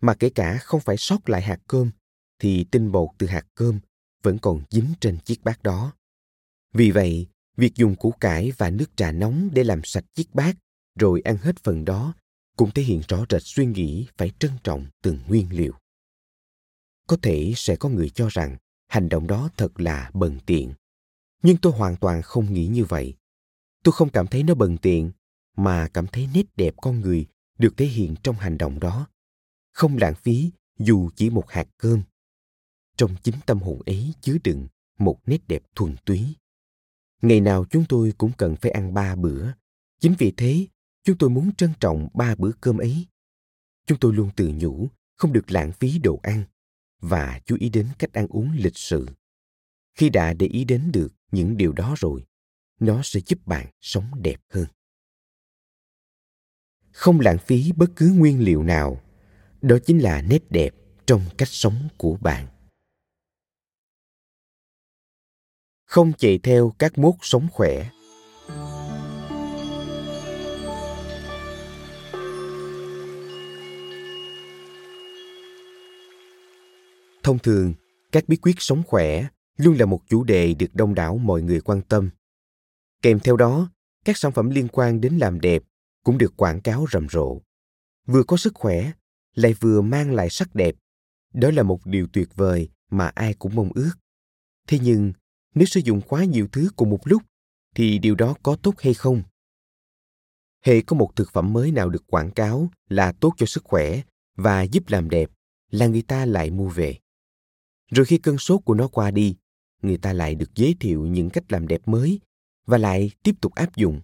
Mà 0.00 0.14
kể 0.14 0.30
cả 0.30 0.58
không 0.58 0.80
phải 0.80 0.96
sót 0.96 1.28
lại 1.28 1.42
hạt 1.42 1.58
cơm, 1.66 1.90
thì 2.38 2.64
tinh 2.64 2.92
bột 2.92 3.08
từ 3.18 3.26
hạt 3.26 3.46
cơm 3.54 3.80
vẫn 4.22 4.38
còn 4.38 4.62
dính 4.70 4.92
trên 5.00 5.18
chiếc 5.24 5.44
bát 5.44 5.62
đó. 5.62 5.92
Vì 6.72 6.90
vậy, 6.90 7.26
việc 7.56 7.74
dùng 7.74 7.96
củ 7.96 8.10
cải 8.10 8.52
và 8.58 8.70
nước 8.70 8.96
trà 8.96 9.12
nóng 9.12 9.48
để 9.52 9.64
làm 9.64 9.80
sạch 9.84 10.04
chiếc 10.14 10.34
bát 10.34 10.56
rồi 10.98 11.20
ăn 11.20 11.36
hết 11.36 11.56
phần 11.64 11.84
đó 11.84 12.14
cũng 12.56 12.70
thể 12.70 12.82
hiện 12.82 13.02
rõ 13.08 13.24
rệt 13.30 13.42
suy 13.44 13.66
nghĩ 13.66 14.06
phải 14.16 14.30
trân 14.38 14.50
trọng 14.64 14.86
từng 15.02 15.18
nguyên 15.28 15.52
liệu. 15.52 15.72
Có 17.06 17.16
thể 17.22 17.52
sẽ 17.56 17.76
có 17.76 17.88
người 17.88 18.10
cho 18.10 18.28
rằng 18.28 18.56
hành 18.92 19.08
động 19.08 19.26
đó 19.26 19.48
thật 19.56 19.80
là 19.80 20.10
bần 20.14 20.38
tiện. 20.46 20.72
Nhưng 21.42 21.56
tôi 21.56 21.72
hoàn 21.72 21.96
toàn 21.96 22.22
không 22.22 22.52
nghĩ 22.52 22.66
như 22.66 22.84
vậy. 22.84 23.14
Tôi 23.84 23.92
không 23.92 24.10
cảm 24.10 24.26
thấy 24.26 24.42
nó 24.42 24.54
bần 24.54 24.78
tiện, 24.78 25.12
mà 25.56 25.88
cảm 25.88 26.06
thấy 26.06 26.28
nét 26.34 26.56
đẹp 26.56 26.74
con 26.82 27.00
người 27.00 27.26
được 27.58 27.76
thể 27.76 27.86
hiện 27.86 28.14
trong 28.22 28.36
hành 28.36 28.58
động 28.58 28.80
đó. 28.80 29.06
Không 29.72 29.96
lãng 29.96 30.14
phí, 30.14 30.50
dù 30.78 31.10
chỉ 31.16 31.30
một 31.30 31.50
hạt 31.50 31.68
cơm. 31.78 32.02
Trong 32.96 33.16
chính 33.22 33.34
tâm 33.46 33.60
hồn 33.60 33.82
ấy 33.86 34.14
chứa 34.20 34.36
đựng 34.44 34.68
một 34.98 35.20
nét 35.26 35.48
đẹp 35.48 35.62
thuần 35.74 35.96
túy. 36.04 36.34
Ngày 37.22 37.40
nào 37.40 37.64
chúng 37.70 37.84
tôi 37.88 38.12
cũng 38.18 38.32
cần 38.38 38.56
phải 38.56 38.70
ăn 38.70 38.94
ba 38.94 39.14
bữa. 39.14 39.52
Chính 40.00 40.14
vì 40.18 40.32
thế, 40.36 40.66
chúng 41.04 41.18
tôi 41.18 41.30
muốn 41.30 41.54
trân 41.54 41.72
trọng 41.80 42.08
ba 42.14 42.34
bữa 42.34 42.52
cơm 42.60 42.78
ấy. 42.78 43.06
Chúng 43.86 43.98
tôi 43.98 44.12
luôn 44.12 44.30
tự 44.36 44.52
nhủ, 44.54 44.88
không 45.16 45.32
được 45.32 45.50
lãng 45.50 45.72
phí 45.72 45.98
đồ 45.98 46.20
ăn 46.22 46.44
và 47.02 47.40
chú 47.46 47.56
ý 47.60 47.68
đến 47.68 47.88
cách 47.98 48.12
ăn 48.12 48.26
uống 48.28 48.52
lịch 48.56 48.76
sự. 48.76 49.06
Khi 49.94 50.08
đã 50.08 50.32
để 50.32 50.46
ý 50.46 50.64
đến 50.64 50.92
được 50.92 51.08
những 51.30 51.56
điều 51.56 51.72
đó 51.72 51.94
rồi, 51.98 52.24
nó 52.80 53.00
sẽ 53.04 53.20
giúp 53.26 53.38
bạn 53.46 53.66
sống 53.80 54.10
đẹp 54.22 54.40
hơn. 54.50 54.66
Không 56.90 57.20
lãng 57.20 57.38
phí 57.38 57.72
bất 57.76 57.86
cứ 57.96 58.12
nguyên 58.16 58.40
liệu 58.40 58.62
nào. 58.62 59.02
Đó 59.62 59.76
chính 59.86 59.98
là 59.98 60.22
nét 60.22 60.50
đẹp 60.50 60.74
trong 61.06 61.24
cách 61.38 61.48
sống 61.48 61.88
của 61.96 62.16
bạn. 62.20 62.48
Không 65.84 66.12
chạy 66.18 66.38
theo 66.42 66.72
các 66.78 66.98
mốt 66.98 67.14
sống 67.20 67.48
khỏe. 67.52 67.90
Thông 77.22 77.38
thường, 77.38 77.74
các 78.12 78.24
bí 78.28 78.36
quyết 78.36 78.56
sống 78.58 78.82
khỏe 78.86 79.26
luôn 79.56 79.76
là 79.78 79.86
một 79.86 80.00
chủ 80.08 80.24
đề 80.24 80.54
được 80.54 80.74
đông 80.74 80.94
đảo 80.94 81.18
mọi 81.18 81.42
người 81.42 81.60
quan 81.60 81.82
tâm. 81.82 82.10
Kèm 83.02 83.20
theo 83.20 83.36
đó, 83.36 83.70
các 84.04 84.16
sản 84.16 84.32
phẩm 84.32 84.50
liên 84.50 84.68
quan 84.68 85.00
đến 85.00 85.18
làm 85.18 85.40
đẹp 85.40 85.62
cũng 86.04 86.18
được 86.18 86.36
quảng 86.36 86.60
cáo 86.60 86.86
rầm 86.92 87.08
rộ. 87.08 87.40
Vừa 88.06 88.22
có 88.22 88.36
sức 88.36 88.54
khỏe, 88.54 88.92
lại 89.34 89.54
vừa 89.60 89.80
mang 89.80 90.14
lại 90.14 90.30
sắc 90.30 90.54
đẹp. 90.54 90.74
Đó 91.34 91.50
là 91.50 91.62
một 91.62 91.86
điều 91.86 92.06
tuyệt 92.12 92.28
vời 92.34 92.68
mà 92.90 93.08
ai 93.14 93.34
cũng 93.34 93.54
mong 93.54 93.70
ước. 93.74 93.92
Thế 94.68 94.78
nhưng, 94.82 95.12
nếu 95.54 95.66
sử 95.66 95.80
dụng 95.80 96.00
quá 96.00 96.24
nhiều 96.24 96.48
thứ 96.52 96.70
cùng 96.76 96.90
một 96.90 97.00
lúc, 97.04 97.22
thì 97.74 97.98
điều 97.98 98.14
đó 98.14 98.34
có 98.42 98.56
tốt 98.56 98.74
hay 98.78 98.94
không? 98.94 99.22
Hệ 100.64 100.80
có 100.80 100.96
một 100.96 101.16
thực 101.16 101.32
phẩm 101.32 101.52
mới 101.52 101.72
nào 101.72 101.88
được 101.88 102.06
quảng 102.06 102.30
cáo 102.30 102.68
là 102.88 103.12
tốt 103.12 103.34
cho 103.36 103.46
sức 103.46 103.64
khỏe 103.64 104.02
và 104.36 104.62
giúp 104.62 104.84
làm 104.88 105.10
đẹp, 105.10 105.30
là 105.70 105.86
người 105.86 106.02
ta 106.02 106.26
lại 106.26 106.50
mua 106.50 106.68
về 106.68 106.98
rồi 107.92 108.06
khi 108.06 108.18
cơn 108.18 108.38
sốt 108.38 108.60
của 108.64 108.74
nó 108.74 108.88
qua 108.88 109.10
đi, 109.10 109.36
người 109.82 109.96
ta 109.96 110.12
lại 110.12 110.34
được 110.34 110.54
giới 110.54 110.76
thiệu 110.80 111.06
những 111.06 111.30
cách 111.30 111.52
làm 111.52 111.68
đẹp 111.68 111.88
mới 111.88 112.20
và 112.66 112.78
lại 112.78 113.10
tiếp 113.22 113.34
tục 113.40 113.54
áp 113.54 113.76
dụng. 113.76 114.00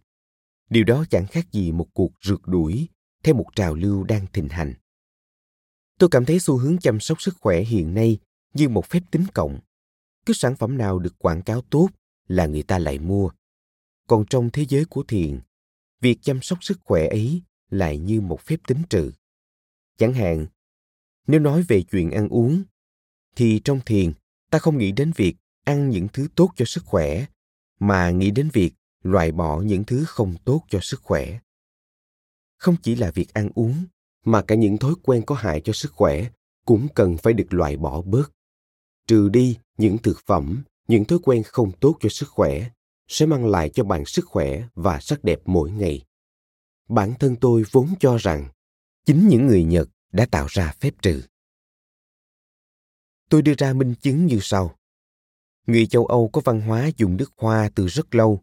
Điều 0.71 0.85
đó 0.85 1.05
chẳng 1.11 1.27
khác 1.27 1.53
gì 1.53 1.73
một 1.73 1.89
cuộc 1.95 2.13
rượt 2.23 2.41
đuổi 2.47 2.89
theo 3.25 3.35
một 3.35 3.47
trào 3.57 3.75
lưu 3.75 4.05
đang 4.05 4.27
thịnh 4.33 4.49
hành. 4.49 4.75
Tôi 5.99 6.09
cảm 6.09 6.25
thấy 6.25 6.41
xu 6.41 6.57
hướng 6.57 6.79
chăm 6.79 7.01
sóc 7.01 7.23
sức 7.23 7.37
khỏe 7.41 7.63
hiện 7.63 7.95
nay 7.95 8.19
như 8.55 8.69
một 8.69 8.87
phép 8.87 9.01
tính 9.11 9.25
cộng. 9.35 9.61
Cứ 10.27 10.33
sản 10.33 10.57
phẩm 10.57 10.79
nào 10.79 10.99
được 10.99 11.19
quảng 11.19 11.43
cáo 11.43 11.61
tốt 11.61 11.89
là 12.27 12.47
người 12.47 12.63
ta 12.63 12.79
lại 12.79 12.99
mua. 12.99 13.31
Còn 14.09 14.25
trong 14.31 14.51
thế 14.53 14.67
giới 14.69 14.85
của 14.85 15.03
thiền, 15.09 15.41
việc 16.01 16.19
chăm 16.23 16.43
sóc 16.43 16.59
sức 16.65 16.79
khỏe 16.85 17.09
ấy 17.09 17.43
lại 17.71 17.99
như 17.99 18.21
một 18.21 18.41
phép 18.41 18.57
tính 18.67 18.83
trừ. 18.91 19.13
Chẳng 19.97 20.15
hạn, 20.15 20.47
nếu 21.27 21.41
nói 21.41 21.63
về 21.63 21.83
chuyện 21.83 22.11
ăn 22.11 22.29
uống 22.29 22.63
thì 23.39 23.61
trong 23.65 23.81
thiền, 23.87 24.13
ta 24.51 24.59
không 24.59 24.79
nghĩ 24.79 24.93
đến 24.93 25.13
việc 25.17 25.37
ăn 25.65 25.91
những 25.91 26.09
thứ 26.13 26.29
tốt 26.35 26.51
cho 26.57 26.65
sức 26.65 26.85
khỏe, 26.85 27.27
mà 27.81 28.11
nghĩ 28.11 28.31
đến 28.31 28.49
việc 28.53 28.75
loại 29.03 29.33
bỏ 29.33 29.61
những 29.61 29.85
thứ 29.85 30.05
không 30.05 30.35
tốt 30.45 30.63
cho 30.69 30.79
sức 30.83 31.01
khỏe. 31.03 31.39
Không 32.57 32.77
chỉ 32.83 32.95
là 32.95 33.11
việc 33.11 33.35
ăn 33.35 33.51
uống, 33.55 33.85
mà 34.25 34.43
cả 34.43 34.55
những 34.55 34.79
thói 34.79 34.95
quen 35.03 35.23
có 35.27 35.35
hại 35.35 35.61
cho 35.65 35.73
sức 35.73 35.93
khỏe 35.93 36.31
cũng 36.65 36.89
cần 36.95 37.17
phải 37.17 37.33
được 37.33 37.47
loại 37.51 37.77
bỏ 37.77 38.03
bớt. 38.03 38.33
Trừ 39.07 39.29
đi 39.29 39.59
những 39.77 39.99
thực 39.99 40.21
phẩm, 40.27 40.63
những 40.89 41.05
thói 41.05 41.19
quen 41.23 41.43
không 41.43 41.73
tốt 41.81 41.97
cho 42.01 42.09
sức 42.09 42.29
khỏe, 42.29 42.71
sẽ 43.09 43.27
mang 43.27 43.47
lại 43.47 43.71
cho 43.75 43.85
bạn 43.85 44.07
sức 44.07 44.25
khỏe 44.27 44.69
và 44.75 45.01
sắc 45.01 45.25
đẹp 45.25 45.41
mỗi 45.45 45.71
ngày. 45.71 46.05
Bản 46.89 47.15
thân 47.19 47.37
tôi 47.37 47.63
vốn 47.71 47.89
cho 48.01 48.17
rằng 48.17 48.49
chính 49.07 49.29
những 49.29 49.47
người 49.47 49.65
nhật 49.65 49.89
đã 50.13 50.27
tạo 50.27 50.47
ra 50.51 50.75
phép 50.81 50.95
trừ 51.03 51.23
tôi 53.29 53.43
đưa 53.43 53.55
ra 53.59 53.73
minh 53.73 53.95
chứng 53.95 54.27
như 54.27 54.39
sau. 54.43 54.75
Người 55.67 55.87
châu 55.87 56.07
âu 56.07 56.29
có 56.29 56.41
văn 56.45 56.61
hóa 56.61 56.91
dùng 56.97 57.17
nước 57.17 57.33
hoa 57.37 57.71
từ 57.75 57.87
rất 57.87 58.15
lâu. 58.15 58.43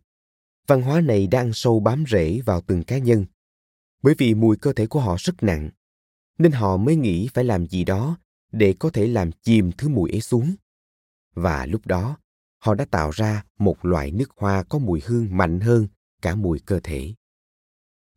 Văn 0.67 0.81
hóa 0.81 1.01
này 1.01 1.27
đang 1.27 1.53
sâu 1.53 1.79
bám 1.79 2.03
rễ 2.07 2.41
vào 2.45 2.61
từng 2.61 2.83
cá 2.83 2.97
nhân. 2.97 3.25
Bởi 4.01 4.15
vì 4.17 4.33
mùi 4.33 4.57
cơ 4.57 4.73
thể 4.73 4.87
của 4.87 4.99
họ 4.99 5.15
rất 5.19 5.43
nặng, 5.43 5.69
nên 6.37 6.51
họ 6.51 6.77
mới 6.77 6.95
nghĩ 6.95 7.29
phải 7.33 7.43
làm 7.43 7.67
gì 7.67 7.83
đó 7.83 8.17
để 8.51 8.75
có 8.79 8.89
thể 8.89 9.07
làm 9.07 9.31
chìm 9.31 9.71
thứ 9.77 9.89
mùi 9.89 10.11
ấy 10.11 10.21
xuống. 10.21 10.55
Và 11.33 11.65
lúc 11.65 11.87
đó, 11.87 12.17
họ 12.57 12.75
đã 12.75 12.85
tạo 12.85 13.09
ra 13.09 13.43
một 13.59 13.85
loại 13.85 14.11
nước 14.11 14.31
hoa 14.37 14.63
có 14.63 14.79
mùi 14.79 15.01
hương 15.05 15.37
mạnh 15.37 15.59
hơn 15.59 15.87
cả 16.21 16.35
mùi 16.35 16.59
cơ 16.59 16.79
thể. 16.83 17.13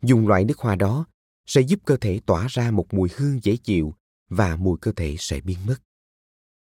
Dùng 0.03 0.29
loại 0.29 0.45
nước 0.45 0.59
hoa 0.59 0.77
đó 0.77 1.07
sẽ 1.47 1.61
giúp 1.61 1.81
cơ 1.85 1.97
thể 1.97 2.21
tỏa 2.27 2.47
ra 2.51 2.71
một 2.71 2.95
mùi 2.95 3.09
hương 3.16 3.41
dễ 3.43 3.57
chịu 3.57 3.95
và 4.29 4.57
mùi 4.57 4.79
cơ 4.81 4.93
thể 4.97 5.16
sẽ 5.19 5.41
biến 5.41 5.59
mất 5.66 5.77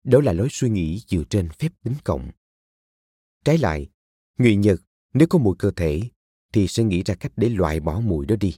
đó 0.04 0.22
là 0.22 0.34
lối 0.34 0.48
suy 0.52 0.70
nghĩ 0.70 1.02
dựa 1.08 1.24
trên 1.30 1.50
phép 1.50 1.70
tính 1.84 1.96
cộng. 2.04 2.32
Trái 3.46 3.58
lại, 3.58 3.90
người 4.38 4.56
nhật, 4.56 4.82
nếu 5.14 5.28
có 5.28 5.40
mùi 5.40 5.56
cơ 5.60 5.72
thể, 5.72 6.02
thì 6.54 6.68
sẽ 6.68 6.84
nghĩ 6.84 7.04
ra 7.04 7.16
cách 7.16 7.32
để 7.36 7.50
loại 7.50 7.80
bỏ 7.80 8.00
mùi 8.00 8.26
đó 8.26 8.36
đi. 8.36 8.56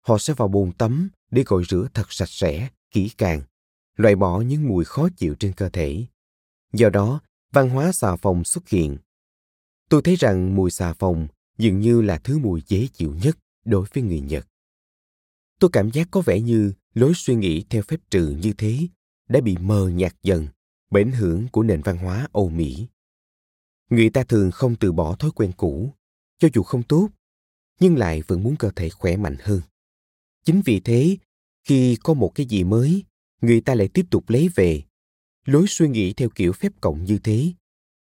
Họ 0.00 0.18
sẽ 0.18 0.34
vào 0.34 0.48
bồn 0.48 0.72
tắm 0.72 1.08
để 1.30 1.42
gội 1.46 1.64
rửa 1.68 1.88
thật 1.94 2.12
sạch 2.12 2.28
sẽ, 2.28 2.68
kỹ 2.90 3.10
càng, 3.18 3.42
loại 3.96 4.16
bỏ 4.16 4.40
những 4.40 4.68
mùi 4.68 4.84
khó 4.84 5.08
chịu 5.16 5.34
trên 5.34 5.52
cơ 5.52 5.68
thể. 5.68 6.06
Do 6.72 6.88
đó, 6.88 7.20
văn 7.52 7.70
hóa 7.70 7.92
xà 7.92 8.16
phòng 8.16 8.44
xuất 8.44 8.68
hiện. 8.68 8.96
Tôi 9.88 10.02
thấy 10.02 10.16
rằng 10.16 10.54
mùi 10.54 10.70
xà 10.70 10.92
phòng 10.92 11.28
dường 11.58 11.80
như 11.80 12.02
là 12.02 12.18
thứ 12.18 12.38
mùi 12.38 12.62
dễ 12.66 12.88
chịu 12.92 13.14
nhất 13.22 13.38
đối 13.64 13.86
với 13.94 14.02
người 14.02 14.20
nhật. 14.20 14.46
Tôi 15.58 15.70
cảm 15.72 15.90
giác 15.90 16.08
có 16.10 16.20
vẻ 16.20 16.40
như 16.40 16.72
lối 16.94 17.12
suy 17.14 17.34
nghĩ 17.34 17.64
theo 17.70 17.82
phép 17.82 18.00
trừ 18.10 18.36
như 18.42 18.52
thế 18.52 18.78
đã 19.32 19.40
bị 19.40 19.56
mờ 19.60 19.88
nhạt 19.88 20.14
dần 20.22 20.48
bởi 20.90 21.02
ảnh 21.02 21.12
hưởng 21.12 21.48
của 21.52 21.62
nền 21.62 21.82
văn 21.82 21.96
hóa 21.96 22.28
âu 22.32 22.48
mỹ. 22.48 22.86
Người 23.90 24.10
ta 24.10 24.24
thường 24.24 24.50
không 24.50 24.76
từ 24.76 24.92
bỏ 24.92 25.16
thói 25.16 25.30
quen 25.30 25.52
cũ, 25.56 25.94
cho 26.38 26.48
dù 26.54 26.62
không 26.62 26.82
tốt, 26.82 27.08
nhưng 27.80 27.96
lại 27.96 28.22
vẫn 28.26 28.42
muốn 28.42 28.56
cơ 28.56 28.70
thể 28.76 28.88
khỏe 28.88 29.16
mạnh 29.16 29.36
hơn. 29.40 29.60
Chính 30.44 30.62
vì 30.64 30.80
thế, 30.80 31.16
khi 31.64 31.96
có 32.02 32.14
một 32.14 32.32
cái 32.34 32.46
gì 32.46 32.64
mới, 32.64 33.04
người 33.40 33.60
ta 33.60 33.74
lại 33.74 33.88
tiếp 33.88 34.06
tục 34.10 34.30
lấy 34.30 34.48
về. 34.54 34.82
Lối 35.44 35.64
suy 35.68 35.88
nghĩ 35.88 36.12
theo 36.12 36.28
kiểu 36.34 36.52
phép 36.52 36.72
cộng 36.80 37.04
như 37.04 37.18
thế 37.18 37.52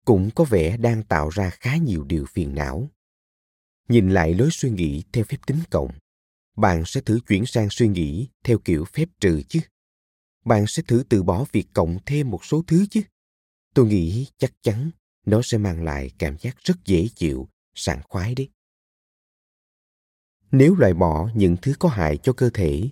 cũng 0.05 0.29
có 0.35 0.43
vẻ 0.43 0.77
đang 0.77 1.03
tạo 1.03 1.29
ra 1.29 1.49
khá 1.49 1.77
nhiều 1.77 2.03
điều 2.03 2.25
phiền 2.25 2.55
não. 2.55 2.89
Nhìn 3.89 4.09
lại 4.09 4.33
lối 4.33 4.49
suy 4.51 4.69
nghĩ 4.69 5.03
theo 5.13 5.23
phép 5.23 5.37
tính 5.47 5.59
cộng, 5.69 5.91
bạn 6.57 6.83
sẽ 6.85 7.01
thử 7.01 7.19
chuyển 7.27 7.45
sang 7.45 7.67
suy 7.69 7.87
nghĩ 7.87 8.27
theo 8.43 8.57
kiểu 8.57 8.85
phép 8.85 9.09
trừ 9.19 9.41
chứ 9.49 9.59
bạn 10.45 10.67
sẽ 10.67 10.83
thử 10.87 11.03
từ 11.09 11.23
bỏ 11.23 11.45
việc 11.51 11.67
cộng 11.73 11.97
thêm 12.05 12.29
một 12.29 12.45
số 12.45 12.63
thứ 12.67 12.85
chứ. 12.91 13.01
Tôi 13.73 13.85
nghĩ 13.85 14.27
chắc 14.37 14.53
chắn 14.61 14.91
nó 15.25 15.41
sẽ 15.43 15.57
mang 15.57 15.83
lại 15.83 16.11
cảm 16.19 16.37
giác 16.39 16.57
rất 16.63 16.75
dễ 16.85 17.07
chịu, 17.15 17.49
sảng 17.75 18.01
khoái 18.09 18.35
đấy. 18.35 18.49
Nếu 20.51 20.75
loại 20.75 20.93
bỏ 20.93 21.29
những 21.35 21.57
thứ 21.61 21.73
có 21.79 21.89
hại 21.89 22.17
cho 22.23 22.33
cơ 22.33 22.49
thể, 22.49 22.89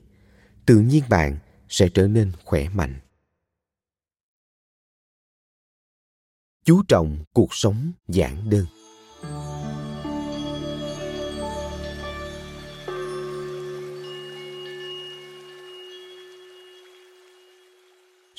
tự 0.66 0.80
nhiên 0.80 1.04
bạn 1.10 1.38
sẽ 1.70 1.90
trở 1.94 2.08
nên 2.08 2.32
khỏe 2.46 2.70
mạnh. 2.70 3.00
Chú 6.66 6.84
trọng 6.88 7.24
cuộc 7.34 7.54
sống 7.54 7.92
giản 8.08 8.50
đơn. 8.50 8.66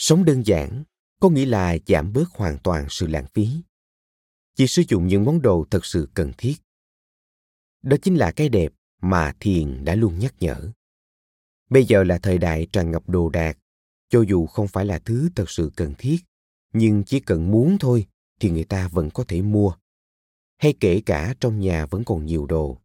Sống 0.01 0.25
đơn 0.25 0.47
giản, 0.47 0.85
có 1.21 1.29
nghĩa 1.29 1.47
là 1.47 1.77
giảm 1.87 2.13
bớt 2.13 2.29
hoàn 2.31 2.59
toàn 2.59 2.87
sự 2.91 3.07
lãng 3.07 3.27
phí. 3.35 3.49
Chỉ 4.57 4.67
sử 4.67 4.83
dụng 4.89 5.07
những 5.07 5.25
món 5.25 5.43
đồ 5.43 5.67
thật 5.71 5.85
sự 5.85 6.09
cần 6.15 6.33
thiết. 6.39 6.55
Đó 7.83 7.97
chính 8.03 8.17
là 8.17 8.33
cái 8.33 8.49
đẹp 8.49 8.73
mà 9.03 9.33
thiền 9.41 9.85
đã 9.85 9.95
luôn 9.95 10.19
nhắc 10.19 10.35
nhở. 10.41 10.71
Bây 11.71 11.85
giờ 11.85 12.05
là 12.05 12.19
thời 12.19 12.39
đại 12.39 12.67
tràn 12.73 12.91
ngập 12.91 13.09
đồ 13.09 13.29
đạc, 13.29 13.59
cho 14.09 14.25
dù 14.29 14.47
không 14.47 14.69
phải 14.69 14.85
là 14.85 14.99
thứ 14.99 15.29
thật 15.37 15.51
sự 15.51 15.73
cần 15.77 15.95
thiết, 15.99 16.17
nhưng 16.73 17.05
chỉ 17.05 17.21
cần 17.21 17.51
muốn 17.51 17.77
thôi 17.81 18.07
thì 18.41 18.51
người 18.51 18.65
ta 18.65 18.89
vẫn 18.89 19.11
có 19.11 19.25
thể 19.29 19.43
mua. 19.43 19.73
Hay 20.59 20.75
kể 20.81 21.03
cả 21.07 21.35
trong 21.41 21.61
nhà 21.61 21.87
vẫn 21.87 22.05
còn 22.05 22.27
nhiều 22.27 22.47
đồ, 22.47 22.79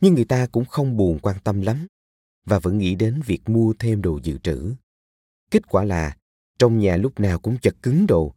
nhưng 0.00 0.14
người 0.14 0.24
ta 0.24 0.46
cũng 0.46 0.64
không 0.64 0.96
buồn 0.96 1.18
quan 1.22 1.36
tâm 1.44 1.60
lắm 1.60 1.86
và 2.44 2.58
vẫn 2.58 2.78
nghĩ 2.78 2.94
đến 2.94 3.20
việc 3.26 3.48
mua 3.48 3.74
thêm 3.78 4.02
đồ 4.02 4.20
dự 4.22 4.38
trữ. 4.38 4.74
Kết 5.50 5.66
quả 5.68 5.84
là 5.84 6.16
trong 6.60 6.78
nhà 6.78 6.96
lúc 6.96 7.20
nào 7.20 7.38
cũng 7.38 7.58
chật 7.58 7.76
cứng 7.82 8.06
đồ, 8.06 8.34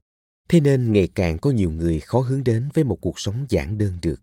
thế 0.49 0.59
nên 0.59 0.93
ngày 0.93 1.09
càng 1.15 1.38
có 1.38 1.51
nhiều 1.51 1.71
người 1.71 1.99
khó 1.99 2.19
hướng 2.19 2.43
đến 2.43 2.69
với 2.74 2.84
một 2.84 2.97
cuộc 3.01 3.19
sống 3.19 3.45
giản 3.49 3.78
đơn 3.78 3.97
được. 4.01 4.21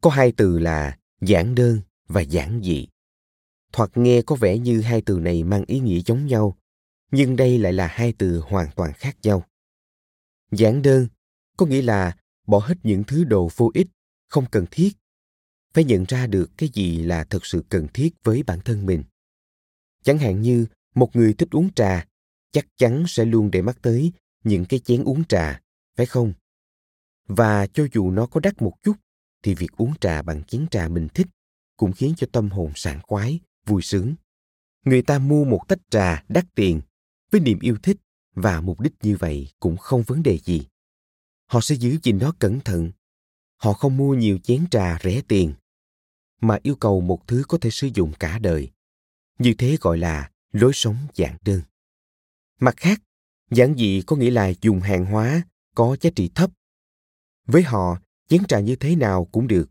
Có 0.00 0.10
hai 0.10 0.32
từ 0.32 0.58
là 0.58 0.98
giản 1.20 1.54
đơn 1.54 1.80
và 2.08 2.20
giản 2.20 2.60
dị. 2.64 2.88
Thoạt 3.72 3.96
nghe 3.96 4.22
có 4.22 4.36
vẻ 4.36 4.58
như 4.58 4.80
hai 4.80 5.00
từ 5.00 5.18
này 5.18 5.44
mang 5.44 5.64
ý 5.66 5.80
nghĩa 5.80 6.00
giống 6.06 6.26
nhau, 6.26 6.58
nhưng 7.10 7.36
đây 7.36 7.58
lại 7.58 7.72
là 7.72 7.86
hai 7.86 8.12
từ 8.18 8.40
hoàn 8.40 8.68
toàn 8.76 8.92
khác 8.92 9.16
nhau. 9.22 9.44
Giản 10.50 10.82
đơn 10.82 11.08
có 11.56 11.66
nghĩa 11.66 11.82
là 11.82 12.16
bỏ 12.46 12.58
hết 12.58 12.74
những 12.82 13.04
thứ 13.04 13.24
đồ 13.24 13.50
vô 13.56 13.70
ích, 13.74 13.86
không 14.28 14.44
cần 14.50 14.64
thiết, 14.70 14.92
phải 15.74 15.84
nhận 15.84 16.04
ra 16.08 16.26
được 16.26 16.50
cái 16.56 16.68
gì 16.72 17.02
là 17.02 17.24
thật 17.24 17.46
sự 17.46 17.64
cần 17.68 17.86
thiết 17.94 18.14
với 18.24 18.42
bản 18.42 18.60
thân 18.64 18.86
mình. 18.86 19.04
Chẳng 20.02 20.18
hạn 20.18 20.40
như 20.40 20.66
một 20.94 21.16
người 21.16 21.34
thích 21.34 21.48
uống 21.50 21.74
trà 21.74 22.06
chắc 22.54 22.66
chắn 22.76 23.04
sẽ 23.08 23.24
luôn 23.24 23.50
để 23.50 23.62
mắt 23.62 23.78
tới 23.82 24.12
những 24.44 24.64
cái 24.64 24.80
chén 24.80 25.04
uống 25.04 25.24
trà, 25.24 25.60
phải 25.96 26.06
không? 26.06 26.32
Và 27.26 27.66
cho 27.66 27.86
dù 27.92 28.10
nó 28.10 28.26
có 28.26 28.40
đắt 28.40 28.62
một 28.62 28.72
chút, 28.82 28.96
thì 29.42 29.54
việc 29.54 29.72
uống 29.76 29.94
trà 30.00 30.22
bằng 30.22 30.44
chén 30.44 30.66
trà 30.70 30.88
mình 30.88 31.08
thích 31.14 31.26
cũng 31.76 31.92
khiến 31.92 32.14
cho 32.16 32.26
tâm 32.32 32.50
hồn 32.50 32.72
sảng 32.74 33.00
khoái, 33.02 33.40
vui 33.66 33.82
sướng. 33.82 34.14
Người 34.84 35.02
ta 35.02 35.18
mua 35.18 35.44
một 35.44 35.64
tách 35.68 35.78
trà 35.90 36.24
đắt 36.28 36.44
tiền 36.54 36.80
với 37.30 37.40
niềm 37.40 37.58
yêu 37.60 37.76
thích 37.82 37.96
và 38.34 38.60
mục 38.60 38.80
đích 38.80 38.92
như 39.02 39.16
vậy 39.16 39.48
cũng 39.60 39.76
không 39.76 40.02
vấn 40.02 40.22
đề 40.22 40.38
gì. 40.38 40.66
Họ 41.46 41.60
sẽ 41.60 41.74
giữ 41.74 41.98
gìn 42.02 42.18
nó 42.18 42.32
cẩn 42.38 42.60
thận. 42.60 42.92
Họ 43.56 43.72
không 43.72 43.96
mua 43.96 44.14
nhiều 44.14 44.38
chén 44.38 44.66
trà 44.70 44.98
rẻ 45.02 45.22
tiền, 45.28 45.54
mà 46.40 46.58
yêu 46.62 46.74
cầu 46.74 47.00
một 47.00 47.26
thứ 47.26 47.42
có 47.48 47.58
thể 47.58 47.70
sử 47.70 47.88
dụng 47.94 48.12
cả 48.18 48.38
đời. 48.38 48.70
Như 49.38 49.54
thế 49.58 49.76
gọi 49.80 49.98
là 49.98 50.30
lối 50.52 50.72
sống 50.74 50.96
giản 51.14 51.36
đơn 51.44 51.60
mặt 52.60 52.74
khác, 52.76 53.02
giản 53.50 53.74
dị 53.76 54.02
có 54.06 54.16
nghĩa 54.16 54.30
là 54.30 54.52
dùng 54.60 54.80
hàng 54.80 55.04
hóa 55.04 55.42
có 55.74 55.96
giá 56.00 56.10
trị 56.16 56.30
thấp. 56.34 56.50
Với 57.46 57.62
họ, 57.62 57.98
chén 58.28 58.44
trà 58.44 58.60
như 58.60 58.76
thế 58.76 58.96
nào 58.96 59.24
cũng 59.24 59.48
được. 59.48 59.70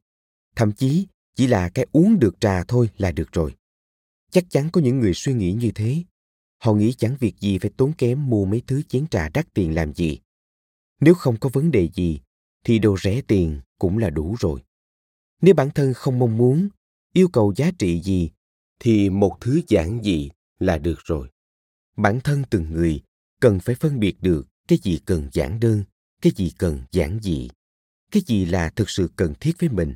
Thậm 0.56 0.72
chí, 0.72 1.08
chỉ 1.36 1.48
là 1.48 1.70
cái 1.70 1.86
uống 1.92 2.20
được 2.20 2.40
trà 2.40 2.64
thôi 2.64 2.90
là 2.98 3.12
được 3.12 3.32
rồi. 3.32 3.56
Chắc 4.32 4.44
chắn 4.50 4.70
có 4.70 4.82
những 4.82 5.00
người 5.00 5.14
suy 5.14 5.34
nghĩ 5.34 5.54
như 5.54 5.72
thế. 5.76 6.04
Họ 6.58 6.74
nghĩ 6.74 6.94
chẳng 6.94 7.18
việc 7.20 7.40
gì 7.40 7.58
phải 7.58 7.72
tốn 7.78 7.94
kém 7.98 8.30
mua 8.30 8.46
mấy 8.46 8.62
thứ 8.68 8.82
chén 8.82 9.08
trà 9.08 9.30
đắt 9.30 9.54
tiền 9.54 9.76
làm 9.76 9.94
gì. 9.94 10.20
Nếu 11.00 11.14
không 11.14 11.40
có 11.40 11.50
vấn 11.54 11.72
đề 11.72 11.90
gì, 11.94 12.20
thì 12.64 12.80
đồ 12.80 12.98
rẻ 12.98 13.22
tiền 13.28 13.62
cũng 13.80 13.98
là 13.98 14.10
đủ 14.10 14.36
rồi. 14.40 14.64
Nếu 15.42 15.54
bản 15.54 15.70
thân 15.72 15.94
không 15.94 16.20
mong 16.20 16.38
muốn, 16.38 16.70
yêu 17.14 17.28
cầu 17.28 17.54
giá 17.56 17.72
trị 17.80 18.02
gì, 18.02 18.30
thì 18.80 19.10
một 19.10 19.38
thứ 19.42 19.62
giản 19.68 20.00
dị 20.04 20.30
là 20.60 20.78
được 20.78 21.00
rồi 21.06 21.30
bản 21.98 22.20
thân 22.20 22.44
từng 22.50 22.72
người 22.72 23.02
cần 23.40 23.60
phải 23.60 23.76
phân 23.76 24.00
biệt 24.00 24.16
được 24.22 24.48
cái 24.68 24.80
gì 24.84 25.00
cần 25.06 25.30
giản 25.34 25.60
đơn, 25.60 25.84
cái 26.22 26.32
gì 26.36 26.52
cần 26.58 26.82
giản 26.92 27.20
dị, 27.22 27.50
cái 28.12 28.24
gì 28.26 28.46
là 28.46 28.70
thực 28.70 28.90
sự 28.90 29.10
cần 29.16 29.34
thiết 29.40 29.52
với 29.60 29.70
mình. 29.70 29.96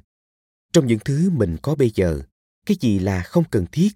Trong 0.73 0.87
những 0.87 0.99
thứ 1.05 1.29
mình 1.29 1.57
có 1.61 1.75
bây 1.75 1.91
giờ, 1.95 2.21
cái 2.65 2.77
gì 2.79 2.99
là 2.99 3.23
không 3.23 3.43
cần 3.51 3.65
thiết? 3.71 3.89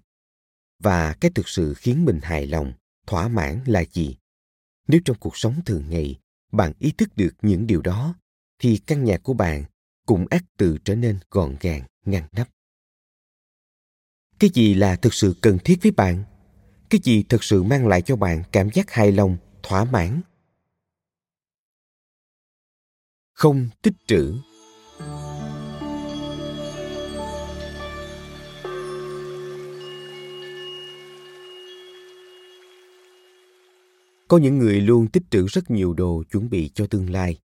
Và 0.78 1.14
cái 1.20 1.30
thực 1.34 1.48
sự 1.48 1.74
khiến 1.74 2.04
mình 2.04 2.20
hài 2.22 2.46
lòng, 2.46 2.72
thỏa 3.06 3.28
mãn 3.28 3.60
là 3.66 3.84
gì? 3.92 4.16
Nếu 4.88 5.00
trong 5.04 5.16
cuộc 5.20 5.36
sống 5.36 5.60
thường 5.66 5.84
ngày 5.90 6.18
bạn 6.52 6.72
ý 6.78 6.92
thức 6.92 7.16
được 7.16 7.34
những 7.42 7.66
điều 7.66 7.82
đó, 7.82 8.14
thì 8.58 8.76
căn 8.86 9.04
nhà 9.04 9.18
của 9.18 9.34
bạn 9.34 9.64
cũng 10.06 10.26
ác 10.30 10.44
từ 10.56 10.78
trở 10.84 10.94
nên 10.94 11.18
gọn 11.30 11.56
gàng, 11.60 11.82
ngăn 12.04 12.28
nắp. 12.32 12.48
Cái 14.38 14.50
gì 14.54 14.74
là 14.74 14.96
thực 14.96 15.14
sự 15.14 15.36
cần 15.40 15.58
thiết 15.64 15.78
với 15.82 15.92
bạn? 15.92 16.24
Cái 16.92 17.00
gì 17.04 17.22
thực 17.22 17.44
sự 17.44 17.62
mang 17.62 17.86
lại 17.86 18.02
cho 18.02 18.16
bạn 18.16 18.42
cảm 18.52 18.70
giác 18.70 18.90
hài 18.90 19.12
lòng, 19.12 19.36
thỏa 19.62 19.84
mãn? 19.84 20.20
Không 23.32 23.68
tích 23.82 23.94
trữ. 24.06 24.34
Có 34.28 34.38
những 34.38 34.58
người 34.58 34.80
luôn 34.80 35.08
tích 35.08 35.22
trữ 35.30 35.46
rất 35.46 35.70
nhiều 35.70 35.94
đồ 35.94 36.22
chuẩn 36.30 36.50
bị 36.50 36.70
cho 36.74 36.86
tương 36.86 37.10
lai. 37.10 37.38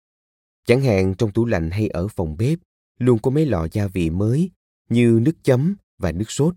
Chẳng 0.67 0.83
hạn 0.83 1.15
trong 1.19 1.33
tủ 1.33 1.45
lạnh 1.45 1.71
hay 1.71 1.89
ở 1.89 2.09
phòng 2.09 2.37
bếp, 2.37 2.59
luôn 2.99 3.19
có 3.19 3.31
mấy 3.31 3.47
lọ 3.47 3.67
gia 3.73 3.87
vị 3.87 4.11
mới 4.11 4.51
như 4.89 5.21
nước 5.23 5.37
chấm 5.43 5.77
và 5.99 6.13
nước 6.13 6.31
sốt 6.31 6.55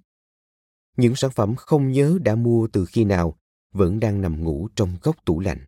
những 0.99 1.15
sản 1.15 1.31
phẩm 1.31 1.55
không 1.55 1.91
nhớ 1.91 2.17
đã 2.21 2.35
mua 2.35 2.67
từ 2.67 2.85
khi 2.85 3.03
nào 3.03 3.37
vẫn 3.71 3.99
đang 3.99 4.21
nằm 4.21 4.43
ngủ 4.43 4.69
trong 4.75 4.97
góc 5.01 5.25
tủ 5.25 5.39
lạnh 5.39 5.65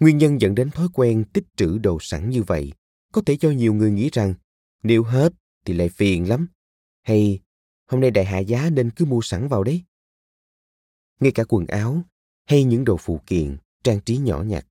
nguyên 0.00 0.18
nhân 0.18 0.40
dẫn 0.40 0.54
đến 0.54 0.70
thói 0.70 0.88
quen 0.92 1.24
tích 1.32 1.44
trữ 1.56 1.78
đồ 1.78 1.98
sẵn 2.00 2.30
như 2.30 2.42
vậy 2.42 2.72
có 3.12 3.22
thể 3.26 3.36
cho 3.36 3.50
nhiều 3.50 3.74
người 3.74 3.90
nghĩ 3.90 4.10
rằng 4.12 4.34
nếu 4.82 5.02
hết 5.02 5.32
thì 5.64 5.74
lại 5.74 5.88
phiền 5.88 6.28
lắm. 6.28 6.48
Hay 7.02 7.40
hôm 7.86 8.00
nay 8.00 8.10
đại 8.10 8.24
hạ 8.24 8.38
giá 8.38 8.70
nên 8.70 8.90
cứ 8.90 9.04
mua 9.04 9.20
sẵn 9.22 9.48
vào 9.48 9.64
đấy. 9.64 9.84
Ngay 11.20 11.32
cả 11.32 11.44
quần 11.48 11.66
áo 11.66 12.02
hay 12.46 12.64
những 12.64 12.84
đồ 12.84 12.96
phụ 12.96 13.20
kiện, 13.26 13.56
trang 13.84 14.00
trí 14.00 14.18
nhỏ 14.18 14.42
nhặt. 14.42 14.66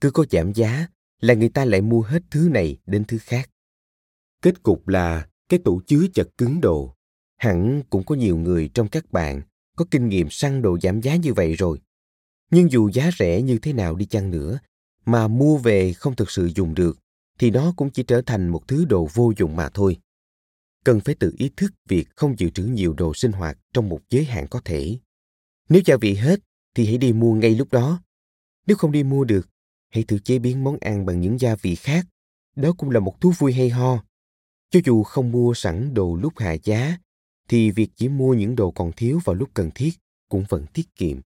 Cứ 0.00 0.10
có 0.10 0.24
giảm 0.30 0.54
giá 0.54 0.86
là 1.20 1.34
người 1.34 1.48
ta 1.48 1.64
lại 1.64 1.80
mua 1.80 2.02
hết 2.02 2.22
thứ 2.30 2.48
này 2.52 2.78
đến 2.86 3.04
thứ 3.04 3.18
khác. 3.18 3.50
Kết 4.42 4.62
cục 4.62 4.88
là 4.88 5.28
cái 5.48 5.60
tủ 5.64 5.80
chứa 5.86 6.06
chật 6.14 6.28
cứng 6.38 6.60
đồ. 6.60 6.94
Hẳn 7.38 7.82
cũng 7.90 8.04
có 8.04 8.14
nhiều 8.14 8.36
người 8.36 8.70
trong 8.74 8.88
các 8.88 9.12
bạn 9.12 9.42
có 9.76 9.84
kinh 9.90 10.08
nghiệm 10.08 10.30
săn 10.30 10.62
đồ 10.62 10.78
giảm 10.82 11.00
giá 11.00 11.16
như 11.16 11.32
vậy 11.32 11.54
rồi. 11.54 11.78
Nhưng 12.50 12.70
dù 12.70 12.90
giá 12.92 13.10
rẻ 13.18 13.42
như 13.42 13.58
thế 13.58 13.72
nào 13.72 13.96
đi 13.96 14.06
chăng 14.06 14.30
nữa, 14.30 14.58
mà 15.04 15.28
mua 15.28 15.56
về 15.56 15.92
không 15.92 16.16
thực 16.16 16.30
sự 16.30 16.50
dùng 16.54 16.74
được, 16.74 16.98
thì 17.38 17.50
nó 17.50 17.74
cũng 17.76 17.90
chỉ 17.90 18.02
trở 18.02 18.22
thành 18.22 18.48
một 18.48 18.68
thứ 18.68 18.84
đồ 18.84 19.08
vô 19.14 19.32
dụng 19.36 19.56
mà 19.56 19.68
thôi. 19.74 19.96
Cần 20.84 21.00
phải 21.00 21.14
tự 21.14 21.34
ý 21.38 21.50
thức 21.56 21.72
việc 21.88 22.08
không 22.16 22.38
dự 22.38 22.50
trữ 22.50 22.64
nhiều 22.64 22.92
đồ 22.92 23.14
sinh 23.14 23.32
hoạt 23.32 23.58
trong 23.72 23.88
một 23.88 24.00
giới 24.10 24.24
hạn 24.24 24.46
có 24.50 24.60
thể. 24.64 24.98
Nếu 25.68 25.82
gia 25.84 25.96
vị 25.96 26.14
hết, 26.14 26.40
thì 26.74 26.86
hãy 26.86 26.98
đi 26.98 27.12
mua 27.12 27.34
ngay 27.34 27.54
lúc 27.54 27.72
đó. 27.72 28.02
Nếu 28.66 28.76
không 28.76 28.92
đi 28.92 29.02
mua 29.02 29.24
được, 29.24 29.48
hãy 29.90 30.04
thử 30.04 30.18
chế 30.18 30.38
biến 30.38 30.64
món 30.64 30.78
ăn 30.80 31.06
bằng 31.06 31.20
những 31.20 31.40
gia 31.40 31.54
vị 31.54 31.74
khác. 31.74 32.06
Đó 32.56 32.72
cũng 32.78 32.90
là 32.90 33.00
một 33.00 33.20
thú 33.20 33.32
vui 33.38 33.52
hay 33.52 33.68
ho. 33.68 34.04
Cho 34.70 34.80
dù 34.84 35.02
không 35.02 35.32
mua 35.32 35.54
sẵn 35.54 35.94
đồ 35.94 36.16
lúc 36.16 36.32
hạ 36.38 36.52
giá, 36.52 36.98
thì 37.48 37.70
việc 37.70 37.90
chỉ 37.96 38.08
mua 38.08 38.34
những 38.34 38.56
đồ 38.56 38.70
còn 38.70 38.92
thiếu 38.92 39.20
vào 39.24 39.34
lúc 39.34 39.50
cần 39.54 39.70
thiết 39.74 39.90
cũng 40.28 40.44
vẫn 40.48 40.66
tiết 40.74 40.96
kiệm. 40.96 41.20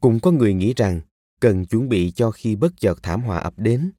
Cũng 0.00 0.20
có 0.20 0.30
người 0.30 0.54
nghĩ 0.54 0.74
rằng 0.76 1.00
cần 1.40 1.66
chuẩn 1.66 1.88
bị 1.88 2.10
cho 2.10 2.30
khi 2.30 2.56
bất 2.56 2.72
chợt 2.76 2.94
thảm 3.02 3.22
họa 3.22 3.38
ập 3.38 3.54
đến. 3.56 3.90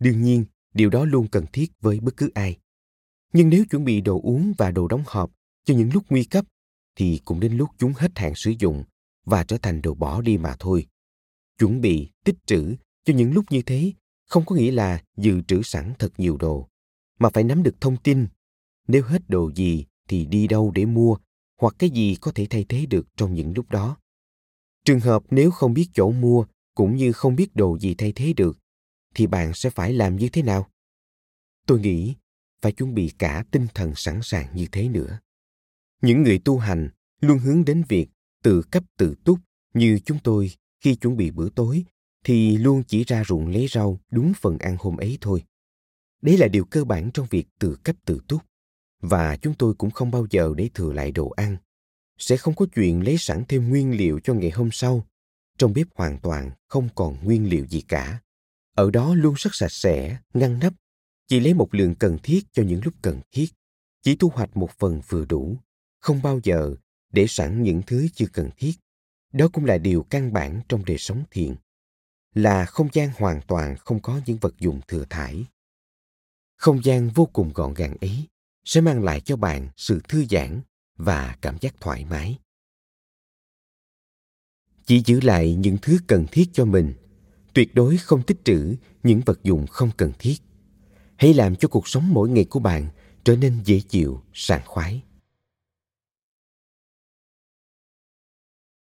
Đương 0.00 0.22
nhiên, 0.22 0.44
điều 0.74 0.90
đó 0.90 1.04
luôn 1.04 1.28
cần 1.28 1.44
thiết 1.52 1.72
với 1.80 2.00
bất 2.00 2.16
cứ 2.16 2.30
ai. 2.34 2.58
Nhưng 3.32 3.48
nếu 3.48 3.64
chuẩn 3.70 3.84
bị 3.84 4.00
đồ 4.00 4.20
uống 4.22 4.52
và 4.58 4.70
đồ 4.70 4.88
đóng 4.88 5.02
hộp 5.06 5.30
cho 5.64 5.74
những 5.74 5.90
lúc 5.92 6.04
nguy 6.10 6.24
cấp, 6.24 6.44
thì 6.96 7.20
cũng 7.24 7.40
đến 7.40 7.56
lúc 7.56 7.70
chúng 7.78 7.92
hết 7.96 8.18
hạn 8.18 8.32
sử 8.36 8.54
dụng 8.58 8.84
và 9.24 9.44
trở 9.44 9.58
thành 9.58 9.82
đồ 9.82 9.94
bỏ 9.94 10.20
đi 10.20 10.38
mà 10.38 10.56
thôi. 10.58 10.86
Chuẩn 11.58 11.80
bị, 11.80 12.10
tích 12.24 12.36
trữ 12.46 12.74
cho 13.04 13.14
những 13.14 13.32
lúc 13.32 13.44
như 13.50 13.62
thế 13.62 13.92
không 14.26 14.44
có 14.46 14.56
nghĩa 14.56 14.70
là 14.70 15.02
dự 15.16 15.42
trữ 15.42 15.62
sẵn 15.62 15.92
thật 15.98 16.12
nhiều 16.18 16.36
đồ, 16.36 16.68
mà 17.18 17.30
phải 17.30 17.44
nắm 17.44 17.62
được 17.62 17.80
thông 17.80 17.96
tin. 17.96 18.26
Nếu 18.88 19.02
hết 19.02 19.22
đồ 19.28 19.52
gì 19.52 19.86
thì 20.08 20.24
đi 20.24 20.46
đâu 20.46 20.72
để 20.74 20.86
mua 20.86 21.16
hoặc 21.60 21.74
cái 21.78 21.90
gì 21.90 22.16
có 22.20 22.32
thể 22.34 22.46
thay 22.50 22.64
thế 22.68 22.86
được 22.86 23.06
trong 23.16 23.34
những 23.34 23.52
lúc 23.56 23.70
đó. 23.70 23.96
Trường 24.84 25.00
hợp 25.00 25.22
nếu 25.30 25.50
không 25.50 25.74
biết 25.74 25.88
chỗ 25.94 26.10
mua 26.10 26.46
cũng 26.74 26.96
như 26.96 27.12
không 27.12 27.36
biết 27.36 27.56
đồ 27.56 27.78
gì 27.78 27.94
thay 27.94 28.12
thế 28.12 28.32
được, 28.32 28.58
thì 29.14 29.26
bạn 29.26 29.54
sẽ 29.54 29.70
phải 29.70 29.92
làm 29.92 30.16
như 30.16 30.28
thế 30.28 30.42
nào? 30.42 30.68
Tôi 31.66 31.80
nghĩ 31.80 32.14
phải 32.62 32.72
chuẩn 32.72 32.94
bị 32.94 33.12
cả 33.18 33.44
tinh 33.50 33.66
thần 33.74 33.92
sẵn 33.96 34.20
sàng 34.22 34.56
như 34.56 34.66
thế 34.72 34.88
nữa. 34.88 35.20
Những 36.02 36.22
người 36.22 36.38
tu 36.38 36.58
hành 36.58 36.88
luôn 37.20 37.38
hướng 37.38 37.64
đến 37.64 37.82
việc 37.88 38.08
tự 38.42 38.62
cấp 38.62 38.84
tự 38.98 39.14
túc, 39.24 39.38
như 39.74 39.98
chúng 40.04 40.18
tôi 40.24 40.50
khi 40.80 40.96
chuẩn 40.96 41.16
bị 41.16 41.30
bữa 41.30 41.48
tối 41.50 41.84
thì 42.24 42.58
luôn 42.58 42.82
chỉ 42.86 43.04
ra 43.04 43.24
ruộng 43.28 43.48
lấy 43.48 43.66
rau 43.68 44.00
đúng 44.10 44.32
phần 44.40 44.58
ăn 44.58 44.76
hôm 44.80 44.96
ấy 44.96 45.18
thôi. 45.20 45.44
Đấy 46.22 46.38
là 46.38 46.48
điều 46.48 46.64
cơ 46.64 46.84
bản 46.84 47.10
trong 47.14 47.26
việc 47.30 47.46
tự 47.58 47.76
cấp 47.84 47.96
tự 48.04 48.20
túc. 48.28 48.42
Và 49.06 49.36
chúng 49.36 49.54
tôi 49.54 49.74
cũng 49.74 49.90
không 49.90 50.10
bao 50.10 50.26
giờ 50.30 50.52
để 50.56 50.70
thừa 50.74 50.92
lại 50.92 51.12
đồ 51.12 51.28
ăn. 51.28 51.56
Sẽ 52.18 52.36
không 52.36 52.54
có 52.54 52.66
chuyện 52.74 53.04
lấy 53.04 53.18
sẵn 53.18 53.44
thêm 53.48 53.68
nguyên 53.68 53.96
liệu 53.96 54.20
cho 54.24 54.34
ngày 54.34 54.50
hôm 54.50 54.68
sau. 54.72 55.06
Trong 55.58 55.72
bếp 55.72 55.86
hoàn 55.94 56.18
toàn 56.18 56.50
không 56.68 56.88
còn 56.94 57.24
nguyên 57.24 57.48
liệu 57.48 57.66
gì 57.66 57.80
cả. 57.80 58.20
Ở 58.74 58.90
đó 58.90 59.14
luôn 59.14 59.34
rất 59.38 59.54
sạch 59.54 59.72
sẽ, 59.72 60.16
ngăn 60.34 60.58
nắp. 60.58 60.72
Chỉ 61.28 61.40
lấy 61.40 61.54
một 61.54 61.74
lượng 61.74 61.94
cần 61.94 62.18
thiết 62.22 62.44
cho 62.52 62.62
những 62.62 62.80
lúc 62.84 62.94
cần 63.02 63.20
thiết. 63.32 63.46
Chỉ 64.02 64.16
thu 64.16 64.28
hoạch 64.34 64.56
một 64.56 64.70
phần 64.78 65.00
vừa 65.08 65.24
đủ. 65.24 65.56
Không 66.00 66.22
bao 66.22 66.40
giờ 66.42 66.74
để 67.12 67.26
sẵn 67.28 67.62
những 67.62 67.82
thứ 67.86 68.08
chưa 68.14 68.26
cần 68.32 68.50
thiết. 68.56 68.72
Đó 69.32 69.48
cũng 69.52 69.64
là 69.64 69.78
điều 69.78 70.02
căn 70.02 70.32
bản 70.32 70.60
trong 70.68 70.84
đời 70.84 70.98
sống 70.98 71.24
thiền. 71.30 71.54
Là 72.34 72.64
không 72.64 72.88
gian 72.92 73.10
hoàn 73.16 73.40
toàn 73.46 73.76
không 73.76 74.00
có 74.00 74.20
những 74.26 74.38
vật 74.40 74.54
dụng 74.58 74.80
thừa 74.88 75.04
thải. 75.10 75.44
Không 76.56 76.84
gian 76.84 77.08
vô 77.08 77.26
cùng 77.26 77.52
gọn 77.54 77.74
gàng 77.74 77.96
ấy 78.00 78.28
sẽ 78.64 78.80
mang 78.80 79.04
lại 79.04 79.20
cho 79.20 79.36
bạn 79.36 79.68
sự 79.76 80.00
thư 80.08 80.24
giãn 80.30 80.60
và 80.96 81.36
cảm 81.42 81.56
giác 81.60 81.74
thoải 81.80 82.04
mái. 82.04 82.38
Chỉ 84.86 85.02
giữ 85.06 85.20
lại 85.20 85.54
những 85.54 85.76
thứ 85.82 85.98
cần 86.06 86.26
thiết 86.32 86.50
cho 86.52 86.64
mình, 86.64 86.94
tuyệt 87.54 87.74
đối 87.74 87.96
không 87.96 88.22
tích 88.22 88.38
trữ 88.44 88.76
những 89.02 89.20
vật 89.26 89.42
dụng 89.42 89.66
không 89.66 89.90
cần 89.96 90.12
thiết. 90.18 90.36
Hãy 91.16 91.34
làm 91.34 91.56
cho 91.56 91.68
cuộc 91.68 91.88
sống 91.88 92.12
mỗi 92.12 92.28
ngày 92.28 92.44
của 92.44 92.60
bạn 92.60 92.88
trở 93.24 93.36
nên 93.36 93.62
dễ 93.64 93.80
chịu, 93.80 94.22
sảng 94.32 94.62
khoái. 94.66 95.02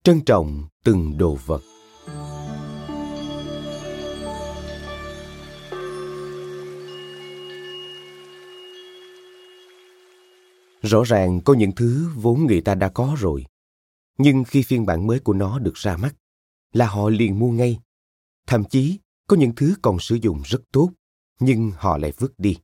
Trân 0.03 0.21
trọng 0.25 0.67
từng 0.83 1.17
đồ 1.17 1.35
vật. 1.35 1.61
Rõ 10.81 11.03
ràng 11.03 11.41
có 11.45 11.53
những 11.53 11.71
thứ 11.71 12.09
vốn 12.15 12.45
người 12.45 12.61
ta 12.61 12.75
đã 12.75 12.89
có 12.89 13.15
rồi. 13.19 13.45
Nhưng 14.17 14.43
khi 14.43 14.61
phiên 14.63 14.85
bản 14.85 15.07
mới 15.07 15.19
của 15.19 15.33
nó 15.33 15.59
được 15.59 15.75
ra 15.75 15.97
mắt, 15.97 16.15
là 16.73 16.87
họ 16.87 17.09
liền 17.09 17.39
mua 17.39 17.51
ngay. 17.51 17.79
Thậm 18.47 18.63
chí 18.63 18.99
có 19.27 19.37
những 19.37 19.55
thứ 19.55 19.75
còn 19.81 19.99
sử 19.99 20.15
dụng 20.15 20.41
rất 20.45 20.61
tốt, 20.71 20.91
nhưng 21.39 21.71
họ 21.75 21.97
lại 21.97 22.13
vứt 22.17 22.39
đi. 22.39 22.57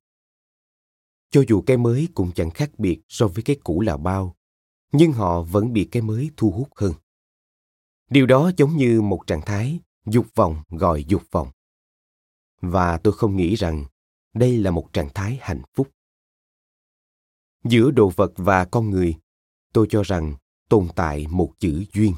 Cho 1.32 1.44
dù 1.48 1.62
cái 1.62 1.78
mới 1.78 2.08
cũng 2.14 2.32
chẳng 2.36 2.50
khác 2.50 2.72
biệt 2.78 3.00
so 3.08 3.28
với 3.28 3.44
cái 3.44 3.58
cũ 3.64 3.82
là 3.82 3.98
bao, 3.98 4.36
nhưng 4.92 5.12
họ 5.12 5.42
vẫn 5.42 5.74
bị 5.74 5.86
cái 5.92 6.02
mới 6.02 6.32
thu 6.38 6.52
hút 6.52 6.70
hơn. 6.76 6.94
Điều 8.10 8.26
đó 8.26 8.52
giống 8.58 8.78
như 8.78 9.02
một 9.02 9.24
trạng 9.28 9.42
thái 9.42 9.80
dục 10.06 10.26
vọng 10.36 10.64
gọi 10.70 11.06
dục 11.08 11.24
vọng. 11.32 11.52
Và 12.62 12.98
tôi 12.98 13.14
không 13.14 13.36
nghĩ 13.36 13.56
rằng 13.56 13.86
đây 14.34 14.58
là 14.58 14.72
một 14.72 14.90
trạng 14.94 15.10
thái 15.14 15.38
hạnh 15.42 15.62
phúc. 15.76 15.88
Giữa 17.70 17.92
đồ 17.92 18.12
vật 18.16 18.32
và 18.36 18.66
con 18.66 18.90
người, 18.90 19.16
tôi 19.74 19.88
cho 19.90 20.04
rằng 20.04 20.36
tồn 20.70 20.88
tại 20.96 21.28
một 21.30 21.54
chữ 21.60 21.86
duyên. 21.94 22.14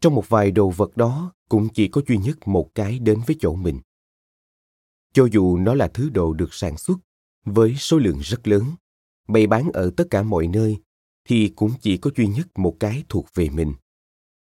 Trong 0.00 0.14
một 0.14 0.28
vài 0.28 0.50
đồ 0.50 0.70
vật 0.70 0.96
đó 0.96 1.32
cũng 1.48 1.68
chỉ 1.74 1.88
có 1.88 2.00
duy 2.08 2.18
nhất 2.18 2.48
một 2.48 2.70
cái 2.74 2.98
đến 2.98 3.20
với 3.26 3.36
chỗ 3.40 3.54
mình. 3.54 3.80
Cho 5.12 5.28
dù 5.32 5.56
nó 5.56 5.74
là 5.74 5.88
thứ 5.88 6.10
đồ 6.10 6.32
được 6.32 6.54
sản 6.54 6.76
xuất 6.76 6.98
với 7.44 7.74
số 7.74 7.98
lượng 7.98 8.18
rất 8.18 8.48
lớn, 8.48 8.64
bày 9.28 9.46
bán 9.46 9.70
ở 9.72 9.90
tất 9.96 10.04
cả 10.10 10.22
mọi 10.22 10.46
nơi, 10.46 10.82
thì 11.24 11.52
cũng 11.56 11.70
chỉ 11.80 11.96
có 11.96 12.10
duy 12.16 12.26
nhất 12.26 12.58
một 12.58 12.76
cái 12.80 13.04
thuộc 13.08 13.26
về 13.34 13.48
mình. 13.48 13.74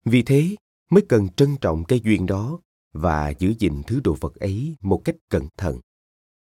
Vì 0.06 0.24
thế 0.24 0.56
mới 0.90 1.06
cần 1.10 1.30
trân 1.30 1.58
trọng 1.62 1.84
cái 1.84 2.00
duyên 2.04 2.26
đó 2.26 2.60
và 2.94 3.34
giữ 3.40 3.54
gìn 3.60 3.82
thứ 3.88 4.00
đồ 4.04 4.18
vật 4.20 4.36
ấy 4.36 4.76
một 4.82 5.02
cách 5.06 5.16
cẩn 5.30 5.48
thận. 5.58 5.80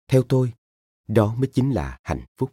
Theo 0.07 0.23
tôi, 0.23 0.53
đó 1.07 1.35
mới 1.35 1.47
chính 1.47 1.71
là 1.71 1.99
hạnh 2.03 2.25
phúc. 2.37 2.51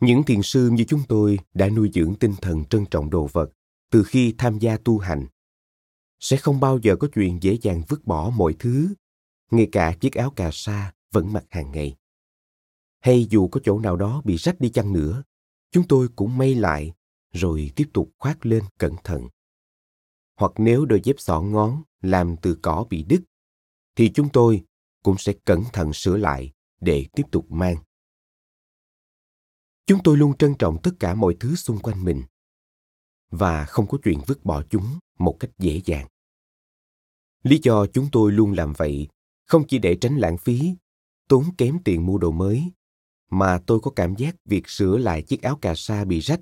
Những 0.00 0.22
thiền 0.22 0.42
sư 0.42 0.70
như 0.70 0.84
chúng 0.84 1.02
tôi 1.08 1.38
đã 1.54 1.68
nuôi 1.68 1.90
dưỡng 1.94 2.14
tinh 2.14 2.34
thần 2.42 2.64
trân 2.64 2.86
trọng 2.90 3.10
đồ 3.10 3.28
vật 3.32 3.50
từ 3.90 4.02
khi 4.02 4.34
tham 4.38 4.58
gia 4.58 4.76
tu 4.76 4.98
hành. 4.98 5.26
Sẽ 6.20 6.36
không 6.36 6.60
bao 6.60 6.78
giờ 6.82 6.96
có 6.96 7.08
chuyện 7.14 7.38
dễ 7.42 7.58
dàng 7.62 7.82
vứt 7.88 8.04
bỏ 8.04 8.32
mọi 8.36 8.54
thứ, 8.58 8.94
ngay 9.50 9.68
cả 9.72 9.96
chiếc 10.00 10.12
áo 10.12 10.30
cà 10.30 10.50
sa 10.52 10.92
vẫn 11.12 11.32
mặc 11.32 11.44
hàng 11.50 11.72
ngày. 11.72 11.96
Hay 13.00 13.26
dù 13.30 13.48
có 13.48 13.60
chỗ 13.64 13.78
nào 13.78 13.96
đó 13.96 14.22
bị 14.24 14.36
rách 14.36 14.60
đi 14.60 14.68
chăng 14.68 14.92
nữa, 14.92 15.22
chúng 15.70 15.88
tôi 15.88 16.08
cũng 16.16 16.38
may 16.38 16.54
lại 16.54 16.92
rồi 17.32 17.70
tiếp 17.76 17.88
tục 17.92 18.10
khoác 18.18 18.46
lên 18.46 18.64
cẩn 18.78 18.94
thận. 19.04 19.28
Hoặc 20.36 20.52
nếu 20.58 20.84
đôi 20.84 21.00
dép 21.04 21.16
xỏ 21.18 21.40
ngón 21.40 21.82
làm 22.02 22.36
từ 22.42 22.58
cỏ 22.62 22.86
bị 22.90 23.02
đứt, 23.02 23.20
thì 23.96 24.10
chúng 24.14 24.28
tôi 24.28 24.64
cũng 25.02 25.18
sẽ 25.18 25.32
cẩn 25.44 25.64
thận 25.72 25.92
sửa 25.92 26.16
lại 26.16 26.52
để 26.80 27.06
tiếp 27.12 27.22
tục 27.30 27.50
mang. 27.50 27.76
Chúng 29.86 30.02
tôi 30.04 30.16
luôn 30.16 30.36
trân 30.36 30.54
trọng 30.58 30.82
tất 30.82 30.90
cả 31.00 31.14
mọi 31.14 31.36
thứ 31.40 31.56
xung 31.56 31.78
quanh 31.78 32.04
mình 32.04 32.22
và 33.30 33.64
không 33.64 33.86
có 33.86 33.98
chuyện 34.04 34.20
vứt 34.26 34.44
bỏ 34.44 34.62
chúng 34.70 34.98
một 35.18 35.36
cách 35.40 35.50
dễ 35.58 35.80
dàng. 35.84 36.06
Lý 37.42 37.60
do 37.62 37.86
chúng 37.86 38.08
tôi 38.12 38.32
luôn 38.32 38.52
làm 38.52 38.72
vậy 38.72 39.08
không 39.44 39.66
chỉ 39.68 39.78
để 39.78 39.96
tránh 40.00 40.16
lãng 40.16 40.38
phí, 40.38 40.74
tốn 41.28 41.44
kém 41.58 41.78
tiền 41.84 42.06
mua 42.06 42.18
đồ 42.18 42.30
mới, 42.30 42.72
mà 43.30 43.60
tôi 43.66 43.80
có 43.80 43.90
cảm 43.90 44.14
giác 44.16 44.36
việc 44.44 44.68
sửa 44.68 44.98
lại 44.98 45.22
chiếc 45.22 45.42
áo 45.42 45.58
cà 45.62 45.74
sa 45.76 46.04
bị 46.04 46.20
rách 46.20 46.40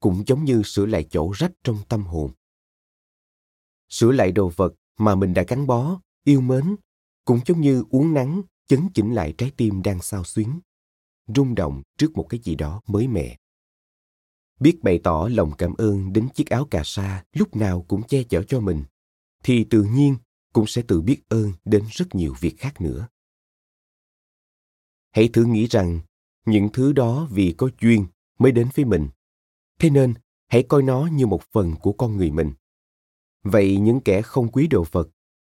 cũng 0.00 0.24
giống 0.26 0.44
như 0.44 0.62
sửa 0.64 0.86
lại 0.86 1.06
chỗ 1.10 1.32
rách 1.36 1.52
trong 1.64 1.78
tâm 1.88 2.02
hồn. 2.02 2.32
Sửa 3.88 4.12
lại 4.12 4.32
đồ 4.32 4.52
vật 4.56 4.74
mà 4.98 5.14
mình 5.14 5.34
đã 5.34 5.44
gắn 5.48 5.66
bó, 5.66 6.00
yêu 6.24 6.40
mến, 6.40 6.76
cũng 7.24 7.40
giống 7.46 7.60
như 7.60 7.84
uống 7.90 8.14
nắng 8.14 8.42
chấn 8.66 8.88
chỉnh 8.94 9.14
lại 9.14 9.34
trái 9.38 9.52
tim 9.56 9.82
đang 9.82 10.02
sao 10.02 10.24
xuyến 10.24 10.60
rung 11.36 11.54
động 11.54 11.82
trước 11.98 12.12
một 12.14 12.26
cái 12.28 12.40
gì 12.44 12.54
đó 12.54 12.80
mới 12.86 13.08
mẻ. 13.08 13.36
Biết 14.60 14.82
bày 14.82 15.00
tỏ 15.04 15.28
lòng 15.30 15.52
cảm 15.58 15.74
ơn 15.74 16.12
đến 16.12 16.28
chiếc 16.34 16.50
áo 16.50 16.64
cà 16.64 16.82
sa 16.84 17.24
lúc 17.32 17.56
nào 17.56 17.84
cũng 17.88 18.02
che 18.02 18.22
chở 18.22 18.42
cho 18.42 18.60
mình, 18.60 18.84
thì 19.42 19.64
tự 19.64 19.82
nhiên 19.82 20.16
cũng 20.52 20.66
sẽ 20.66 20.82
tự 20.88 21.00
biết 21.00 21.22
ơn 21.28 21.52
đến 21.64 21.84
rất 21.90 22.14
nhiều 22.14 22.34
việc 22.40 22.54
khác 22.58 22.80
nữa. 22.80 23.08
Hãy 25.10 25.28
thử 25.28 25.44
nghĩ 25.44 25.66
rằng 25.66 26.00
những 26.46 26.68
thứ 26.72 26.92
đó 26.92 27.28
vì 27.30 27.54
có 27.58 27.68
duyên 27.80 28.06
mới 28.38 28.52
đến 28.52 28.68
với 28.74 28.84
mình 28.84 29.08
thế 29.78 29.90
nên 29.90 30.14
hãy 30.48 30.62
coi 30.62 30.82
nó 30.82 31.08
như 31.12 31.26
một 31.26 31.42
phần 31.52 31.74
của 31.80 31.92
con 31.92 32.16
người 32.16 32.30
mình 32.30 32.52
vậy 33.42 33.76
những 33.76 34.00
kẻ 34.00 34.22
không 34.22 34.48
quý 34.52 34.66
đồ 34.66 34.84
vật 34.90 35.08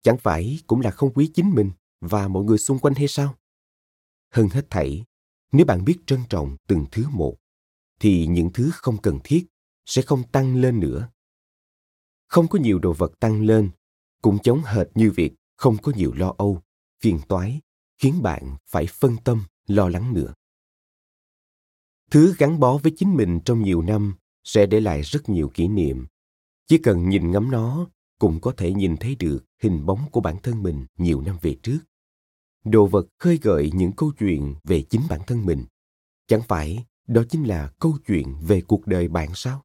chẳng 0.01 0.17
phải 0.17 0.59
cũng 0.67 0.81
là 0.81 0.91
không 0.91 1.13
quý 1.13 1.31
chính 1.33 1.49
mình 1.49 1.71
và 2.01 2.27
mọi 2.27 2.43
người 2.43 2.57
xung 2.57 2.79
quanh 2.79 2.93
hay 2.93 3.07
sao 3.07 3.35
hơn 4.31 4.49
hết 4.49 4.67
thảy 4.69 5.03
nếu 5.53 5.65
bạn 5.65 5.85
biết 5.85 5.97
trân 6.05 6.19
trọng 6.29 6.57
từng 6.67 6.85
thứ 6.91 7.05
một, 7.09 7.35
thì 7.99 8.27
những 8.27 8.53
thứ 8.53 8.69
không 8.73 9.01
cần 9.01 9.19
thiết 9.23 9.45
sẽ 9.85 10.01
không 10.01 10.23
tăng 10.31 10.55
lên 10.55 10.79
nữa. 10.79 11.09
Không 12.27 12.47
có 12.47 12.59
nhiều 12.59 12.79
đồ 12.79 12.93
vật 12.93 13.19
tăng 13.19 13.41
lên, 13.41 13.69
cũng 14.21 14.37
giống 14.43 14.61
hệt 14.63 14.87
như 14.95 15.11
việc 15.11 15.33
không 15.55 15.77
có 15.77 15.91
nhiều 15.95 16.13
lo 16.13 16.33
âu, 16.37 16.61
phiền 17.01 17.19
toái, 17.27 17.61
khiến 17.97 18.21
bạn 18.21 18.57
phải 18.67 18.85
phân 18.85 19.15
tâm, 19.23 19.43
lo 19.67 19.89
lắng 19.89 20.13
nữa. 20.13 20.33
Thứ 22.11 22.35
gắn 22.37 22.59
bó 22.59 22.77
với 22.77 22.93
chính 22.97 23.15
mình 23.15 23.39
trong 23.45 23.63
nhiều 23.63 23.81
năm 23.81 24.15
sẽ 24.43 24.65
để 24.65 24.79
lại 24.79 25.01
rất 25.01 25.29
nhiều 25.29 25.51
kỷ 25.53 25.67
niệm. 25.67 26.05
Chỉ 26.67 26.77
cần 26.77 27.09
nhìn 27.09 27.31
ngắm 27.31 27.51
nó 27.51 27.87
cũng 28.19 28.41
có 28.41 28.53
thể 28.57 28.73
nhìn 28.73 28.97
thấy 28.97 29.15
được 29.15 29.45
hình 29.61 29.85
bóng 29.85 30.09
của 30.11 30.21
bản 30.21 30.37
thân 30.43 30.63
mình 30.63 30.85
nhiều 30.97 31.21
năm 31.21 31.37
về 31.41 31.55
trước 31.63 31.79
đồ 32.63 32.87
vật 32.87 33.05
khơi 33.19 33.39
gợi 33.41 33.71
những 33.73 33.91
câu 33.91 34.11
chuyện 34.19 34.55
về 34.63 34.83
chính 34.89 35.01
bản 35.09 35.21
thân 35.27 35.45
mình. 35.45 35.65
Chẳng 36.27 36.41
phải 36.47 36.85
đó 37.07 37.23
chính 37.29 37.43
là 37.43 37.73
câu 37.79 37.97
chuyện 38.07 38.35
về 38.41 38.61
cuộc 38.61 38.87
đời 38.87 39.07
bạn 39.07 39.29
sao? 39.35 39.61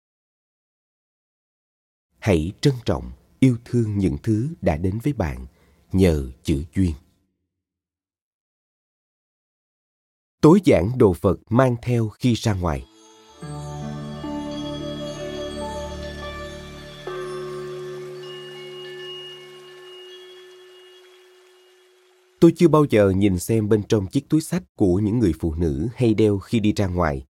Hãy 2.19 2.53
trân 2.61 2.75
trọng, 2.85 3.13
yêu 3.41 3.57
thương 3.65 3.99
những 3.99 4.17
thứ 4.23 4.49
đã 4.61 4.77
đến 4.77 4.99
với 5.03 5.13
bạn 5.13 5.47
nhờ 5.93 6.31
chữ 6.43 6.65
duyên. 6.75 6.93
Tối 10.41 10.61
giản 10.65 10.91
đồ 10.97 11.15
vật 11.21 11.37
mang 11.51 11.77
theo 11.83 12.09
khi 12.09 12.35
ra 12.35 12.55
ngoài. 12.55 12.87
Tôi 22.41 22.53
chưa 22.57 22.69
bao 22.69 22.85
giờ 22.91 23.11
nhìn 23.11 23.39
xem 23.39 23.69
bên 23.69 23.83
trong 23.89 24.07
chiếc 24.07 24.29
túi 24.29 24.41
sách 24.41 24.63
của 24.77 24.99
những 24.99 25.19
người 25.19 25.33
phụ 25.41 25.55
nữ 25.55 25.89
hay 25.95 26.15
đeo 26.15 26.39
khi 26.39 26.61
đi 26.61 26.73
ra 26.73 26.87
ngoài. 26.87 27.25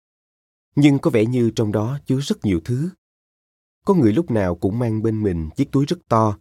Nhưng 0.76 0.99
có 0.99 1.12
vẻ 1.12 1.26
như 1.26 1.51
trong 1.55 1.72
đó 1.72 1.99
chứa 2.05 2.20
rất 2.22 2.45
nhiều 2.45 2.60
thứ. 2.66 2.89
Có 3.86 3.93
người 3.93 4.14
lúc 4.14 4.32
nào 4.32 4.55
cũng 4.55 4.80
mang 4.80 5.01
bên 5.01 5.24
mình 5.24 5.49
chiếc 5.55 5.72
túi 5.72 5.86
rất 5.86 5.97
to. 6.10 6.38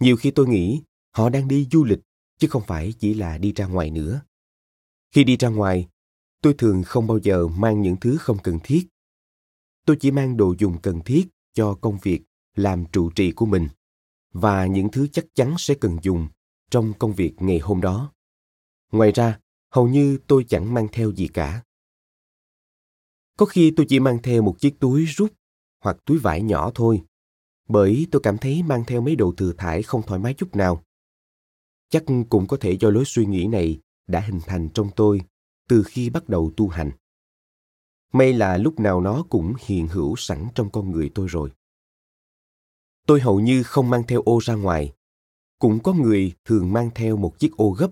Nhiều 0.00 0.16
khi 0.16 0.30
tôi 0.30 0.48
nghĩ 0.48 0.82
họ 1.16 1.28
đang 1.28 1.48
đi 1.48 1.68
du 1.72 1.84
lịch, 1.84 2.00
chứ 2.38 2.48
không 2.48 2.62
phải 2.66 2.92
chỉ 2.98 3.14
là 3.14 3.38
đi 3.38 3.52
ra 3.52 3.66
ngoài 3.66 3.90
nữa. 3.90 4.20
Khi 5.14 5.24
đi 5.24 5.36
ra 5.36 5.48
ngoài, 5.48 5.88
tôi 6.42 6.54
thường 6.54 6.82
không 6.82 7.06
bao 7.06 7.18
giờ 7.18 7.48
mang 7.48 7.82
những 7.82 7.96
thứ 8.00 8.16
không 8.16 8.38
cần 8.42 8.58
thiết. 8.64 8.88
Tôi 9.86 9.96
chỉ 10.00 10.10
mang 10.10 10.36
đồ 10.36 10.54
dùng 10.58 10.80
cần 10.80 11.00
thiết 11.04 11.28
cho 11.54 11.74
công 11.74 11.98
việc 12.02 12.22
làm 12.56 12.84
trụ 12.92 13.10
trì 13.10 13.32
của 13.32 13.46
mình, 13.46 13.68
và 14.32 14.66
những 14.66 14.90
thứ 14.90 15.06
chắc 15.06 15.24
chắn 15.34 15.54
sẽ 15.58 15.74
cần 15.74 15.96
dùng 16.02 16.28
trong 16.72 16.92
công 16.98 17.12
việc 17.12 17.32
ngày 17.38 17.58
hôm 17.58 17.80
đó. 17.80 18.12
Ngoài 18.92 19.12
ra, 19.12 19.38
hầu 19.70 19.88
như 19.88 20.18
tôi 20.26 20.44
chẳng 20.48 20.74
mang 20.74 20.88
theo 20.92 21.12
gì 21.12 21.28
cả. 21.28 21.62
Có 23.38 23.46
khi 23.46 23.72
tôi 23.76 23.86
chỉ 23.88 24.00
mang 24.00 24.18
theo 24.22 24.42
một 24.42 24.56
chiếc 24.58 24.80
túi 24.80 25.04
rút 25.04 25.32
hoặc 25.80 25.96
túi 26.04 26.18
vải 26.18 26.42
nhỏ 26.42 26.70
thôi, 26.74 27.02
bởi 27.68 28.06
tôi 28.10 28.22
cảm 28.22 28.38
thấy 28.38 28.62
mang 28.62 28.84
theo 28.86 29.00
mấy 29.00 29.16
đồ 29.16 29.34
thừa 29.36 29.52
thải 29.52 29.82
không 29.82 30.02
thoải 30.02 30.20
mái 30.20 30.34
chút 30.34 30.56
nào. 30.56 30.84
Chắc 31.88 32.04
cũng 32.30 32.46
có 32.46 32.56
thể 32.60 32.76
do 32.80 32.90
lối 32.90 33.04
suy 33.06 33.26
nghĩ 33.26 33.46
này 33.46 33.80
đã 34.06 34.20
hình 34.20 34.40
thành 34.46 34.68
trong 34.74 34.90
tôi 34.96 35.20
từ 35.68 35.82
khi 35.86 36.10
bắt 36.10 36.28
đầu 36.28 36.52
tu 36.56 36.68
hành. 36.68 36.90
May 38.12 38.32
là 38.32 38.56
lúc 38.56 38.80
nào 38.80 39.00
nó 39.00 39.24
cũng 39.30 39.54
hiện 39.60 39.88
hữu 39.88 40.16
sẵn 40.16 40.48
trong 40.54 40.70
con 40.70 40.90
người 40.90 41.10
tôi 41.14 41.26
rồi. 41.28 41.50
Tôi 43.06 43.20
hầu 43.20 43.40
như 43.40 43.62
không 43.62 43.90
mang 43.90 44.06
theo 44.06 44.22
ô 44.22 44.38
ra 44.42 44.54
ngoài 44.54 44.92
cũng 45.62 45.82
có 45.82 45.92
người 45.92 46.32
thường 46.44 46.72
mang 46.72 46.90
theo 46.94 47.16
một 47.16 47.38
chiếc 47.38 47.52
ô 47.56 47.70
gấp. 47.70 47.90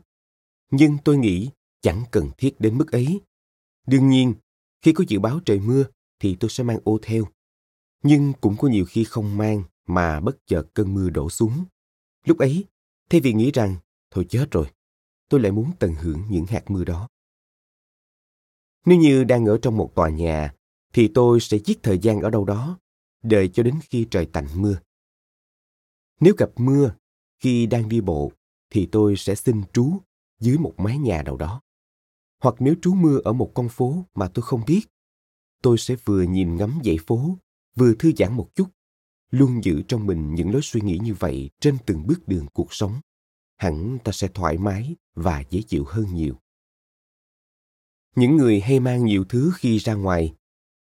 Nhưng 0.70 0.96
tôi 1.04 1.16
nghĩ 1.16 1.50
chẳng 1.80 2.04
cần 2.10 2.30
thiết 2.38 2.60
đến 2.60 2.78
mức 2.78 2.92
ấy. 2.92 3.20
Đương 3.86 4.08
nhiên, 4.08 4.34
khi 4.82 4.92
có 4.92 5.04
dự 5.08 5.18
báo 5.18 5.40
trời 5.44 5.60
mưa 5.60 5.84
thì 6.18 6.36
tôi 6.40 6.50
sẽ 6.50 6.64
mang 6.64 6.78
ô 6.84 6.98
theo. 7.02 7.24
Nhưng 8.02 8.32
cũng 8.40 8.56
có 8.56 8.68
nhiều 8.68 8.84
khi 8.88 9.04
không 9.04 9.36
mang 9.36 9.62
mà 9.86 10.20
bất 10.20 10.36
chợt 10.46 10.62
cơn 10.74 10.94
mưa 10.94 11.10
đổ 11.10 11.30
xuống. 11.30 11.64
Lúc 12.24 12.38
ấy, 12.38 12.64
thay 13.10 13.20
vì 13.20 13.32
nghĩ 13.32 13.50
rằng, 13.50 13.76
thôi 14.10 14.26
chết 14.28 14.50
rồi, 14.50 14.66
tôi 15.28 15.40
lại 15.40 15.52
muốn 15.52 15.70
tận 15.78 15.94
hưởng 15.94 16.22
những 16.30 16.46
hạt 16.46 16.70
mưa 16.70 16.84
đó. 16.84 17.08
Nếu 18.86 18.98
như 18.98 19.24
đang 19.24 19.46
ở 19.46 19.58
trong 19.62 19.76
một 19.76 19.92
tòa 19.94 20.08
nhà, 20.08 20.54
thì 20.92 21.08
tôi 21.14 21.40
sẽ 21.40 21.58
giết 21.58 21.82
thời 21.82 21.98
gian 21.98 22.20
ở 22.20 22.30
đâu 22.30 22.44
đó, 22.44 22.78
đợi 23.22 23.50
cho 23.52 23.62
đến 23.62 23.74
khi 23.82 24.06
trời 24.10 24.26
tạnh 24.26 24.46
mưa. 24.54 24.80
Nếu 26.20 26.34
gặp 26.38 26.50
mưa 26.56 26.94
khi 27.41 27.66
đang 27.66 27.88
đi 27.88 28.01
bộ, 28.01 28.32
thì 28.70 28.88
tôi 28.93 29.16
sẽ 29.16 29.34
xin 29.34 29.62
trú 29.72 29.93
dưới 30.41 30.59
một 30.59 30.74
mái 30.76 30.99
nhà 30.99 31.22
nào 31.22 31.36
đó. 31.36 31.62
Hoặc 32.43 32.55
nếu 32.59 32.74
trú 32.82 32.95
mưa 32.95 33.20
ở 33.24 33.32
một 33.32 33.53
con 33.55 33.68
phố 33.68 34.05
mà 34.14 34.28
tôi 34.34 34.43
không 34.43 34.62
biết, 34.66 34.80
tôi 35.62 35.78
sẽ 35.78 35.97
vừa 36.05 36.22
nhìn 36.22 36.57
ngắm 36.57 36.78
dãy 36.84 36.99
phố, 37.07 37.38
vừa 37.74 37.95
thư 37.95 38.12
giãn 38.16 38.32
một 38.32 38.49
chút, 38.55 38.68
luôn 39.30 39.64
giữ 39.64 39.82
trong 39.88 40.07
mình 40.07 40.34
những 40.34 40.53
lối 40.53 40.62
suy 40.62 40.80
nghĩ 40.80 40.99
như 41.03 41.14
vậy 41.14 41.51
trên 41.61 41.78
từng 41.86 42.07
bước 42.07 42.28
đường 42.28 42.47
cuộc 42.53 42.74
sống. 42.74 43.01
Hẳn 43.57 43.99
ta 44.05 44.12
sẽ 44.12 44.28
thoải 44.28 44.59
mái 44.59 44.97
và 45.14 45.45
dễ 45.51 45.62
chịu 45.62 45.84
hơn 45.88 46.07
nhiều. 46.14 46.34
Những 48.16 48.36
người 48.36 48.61
hay 48.61 48.80
mang 48.80 49.05
nhiều 49.05 49.24
thứ 49.24 49.53
khi 49.55 49.78
ra 49.78 49.95
ngoài, 49.95 50.34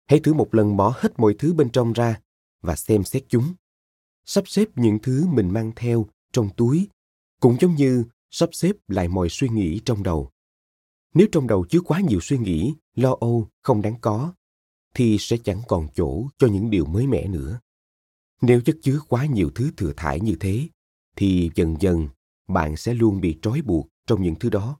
hãy 0.07 0.19
thử 0.19 0.33
một 0.33 0.55
lần 0.55 0.77
bỏ 0.77 0.93
hết 0.97 1.19
mọi 1.19 1.35
thứ 1.39 1.53
bên 1.53 1.69
trong 1.69 1.93
ra 1.93 2.21
và 2.61 2.75
xem 2.75 3.03
xét 3.03 3.25
chúng. 3.29 3.53
Sắp 4.25 4.47
xếp 4.47 4.67
những 4.75 4.99
thứ 5.03 5.27
mình 5.27 5.49
mang 5.49 5.71
theo 5.75 6.05
trong 6.35 6.49
túi, 6.57 6.89
cũng 7.39 7.57
giống 7.59 7.75
như 7.75 8.03
sắp 8.31 8.49
xếp 8.51 8.75
lại 8.87 9.07
mọi 9.07 9.29
suy 9.29 9.49
nghĩ 9.49 9.81
trong 9.85 10.03
đầu. 10.03 10.31
Nếu 11.13 11.27
trong 11.31 11.47
đầu 11.47 11.65
chứa 11.69 11.79
quá 11.81 11.99
nhiều 11.99 12.19
suy 12.21 12.37
nghĩ, 12.37 12.73
lo 12.95 13.15
âu, 13.19 13.49
không 13.61 13.81
đáng 13.81 13.95
có, 14.01 14.33
thì 14.95 15.17
sẽ 15.19 15.37
chẳng 15.37 15.61
còn 15.67 15.87
chỗ 15.95 16.27
cho 16.37 16.47
những 16.47 16.69
điều 16.69 16.85
mới 16.85 17.07
mẻ 17.07 17.27
nữa. 17.27 17.59
Nếu 18.41 18.61
chất 18.61 18.75
chứa 18.81 18.99
quá 19.07 19.25
nhiều 19.25 19.49
thứ 19.55 19.71
thừa 19.77 19.93
thải 19.97 20.19
như 20.19 20.35
thế, 20.39 20.67
thì 21.15 21.49
dần 21.55 21.75
dần 21.79 22.07
bạn 22.47 22.77
sẽ 22.77 22.93
luôn 22.93 23.21
bị 23.21 23.39
trói 23.41 23.61
buộc 23.61 23.87
trong 24.07 24.23
những 24.23 24.35
thứ 24.35 24.49
đó. 24.49 24.79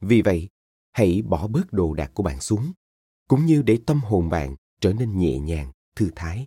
Vì 0.00 0.22
vậy, 0.22 0.48
hãy 0.92 1.22
bỏ 1.22 1.46
bớt 1.46 1.72
đồ 1.72 1.94
đạc 1.94 2.10
của 2.14 2.22
bạn 2.22 2.40
xuống, 2.40 2.72
cũng 3.28 3.46
như 3.46 3.62
để 3.62 3.78
tâm 3.86 4.00
hồn 4.00 4.28
bạn 4.28 4.56
trở 4.80 4.92
nên 4.92 5.18
nhẹ 5.18 5.38
nhàng, 5.38 5.72
thư 5.96 6.10
thái 6.16 6.46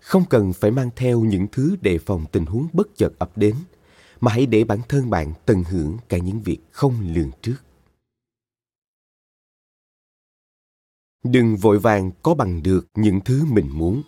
không 0.00 0.24
cần 0.30 0.52
phải 0.52 0.70
mang 0.70 0.90
theo 0.96 1.20
những 1.20 1.46
thứ 1.52 1.76
đề 1.80 1.98
phòng 1.98 2.24
tình 2.32 2.46
huống 2.46 2.68
bất 2.72 2.88
chợt 2.96 3.12
ập 3.18 3.38
đến, 3.38 3.54
mà 4.20 4.32
hãy 4.32 4.46
để 4.46 4.64
bản 4.64 4.78
thân 4.88 5.10
bạn 5.10 5.32
tận 5.46 5.64
hưởng 5.64 5.96
cả 6.08 6.18
những 6.18 6.40
việc 6.40 6.58
không 6.72 6.94
lường 7.14 7.30
trước 7.42 7.56
đừng 11.24 11.56
vội 11.56 11.78
vàng 11.78 12.10
có 12.22 12.34
bằng 12.34 12.62
được 12.62 12.86
những 12.94 13.20
thứ 13.24 13.44
mình 13.44 13.68
muốn 13.72 14.02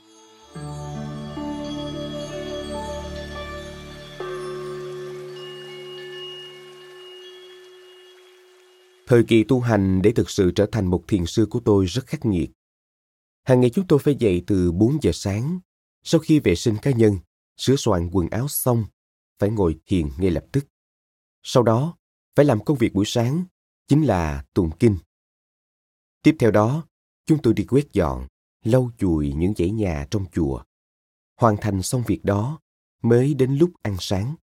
Thời 9.06 9.24
kỳ 9.24 9.44
tu 9.44 9.60
hành 9.60 10.02
để 10.02 10.12
thực 10.12 10.30
sự 10.30 10.50
trở 10.50 10.66
thành 10.72 10.86
một 10.86 11.08
thiền 11.08 11.26
sư 11.26 11.46
của 11.50 11.60
tôi 11.60 11.86
rất 11.86 12.06
khắc 12.06 12.24
nghiệt. 12.24 12.50
Hàng 13.44 13.60
ngày 13.60 13.70
chúng 13.70 13.86
tôi 13.86 13.98
phải 13.98 14.14
dậy 14.18 14.42
từ 14.46 14.72
4 14.72 14.98
giờ 15.02 15.10
sáng. 15.14 15.60
Sau 16.02 16.20
khi 16.20 16.40
vệ 16.40 16.54
sinh 16.54 16.76
cá 16.82 16.90
nhân, 16.90 17.18
sửa 17.56 17.76
soạn 17.76 18.10
quần 18.12 18.28
áo 18.28 18.48
xong, 18.48 18.84
phải 19.38 19.50
ngồi 19.50 19.80
thiền 19.86 20.08
ngay 20.18 20.30
lập 20.30 20.44
tức. 20.52 20.66
Sau 21.42 21.62
đó, 21.62 21.96
phải 22.36 22.44
làm 22.44 22.64
công 22.64 22.78
việc 22.78 22.92
buổi 22.92 23.04
sáng, 23.06 23.44
chính 23.88 24.02
là 24.02 24.44
tụng 24.54 24.70
kinh. 24.78 24.96
Tiếp 26.22 26.36
theo 26.38 26.50
đó, 26.50 26.86
chúng 27.26 27.42
tôi 27.42 27.54
đi 27.54 27.64
quét 27.64 27.92
dọn, 27.92 28.26
lau 28.64 28.90
chùi 28.98 29.32
những 29.32 29.54
dãy 29.56 29.70
nhà 29.70 30.06
trong 30.10 30.24
chùa. 30.32 30.62
Hoàn 31.36 31.56
thành 31.60 31.82
xong 31.82 32.02
việc 32.06 32.24
đó, 32.24 32.60
mới 33.02 33.34
đến 33.34 33.56
lúc 33.56 33.70
ăn 33.82 33.96
sáng. 34.00 34.34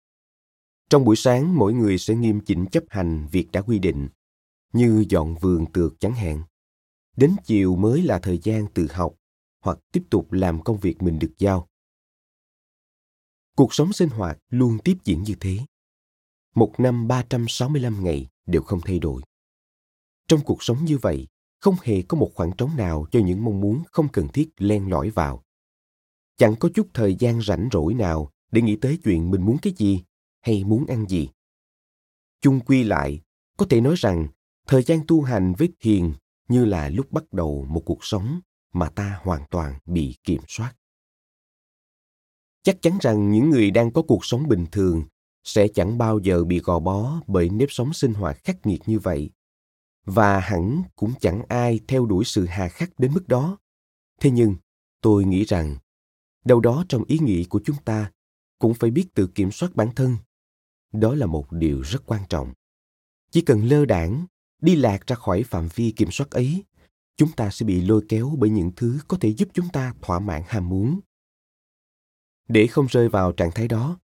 Trong 0.90 1.04
buổi 1.04 1.16
sáng, 1.16 1.56
mỗi 1.56 1.72
người 1.72 1.98
sẽ 1.98 2.14
nghiêm 2.14 2.40
chỉnh 2.40 2.66
chấp 2.72 2.84
hành 2.88 3.26
việc 3.30 3.50
đã 3.52 3.62
quy 3.62 3.78
định 3.78 4.08
như 4.72 5.04
dọn 5.08 5.34
vườn 5.34 5.72
tược 5.72 6.00
chẳng 6.00 6.14
hạn. 6.14 6.42
Đến 7.16 7.36
chiều 7.44 7.76
mới 7.76 8.02
là 8.02 8.18
thời 8.18 8.38
gian 8.38 8.66
tự 8.74 8.86
học 8.90 9.19
hoặc 9.60 9.78
tiếp 9.92 10.02
tục 10.10 10.32
làm 10.32 10.62
công 10.62 10.78
việc 10.78 11.02
mình 11.02 11.18
được 11.18 11.32
giao. 11.38 11.68
Cuộc 13.56 13.74
sống 13.74 13.92
sinh 13.92 14.08
hoạt 14.08 14.38
luôn 14.50 14.78
tiếp 14.84 14.96
diễn 15.04 15.22
như 15.22 15.34
thế. 15.40 15.58
Một 16.54 16.74
năm 16.78 17.08
365 17.08 18.04
ngày 18.04 18.28
đều 18.46 18.62
không 18.62 18.80
thay 18.84 18.98
đổi. 18.98 19.22
Trong 20.28 20.40
cuộc 20.44 20.62
sống 20.62 20.84
như 20.84 20.98
vậy, 20.98 21.26
không 21.60 21.76
hề 21.82 22.02
có 22.02 22.16
một 22.16 22.30
khoảng 22.34 22.52
trống 22.58 22.76
nào 22.76 23.06
cho 23.10 23.20
những 23.20 23.44
mong 23.44 23.60
muốn 23.60 23.82
không 23.92 24.08
cần 24.08 24.28
thiết 24.28 24.48
len 24.58 24.90
lỏi 24.90 25.10
vào. 25.10 25.42
Chẳng 26.36 26.54
có 26.56 26.68
chút 26.74 26.88
thời 26.94 27.16
gian 27.18 27.42
rảnh 27.42 27.68
rỗi 27.72 27.94
nào 27.94 28.30
để 28.52 28.62
nghĩ 28.62 28.76
tới 28.76 28.98
chuyện 29.04 29.30
mình 29.30 29.42
muốn 29.42 29.56
cái 29.62 29.72
gì 29.76 30.02
hay 30.40 30.64
muốn 30.64 30.86
ăn 30.86 31.06
gì. 31.08 31.28
Chung 32.40 32.60
quy 32.60 32.84
lại, 32.84 33.20
có 33.56 33.66
thể 33.70 33.80
nói 33.80 33.94
rằng 33.96 34.28
thời 34.66 34.82
gian 34.82 35.00
tu 35.08 35.22
hành 35.22 35.52
với 35.58 35.72
thiền 35.80 36.12
như 36.48 36.64
là 36.64 36.88
lúc 36.88 37.12
bắt 37.12 37.32
đầu 37.32 37.66
một 37.68 37.82
cuộc 37.86 38.04
sống 38.04 38.40
mà 38.72 38.90
ta 38.90 39.20
hoàn 39.22 39.42
toàn 39.50 39.78
bị 39.86 40.16
kiểm 40.24 40.42
soát. 40.48 40.74
Chắc 42.62 42.76
chắn 42.82 42.98
rằng 43.00 43.30
những 43.30 43.50
người 43.50 43.70
đang 43.70 43.92
có 43.92 44.02
cuộc 44.02 44.24
sống 44.24 44.48
bình 44.48 44.66
thường 44.72 45.04
sẽ 45.44 45.68
chẳng 45.68 45.98
bao 45.98 46.18
giờ 46.18 46.44
bị 46.44 46.58
gò 46.60 46.78
bó 46.78 47.20
bởi 47.26 47.48
nếp 47.48 47.68
sống 47.70 47.92
sinh 47.92 48.14
hoạt 48.14 48.38
khắc 48.44 48.66
nghiệt 48.66 48.80
như 48.86 48.98
vậy. 48.98 49.30
Và 50.04 50.40
hẳn 50.40 50.82
cũng 50.96 51.12
chẳng 51.20 51.42
ai 51.48 51.80
theo 51.88 52.06
đuổi 52.06 52.24
sự 52.24 52.46
hà 52.46 52.68
khắc 52.68 52.98
đến 52.98 53.14
mức 53.14 53.28
đó. 53.28 53.58
Thế 54.20 54.30
nhưng, 54.30 54.54
tôi 55.00 55.24
nghĩ 55.24 55.44
rằng, 55.44 55.76
đâu 56.44 56.60
đó 56.60 56.84
trong 56.88 57.04
ý 57.04 57.18
nghĩ 57.18 57.44
của 57.44 57.60
chúng 57.64 57.76
ta 57.84 58.12
cũng 58.58 58.74
phải 58.74 58.90
biết 58.90 59.14
tự 59.14 59.26
kiểm 59.26 59.50
soát 59.50 59.76
bản 59.76 59.94
thân. 59.96 60.16
Đó 60.92 61.14
là 61.14 61.26
một 61.26 61.52
điều 61.52 61.80
rất 61.80 62.06
quan 62.06 62.22
trọng. 62.28 62.52
Chỉ 63.30 63.40
cần 63.40 63.64
lơ 63.64 63.84
đảng, 63.84 64.26
đi 64.60 64.76
lạc 64.76 65.06
ra 65.06 65.16
khỏi 65.16 65.42
phạm 65.42 65.68
vi 65.74 65.90
kiểm 65.90 66.10
soát 66.10 66.30
ấy 66.30 66.64
chúng 67.20 67.32
ta 67.32 67.50
sẽ 67.50 67.66
bị 67.66 67.80
lôi 67.80 68.04
kéo 68.08 68.36
bởi 68.38 68.50
những 68.50 68.70
thứ 68.76 68.98
có 69.08 69.16
thể 69.20 69.28
giúp 69.28 69.48
chúng 69.54 69.68
ta 69.72 69.94
thỏa 70.02 70.18
mãn 70.18 70.42
ham 70.46 70.68
muốn. 70.68 71.00
Để 72.48 72.66
không 72.66 72.86
rơi 72.86 73.08
vào 73.08 73.32
trạng 73.32 73.50
thái 73.54 73.68
đó, 73.68 73.98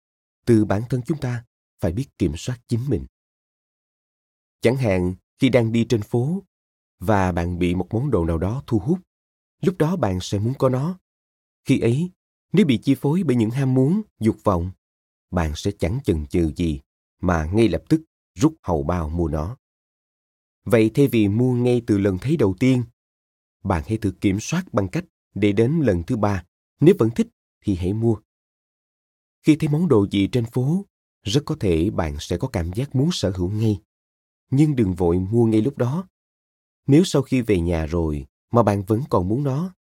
từ 0.46 0.64
bản 0.64 0.82
thân 0.90 1.00
chúng 1.06 1.18
ta 1.18 1.44
phải 1.80 1.92
biết 1.92 2.06
kiểm 2.18 2.32
soát 2.36 2.60
chính 2.68 2.80
mình. 2.88 3.06
Chẳng 4.60 4.76
hạn, 4.76 5.14
khi 5.38 5.48
đang 5.48 5.72
đi 5.72 5.86
trên 5.88 6.02
phố 6.02 6.42
và 6.98 7.32
bạn 7.32 7.58
bị 7.58 7.74
một 7.74 7.86
món 7.90 8.10
đồ 8.10 8.24
nào 8.24 8.38
đó 8.38 8.62
thu 8.66 8.78
hút, 8.78 8.98
lúc 9.62 9.78
đó 9.78 9.96
bạn 9.96 10.18
sẽ 10.20 10.38
muốn 10.38 10.54
có 10.58 10.68
nó. 10.68 10.98
Khi 11.64 11.80
ấy, 11.80 12.10
nếu 12.52 12.66
bị 12.66 12.78
chi 12.82 12.94
phối 12.94 13.22
bởi 13.22 13.36
những 13.36 13.50
ham 13.50 13.74
muốn, 13.74 14.02
dục 14.20 14.36
vọng, 14.44 14.70
bạn 15.30 15.52
sẽ 15.56 15.70
chẳng 15.78 15.98
chần 16.04 16.26
chừ 16.26 16.52
gì 16.56 16.80
mà 17.20 17.44
ngay 17.44 17.68
lập 17.68 17.82
tức 17.88 18.02
rút 18.34 18.54
hầu 18.62 18.82
bao 18.82 19.08
mua 19.08 19.28
nó. 19.28 19.56
Vậy 20.64 20.90
thay 20.94 21.08
vì 21.08 21.28
mua 21.28 21.54
ngay 21.54 21.82
từ 21.86 21.98
lần 21.98 22.18
thấy 22.18 22.36
đầu 22.36 22.54
tiên 22.60 22.82
bạn 23.68 23.82
hãy 23.86 23.98
thử 23.98 24.10
kiểm 24.10 24.40
soát 24.40 24.74
bằng 24.74 24.88
cách 24.88 25.04
để 25.34 25.52
đến 25.52 25.80
lần 25.80 26.02
thứ 26.02 26.16
ba. 26.16 26.44
Nếu 26.80 26.94
vẫn 26.98 27.10
thích 27.10 27.28
thì 27.60 27.74
hãy 27.74 27.92
mua. 27.92 28.16
Khi 29.42 29.56
thấy 29.56 29.68
món 29.68 29.88
đồ 29.88 30.06
gì 30.10 30.28
trên 30.32 30.44
phố, 30.46 30.86
rất 31.22 31.42
có 31.46 31.56
thể 31.60 31.90
bạn 31.90 32.16
sẽ 32.20 32.36
có 32.36 32.48
cảm 32.48 32.72
giác 32.72 32.94
muốn 32.94 33.08
sở 33.12 33.30
hữu 33.30 33.50
ngay. 33.50 33.80
Nhưng 34.50 34.76
đừng 34.76 34.94
vội 34.94 35.18
mua 35.18 35.46
ngay 35.46 35.60
lúc 35.60 35.78
đó. 35.78 36.08
Nếu 36.86 37.04
sau 37.04 37.22
khi 37.22 37.40
về 37.40 37.60
nhà 37.60 37.86
rồi 37.86 38.26
mà 38.50 38.62
bạn 38.62 38.82
vẫn 38.82 39.02
còn 39.10 39.28
muốn 39.28 39.44
nó, 39.44 39.74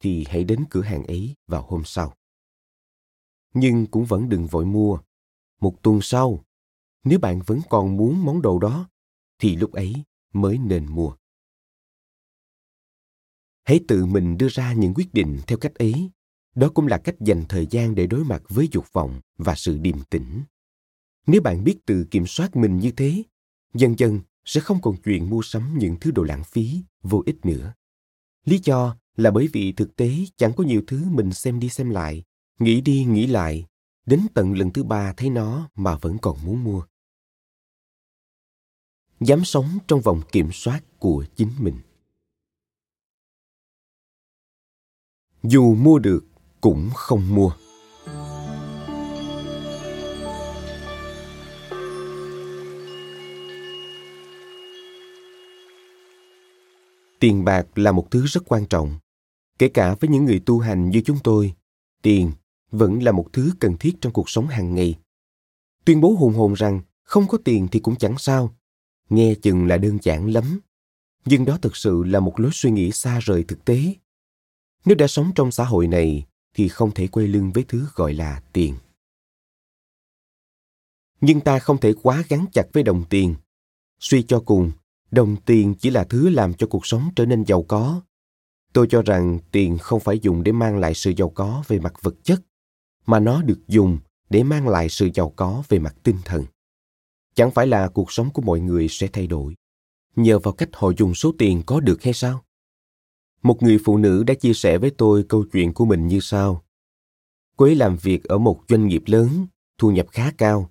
thì 0.00 0.24
hãy 0.28 0.44
đến 0.44 0.64
cửa 0.70 0.82
hàng 0.82 1.06
ấy 1.06 1.34
vào 1.46 1.62
hôm 1.62 1.82
sau. 1.84 2.14
Nhưng 3.54 3.86
cũng 3.86 4.04
vẫn 4.04 4.28
đừng 4.28 4.46
vội 4.46 4.66
mua. 4.66 4.98
Một 5.60 5.82
tuần 5.82 5.98
sau, 6.02 6.44
nếu 7.04 7.18
bạn 7.18 7.40
vẫn 7.46 7.60
còn 7.70 7.96
muốn 7.96 8.24
món 8.24 8.42
đồ 8.42 8.58
đó, 8.58 8.88
thì 9.38 9.56
lúc 9.56 9.72
ấy 9.72 9.94
mới 10.32 10.58
nên 10.58 10.86
mua 10.94 11.16
hãy 13.66 13.80
tự 13.88 14.06
mình 14.06 14.38
đưa 14.38 14.48
ra 14.48 14.72
những 14.72 14.94
quyết 14.94 15.14
định 15.14 15.40
theo 15.46 15.58
cách 15.58 15.74
ấy. 15.74 16.10
Đó 16.54 16.68
cũng 16.74 16.86
là 16.86 16.98
cách 16.98 17.14
dành 17.20 17.44
thời 17.48 17.66
gian 17.70 17.94
để 17.94 18.06
đối 18.06 18.24
mặt 18.24 18.42
với 18.48 18.68
dục 18.72 18.92
vọng 18.92 19.20
và 19.38 19.54
sự 19.56 19.78
điềm 19.78 20.02
tĩnh. 20.10 20.42
Nếu 21.26 21.40
bạn 21.40 21.64
biết 21.64 21.86
tự 21.86 22.04
kiểm 22.10 22.26
soát 22.26 22.56
mình 22.56 22.78
như 22.78 22.90
thế, 22.90 23.22
dần 23.74 23.98
dần 23.98 24.20
sẽ 24.44 24.60
không 24.60 24.80
còn 24.82 24.96
chuyện 25.04 25.30
mua 25.30 25.42
sắm 25.42 25.78
những 25.78 25.96
thứ 26.00 26.10
đồ 26.10 26.22
lãng 26.22 26.44
phí, 26.44 26.82
vô 27.02 27.22
ích 27.26 27.46
nữa. 27.46 27.74
Lý 28.44 28.60
do 28.64 28.96
là 29.16 29.30
bởi 29.30 29.48
vì 29.52 29.72
thực 29.72 29.96
tế 29.96 30.10
chẳng 30.36 30.52
có 30.56 30.64
nhiều 30.64 30.82
thứ 30.86 31.04
mình 31.10 31.32
xem 31.32 31.60
đi 31.60 31.68
xem 31.68 31.90
lại, 31.90 32.24
nghĩ 32.58 32.80
đi 32.80 33.04
nghĩ 33.04 33.26
lại, 33.26 33.66
đến 34.06 34.20
tận 34.34 34.52
lần 34.52 34.72
thứ 34.72 34.84
ba 34.84 35.12
thấy 35.12 35.30
nó 35.30 35.68
mà 35.74 35.96
vẫn 35.96 36.18
còn 36.22 36.44
muốn 36.44 36.64
mua. 36.64 36.82
Dám 39.20 39.44
sống 39.44 39.78
trong 39.88 40.00
vòng 40.00 40.22
kiểm 40.32 40.48
soát 40.52 40.80
của 40.98 41.24
chính 41.36 41.50
mình. 41.58 41.76
Dù 45.48 45.74
mua 45.74 45.98
được 45.98 46.24
cũng 46.60 46.90
không 46.94 47.34
mua. 47.34 47.50
Tiền 57.20 57.44
bạc 57.44 57.78
là 57.78 57.92
một 57.92 58.10
thứ 58.10 58.26
rất 58.26 58.42
quan 58.46 58.66
trọng. 58.66 58.98
Kể 59.58 59.68
cả 59.68 59.94
với 60.00 60.10
những 60.10 60.24
người 60.24 60.42
tu 60.46 60.58
hành 60.58 60.90
như 60.90 61.02
chúng 61.04 61.18
tôi, 61.24 61.54
tiền 62.02 62.32
vẫn 62.70 63.02
là 63.02 63.12
một 63.12 63.26
thứ 63.32 63.50
cần 63.60 63.76
thiết 63.76 63.92
trong 64.00 64.12
cuộc 64.12 64.30
sống 64.30 64.46
hàng 64.46 64.74
ngày. 64.74 64.94
Tuyên 65.84 66.00
bố 66.00 66.16
hùng 66.18 66.34
hồn 66.34 66.54
rằng 66.54 66.80
không 67.02 67.28
có 67.28 67.38
tiền 67.44 67.68
thì 67.72 67.80
cũng 67.80 67.96
chẳng 67.96 68.18
sao. 68.18 68.54
Nghe 69.08 69.34
chừng 69.42 69.66
là 69.66 69.76
đơn 69.76 69.98
giản 70.02 70.32
lắm. 70.32 70.60
Nhưng 71.24 71.44
đó 71.44 71.58
thực 71.62 71.76
sự 71.76 72.02
là 72.02 72.20
một 72.20 72.40
lối 72.40 72.50
suy 72.54 72.70
nghĩ 72.70 72.92
xa 72.92 73.18
rời 73.22 73.44
thực 73.44 73.64
tế 73.64 73.94
nếu 74.86 74.96
đã 74.96 75.06
sống 75.06 75.32
trong 75.34 75.50
xã 75.50 75.64
hội 75.64 75.86
này, 75.86 76.26
thì 76.54 76.68
không 76.68 76.90
thể 76.90 77.06
quay 77.06 77.26
lưng 77.26 77.52
với 77.54 77.64
thứ 77.68 77.86
gọi 77.94 78.14
là 78.14 78.42
tiền. 78.52 78.74
Nhưng 81.20 81.40
ta 81.40 81.58
không 81.58 81.80
thể 81.80 81.92
quá 82.02 82.24
gắn 82.28 82.46
chặt 82.52 82.66
với 82.72 82.82
đồng 82.82 83.04
tiền. 83.10 83.34
Suy 84.00 84.22
cho 84.22 84.40
cùng, 84.40 84.72
đồng 85.10 85.36
tiền 85.36 85.74
chỉ 85.78 85.90
là 85.90 86.04
thứ 86.04 86.28
làm 86.28 86.54
cho 86.54 86.66
cuộc 86.66 86.86
sống 86.86 87.10
trở 87.16 87.26
nên 87.26 87.44
giàu 87.44 87.62
có. 87.62 88.00
Tôi 88.72 88.86
cho 88.90 89.02
rằng 89.02 89.38
tiền 89.52 89.78
không 89.78 90.00
phải 90.00 90.18
dùng 90.18 90.42
để 90.42 90.52
mang 90.52 90.78
lại 90.78 90.94
sự 90.94 91.12
giàu 91.16 91.28
có 91.28 91.62
về 91.68 91.78
mặt 91.78 91.94
vật 92.02 92.14
chất, 92.22 92.40
mà 93.06 93.20
nó 93.20 93.42
được 93.42 93.60
dùng 93.68 93.98
để 94.30 94.42
mang 94.42 94.68
lại 94.68 94.88
sự 94.88 95.08
giàu 95.14 95.32
có 95.36 95.62
về 95.68 95.78
mặt 95.78 95.96
tinh 96.02 96.16
thần. 96.24 96.44
Chẳng 97.34 97.50
phải 97.50 97.66
là 97.66 97.88
cuộc 97.88 98.12
sống 98.12 98.30
của 98.30 98.42
mọi 98.42 98.60
người 98.60 98.88
sẽ 98.90 99.08
thay 99.12 99.26
đổi. 99.26 99.54
Nhờ 100.16 100.38
vào 100.38 100.54
cách 100.54 100.68
họ 100.72 100.90
dùng 100.98 101.14
số 101.14 101.34
tiền 101.38 101.62
có 101.66 101.80
được 101.80 102.02
hay 102.02 102.14
sao? 102.14 102.45
Một 103.46 103.62
người 103.62 103.78
phụ 103.84 103.96
nữ 103.96 104.24
đã 104.24 104.34
chia 104.34 104.54
sẻ 104.54 104.78
với 104.78 104.90
tôi 104.90 105.24
câu 105.28 105.44
chuyện 105.52 105.74
của 105.74 105.84
mình 105.84 106.06
như 106.06 106.20
sau. 106.20 106.64
Cô 107.56 107.64
ấy 107.64 107.74
làm 107.74 107.96
việc 107.96 108.24
ở 108.24 108.38
một 108.38 108.62
doanh 108.68 108.86
nghiệp 108.86 109.02
lớn, 109.06 109.46
thu 109.78 109.90
nhập 109.90 110.06
khá 110.10 110.32
cao. 110.38 110.70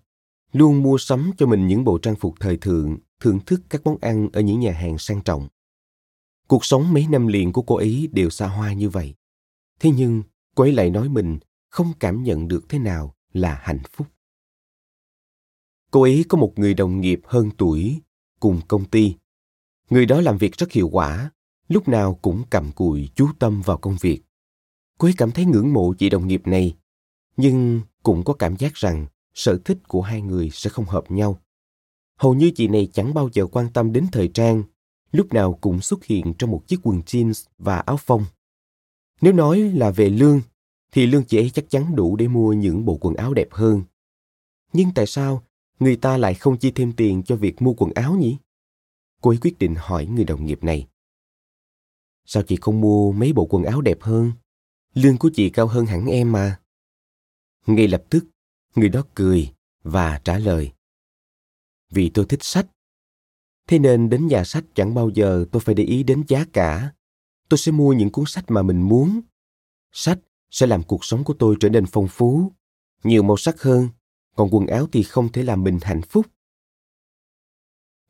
Luôn 0.51 0.83
mua 0.83 0.97
sắm 0.97 1.31
cho 1.37 1.45
mình 1.45 1.67
những 1.67 1.83
bộ 1.83 1.97
trang 1.97 2.15
phục 2.15 2.35
thời 2.39 2.57
thượng, 2.57 2.97
thưởng 3.19 3.39
thức 3.45 3.61
các 3.69 3.81
món 3.85 3.97
ăn 4.01 4.29
ở 4.33 4.41
những 4.41 4.59
nhà 4.59 4.71
hàng 4.71 4.97
sang 4.97 5.21
trọng. 5.21 5.47
Cuộc 6.47 6.65
sống 6.65 6.93
mấy 6.93 7.07
năm 7.09 7.27
liền 7.27 7.53
của 7.53 7.61
cô 7.61 7.75
ấy 7.75 8.09
đều 8.11 8.29
xa 8.29 8.47
hoa 8.47 8.73
như 8.73 8.89
vậy. 8.89 9.13
Thế 9.79 9.91
nhưng, 9.97 10.23
cô 10.55 10.63
ấy 10.63 10.71
lại 10.71 10.89
nói 10.89 11.09
mình 11.09 11.39
không 11.69 11.93
cảm 11.99 12.23
nhận 12.23 12.47
được 12.47 12.69
thế 12.69 12.79
nào 12.79 13.15
là 13.33 13.59
hạnh 13.61 13.81
phúc. 13.91 14.07
Cô 15.91 16.01
ấy 16.01 16.25
có 16.29 16.37
một 16.37 16.53
người 16.55 16.73
đồng 16.73 17.01
nghiệp 17.01 17.21
hơn 17.23 17.49
tuổi 17.57 18.01
cùng 18.39 18.61
công 18.67 18.85
ty. 18.85 19.15
Người 19.89 20.05
đó 20.05 20.21
làm 20.21 20.37
việc 20.37 20.57
rất 20.57 20.71
hiệu 20.71 20.89
quả 20.89 21.31
lúc 21.67 21.87
nào 21.87 22.19
cũng 22.21 22.43
cầm 22.49 22.71
cùi 22.71 23.09
chú 23.15 23.27
tâm 23.39 23.61
vào 23.61 23.77
công 23.77 23.97
việc. 24.01 24.21
Cô 24.97 25.07
ấy 25.07 25.13
cảm 25.17 25.31
thấy 25.31 25.45
ngưỡng 25.45 25.73
mộ 25.73 25.93
chị 25.93 26.09
đồng 26.09 26.27
nghiệp 26.27 26.47
này, 26.47 26.75
nhưng 27.37 27.81
cũng 28.03 28.23
có 28.23 28.33
cảm 28.33 28.57
giác 28.57 28.73
rằng 28.73 29.07
sở 29.33 29.59
thích 29.65 29.77
của 29.87 30.01
hai 30.01 30.21
người 30.21 30.49
sẽ 30.53 30.69
không 30.69 30.85
hợp 30.85 31.11
nhau. 31.11 31.41
Hầu 32.19 32.33
như 32.33 32.51
chị 32.55 32.67
này 32.67 32.89
chẳng 32.93 33.13
bao 33.13 33.29
giờ 33.33 33.45
quan 33.45 33.69
tâm 33.73 33.93
đến 33.93 34.05
thời 34.11 34.27
trang, 34.27 34.63
lúc 35.11 35.33
nào 35.33 35.57
cũng 35.61 35.81
xuất 35.81 36.05
hiện 36.05 36.33
trong 36.37 36.51
một 36.51 36.67
chiếc 36.67 36.79
quần 36.83 36.99
jeans 36.99 37.47
và 37.57 37.77
áo 37.77 37.97
phông. 37.97 38.25
Nếu 39.21 39.33
nói 39.33 39.59
là 39.59 39.91
về 39.91 40.09
lương, 40.09 40.41
thì 40.91 41.05
lương 41.05 41.23
chị 41.23 41.37
ấy 41.37 41.49
chắc 41.49 41.69
chắn 41.69 41.95
đủ 41.95 42.15
để 42.15 42.27
mua 42.27 42.53
những 42.53 42.85
bộ 42.85 42.97
quần 43.01 43.15
áo 43.15 43.33
đẹp 43.33 43.47
hơn. 43.51 43.83
Nhưng 44.73 44.93
tại 44.95 45.05
sao 45.07 45.43
người 45.79 45.95
ta 45.95 46.17
lại 46.17 46.33
không 46.33 46.57
chi 46.57 46.71
thêm 46.71 46.93
tiền 46.93 47.23
cho 47.23 47.35
việc 47.35 47.61
mua 47.61 47.73
quần 47.73 47.93
áo 47.93 48.15
nhỉ? 48.15 48.37
Cô 49.21 49.31
ấy 49.31 49.37
quyết 49.41 49.59
định 49.59 49.75
hỏi 49.77 50.05
người 50.05 50.25
đồng 50.25 50.45
nghiệp 50.45 50.63
này 50.63 50.87
sao 52.25 52.43
chị 52.43 52.57
không 52.61 52.81
mua 52.81 53.11
mấy 53.11 53.33
bộ 53.33 53.47
quần 53.49 53.63
áo 53.63 53.81
đẹp 53.81 54.01
hơn? 54.01 54.31
Lương 54.93 55.17
của 55.17 55.29
chị 55.33 55.49
cao 55.49 55.67
hơn 55.67 55.85
hẳn 55.85 56.05
em 56.05 56.31
mà. 56.31 56.59
Ngay 57.65 57.87
lập 57.87 58.03
tức, 58.09 58.25
người 58.75 58.89
đó 58.89 59.03
cười 59.15 59.53
và 59.83 60.21
trả 60.23 60.37
lời. 60.37 60.71
Vì 61.89 62.09
tôi 62.09 62.25
thích 62.25 62.43
sách. 62.43 62.67
Thế 63.67 63.79
nên 63.79 64.09
đến 64.09 64.27
nhà 64.27 64.43
sách 64.43 64.63
chẳng 64.75 64.93
bao 64.93 65.09
giờ 65.09 65.45
tôi 65.51 65.59
phải 65.59 65.75
để 65.75 65.83
ý 65.83 66.03
đến 66.03 66.23
giá 66.27 66.45
cả. 66.53 66.93
Tôi 67.49 67.57
sẽ 67.57 67.71
mua 67.71 67.93
những 67.93 68.09
cuốn 68.09 68.25
sách 68.27 68.45
mà 68.47 68.61
mình 68.61 68.81
muốn. 68.81 69.21
Sách 69.91 70.19
sẽ 70.51 70.67
làm 70.67 70.83
cuộc 70.83 71.05
sống 71.05 71.23
của 71.23 71.33
tôi 71.39 71.55
trở 71.59 71.69
nên 71.69 71.85
phong 71.85 72.07
phú, 72.07 72.51
nhiều 73.03 73.23
màu 73.23 73.37
sắc 73.37 73.61
hơn, 73.61 73.89
còn 74.35 74.49
quần 74.51 74.67
áo 74.67 74.87
thì 74.91 75.03
không 75.03 75.31
thể 75.31 75.43
làm 75.43 75.63
mình 75.63 75.79
hạnh 75.81 76.01
phúc. 76.01 76.25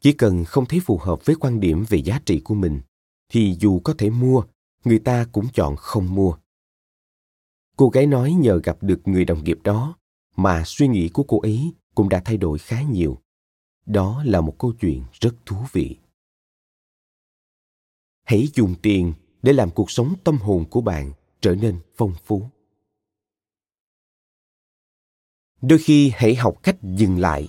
Chỉ 0.01 0.11
cần 0.13 0.45
không 0.45 0.65
thấy 0.65 0.79
phù 0.79 0.97
hợp 0.97 1.25
với 1.25 1.35
quan 1.35 1.59
điểm 1.59 1.85
về 1.89 1.97
giá 1.97 2.19
trị 2.25 2.39
của 2.39 2.55
mình 2.55 2.81
thì 3.29 3.55
dù 3.59 3.79
có 3.79 3.93
thể 3.97 4.09
mua, 4.09 4.43
người 4.83 4.99
ta 4.99 5.25
cũng 5.31 5.45
chọn 5.53 5.75
không 5.75 6.15
mua. 6.15 6.37
Cô 7.77 7.89
gái 7.89 8.05
nói 8.05 8.31
nhờ 8.33 8.59
gặp 8.63 8.77
được 8.81 9.01
người 9.05 9.25
đồng 9.25 9.43
nghiệp 9.43 9.57
đó 9.63 9.97
mà 10.35 10.63
suy 10.65 10.87
nghĩ 10.87 11.09
của 11.09 11.23
cô 11.23 11.39
ấy 11.39 11.73
cũng 11.95 12.09
đã 12.09 12.21
thay 12.25 12.37
đổi 12.37 12.59
khá 12.59 12.81
nhiều. 12.81 13.21
Đó 13.85 14.23
là 14.25 14.41
một 14.41 14.55
câu 14.59 14.73
chuyện 14.81 15.03
rất 15.11 15.35
thú 15.45 15.55
vị. 15.71 15.97
Hãy 18.23 18.47
dùng 18.53 18.75
tiền 18.81 19.13
để 19.41 19.53
làm 19.53 19.71
cuộc 19.71 19.91
sống 19.91 20.13
tâm 20.23 20.37
hồn 20.37 20.65
của 20.69 20.81
bạn 20.81 21.11
trở 21.41 21.55
nên 21.55 21.79
phong 21.95 22.13
phú. 22.23 22.49
Đôi 25.61 25.79
khi 25.79 26.11
hãy 26.15 26.35
học 26.35 26.59
cách 26.63 26.77
dừng 26.83 27.19
lại. 27.19 27.47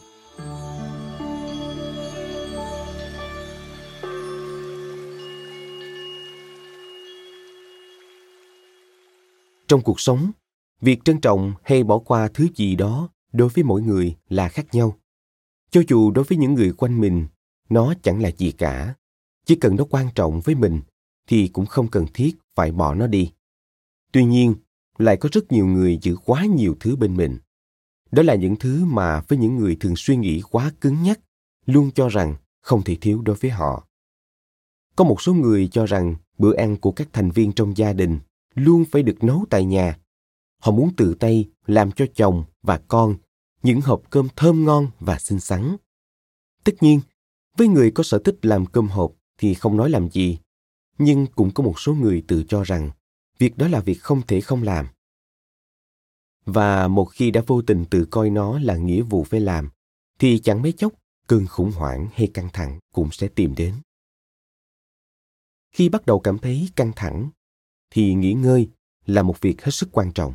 Trong 9.69 9.83
cuộc 9.83 10.01
sống, 10.01 10.31
việc 10.81 11.05
trân 11.05 11.21
trọng 11.21 11.53
hay 11.63 11.85
bỏ 11.85 11.99
qua 11.99 12.29
thứ 12.35 12.47
gì 12.55 12.77
đó 12.77 13.09
đối 13.33 13.49
với 13.49 13.65
mỗi 13.65 13.83
người 13.83 14.17
là 14.29 14.49
khác 14.49 14.67
nhau. 14.73 14.97
Cho 15.71 15.83
dù 15.89 16.11
đối 16.11 16.25
với 16.25 16.39
những 16.39 16.55
người 16.55 16.73
quanh 16.73 17.01
mình, 17.01 17.27
nó 17.69 17.95
chẳng 18.03 18.23
là 18.23 18.31
gì 18.37 18.53
cả. 18.53 18.95
Chỉ 19.47 19.57
cần 19.57 19.77
nó 19.77 19.85
quan 19.91 20.09
trọng 20.15 20.41
với 20.41 20.55
mình 20.55 20.81
thì 21.27 21.49
cũng 21.49 21.67
không 21.67 21.89
cần 21.89 22.07
thiết 22.15 22.37
phải 22.55 22.73
bỏ 22.73 22.95
nó 22.95 23.07
đi. 23.07 23.33
Tuy 24.13 24.25
nhiên, 24.25 24.55
lại 24.99 25.17
có 25.17 25.29
rất 25.33 25.53
nhiều 25.53 25.67
người 25.67 25.99
giữ 26.03 26.17
quá 26.17 26.45
nhiều 26.45 26.77
thứ 26.81 26.97
bên 26.97 27.17
mình. 27.17 27.39
Đó 28.11 28.23
là 28.23 28.35
những 28.35 28.57
thứ 28.57 28.85
mà 28.85 29.21
với 29.21 29.39
những 29.39 29.57
người 29.57 29.77
thường 29.81 29.97
suy 29.97 30.17
nghĩ 30.17 30.41
quá 30.51 30.73
cứng 30.81 31.03
nhắc, 31.03 31.21
luôn 31.67 31.91
cho 31.95 32.09
rằng 32.09 32.35
không 32.61 32.83
thể 32.83 32.97
thiếu 33.01 33.23
đối 33.23 33.37
với 33.37 33.51
họ. 33.51 33.87
Có 34.97 35.05
một 35.05 35.23
số 35.23 35.35
người 35.35 35.69
cho 35.69 35.87
rằng 35.87 36.17
bữa 36.39 36.57
ăn 36.57 36.77
của 36.77 36.93
các 36.93 37.09
thành 37.13 37.31
viên 37.31 37.53
trong 37.53 37.77
gia 37.77 37.93
đình 37.93 38.19
luôn 38.57 38.85
phải 38.85 39.03
được 39.03 39.25
nấu 39.25 39.45
tại 39.51 39.65
nhà. 39.65 39.99
Họ 40.59 40.73
muốn 40.73 40.97
tự 40.97 41.15
tay 41.15 41.49
làm 41.67 41.93
cho 41.93 42.07
chồng 42.15 42.45
và 42.63 42.81
con 42.89 43.17
những 43.63 43.81
hộp 43.81 44.03
cơm 44.11 44.29
thơm 44.37 44.65
ngon 44.65 44.91
và 45.01 45.19
xinh 45.19 45.41
xắn. 45.41 45.77
Tất 46.65 46.73
nhiên, 46.81 47.01
với 47.57 47.69
người 47.69 47.91
có 47.91 48.03
sở 48.03 48.19
thích 48.19 48.37
làm 48.43 48.67
cơm 48.67 48.89
hộp 48.89 49.13
thì 49.39 49.55
không 49.55 49.77
nói 49.77 49.91
làm 49.91 50.11
gì, 50.11 50.39
nhưng 50.99 51.27
cũng 51.27 51.51
có 51.55 51.65
một 51.65 51.81
số 51.81 51.95
người 51.95 52.25
tự 52.29 52.45
cho 52.49 52.63
rằng 52.63 52.91
việc 53.39 53.59
đó 53.59 53.69
là 53.69 53.81
việc 53.81 54.03
không 54.03 54.23
thể 54.27 54.41
không 54.41 54.63
làm. 54.63 54.87
Và 56.45 56.89
một 56.89 57.05
khi 57.05 57.31
đã 57.31 57.43
vô 57.47 57.63
tình 57.63 57.85
tự 57.91 58.07
coi 58.11 58.31
nó 58.31 58.59
là 58.59 58.77
nghĩa 58.77 59.03
vụ 59.03 59.25
phải 59.25 59.41
làm, 59.41 59.69
thì 60.19 60.39
chẳng 60.39 60.63
mấy 60.63 60.73
chốc 60.73 60.93
cơn 61.27 61.47
khủng 61.47 61.73
hoảng 61.73 62.09
hay 62.15 62.27
căng 62.35 62.49
thẳng 62.53 62.79
cũng 62.95 63.09
sẽ 63.13 63.29
tìm 63.29 63.55
đến. 63.55 63.75
Khi 65.73 65.89
bắt 65.89 66.07
đầu 66.07 66.21
cảm 66.21 66.39
thấy 66.39 66.69
căng 66.77 66.93
thẳng 66.97 67.31
thì 67.97 68.15
nghỉ 68.15 68.33
ngơi 68.33 68.69
là 69.07 69.23
một 69.23 69.41
việc 69.41 69.63
hết 69.63 69.71
sức 69.71 69.89
quan 69.93 70.13
trọng. 70.13 70.35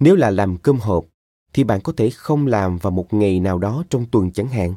Nếu 0.00 0.16
là 0.16 0.30
làm 0.30 0.56
cơm 0.58 0.78
hộp, 0.78 1.06
thì 1.52 1.64
bạn 1.64 1.80
có 1.80 1.92
thể 1.96 2.10
không 2.10 2.46
làm 2.46 2.78
vào 2.78 2.90
một 2.90 3.14
ngày 3.14 3.40
nào 3.40 3.58
đó 3.58 3.84
trong 3.90 4.06
tuần 4.10 4.32
chẳng 4.32 4.48
hạn. 4.48 4.74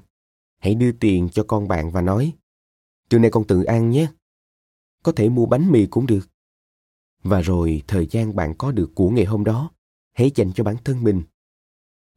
Hãy 0.60 0.76
đưa 0.76 0.92
tiền 0.92 1.30
cho 1.30 1.44
con 1.44 1.68
bạn 1.68 1.92
và 1.92 2.02
nói, 2.02 2.34
trưa 3.10 3.20
nay 3.20 3.32
con 3.32 3.48
tự 3.48 3.64
ăn 3.64 3.90
nhé. 3.90 4.08
Có 5.04 5.12
thể 5.12 5.30
mua 5.30 5.46
bánh 5.46 5.72
mì 5.72 5.86
cũng 5.86 6.06
được. 6.06 6.30
Và 7.24 7.42
rồi 7.42 7.84
thời 7.88 8.08
gian 8.12 8.36
bạn 8.36 8.54
có 8.58 8.72
được 8.72 8.92
của 8.96 9.10
ngày 9.10 9.26
hôm 9.26 9.44
đó, 9.44 9.72
hãy 10.14 10.32
dành 10.36 10.52
cho 10.54 10.64
bản 10.64 10.76
thân 10.84 11.04
mình. 11.04 11.22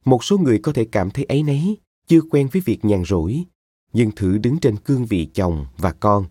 Một 0.05 0.23
số 0.23 0.37
người 0.37 0.59
có 0.59 0.73
thể 0.73 0.87
cảm 0.91 1.11
thấy 1.11 1.25
ấy 1.25 1.43
nấy 1.43 1.77
chưa 2.07 2.21
quen 2.21 2.49
với 2.51 2.61
việc 2.65 2.85
nhàn 2.85 3.03
rỗi, 3.05 3.43
nhưng 3.93 4.11
thử 4.15 4.37
đứng 4.37 4.59
trên 4.59 4.77
cương 4.77 5.05
vị 5.05 5.29
chồng 5.33 5.65
và 5.77 5.91
con, 5.91 6.25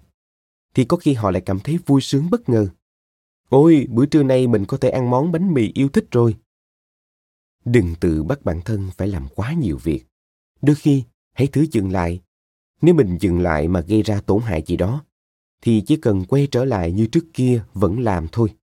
thì 0.74 0.84
có 0.84 0.96
khi 0.96 1.12
họ 1.12 1.30
lại 1.30 1.42
cảm 1.46 1.60
thấy 1.60 1.78
vui 1.86 2.00
sướng 2.00 2.30
bất 2.30 2.48
ngờ 2.48 2.68
ôi, 3.48 3.86
bữa 3.90 4.06
trưa 4.06 4.22
nay 4.22 4.46
mình 4.46 4.64
có 4.64 4.76
thể 4.76 4.90
ăn 4.90 5.10
món 5.10 5.32
bánh 5.32 5.54
mì 5.54 5.72
yêu 5.74 5.88
thích 5.88 6.06
rồi. 6.10 6.36
Đừng 7.64 7.94
tự 8.00 8.22
bắt 8.22 8.42
bản 8.44 8.60
thân 8.64 8.90
phải 8.96 9.08
làm 9.08 9.28
quá 9.34 9.52
nhiều 9.52 9.78
việc. 9.82 10.04
Đôi 10.62 10.76
khi, 10.76 11.04
hãy 11.32 11.46
thứ 11.46 11.66
dừng 11.72 11.92
lại. 11.92 12.20
Nếu 12.82 12.94
mình 12.94 13.18
dừng 13.20 13.40
lại 13.40 13.68
mà 13.68 13.80
gây 13.80 14.02
ra 14.02 14.20
tổn 14.20 14.42
hại 14.42 14.62
gì 14.66 14.76
đó, 14.76 15.04
thì 15.62 15.82
chỉ 15.86 15.96
cần 15.96 16.24
quay 16.24 16.48
trở 16.50 16.64
lại 16.64 16.92
như 16.92 17.06
trước 17.06 17.24
kia 17.34 17.64
vẫn 17.72 18.00
làm 18.00 18.26
thôi. 18.32 18.54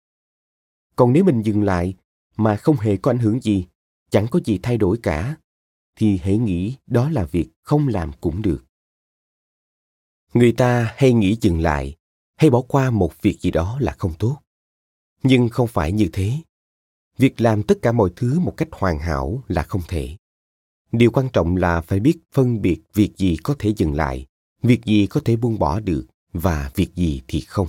Còn 0.95 1.13
nếu 1.13 1.23
mình 1.23 1.41
dừng 1.41 1.63
lại 1.63 1.93
mà 2.35 2.55
không 2.55 2.77
hề 2.77 2.97
có 2.97 3.11
ảnh 3.11 3.19
hưởng 3.19 3.41
gì, 3.41 3.65
chẳng 4.09 4.27
có 4.31 4.39
gì 4.45 4.59
thay 4.63 4.77
đổi 4.77 4.97
cả, 5.03 5.35
thì 5.95 6.17
hãy 6.17 6.37
nghĩ 6.37 6.75
đó 6.87 7.09
là 7.09 7.23
việc 7.23 7.49
không 7.61 7.87
làm 7.87 8.11
cũng 8.21 8.41
được. 8.41 8.65
Người 10.33 10.51
ta 10.51 10.93
hay 10.97 11.13
nghĩ 11.13 11.37
dừng 11.41 11.59
lại, 11.59 11.95
hay 12.35 12.49
bỏ 12.49 12.61
qua 12.61 12.89
một 12.89 13.21
việc 13.21 13.37
gì 13.41 13.51
đó 13.51 13.77
là 13.79 13.95
không 13.97 14.13
tốt 14.19 14.42
nhưng 15.23 15.49
không 15.49 15.67
phải 15.67 15.91
như 15.91 16.09
thế. 16.13 16.33
Việc 17.17 17.41
làm 17.41 17.63
tất 17.63 17.77
cả 17.81 17.91
mọi 17.91 18.09
thứ 18.15 18.39
một 18.39 18.53
cách 18.57 18.67
hoàn 18.71 18.99
hảo 18.99 19.43
là 19.47 19.63
không 19.63 19.81
thể. 19.87 20.15
Điều 20.91 21.11
quan 21.11 21.29
trọng 21.33 21.57
là 21.57 21.81
phải 21.81 21.99
biết 21.99 22.19
phân 22.31 22.61
biệt 22.61 22.81
việc 22.93 23.17
gì 23.17 23.37
có 23.43 23.55
thể 23.59 23.73
dừng 23.77 23.93
lại, 23.93 24.25
việc 24.61 24.85
gì 24.85 25.07
có 25.07 25.21
thể 25.25 25.35
buông 25.35 25.59
bỏ 25.59 25.79
được 25.79 26.05
và 26.33 26.71
việc 26.75 26.95
gì 26.95 27.21
thì 27.27 27.41
không. 27.41 27.67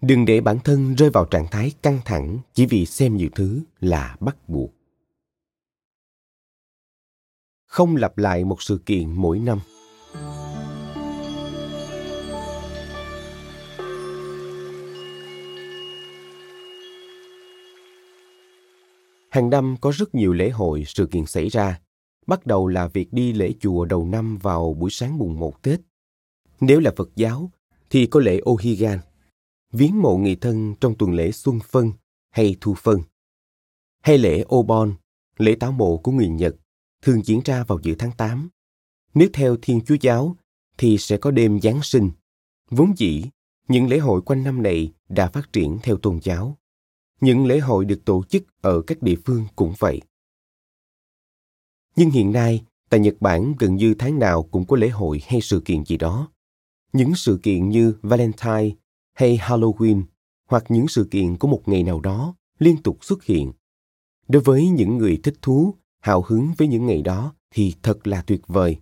Đừng 0.00 0.24
để 0.24 0.40
bản 0.40 0.58
thân 0.64 0.94
rơi 0.94 1.10
vào 1.10 1.24
trạng 1.24 1.46
thái 1.50 1.72
căng 1.82 2.00
thẳng 2.04 2.38
chỉ 2.54 2.66
vì 2.66 2.86
xem 2.86 3.16
nhiều 3.16 3.28
thứ 3.34 3.62
là 3.80 4.16
bắt 4.20 4.48
buộc. 4.48 4.72
Không 7.66 7.96
lặp 7.96 8.18
lại 8.18 8.44
một 8.44 8.62
sự 8.62 8.80
kiện 8.86 9.12
mỗi 9.12 9.38
năm. 9.38 9.60
Hàng 19.36 19.50
năm 19.50 19.76
có 19.80 19.90
rất 19.90 20.14
nhiều 20.14 20.32
lễ 20.32 20.50
hội, 20.50 20.84
sự 20.86 21.06
kiện 21.06 21.26
xảy 21.26 21.48
ra. 21.48 21.80
Bắt 22.26 22.46
đầu 22.46 22.68
là 22.68 22.88
việc 22.88 23.12
đi 23.12 23.32
lễ 23.32 23.52
chùa 23.60 23.84
đầu 23.84 24.06
năm 24.06 24.38
vào 24.38 24.74
buổi 24.74 24.90
sáng 24.90 25.18
mùng 25.18 25.38
một 25.38 25.62
Tết. 25.62 25.80
Nếu 26.60 26.80
là 26.80 26.92
Phật 26.96 27.10
giáo, 27.16 27.50
thì 27.90 28.06
có 28.06 28.20
lễ 28.20 28.40
Ohigan, 28.50 28.98
viếng 29.72 30.02
mộ 30.02 30.16
người 30.16 30.36
thân 30.36 30.74
trong 30.80 30.94
tuần 30.98 31.12
lễ 31.12 31.32
Xuân 31.32 31.58
Phân 31.68 31.92
hay 32.30 32.56
Thu 32.60 32.74
Phân. 32.74 33.00
Hay 34.02 34.18
lễ 34.18 34.44
Obon, 34.54 34.94
lễ 35.38 35.54
táo 35.60 35.72
mộ 35.72 35.96
của 35.96 36.12
người 36.12 36.28
Nhật, 36.28 36.56
thường 37.02 37.22
diễn 37.24 37.40
ra 37.44 37.64
vào 37.64 37.78
giữa 37.82 37.94
tháng 37.98 38.12
8. 38.16 38.48
Nếu 39.14 39.28
theo 39.32 39.56
Thiên 39.62 39.80
Chúa 39.80 39.96
Giáo, 40.00 40.36
thì 40.78 40.98
sẽ 40.98 41.16
có 41.16 41.30
đêm 41.30 41.60
Giáng 41.60 41.80
sinh. 41.82 42.10
Vốn 42.70 42.92
dĩ, 42.96 43.24
những 43.68 43.88
lễ 43.88 43.98
hội 43.98 44.22
quanh 44.22 44.44
năm 44.44 44.62
này 44.62 44.92
đã 45.08 45.28
phát 45.28 45.52
triển 45.52 45.78
theo 45.82 45.96
tôn 45.96 46.18
giáo. 46.22 46.58
Những 47.20 47.46
lễ 47.46 47.58
hội 47.58 47.84
được 47.84 48.04
tổ 48.04 48.22
chức 48.28 48.42
ở 48.60 48.82
các 48.86 49.02
địa 49.02 49.16
phương 49.24 49.46
cũng 49.56 49.74
vậy. 49.78 50.00
Nhưng 51.96 52.10
hiện 52.10 52.32
nay, 52.32 52.64
tại 52.90 53.00
Nhật 53.00 53.14
Bản 53.20 53.54
gần 53.58 53.76
như 53.76 53.94
tháng 53.98 54.18
nào 54.18 54.42
cũng 54.42 54.66
có 54.66 54.76
lễ 54.76 54.88
hội 54.88 55.22
hay 55.26 55.40
sự 55.40 55.62
kiện 55.64 55.84
gì 55.84 55.96
đó. 55.96 56.28
Những 56.92 57.14
sự 57.14 57.40
kiện 57.42 57.68
như 57.68 57.94
Valentine 58.02 58.70
hay 59.14 59.38
Halloween 59.38 60.02
hoặc 60.48 60.64
những 60.68 60.88
sự 60.88 61.08
kiện 61.10 61.36
của 61.36 61.48
một 61.48 61.62
ngày 61.66 61.82
nào 61.82 62.00
đó 62.00 62.34
liên 62.58 62.82
tục 62.82 63.04
xuất 63.04 63.24
hiện. 63.24 63.52
Đối 64.28 64.42
với 64.42 64.68
những 64.68 64.98
người 64.98 65.20
thích 65.22 65.34
thú, 65.42 65.74
hào 66.00 66.22
hứng 66.22 66.52
với 66.58 66.68
những 66.68 66.86
ngày 66.86 67.02
đó 67.02 67.34
thì 67.50 67.74
thật 67.82 68.06
là 68.06 68.22
tuyệt 68.22 68.40
vời. 68.46 68.76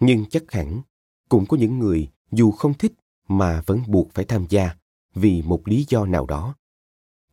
Nhưng 0.00 0.24
chắc 0.30 0.52
hẳn 0.52 0.82
cũng 1.28 1.46
có 1.46 1.56
những 1.56 1.78
người 1.78 2.08
dù 2.32 2.50
không 2.50 2.74
thích 2.74 2.92
mà 3.28 3.62
vẫn 3.66 3.82
buộc 3.86 4.12
phải 4.12 4.24
tham 4.24 4.46
gia 4.48 4.76
vì 5.14 5.42
một 5.42 5.68
lý 5.68 5.86
do 5.88 6.06
nào 6.06 6.26
đó. 6.26 6.54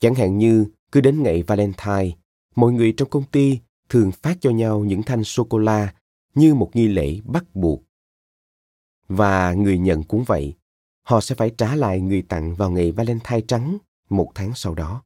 Chẳng 0.03 0.15
hạn 0.15 0.37
như 0.37 0.65
cứ 0.91 1.01
đến 1.01 1.23
ngày 1.23 1.43
Valentine, 1.43 2.11
mọi 2.55 2.73
người 2.73 2.93
trong 2.97 3.09
công 3.09 3.23
ty 3.23 3.59
thường 3.89 4.11
phát 4.11 4.37
cho 4.41 4.49
nhau 4.49 4.79
những 4.79 5.03
thanh 5.03 5.23
sô-cô-la 5.23 5.93
như 6.35 6.53
một 6.53 6.71
nghi 6.73 6.87
lễ 6.87 7.19
bắt 7.25 7.55
buộc. 7.55 7.83
Và 9.07 9.53
người 9.53 9.77
nhận 9.77 10.03
cũng 10.03 10.23
vậy, 10.23 10.53
họ 11.03 11.21
sẽ 11.21 11.35
phải 11.35 11.51
trả 11.57 11.75
lại 11.75 12.01
người 12.01 12.21
tặng 12.21 12.55
vào 12.55 12.71
ngày 12.71 12.91
Valentine 12.91 13.41
trắng 13.47 13.77
một 14.09 14.31
tháng 14.35 14.51
sau 14.55 14.75
đó. 14.75 15.03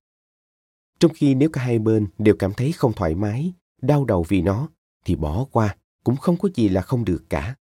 Trong 0.99 1.11
khi 1.15 1.35
nếu 1.35 1.49
cả 1.49 1.61
hai 1.61 1.79
bên 1.79 2.07
đều 2.17 2.35
cảm 2.39 2.53
thấy 2.53 2.71
không 2.71 2.93
thoải 2.93 3.15
mái, 3.15 3.53
đau 3.81 4.05
đầu 4.05 4.25
vì 4.27 4.41
nó, 4.41 4.69
thì 5.05 5.15
bỏ 5.15 5.45
qua 5.51 5.77
cũng 6.03 6.17
không 6.17 6.37
có 6.37 6.49
gì 6.55 6.69
là 6.69 6.81
không 6.81 7.05
được 7.05 7.23
cả. 7.29 7.55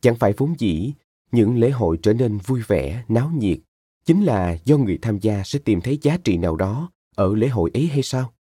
Chẳng 0.00 0.16
phải 0.16 0.32
vốn 0.36 0.54
dĩ, 0.58 0.92
những 1.32 1.58
lễ 1.58 1.70
hội 1.70 1.98
trở 2.02 2.12
nên 2.12 2.38
vui 2.38 2.62
vẻ, 2.66 3.04
náo 3.08 3.30
nhiệt 3.30 3.58
chính 4.04 4.24
là 4.24 4.56
do 4.64 4.76
người 4.76 4.98
tham 5.02 5.18
gia 5.18 5.42
sẽ 5.44 5.58
tìm 5.58 5.80
thấy 5.80 5.98
giá 6.02 6.18
trị 6.24 6.36
nào 6.36 6.56
đó 6.56 6.90
ở 7.16 7.34
lễ 7.34 7.48
hội 7.48 7.70
ấy 7.74 7.86
hay 7.86 8.02
sao? 8.02 8.34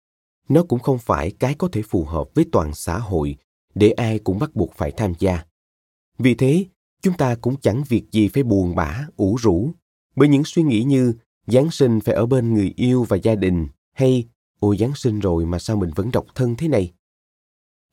Nó 0.48 0.62
cũng 0.62 0.78
không 0.78 0.98
phải 0.98 1.30
cái 1.30 1.54
có 1.54 1.68
thể 1.72 1.82
phù 1.82 2.04
hợp 2.04 2.28
với 2.34 2.44
toàn 2.52 2.74
xã 2.74 2.98
hội 2.98 3.36
để 3.74 3.90
ai 3.90 4.18
cũng 4.18 4.38
bắt 4.38 4.54
buộc 4.54 4.74
phải 4.74 4.90
tham 4.90 5.12
gia. 5.18 5.44
Vì 6.18 6.34
thế, 6.34 6.66
chúng 7.02 7.16
ta 7.16 7.34
cũng 7.34 7.56
chẳng 7.56 7.82
việc 7.88 8.04
gì 8.12 8.28
phải 8.28 8.42
buồn 8.42 8.74
bã, 8.74 9.06
ủ 9.16 9.36
rũ 9.36 9.70
bởi 10.16 10.28
những 10.28 10.42
suy 10.44 10.62
nghĩ 10.62 10.82
như 10.82 11.14
giáng 11.46 11.70
sinh 11.70 12.00
phải 12.00 12.14
ở 12.14 12.26
bên 12.26 12.54
người 12.54 12.72
yêu 12.76 13.04
và 13.08 13.16
gia 13.16 13.34
đình 13.34 13.68
hay, 13.92 14.28
ôi, 14.60 14.76
giáng 14.76 14.94
sinh 14.94 15.20
rồi 15.20 15.46
mà 15.46 15.58
sao 15.58 15.76
mình 15.76 15.90
vẫn 15.94 16.10
độc 16.12 16.26
thân 16.34 16.56
thế 16.56 16.68
này? 16.68 16.92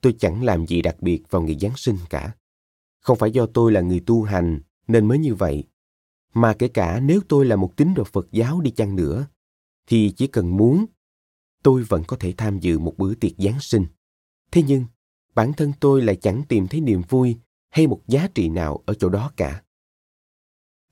Tôi 0.01 0.15
chẳng 0.19 0.43
làm 0.43 0.67
gì 0.67 0.81
đặc 0.81 1.01
biệt 1.01 1.23
vào 1.29 1.41
ngày 1.41 1.57
giáng 1.61 1.75
sinh 1.75 1.97
cả. 2.09 2.31
Không 3.01 3.17
phải 3.17 3.31
do 3.31 3.45
tôi 3.45 3.71
là 3.71 3.81
người 3.81 4.01
tu 4.05 4.23
hành 4.23 4.59
nên 4.87 5.07
mới 5.07 5.17
như 5.17 5.35
vậy 5.35 5.63
mà 6.33 6.53
kể 6.53 6.67
cả 6.67 6.99
nếu 6.99 7.21
tôi 7.27 7.45
là 7.45 7.55
một 7.55 7.77
tín 7.77 7.93
đồ 7.93 8.03
Phật 8.03 8.27
giáo 8.31 8.61
đi 8.61 8.71
chăng 8.71 8.95
nữa, 8.95 9.27
thì 9.87 10.13
chỉ 10.17 10.27
cần 10.27 10.57
muốn, 10.57 10.85
tôi 11.63 11.83
vẫn 11.83 12.03
có 12.07 12.17
thể 12.19 12.33
tham 12.37 12.59
dự 12.59 12.79
một 12.79 12.93
bữa 12.97 13.15
tiệc 13.15 13.31
Giáng 13.37 13.59
sinh. 13.59 13.85
Thế 14.51 14.63
nhưng, 14.67 14.85
bản 15.35 15.53
thân 15.53 15.73
tôi 15.79 16.01
lại 16.01 16.15
chẳng 16.15 16.43
tìm 16.49 16.67
thấy 16.67 16.81
niềm 16.81 17.01
vui 17.09 17.37
hay 17.69 17.87
một 17.87 18.01
giá 18.07 18.27
trị 18.35 18.49
nào 18.49 18.83
ở 18.85 18.93
chỗ 18.93 19.09
đó 19.09 19.31
cả. 19.35 19.61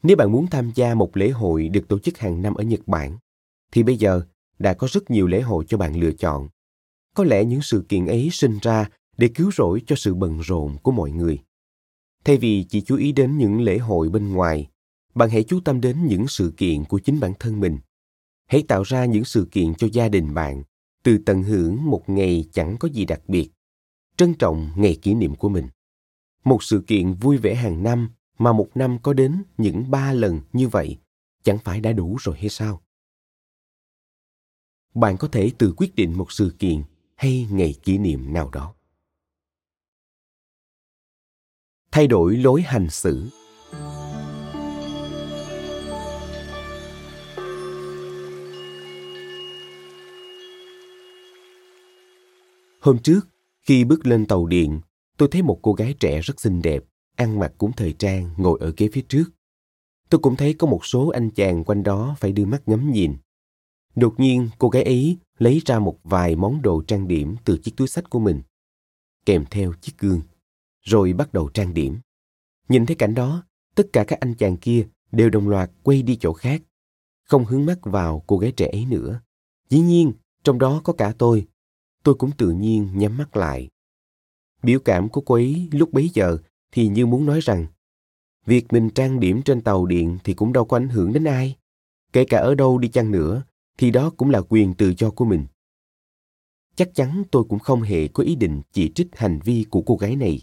Nếu 0.04 0.18
bạn 0.18 0.32
muốn 0.32 0.48
tham 0.48 0.72
gia 0.76 0.96
một 0.96 1.18
lễ 1.18 1.30
hội 1.30 1.70
được 1.70 1.88
tổ 1.88 2.00
chức 2.00 2.18
hàng 2.18 2.42
năm 2.42 2.54
ở 2.54 2.64
Nhật 2.64 2.88
Bản, 2.88 3.18
thì 3.72 3.84
bây 3.84 3.98
giờ 3.98 4.22
đã 4.60 4.74
có 4.74 4.88
rất 4.92 5.12
nhiều 5.12 5.28
lễ 5.28 5.42
hội 5.42 5.66
cho 5.68 5.78
bạn 5.78 6.00
lựa 6.00 6.12
chọn. 6.12 6.50
Có 7.16 7.24
lẽ 7.24 7.46
những 7.46 7.62
sự 7.62 7.86
kiện 7.90 8.06
ấy 8.06 8.30
sinh 8.32 8.58
ra 8.62 8.90
để 9.18 9.28
cứu 9.36 9.52
rỗi 9.52 9.82
cho 9.88 9.96
sự 9.96 10.14
bận 10.14 10.40
rộn 10.40 10.78
của 10.84 10.92
mọi 10.92 11.12
người. 11.12 11.40
Thay 12.24 12.38
vì 12.38 12.64
chỉ 12.64 12.82
chú 12.82 12.96
ý 12.96 13.12
đến 13.12 13.38
những 13.38 13.62
lễ 13.62 13.78
hội 13.78 14.10
bên 14.10 14.34
ngoài 14.34 14.70
bạn 15.16 15.30
hãy 15.30 15.44
chú 15.44 15.60
tâm 15.60 15.82
đến 15.82 16.08
những 16.08 16.28
sự 16.28 16.54
kiện 16.58 16.86
của 16.86 17.00
chính 17.00 17.20
bản 17.20 17.34
thân 17.40 17.60
mình. 17.60 17.80
Hãy 18.48 18.64
tạo 18.68 18.84
ra 18.84 19.06
những 19.06 19.26
sự 19.26 19.48
kiện 19.52 19.76
cho 19.76 19.88
gia 19.94 20.10
đình 20.10 20.34
bạn, 20.34 20.64
từ 21.04 21.18
tận 21.26 21.44
hưởng 21.44 21.86
một 21.86 22.04
ngày 22.10 22.46
chẳng 22.54 22.78
có 22.80 22.90
gì 22.94 23.06
đặc 23.06 23.22
biệt. 23.28 23.50
Trân 24.18 24.34
trọng 24.34 24.72
ngày 24.76 25.00
kỷ 25.02 25.14
niệm 25.14 25.36
của 25.36 25.50
mình. 25.50 25.68
Một 26.44 26.64
sự 26.64 26.84
kiện 26.88 27.14
vui 27.14 27.38
vẻ 27.38 27.56
hàng 27.56 27.84
năm 27.84 28.10
mà 28.38 28.54
một 28.54 28.70
năm 28.76 28.98
có 29.04 29.14
đến 29.14 29.44
những 29.58 29.92
ba 29.92 30.14
lần 30.14 30.42
như 30.54 30.68
vậy, 30.68 30.98
chẳng 31.44 31.58
phải 31.58 31.82
đã 31.82 31.94
đủ 31.94 32.18
rồi 32.20 32.38
hay 32.40 32.50
sao? 32.50 32.82
Bạn 34.94 35.18
có 35.18 35.28
thể 35.28 35.52
tự 35.58 35.74
quyết 35.78 35.96
định 35.96 36.18
một 36.18 36.32
sự 36.32 36.56
kiện 36.60 36.84
hay 37.16 37.48
ngày 37.52 37.76
kỷ 37.84 37.98
niệm 37.98 38.34
nào 38.34 38.50
đó. 38.50 38.76
Thay 41.92 42.08
đổi 42.08 42.38
lối 42.38 42.62
hành 42.62 42.90
xử. 42.90 43.30
Hôm 52.86 52.98
trước, 52.98 53.28
khi 53.62 53.84
bước 53.84 54.08
lên 54.08 54.26
tàu 54.26 54.46
điện, 54.46 54.82
tôi 55.18 55.30
thấy 55.32 55.42
một 55.42 55.60
cô 55.62 55.74
gái 55.74 55.96
trẻ 56.00 56.22
rất 56.22 56.42
xinh 56.42 56.62
đẹp, 56.62 56.84
ăn 57.16 57.40
mặc 57.40 57.54
cũng 57.58 57.72
thời 57.72 57.94
trang, 57.94 58.30
ngồi 58.38 58.60
ở 58.62 58.74
ghế 58.78 58.90
phía 58.94 59.02
trước. 59.02 59.24
Tôi 60.10 60.20
cũng 60.20 60.36
thấy 60.36 60.54
có 60.54 60.68
một 60.68 60.86
số 60.86 61.08
anh 61.08 61.30
chàng 61.32 61.64
quanh 61.64 61.84
đó 61.84 62.16
phải 62.20 62.32
đưa 62.32 62.46
mắt 62.46 62.62
ngắm 62.66 62.92
nhìn. 62.92 63.16
Đột 63.96 64.20
nhiên, 64.20 64.50
cô 64.58 64.70
gái 64.70 64.84
ấy 64.84 65.18
lấy 65.38 65.62
ra 65.66 65.80
một 65.80 66.00
vài 66.04 66.36
món 66.36 66.62
đồ 66.62 66.84
trang 66.88 67.08
điểm 67.08 67.36
từ 67.46 67.58
chiếc 67.58 67.78
túi 67.78 67.88
sách 67.88 68.10
của 68.10 68.20
mình, 68.20 68.42
kèm 69.26 69.46
theo 69.52 69.74
chiếc 69.82 69.94
gương, 69.98 70.22
rồi 70.82 71.14
bắt 71.14 71.34
đầu 71.34 71.50
trang 71.50 71.74
điểm. 71.74 71.98
Nhìn 72.70 72.86
thấy 72.86 72.96
cảnh 72.96 73.14
đó, 73.14 73.44
tất 73.76 73.88
cả 73.94 74.04
các 74.08 74.20
anh 74.20 74.34
chàng 74.34 74.58
kia 74.58 74.88
đều 75.12 75.30
đồng 75.30 75.50
loạt 75.50 75.72
quay 75.84 76.02
đi 76.02 76.16
chỗ 76.16 76.34
khác, 76.34 76.62
không 77.24 77.46
hướng 77.46 77.66
mắt 77.66 77.80
vào 77.82 78.24
cô 78.28 78.38
gái 78.38 78.52
trẻ 78.52 78.68
ấy 78.72 78.86
nữa. 78.86 79.22
Dĩ 79.70 79.80
nhiên, 79.80 80.14
trong 80.44 80.60
đó 80.60 80.82
có 80.84 80.94
cả 80.94 81.14
tôi 81.18 81.48
tôi 82.06 82.16
cũng 82.16 82.32
tự 82.32 82.52
nhiên 82.52 82.90
nhắm 82.94 83.18
mắt 83.18 83.38
lại. 83.38 83.70
Biểu 84.64 84.80
cảm 84.80 85.10
của 85.10 85.22
cô 85.22 85.36
ấy 85.36 85.70
lúc 85.72 85.94
bấy 85.94 86.10
giờ 86.14 86.38
thì 86.72 86.88
như 86.88 87.06
muốn 87.06 87.26
nói 87.26 87.40
rằng, 87.42 87.68
việc 88.46 88.74
mình 88.74 88.90
trang 88.90 89.20
điểm 89.20 89.42
trên 89.42 89.62
tàu 89.62 89.86
điện 89.86 90.18
thì 90.24 90.34
cũng 90.34 90.54
đâu 90.54 90.66
có 90.66 90.78
ảnh 90.78 90.90
hưởng 90.90 91.14
đến 91.14 91.24
ai. 91.24 91.56
Kể 92.14 92.26
cả 92.26 92.40
ở 92.40 92.56
đâu 92.56 92.78
đi 92.78 92.88
chăng 92.88 93.12
nữa, 93.12 93.44
thì 93.78 93.92
đó 93.92 94.12
cũng 94.18 94.30
là 94.30 94.42
quyền 94.50 94.74
tự 94.74 94.94
do 94.98 95.10
của 95.10 95.26
mình. 95.26 95.46
Chắc 96.76 96.90
chắn 96.94 97.24
tôi 97.32 97.44
cũng 97.50 97.60
không 97.60 97.82
hề 97.82 98.08
có 98.08 98.24
ý 98.24 98.36
định 98.36 98.62
chỉ 98.72 98.92
trích 98.96 99.08
hành 99.16 99.40
vi 99.44 99.66
của 99.70 99.82
cô 99.82 99.96
gái 99.96 100.16
này. 100.16 100.42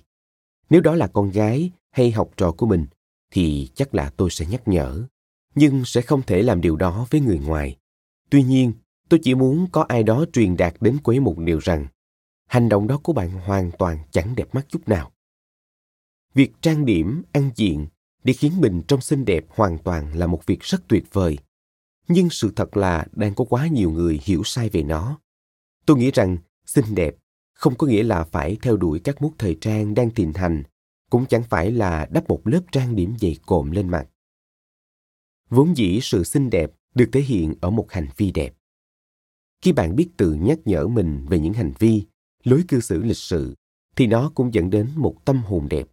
Nếu 0.70 0.80
đó 0.80 0.94
là 0.94 1.06
con 1.06 1.30
gái 1.30 1.70
hay 1.90 2.10
học 2.10 2.30
trò 2.36 2.52
của 2.52 2.66
mình, 2.66 2.86
thì 3.30 3.68
chắc 3.74 3.94
là 3.94 4.10
tôi 4.16 4.30
sẽ 4.30 4.46
nhắc 4.46 4.68
nhở, 4.68 5.06
nhưng 5.54 5.84
sẽ 5.84 6.02
không 6.02 6.22
thể 6.22 6.42
làm 6.42 6.60
điều 6.60 6.76
đó 6.76 7.06
với 7.10 7.20
người 7.20 7.38
ngoài. 7.38 7.76
Tuy 8.30 8.42
nhiên 8.42 8.72
tôi 9.12 9.20
chỉ 9.22 9.34
muốn 9.34 9.66
có 9.72 9.82
ai 9.82 10.02
đó 10.02 10.24
truyền 10.32 10.56
đạt 10.56 10.74
đến 10.80 10.98
quế 10.98 11.16
ấy 11.16 11.20
một 11.20 11.38
điều 11.38 11.58
rằng, 11.58 11.86
hành 12.48 12.68
động 12.68 12.86
đó 12.86 13.00
của 13.02 13.12
bạn 13.12 13.30
hoàn 13.30 13.70
toàn 13.78 13.98
chẳng 14.10 14.34
đẹp 14.34 14.54
mắt 14.54 14.66
chút 14.68 14.88
nào. 14.88 15.12
Việc 16.34 16.52
trang 16.60 16.84
điểm, 16.84 17.22
ăn 17.32 17.50
diện, 17.56 17.86
để 18.24 18.32
khiến 18.32 18.52
mình 18.60 18.82
trông 18.88 19.00
xinh 19.00 19.24
đẹp 19.24 19.44
hoàn 19.48 19.78
toàn 19.78 20.18
là 20.18 20.26
một 20.26 20.46
việc 20.46 20.60
rất 20.60 20.88
tuyệt 20.88 21.04
vời. 21.12 21.38
Nhưng 22.08 22.30
sự 22.30 22.52
thật 22.56 22.76
là 22.76 23.06
đang 23.12 23.34
có 23.34 23.44
quá 23.44 23.66
nhiều 23.66 23.90
người 23.90 24.20
hiểu 24.22 24.42
sai 24.44 24.68
về 24.68 24.82
nó. 24.82 25.18
Tôi 25.86 25.96
nghĩ 25.96 26.10
rằng, 26.10 26.36
xinh 26.66 26.94
đẹp 26.94 27.14
không 27.52 27.74
có 27.74 27.86
nghĩa 27.86 28.02
là 28.02 28.24
phải 28.24 28.56
theo 28.62 28.76
đuổi 28.76 29.00
các 29.04 29.22
mốt 29.22 29.32
thời 29.38 29.56
trang 29.60 29.94
đang 29.94 30.10
thịnh 30.10 30.32
hành, 30.32 30.62
cũng 31.10 31.26
chẳng 31.26 31.42
phải 31.42 31.70
là 31.70 32.06
đắp 32.10 32.28
một 32.28 32.40
lớp 32.44 32.62
trang 32.72 32.96
điểm 32.96 33.14
dày 33.20 33.36
cộm 33.46 33.70
lên 33.70 33.88
mặt. 33.88 34.08
Vốn 35.50 35.76
dĩ 35.76 35.98
sự 36.02 36.24
xinh 36.24 36.50
đẹp 36.50 36.70
được 36.94 37.08
thể 37.12 37.20
hiện 37.20 37.54
ở 37.60 37.70
một 37.70 37.92
hành 37.92 38.08
vi 38.16 38.30
đẹp 38.32 38.54
khi 39.62 39.72
bạn 39.72 39.96
biết 39.96 40.08
tự 40.16 40.34
nhắc 40.34 40.58
nhở 40.64 40.86
mình 40.86 41.26
về 41.28 41.38
những 41.38 41.52
hành 41.52 41.72
vi, 41.78 42.06
lối 42.44 42.64
cư 42.68 42.80
xử 42.80 43.02
lịch 43.02 43.16
sự, 43.16 43.54
thì 43.96 44.06
nó 44.06 44.32
cũng 44.34 44.54
dẫn 44.54 44.70
đến 44.70 44.88
một 44.96 45.24
tâm 45.24 45.42
hồn 45.42 45.68
đẹp. 45.68 45.86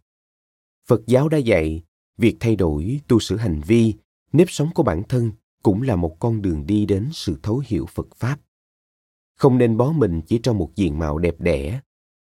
Phật 0.86 1.06
giáo 1.06 1.28
đã 1.28 1.38
dạy, 1.38 1.82
việc 2.18 2.36
thay 2.40 2.56
đổi 2.56 3.00
tu 3.08 3.20
sửa 3.20 3.36
hành 3.36 3.60
vi, 3.66 3.94
nếp 4.32 4.50
sống 4.50 4.70
của 4.74 4.82
bản 4.82 5.02
thân 5.08 5.32
cũng 5.62 5.82
là 5.82 5.96
một 5.96 6.16
con 6.20 6.42
đường 6.42 6.66
đi 6.66 6.86
đến 6.86 7.08
sự 7.12 7.38
thấu 7.42 7.62
hiểu 7.66 7.86
phật 7.86 8.06
pháp. 8.16 8.40
Không 9.36 9.58
nên 9.58 9.76
bó 9.76 9.92
mình 9.92 10.20
chỉ 10.26 10.40
trong 10.42 10.58
một 10.58 10.72
diện 10.76 10.98
mạo 10.98 11.18
đẹp 11.18 11.40
đẽ, 11.40 11.80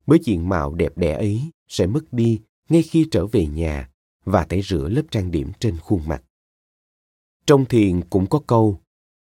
bởi 0.06 0.18
diện 0.22 0.48
mạo 0.48 0.74
đẹp 0.74 0.98
đẽ 0.98 1.12
ấy 1.12 1.50
sẽ 1.68 1.86
mất 1.86 2.12
đi 2.12 2.40
ngay 2.68 2.82
khi 2.82 3.08
trở 3.10 3.26
về 3.26 3.46
nhà 3.46 3.90
và 4.24 4.44
tẩy 4.44 4.62
rửa 4.62 4.88
lớp 4.88 5.02
trang 5.10 5.30
điểm 5.30 5.52
trên 5.60 5.76
khuôn 5.76 6.00
mặt. 6.06 6.22
Trong 7.46 7.64
thiền 7.64 8.00
cũng 8.10 8.26
có 8.26 8.40
câu, 8.46 8.80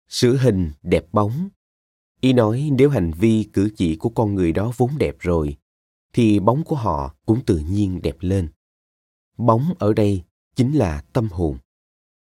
sửa 0.08 0.36
hình 0.36 0.70
đẹp 0.82 1.04
bóng 1.12 1.48
ý 2.20 2.32
nói 2.32 2.70
nếu 2.72 2.90
hành 2.90 3.10
vi 3.12 3.44
cử 3.52 3.70
chỉ 3.76 3.96
của 3.96 4.08
con 4.08 4.34
người 4.34 4.52
đó 4.52 4.72
vốn 4.76 4.90
đẹp 4.98 5.16
rồi, 5.18 5.56
thì 6.12 6.40
bóng 6.40 6.64
của 6.64 6.76
họ 6.76 7.14
cũng 7.26 7.44
tự 7.46 7.58
nhiên 7.58 8.02
đẹp 8.02 8.16
lên. 8.20 8.48
Bóng 9.38 9.74
ở 9.78 9.92
đây 9.92 10.22
chính 10.54 10.72
là 10.72 11.00
tâm 11.12 11.28
hồn. 11.30 11.58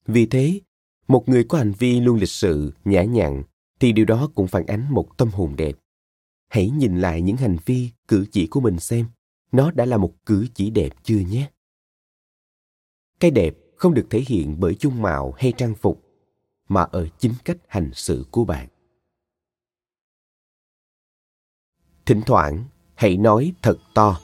Vì 0.06 0.26
thế, 0.26 0.60
một 1.08 1.28
người 1.28 1.44
có 1.44 1.58
hành 1.58 1.72
vi 1.72 2.00
luôn 2.00 2.18
lịch 2.18 2.28
sự, 2.28 2.72
nhã 2.84 3.02
nhặn, 3.02 3.42
thì 3.80 3.92
điều 3.92 4.04
đó 4.04 4.30
cũng 4.34 4.46
phản 4.46 4.66
ánh 4.66 4.86
một 4.90 5.16
tâm 5.16 5.28
hồn 5.28 5.56
đẹp. 5.56 5.76
Hãy 6.48 6.70
nhìn 6.70 7.00
lại 7.00 7.22
những 7.22 7.36
hành 7.36 7.56
vi 7.64 7.90
cử 8.08 8.26
chỉ 8.32 8.46
của 8.46 8.60
mình 8.60 8.78
xem, 8.78 9.06
nó 9.52 9.70
đã 9.70 9.84
là 9.84 9.96
một 9.96 10.14
cử 10.26 10.46
chỉ 10.54 10.70
đẹp 10.70 10.92
chưa 11.02 11.18
nhé? 11.18 11.50
Cái 13.20 13.30
đẹp 13.30 13.54
không 13.76 13.94
được 13.94 14.06
thể 14.10 14.22
hiện 14.26 14.56
bởi 14.58 14.76
dung 14.80 15.02
mạo 15.02 15.32
hay 15.38 15.52
trang 15.56 15.74
phục, 15.74 16.02
mà 16.68 16.82
ở 16.82 17.08
chính 17.18 17.32
cách 17.44 17.58
hành 17.68 17.90
xử 17.94 18.26
của 18.30 18.44
bạn. 18.44 18.68
Thỉnh 22.06 22.22
thoảng 22.26 22.64
hãy 22.94 23.16
nói 23.16 23.52
thật 23.62 23.78
to 23.94 24.20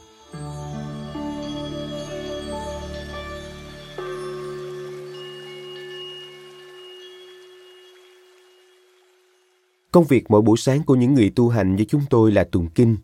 Công 9.92 10.04
việc 10.04 10.24
mỗi 10.28 10.42
buổi 10.42 10.56
sáng 10.58 10.82
của 10.82 10.94
những 10.94 11.14
người 11.14 11.32
tu 11.36 11.48
hành 11.48 11.76
như 11.76 11.84
chúng 11.84 12.02
tôi 12.10 12.32
là 12.32 12.44
tụng 12.44 12.68
kinh. 12.74 12.96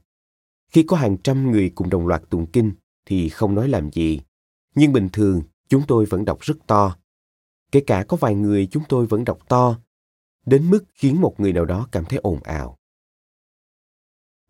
Khi 0.71 0.83
có 0.83 0.97
hàng 0.97 1.17
trăm 1.23 1.51
người 1.51 1.71
cùng 1.75 1.91
đồng 1.91 2.07
loạt 2.07 2.23
tụng 2.31 2.47
kinh 2.47 2.73
thì 3.07 3.29
không 3.29 3.55
nói 3.55 3.69
làm 3.69 3.91
gì. 3.93 4.21
Nhưng 4.75 4.93
bình 4.93 5.09
thường 5.13 5.43
chúng 5.69 5.83
tôi 5.89 6.05
vẫn 6.05 6.25
đọc 6.25 6.39
rất 6.41 6.57
to. 6.67 6.97
Kể 7.73 7.81
cả 7.81 8.05
có 8.09 8.17
vài 8.17 8.35
người 8.35 8.67
chúng 8.67 8.83
tôi 8.89 9.07
vẫn 9.07 9.25
đọc 9.25 9.39
to, 9.49 9.79
đến 10.47 10.71
mức 10.71 10.85
khiến 10.95 11.21
một 11.21 11.41
người 11.41 11.53
nào 11.53 11.65
đó 11.65 11.89
cảm 11.93 12.05
thấy 12.05 12.19
ồn 12.23 12.41
ào. 12.43 12.78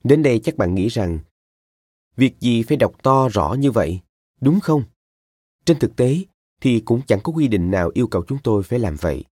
Đến 0.04 0.22
đây 0.22 0.38
chắc 0.38 0.56
bạn 0.56 0.74
nghĩ 0.74 0.88
rằng, 0.88 1.18
việc 2.16 2.40
gì 2.40 2.62
phải 2.62 2.76
đọc 2.76 3.02
to 3.02 3.28
rõ 3.28 3.54
như 3.58 3.70
vậy, 3.70 4.00
đúng 4.40 4.60
không? 4.60 4.82
Trên 5.64 5.78
thực 5.78 5.96
tế 5.96 6.24
thì 6.60 6.80
cũng 6.80 7.00
chẳng 7.06 7.20
có 7.22 7.32
quy 7.32 7.48
định 7.48 7.70
nào 7.70 7.90
yêu 7.94 8.06
cầu 8.06 8.24
chúng 8.28 8.38
tôi 8.44 8.62
phải 8.62 8.78
làm 8.78 8.96
vậy. 9.00 9.24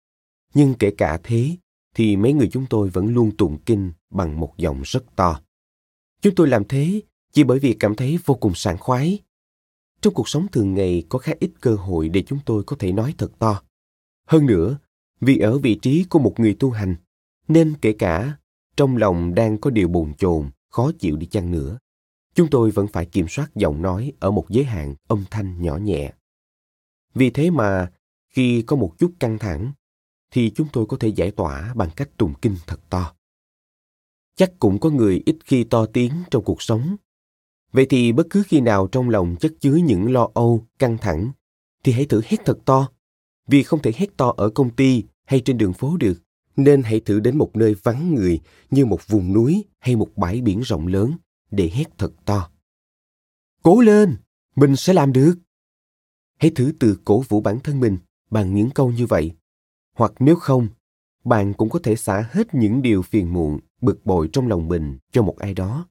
Nhưng 0.53 0.73
kể 0.73 0.91
cả 0.97 1.19
thế, 1.23 1.57
thì 1.95 2.17
mấy 2.17 2.33
người 2.33 2.49
chúng 2.51 2.65
tôi 2.69 2.89
vẫn 2.89 3.13
luôn 3.13 3.37
tụng 3.37 3.57
kinh 3.65 3.91
bằng 4.09 4.39
một 4.39 4.53
giọng 4.57 4.81
rất 4.81 5.15
to. 5.15 5.41
Chúng 6.21 6.35
tôi 6.35 6.47
làm 6.47 6.63
thế 6.67 7.01
chỉ 7.33 7.43
bởi 7.43 7.59
vì 7.59 7.73
cảm 7.79 7.95
thấy 7.95 8.19
vô 8.25 8.35
cùng 8.35 8.55
sảng 8.55 8.77
khoái. 8.77 9.19
Trong 10.01 10.13
cuộc 10.13 10.29
sống 10.29 10.47
thường 10.51 10.73
ngày 10.73 11.03
có 11.09 11.19
khá 11.19 11.33
ít 11.39 11.51
cơ 11.61 11.75
hội 11.75 12.09
để 12.09 12.21
chúng 12.21 12.39
tôi 12.45 12.63
có 12.63 12.75
thể 12.79 12.91
nói 12.91 13.13
thật 13.17 13.31
to. 13.39 13.61
Hơn 14.27 14.45
nữa, 14.45 14.77
vì 15.21 15.37
ở 15.37 15.57
vị 15.57 15.79
trí 15.81 16.05
của 16.09 16.19
một 16.19 16.39
người 16.39 16.55
tu 16.59 16.71
hành, 16.71 16.95
nên 17.47 17.73
kể 17.81 17.93
cả 17.93 18.37
trong 18.77 18.97
lòng 18.97 19.35
đang 19.35 19.57
có 19.57 19.69
điều 19.69 19.87
bồn 19.87 20.13
chồn, 20.13 20.49
khó 20.75 20.91
chịu 20.99 21.15
đi 21.17 21.25
chăng 21.25 21.51
nữa, 21.51 21.77
chúng 22.33 22.49
tôi 22.49 22.71
vẫn 22.71 22.87
phải 22.87 23.05
kiểm 23.05 23.27
soát 23.29 23.55
giọng 23.55 23.81
nói 23.81 24.13
ở 24.19 24.31
một 24.31 24.45
giới 24.49 24.65
hạn 24.65 24.95
âm 25.07 25.25
thanh 25.31 25.61
nhỏ 25.61 25.77
nhẹ. 25.77 26.13
Vì 27.13 27.29
thế 27.29 27.49
mà, 27.49 27.91
khi 28.29 28.61
có 28.61 28.75
một 28.75 28.95
chút 28.97 29.13
căng 29.19 29.39
thẳng 29.39 29.71
thì 30.31 30.51
chúng 30.55 30.67
tôi 30.73 30.85
có 30.85 30.97
thể 30.99 31.07
giải 31.07 31.31
tỏa 31.31 31.73
bằng 31.75 31.89
cách 31.95 32.09
tụng 32.17 32.33
kinh 32.41 32.55
thật 32.67 32.79
to. 32.89 33.13
Chắc 34.35 34.51
cũng 34.59 34.79
có 34.79 34.89
người 34.89 35.21
ít 35.25 35.35
khi 35.45 35.63
to 35.63 35.85
tiếng 35.85 36.11
trong 36.31 36.43
cuộc 36.43 36.61
sống. 36.61 36.95
Vậy 37.71 37.85
thì 37.89 38.11
bất 38.11 38.27
cứ 38.29 38.43
khi 38.47 38.61
nào 38.61 38.87
trong 38.87 39.09
lòng 39.09 39.35
chất 39.39 39.53
chứa 39.59 39.75
những 39.75 40.11
lo 40.11 40.29
âu, 40.33 40.67
căng 40.79 40.97
thẳng, 40.97 41.31
thì 41.83 41.91
hãy 41.91 42.05
thử 42.05 42.21
hét 42.25 42.37
thật 42.45 42.57
to. 42.65 42.89
Vì 43.47 43.63
không 43.63 43.81
thể 43.81 43.91
hét 43.95 44.17
to 44.17 44.33
ở 44.37 44.49
công 44.49 44.75
ty 44.75 45.03
hay 45.25 45.39
trên 45.39 45.57
đường 45.57 45.73
phố 45.73 45.97
được, 45.97 46.24
nên 46.55 46.83
hãy 46.83 46.99
thử 46.99 47.19
đến 47.19 47.37
một 47.37 47.55
nơi 47.55 47.75
vắng 47.83 48.15
người 48.15 48.39
như 48.69 48.85
một 48.85 49.07
vùng 49.07 49.33
núi 49.33 49.65
hay 49.79 49.95
một 49.95 50.09
bãi 50.15 50.41
biển 50.41 50.61
rộng 50.61 50.87
lớn 50.87 51.17
để 51.51 51.69
hét 51.73 51.97
thật 51.97 52.11
to. 52.25 52.49
Cố 53.63 53.81
lên, 53.81 54.15
mình 54.55 54.75
sẽ 54.75 54.93
làm 54.93 55.13
được. 55.13 55.35
Hãy 56.39 56.51
thử 56.55 56.71
tự 56.79 56.97
cổ 57.05 57.19
vũ 57.19 57.41
bản 57.41 57.59
thân 57.59 57.79
mình 57.79 57.97
bằng 58.29 58.55
những 58.55 58.69
câu 58.69 58.91
như 58.91 59.05
vậy 59.05 59.31
hoặc 59.95 60.13
nếu 60.19 60.35
không 60.35 60.67
bạn 61.23 61.53
cũng 61.53 61.69
có 61.69 61.79
thể 61.83 61.95
xả 61.95 62.29
hết 62.31 62.53
những 62.53 62.81
điều 62.81 63.01
phiền 63.01 63.33
muộn 63.33 63.59
bực 63.81 64.05
bội 64.05 64.29
trong 64.33 64.47
lòng 64.47 64.67
mình 64.67 64.97
cho 65.11 65.23
một 65.23 65.37
ai 65.39 65.53
đó 65.53 65.87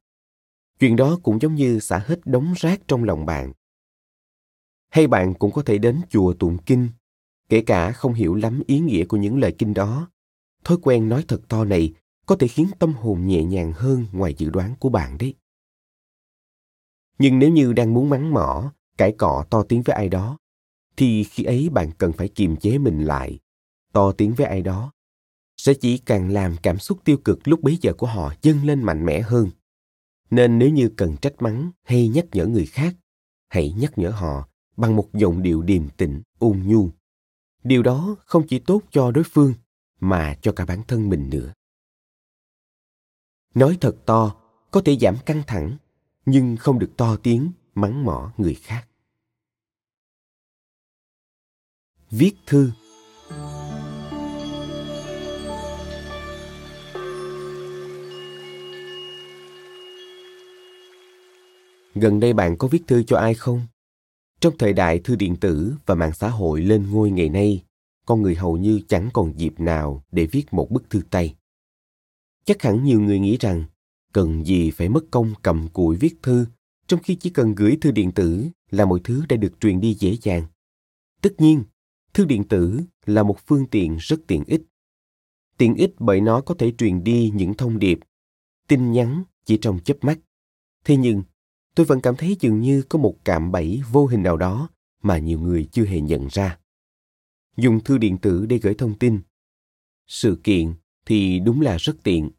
chuyện 0.80 0.96
đó 0.96 1.18
cũng 1.22 1.38
giống 1.40 1.54
như 1.54 1.78
xả 1.80 1.98
hết 2.06 2.20
đống 2.24 2.54
rác 2.56 2.80
trong 2.88 3.04
lòng 3.04 3.26
bạn 3.26 3.52
hay 4.90 5.06
bạn 5.06 5.34
cũng 5.34 5.52
có 5.52 5.62
thể 5.62 5.78
đến 5.78 6.00
chùa 6.10 6.34
tụng 6.34 6.58
kinh 6.66 6.88
kể 7.48 7.62
cả 7.66 7.92
không 7.92 8.14
hiểu 8.14 8.34
lắm 8.34 8.62
ý 8.66 8.80
nghĩa 8.80 9.04
của 9.04 9.16
những 9.16 9.38
lời 9.38 9.54
kinh 9.58 9.74
đó 9.74 10.10
thói 10.64 10.78
quen 10.82 11.08
nói 11.08 11.24
thật 11.28 11.40
to 11.48 11.64
này 11.64 11.92
có 12.26 12.36
thể 12.36 12.48
khiến 12.48 12.66
tâm 12.78 12.92
hồn 12.92 13.26
nhẹ 13.26 13.44
nhàng 13.44 13.72
hơn 13.72 14.06
ngoài 14.12 14.34
dự 14.38 14.50
đoán 14.50 14.74
của 14.78 14.88
bạn 14.88 15.18
đấy. 15.18 15.34
Nhưng 17.18 17.38
nếu 17.38 17.50
như 17.50 17.72
đang 17.72 17.94
muốn 17.94 18.10
mắng 18.10 18.32
mỏ, 18.32 18.72
cãi 18.98 19.14
cọ 19.18 19.44
to 19.50 19.62
tiếng 19.62 19.82
với 19.82 19.96
ai 19.96 20.08
đó, 20.08 20.38
thì 20.96 21.24
khi 21.24 21.44
ấy 21.44 21.68
bạn 21.68 21.90
cần 21.98 22.12
phải 22.12 22.28
kiềm 22.28 22.56
chế 22.56 22.78
mình 22.78 23.04
lại. 23.04 23.38
To 23.92 24.12
tiếng 24.12 24.34
với 24.34 24.46
ai 24.46 24.62
đó 24.62 24.92
sẽ 25.56 25.74
chỉ 25.74 25.98
càng 25.98 26.30
làm 26.30 26.56
cảm 26.62 26.78
xúc 26.78 26.98
tiêu 27.04 27.16
cực 27.24 27.48
lúc 27.48 27.62
bấy 27.62 27.78
giờ 27.80 27.92
của 27.92 28.06
họ 28.06 28.34
dâng 28.42 28.64
lên 28.64 28.82
mạnh 28.82 29.06
mẽ 29.06 29.20
hơn. 29.20 29.50
Nên 30.30 30.58
nếu 30.58 30.70
như 30.70 30.90
cần 30.96 31.16
trách 31.16 31.42
mắng 31.42 31.70
hay 31.82 32.08
nhắc 32.08 32.26
nhở 32.32 32.46
người 32.46 32.66
khác, 32.66 32.94
hãy 33.48 33.74
nhắc 33.78 33.98
nhở 33.98 34.10
họ 34.10 34.48
bằng 34.76 34.96
một 34.96 35.08
giọng 35.12 35.42
điệu 35.42 35.62
điềm 35.62 35.88
tĩnh, 35.88 36.22
ôn 36.38 36.62
nhu. 36.66 36.88
Điều 37.64 37.82
đó 37.82 38.16
không 38.26 38.46
chỉ 38.46 38.58
tốt 38.58 38.82
cho 38.90 39.10
đối 39.10 39.24
phương 39.24 39.54
mà 40.08 40.36
cho 40.42 40.52
cả 40.52 40.64
bản 40.64 40.82
thân 40.88 41.08
mình 41.08 41.30
nữa. 41.30 41.52
Nói 43.54 43.78
thật 43.80 43.96
to 44.06 44.34
có 44.70 44.82
thể 44.84 44.96
giảm 45.00 45.16
căng 45.26 45.42
thẳng, 45.46 45.76
nhưng 46.26 46.56
không 46.56 46.78
được 46.78 46.90
to 46.96 47.16
tiếng 47.16 47.52
mắng 47.74 48.04
mỏ 48.04 48.32
người 48.36 48.54
khác. 48.54 48.88
Viết 52.10 52.34
thư 52.46 52.70
Gần 61.94 62.20
đây 62.20 62.32
bạn 62.32 62.56
có 62.58 62.68
viết 62.68 62.82
thư 62.86 63.02
cho 63.02 63.16
ai 63.16 63.34
không? 63.34 63.66
Trong 64.40 64.58
thời 64.58 64.72
đại 64.72 64.98
thư 64.98 65.16
điện 65.16 65.36
tử 65.36 65.74
và 65.86 65.94
mạng 65.94 66.12
xã 66.12 66.28
hội 66.28 66.60
lên 66.62 66.90
ngôi 66.90 67.10
ngày 67.10 67.28
nay, 67.28 67.64
con 68.06 68.22
người 68.22 68.34
hầu 68.34 68.56
như 68.56 68.80
chẳng 68.88 69.10
còn 69.12 69.38
dịp 69.38 69.60
nào 69.60 70.04
để 70.12 70.26
viết 70.26 70.44
một 70.50 70.70
bức 70.70 70.90
thư 70.90 71.00
tay. 71.10 71.34
Chắc 72.44 72.62
hẳn 72.62 72.84
nhiều 72.84 73.00
người 73.00 73.18
nghĩ 73.18 73.36
rằng 73.40 73.64
cần 74.12 74.44
gì 74.46 74.70
phải 74.70 74.88
mất 74.88 75.04
công 75.10 75.34
cầm 75.42 75.68
cụi 75.68 75.96
viết 75.96 76.14
thư, 76.22 76.46
trong 76.86 77.00
khi 77.02 77.14
chỉ 77.14 77.30
cần 77.30 77.54
gửi 77.54 77.78
thư 77.80 77.90
điện 77.90 78.12
tử 78.12 78.48
là 78.70 78.84
mọi 78.84 79.00
thứ 79.04 79.22
đã 79.28 79.36
được 79.36 79.60
truyền 79.60 79.80
đi 79.80 79.94
dễ 79.94 80.16
dàng. 80.22 80.46
Tất 81.20 81.34
nhiên, 81.38 81.64
thư 82.14 82.24
điện 82.24 82.44
tử 82.48 82.80
là 83.06 83.22
một 83.22 83.38
phương 83.46 83.66
tiện 83.66 83.96
rất 84.00 84.20
tiện 84.26 84.44
ích. 84.46 84.62
Tiện 85.58 85.74
ích 85.74 85.90
bởi 85.98 86.20
nó 86.20 86.40
có 86.40 86.54
thể 86.58 86.72
truyền 86.78 87.04
đi 87.04 87.32
những 87.34 87.54
thông 87.54 87.78
điệp, 87.78 87.98
tin 88.68 88.92
nhắn 88.92 89.24
chỉ 89.44 89.56
trong 89.56 89.78
chớp 89.84 89.96
mắt. 90.00 90.18
Thế 90.84 90.96
nhưng, 90.96 91.22
tôi 91.74 91.86
vẫn 91.86 92.00
cảm 92.00 92.16
thấy 92.16 92.36
dường 92.40 92.60
như 92.60 92.82
có 92.82 92.98
một 92.98 93.16
cạm 93.24 93.52
bẫy 93.52 93.82
vô 93.90 94.06
hình 94.06 94.22
nào 94.22 94.36
đó 94.36 94.68
mà 95.02 95.18
nhiều 95.18 95.40
người 95.40 95.68
chưa 95.72 95.84
hề 95.84 96.00
nhận 96.00 96.26
ra. 96.30 96.58
Dùng 97.56 97.84
thư 97.84 97.98
điện 97.98 98.18
tử 98.18 98.46
để 98.46 98.58
gửi 98.58 98.74
thông 98.74 98.98
tin. 98.98 99.20
Sự 100.06 100.40
kiện 100.44 100.74
thì 101.06 101.40
đúng 101.40 101.60
là 101.60 101.76
rất 101.76 101.96
tiện. 102.02 102.30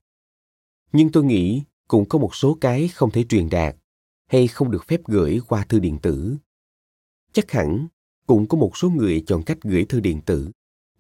Nhưng 0.92 1.12
tôi 1.12 1.24
nghĩ 1.24 1.64
cũng 1.88 2.10
có 2.10 2.20
một 2.20 2.36
số 2.36 2.58
cái 2.62 2.88
không 2.88 3.12
thể 3.12 3.24
truyền 3.24 3.50
đạt 3.50 3.76
hay 4.28 4.48
không 4.48 4.72
được 4.72 4.86
phép 4.88 5.02
gửi 5.06 5.40
qua 5.48 5.66
thư 5.70 5.80
điện 5.80 5.98
tử. 6.02 6.36
Chắc 7.34 7.52
hẳn 7.52 7.88
cũng 8.28 8.48
có 8.48 8.58
một 8.58 8.78
số 8.78 8.90
người 8.90 9.24
chọn 9.28 9.44
cách 9.44 9.58
gửi 9.64 9.86
thư 9.86 10.00
điện 10.00 10.22
tử 10.22 10.52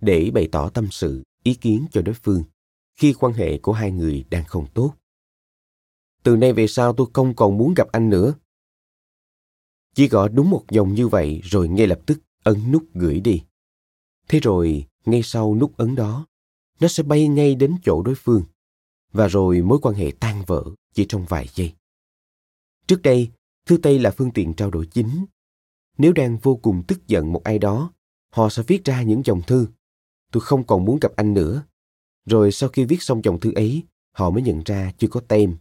để 0.01 0.31
bày 0.33 0.47
tỏ 0.51 0.69
tâm 0.69 0.87
sự, 0.91 1.23
ý 1.43 1.53
kiến 1.53 1.85
cho 1.91 2.01
đối 2.01 2.15
phương 2.15 2.43
khi 2.95 3.13
quan 3.13 3.33
hệ 3.33 3.57
của 3.57 3.73
hai 3.73 3.91
người 3.91 4.25
đang 4.29 4.45
không 4.45 4.67
tốt 4.73 4.95
từ 6.25 6.35
nay 6.35 6.53
về 6.53 6.67
sau 6.67 6.93
tôi 6.93 7.07
không 7.13 7.35
còn 7.35 7.57
muốn 7.57 7.73
gặp 7.73 7.87
anh 7.91 8.09
nữa. 8.09 8.33
Chỉ 9.93 10.07
gõ 10.07 10.27
đúng 10.27 10.49
một 10.49 10.63
dòng 10.69 10.93
như 10.93 11.07
vậy 11.07 11.41
rồi 11.43 11.67
ngay 11.67 11.87
lập 11.87 11.99
tức 12.05 12.19
ấn 12.43 12.71
nút 12.71 12.83
gửi 12.93 13.19
đi. 13.19 13.41
Thế 14.27 14.39
rồi, 14.39 14.87
ngay 15.05 15.21
sau 15.23 15.55
nút 15.55 15.77
ấn 15.77 15.95
đó, 15.95 16.25
nó 16.79 16.87
sẽ 16.87 17.03
bay 17.03 17.27
ngay 17.27 17.55
đến 17.55 17.75
chỗ 17.83 18.01
đối 18.01 18.15
phương. 18.15 18.43
Và 19.11 19.27
rồi 19.27 19.61
mối 19.61 19.79
quan 19.81 19.95
hệ 19.95 20.11
tan 20.19 20.43
vỡ 20.47 20.63
chỉ 20.93 21.05
trong 21.09 21.25
vài 21.25 21.47
giây. 21.53 21.73
Trước 22.87 23.01
đây, 23.01 23.31
thư 23.65 23.77
tay 23.77 23.99
là 23.99 24.11
phương 24.11 24.31
tiện 24.31 24.53
trao 24.53 24.71
đổi 24.71 24.85
chính. 24.85 25.25
Nếu 25.97 26.13
đang 26.13 26.37
vô 26.37 26.55
cùng 26.55 26.83
tức 26.87 27.07
giận 27.07 27.33
một 27.33 27.43
ai 27.43 27.59
đó, 27.59 27.93
họ 28.31 28.49
sẽ 28.49 28.63
viết 28.67 28.85
ra 28.85 29.01
những 29.01 29.21
dòng 29.25 29.41
thư. 29.41 29.67
Tôi 30.31 30.41
không 30.41 30.63
còn 30.63 30.85
muốn 30.85 30.99
gặp 31.01 31.11
anh 31.15 31.33
nữa. 31.33 31.63
Rồi 32.25 32.51
sau 32.51 32.69
khi 32.69 32.85
viết 32.85 33.01
xong 33.01 33.21
dòng 33.23 33.39
thư 33.39 33.53
ấy, 33.53 33.83
họ 34.11 34.29
mới 34.29 34.41
nhận 34.41 34.61
ra 34.65 34.91
chưa 34.97 35.07
có 35.07 35.19
tem 35.19 35.57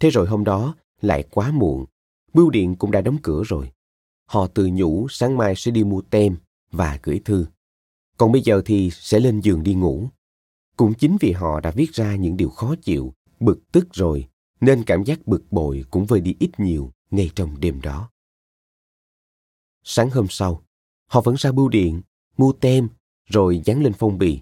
Thế 0.00 0.10
rồi 0.10 0.26
hôm 0.26 0.44
đó, 0.44 0.74
lại 1.00 1.24
quá 1.30 1.50
muộn. 1.50 1.86
Bưu 2.34 2.50
điện 2.50 2.74
cũng 2.74 2.90
đã 2.90 3.00
đóng 3.00 3.18
cửa 3.22 3.42
rồi. 3.46 3.72
Họ 4.26 4.46
tự 4.46 4.68
nhủ 4.72 5.06
sáng 5.10 5.36
mai 5.36 5.54
sẽ 5.56 5.70
đi 5.70 5.84
mua 5.84 6.00
tem 6.00 6.36
và 6.72 6.98
gửi 7.02 7.20
thư. 7.24 7.46
Còn 8.16 8.32
bây 8.32 8.42
giờ 8.42 8.62
thì 8.64 8.90
sẽ 8.92 9.20
lên 9.20 9.40
giường 9.40 9.62
đi 9.62 9.74
ngủ. 9.74 10.08
Cũng 10.76 10.94
chính 10.94 11.16
vì 11.20 11.32
họ 11.32 11.60
đã 11.60 11.70
viết 11.70 11.92
ra 11.92 12.16
những 12.16 12.36
điều 12.36 12.50
khó 12.50 12.74
chịu, 12.82 13.14
bực 13.40 13.72
tức 13.72 13.88
rồi, 13.92 14.28
nên 14.60 14.84
cảm 14.84 15.04
giác 15.04 15.26
bực 15.26 15.52
bội 15.52 15.84
cũng 15.90 16.06
vơi 16.06 16.20
đi 16.20 16.36
ít 16.40 16.50
nhiều 16.58 16.92
ngay 17.10 17.30
trong 17.34 17.60
đêm 17.60 17.80
đó. 17.80 18.10
Sáng 19.84 20.10
hôm 20.10 20.26
sau, 20.30 20.62
họ 21.06 21.20
vẫn 21.20 21.34
ra 21.38 21.52
bưu 21.52 21.68
điện, 21.68 22.02
mua 22.36 22.52
tem, 22.52 22.88
rồi 23.26 23.62
dán 23.64 23.82
lên 23.82 23.92
phong 23.98 24.18
bì. 24.18 24.40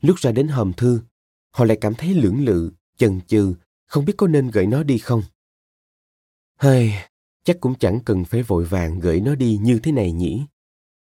Lúc 0.00 0.16
ra 0.18 0.32
đến 0.32 0.48
hòm 0.48 0.72
thư, 0.72 1.00
họ 1.50 1.64
lại 1.64 1.78
cảm 1.80 1.94
thấy 1.94 2.14
lưỡng 2.14 2.44
lự, 2.44 2.72
chần 2.96 3.20
chừ 3.26 3.54
không 3.86 4.04
biết 4.04 4.14
có 4.16 4.26
nên 4.26 4.50
gửi 4.50 4.66
nó 4.66 4.82
đi 4.82 4.98
không 4.98 5.22
hơi 6.56 6.92
chắc 7.44 7.56
cũng 7.60 7.74
chẳng 7.74 8.00
cần 8.04 8.24
phải 8.24 8.42
vội 8.42 8.64
vàng 8.64 9.00
gửi 9.00 9.20
nó 9.20 9.34
đi 9.34 9.58
như 9.62 9.78
thế 9.78 9.92
này 9.92 10.12
nhỉ 10.12 10.46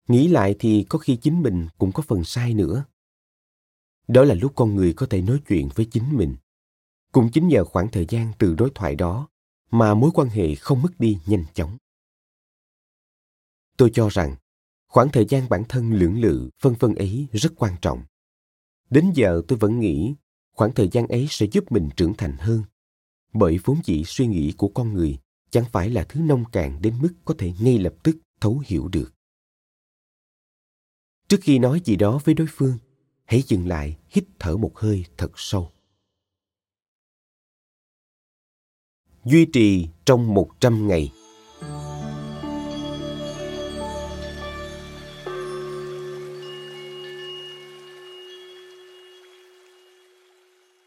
nghĩ 0.08 0.28
lại 0.28 0.56
thì 0.58 0.86
có 0.88 0.98
khi 0.98 1.16
chính 1.16 1.42
mình 1.42 1.68
cũng 1.78 1.92
có 1.92 2.02
phần 2.02 2.24
sai 2.24 2.54
nữa. 2.54 2.84
Đó 4.08 4.24
là 4.24 4.34
lúc 4.34 4.52
con 4.54 4.74
người 4.74 4.92
có 4.92 5.06
thể 5.06 5.22
nói 5.22 5.40
chuyện 5.48 5.68
với 5.74 5.86
chính 5.90 6.16
mình. 6.16 6.36
Cũng 7.12 7.30
chính 7.32 7.48
nhờ 7.48 7.64
khoảng 7.64 7.90
thời 7.90 8.06
gian 8.08 8.32
từ 8.38 8.54
đối 8.54 8.70
thoại 8.74 8.96
đó 8.96 9.28
mà 9.70 9.94
mối 9.94 10.10
quan 10.14 10.28
hệ 10.28 10.54
không 10.54 10.82
mất 10.82 11.00
đi 11.00 11.18
nhanh 11.26 11.44
chóng. 11.54 11.76
Tôi 13.76 13.90
cho 13.94 14.08
rằng, 14.08 14.36
khoảng 14.88 15.08
thời 15.12 15.26
gian 15.28 15.48
bản 15.48 15.64
thân 15.68 15.92
lưỡng 15.92 16.20
lự, 16.20 16.50
phân 16.62 16.74
vân 16.78 16.94
ấy 16.94 17.26
rất 17.32 17.52
quan 17.56 17.76
trọng. 17.82 18.02
Đến 18.90 19.12
giờ 19.14 19.42
tôi 19.48 19.58
vẫn 19.58 19.80
nghĩ, 19.80 20.14
khoảng 20.52 20.74
thời 20.74 20.88
gian 20.92 21.06
ấy 21.06 21.26
sẽ 21.30 21.46
giúp 21.52 21.72
mình 21.72 21.88
trưởng 21.96 22.14
thành 22.14 22.36
hơn. 22.38 22.62
Bởi 23.32 23.58
vốn 23.64 23.80
dĩ 23.84 24.04
suy 24.06 24.26
nghĩ 24.26 24.52
của 24.52 24.68
con 24.68 24.94
người 24.94 25.18
chẳng 25.50 25.64
phải 25.72 25.90
là 25.90 26.04
thứ 26.04 26.20
nông 26.20 26.44
cạn 26.52 26.82
đến 26.82 26.94
mức 27.02 27.12
có 27.24 27.34
thể 27.38 27.52
ngay 27.60 27.78
lập 27.78 27.94
tức 28.02 28.16
thấu 28.40 28.62
hiểu 28.66 28.88
được 28.88 29.12
trước 31.32 31.40
khi 31.42 31.58
nói 31.58 31.80
gì 31.84 31.96
đó 31.96 32.20
với 32.24 32.34
đối 32.34 32.46
phương, 32.50 32.78
hãy 33.24 33.42
dừng 33.42 33.68
lại, 33.68 33.96
hít 34.08 34.24
thở 34.38 34.56
một 34.56 34.78
hơi 34.78 35.04
thật 35.16 35.30
sâu. 35.36 35.70
Duy 39.24 39.44
trì 39.44 39.88
trong 40.04 40.34
một 40.34 40.50
trăm 40.60 40.88
ngày. 40.88 41.12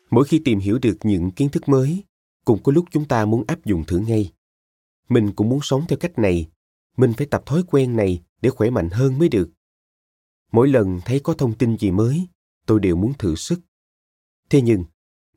Mỗi 0.09 0.25
khi 0.27 0.41
tìm 0.45 0.59
hiểu 0.59 0.79
được 0.81 0.97
những 1.03 1.31
kiến 1.31 1.49
thức 1.49 1.69
mới 1.69 2.03
cũng 2.45 2.63
có 2.63 2.71
lúc 2.71 2.85
chúng 2.91 3.05
ta 3.05 3.25
muốn 3.25 3.43
áp 3.47 3.65
dụng 3.65 3.83
thử 3.87 3.97
ngay. 3.97 4.31
Mình 5.09 5.31
cũng 5.35 5.49
muốn 5.49 5.59
sống 5.61 5.85
theo 5.89 5.97
cách 5.97 6.19
này. 6.19 6.47
Mình 6.97 7.13
phải 7.17 7.27
tập 7.27 7.43
thói 7.45 7.63
quen 7.67 7.95
này 7.95 8.21
để 8.41 8.49
khỏe 8.49 8.69
mạnh 8.69 8.89
hơn 8.89 9.19
mới 9.19 9.29
được 9.29 9.54
mỗi 10.51 10.67
lần 10.67 10.99
thấy 11.05 11.19
có 11.19 11.33
thông 11.33 11.57
tin 11.57 11.77
gì 11.77 11.91
mới 11.91 12.27
tôi 12.65 12.79
đều 12.79 12.95
muốn 12.95 13.13
thử 13.13 13.35
sức. 13.35 13.59
Thế 14.49 14.61
nhưng 14.61 14.83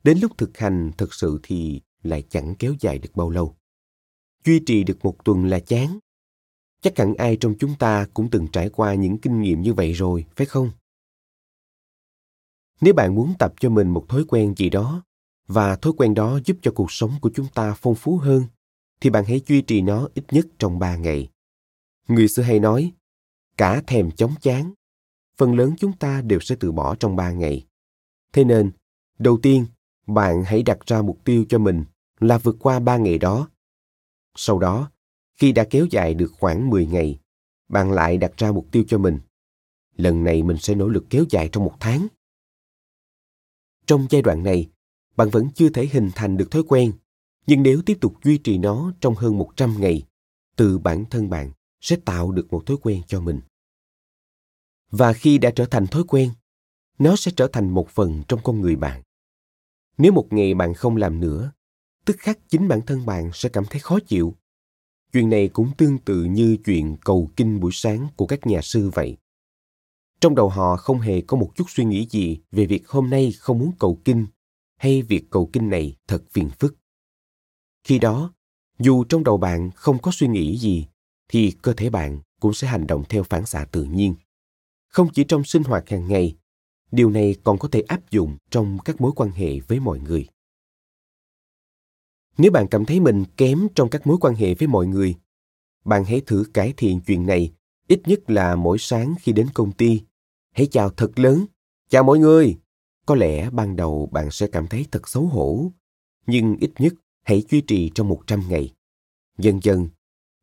đến 0.03 0.19
lúc 0.21 0.37
thực 0.37 0.57
hành 0.57 0.91
thực 0.97 1.13
sự 1.13 1.39
thì 1.43 1.81
lại 2.03 2.23
chẳng 2.29 2.55
kéo 2.59 2.73
dài 2.79 2.99
được 2.99 3.09
bao 3.15 3.29
lâu. 3.29 3.55
Duy 4.45 4.59
trì 4.65 4.83
được 4.83 4.97
một 5.03 5.25
tuần 5.25 5.45
là 5.45 5.59
chán. 5.59 5.99
Chắc 6.81 6.97
hẳn 6.97 7.13
ai 7.13 7.37
trong 7.39 7.55
chúng 7.59 7.75
ta 7.75 8.07
cũng 8.13 8.29
từng 8.29 8.47
trải 8.51 8.69
qua 8.69 8.93
những 8.93 9.17
kinh 9.17 9.41
nghiệm 9.41 9.61
như 9.61 9.73
vậy 9.73 9.93
rồi 9.93 10.25
phải 10.35 10.45
không? 10.45 10.71
Nếu 12.81 12.93
bạn 12.93 13.15
muốn 13.15 13.33
tập 13.39 13.53
cho 13.59 13.69
mình 13.69 13.89
một 13.89 14.05
thói 14.09 14.23
quen 14.27 14.55
gì 14.57 14.69
đó 14.69 15.03
và 15.47 15.75
thói 15.75 15.93
quen 15.97 16.13
đó 16.13 16.39
giúp 16.45 16.57
cho 16.61 16.71
cuộc 16.75 16.91
sống 16.91 17.11
của 17.21 17.31
chúng 17.33 17.47
ta 17.53 17.73
phong 17.77 17.95
phú 17.95 18.17
hơn, 18.17 18.43
thì 19.01 19.09
bạn 19.09 19.25
hãy 19.25 19.41
duy 19.47 19.61
trì 19.61 19.81
nó 19.81 20.07
ít 20.13 20.23
nhất 20.31 20.47
trong 20.59 20.79
ba 20.79 20.95
ngày. 20.95 21.29
Người 22.07 22.27
xưa 22.27 22.43
hay 22.43 22.59
nói, 22.59 22.91
cả 23.57 23.81
thèm 23.87 24.11
chóng 24.11 24.35
chán, 24.41 24.73
phần 25.39 25.55
lớn 25.55 25.73
chúng 25.79 25.93
ta 25.93 26.21
đều 26.21 26.39
sẽ 26.39 26.55
từ 26.59 26.71
bỏ 26.71 26.95
trong 26.95 27.15
ba 27.15 27.31
ngày. 27.31 27.65
Thế 28.33 28.43
nên, 28.43 28.71
đầu 29.19 29.39
tiên, 29.41 29.65
bạn 30.07 30.43
hãy 30.43 30.63
đặt 30.63 30.77
ra 30.85 31.01
mục 31.01 31.19
tiêu 31.25 31.45
cho 31.49 31.59
mình 31.59 31.85
là 32.19 32.37
vượt 32.37 32.55
qua 32.59 32.79
ba 32.79 32.97
ngày 32.97 33.17
đó. 33.17 33.49
Sau 34.35 34.59
đó, 34.59 34.91
khi 35.39 35.51
đã 35.51 35.65
kéo 35.69 35.85
dài 35.91 36.13
được 36.13 36.31
khoảng 36.39 36.69
10 36.69 36.85
ngày, 36.85 37.19
bạn 37.69 37.91
lại 37.91 38.17
đặt 38.17 38.31
ra 38.37 38.51
mục 38.51 38.67
tiêu 38.71 38.83
cho 38.87 38.97
mình. 38.97 39.19
Lần 39.95 40.23
này 40.23 40.43
mình 40.43 40.57
sẽ 40.57 40.75
nỗ 40.75 40.87
lực 40.87 41.05
kéo 41.09 41.25
dài 41.29 41.49
trong 41.51 41.63
một 41.63 41.75
tháng. 41.79 42.07
Trong 43.85 44.07
giai 44.09 44.21
đoạn 44.21 44.43
này, 44.43 44.69
bạn 45.15 45.29
vẫn 45.29 45.49
chưa 45.55 45.69
thể 45.69 45.87
hình 45.91 46.09
thành 46.15 46.37
được 46.37 46.51
thói 46.51 46.63
quen, 46.67 46.91
nhưng 47.47 47.63
nếu 47.63 47.81
tiếp 47.85 47.97
tục 48.01 48.13
duy 48.23 48.37
trì 48.37 48.57
nó 48.57 48.93
trong 49.01 49.15
hơn 49.15 49.37
100 49.37 49.75
ngày, 49.79 50.03
từ 50.55 50.77
bản 50.77 51.05
thân 51.09 51.29
bạn 51.29 51.51
sẽ 51.81 51.95
tạo 52.05 52.31
được 52.31 52.47
một 52.51 52.65
thói 52.65 52.77
quen 52.81 53.01
cho 53.07 53.21
mình. 53.21 53.39
Và 54.91 55.13
khi 55.13 55.37
đã 55.37 55.51
trở 55.55 55.65
thành 55.65 55.87
thói 55.87 56.03
quen, 56.07 56.31
nó 56.99 57.15
sẽ 57.15 57.31
trở 57.35 57.47
thành 57.53 57.69
một 57.69 57.89
phần 57.89 58.23
trong 58.27 58.39
con 58.43 58.61
người 58.61 58.75
bạn. 58.75 59.01
Nếu 59.97 60.11
một 60.11 60.27
ngày 60.31 60.53
bạn 60.53 60.73
không 60.73 60.97
làm 60.97 61.19
nữa, 61.19 61.51
tức 62.05 62.15
khắc 62.19 62.39
chính 62.49 62.67
bản 62.67 62.81
thân 62.81 63.05
bạn 63.05 63.29
sẽ 63.33 63.49
cảm 63.49 63.65
thấy 63.69 63.79
khó 63.79 63.99
chịu. 64.07 64.35
Chuyện 65.13 65.29
này 65.29 65.47
cũng 65.47 65.71
tương 65.77 65.97
tự 65.97 66.23
như 66.23 66.57
chuyện 66.65 66.97
cầu 67.05 67.29
kinh 67.35 67.59
buổi 67.59 67.71
sáng 67.73 68.07
của 68.15 68.27
các 68.27 68.47
nhà 68.47 68.61
sư 68.61 68.89
vậy. 68.89 69.17
Trong 70.21 70.35
đầu 70.35 70.49
họ 70.49 70.75
không 70.75 70.99
hề 70.99 71.21
có 71.21 71.37
một 71.37 71.51
chút 71.55 71.65
suy 71.67 71.85
nghĩ 71.85 72.07
gì 72.09 72.39
về 72.51 72.65
việc 72.65 72.87
hôm 72.87 73.09
nay 73.09 73.31
không 73.39 73.59
muốn 73.59 73.71
cầu 73.79 74.01
kinh 74.05 74.27
hay 74.77 75.01
việc 75.01 75.23
cầu 75.29 75.49
kinh 75.53 75.69
này 75.69 75.95
thật 76.07 76.23
phiền 76.31 76.49
phức. 76.59 76.75
Khi 77.83 77.99
đó, 77.99 78.33
dù 78.79 79.03
trong 79.03 79.23
đầu 79.23 79.37
bạn 79.37 79.71
không 79.75 80.01
có 80.01 80.11
suy 80.13 80.27
nghĩ 80.27 80.57
gì, 80.57 80.87
thì 81.27 81.51
cơ 81.61 81.73
thể 81.73 81.89
bạn 81.89 82.19
cũng 82.39 82.53
sẽ 82.53 82.67
hành 82.67 82.87
động 82.87 83.03
theo 83.09 83.23
phản 83.23 83.45
xạ 83.45 83.65
tự 83.71 83.83
nhiên. 83.83 84.15
Không 84.89 85.07
chỉ 85.13 85.23
trong 85.23 85.43
sinh 85.43 85.63
hoạt 85.63 85.89
hàng 85.89 86.07
ngày, 86.07 86.35
điều 86.91 87.09
này 87.09 87.35
còn 87.43 87.57
có 87.57 87.67
thể 87.71 87.81
áp 87.81 88.11
dụng 88.11 88.37
trong 88.49 88.77
các 88.85 89.01
mối 89.01 89.11
quan 89.15 89.31
hệ 89.31 89.59
với 89.59 89.79
mọi 89.79 89.99
người. 89.99 90.27
Nếu 92.37 92.51
bạn 92.51 92.67
cảm 92.67 92.85
thấy 92.85 92.99
mình 92.99 93.25
kém 93.37 93.67
trong 93.75 93.89
các 93.89 94.07
mối 94.07 94.17
quan 94.21 94.35
hệ 94.35 94.53
với 94.53 94.67
mọi 94.67 94.87
người, 94.87 95.15
bạn 95.85 96.03
hãy 96.05 96.21
thử 96.25 96.43
cải 96.53 96.73
thiện 96.77 97.01
chuyện 97.07 97.25
này 97.25 97.51
ít 97.89 98.01
nhất 98.05 98.29
là 98.29 98.55
mỗi 98.55 98.77
sáng 98.79 99.15
khi 99.21 99.31
đến 99.31 99.47
công 99.53 99.71
ty. 99.71 100.01
Hãy 100.51 100.67
chào 100.71 100.89
thật 100.89 101.19
lớn. 101.19 101.45
Chào 101.89 102.03
mọi 102.03 102.19
người. 102.19 102.57
Có 103.05 103.15
lẽ 103.15 103.49
ban 103.49 103.75
đầu 103.75 104.09
bạn 104.11 104.31
sẽ 104.31 104.47
cảm 104.47 104.67
thấy 104.67 104.85
thật 104.91 105.07
xấu 105.09 105.25
hổ, 105.25 105.71
nhưng 106.27 106.57
ít 106.59 106.71
nhất 106.79 106.93
hãy 107.23 107.43
duy 107.49 107.61
trì 107.61 107.91
trong 107.95 108.07
100 108.07 108.43
ngày. 108.49 108.73
Dần 109.37 109.59
dần, 109.63 109.87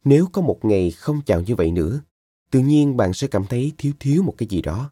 nếu 0.05 0.27
có 0.33 0.43
một 0.43 0.59
ngày 0.63 0.91
không 0.91 1.21
chào 1.27 1.41
như 1.41 1.55
vậy 1.55 1.71
nữa, 1.71 2.01
tự 2.51 2.61
nhiên 2.61 2.97
bạn 2.97 3.13
sẽ 3.15 3.27
cảm 3.27 3.47
thấy 3.47 3.73
thiếu 3.79 3.93
thiếu 4.01 4.23
một 4.23 4.35
cái 4.39 4.49
gì 4.51 4.63
đó. 4.63 4.91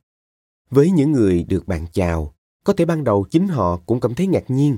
Với 0.71 0.91
những 0.91 1.13
người 1.13 1.45
được 1.45 1.67
bạn 1.67 1.87
chào, 1.93 2.35
có 2.65 2.73
thể 2.73 2.85
ban 2.85 3.05
đầu 3.05 3.27
chính 3.31 3.49
họ 3.49 3.77
cũng 3.87 4.01
cảm 4.01 4.15
thấy 4.15 4.27
ngạc 4.27 4.45
nhiên. 4.49 4.77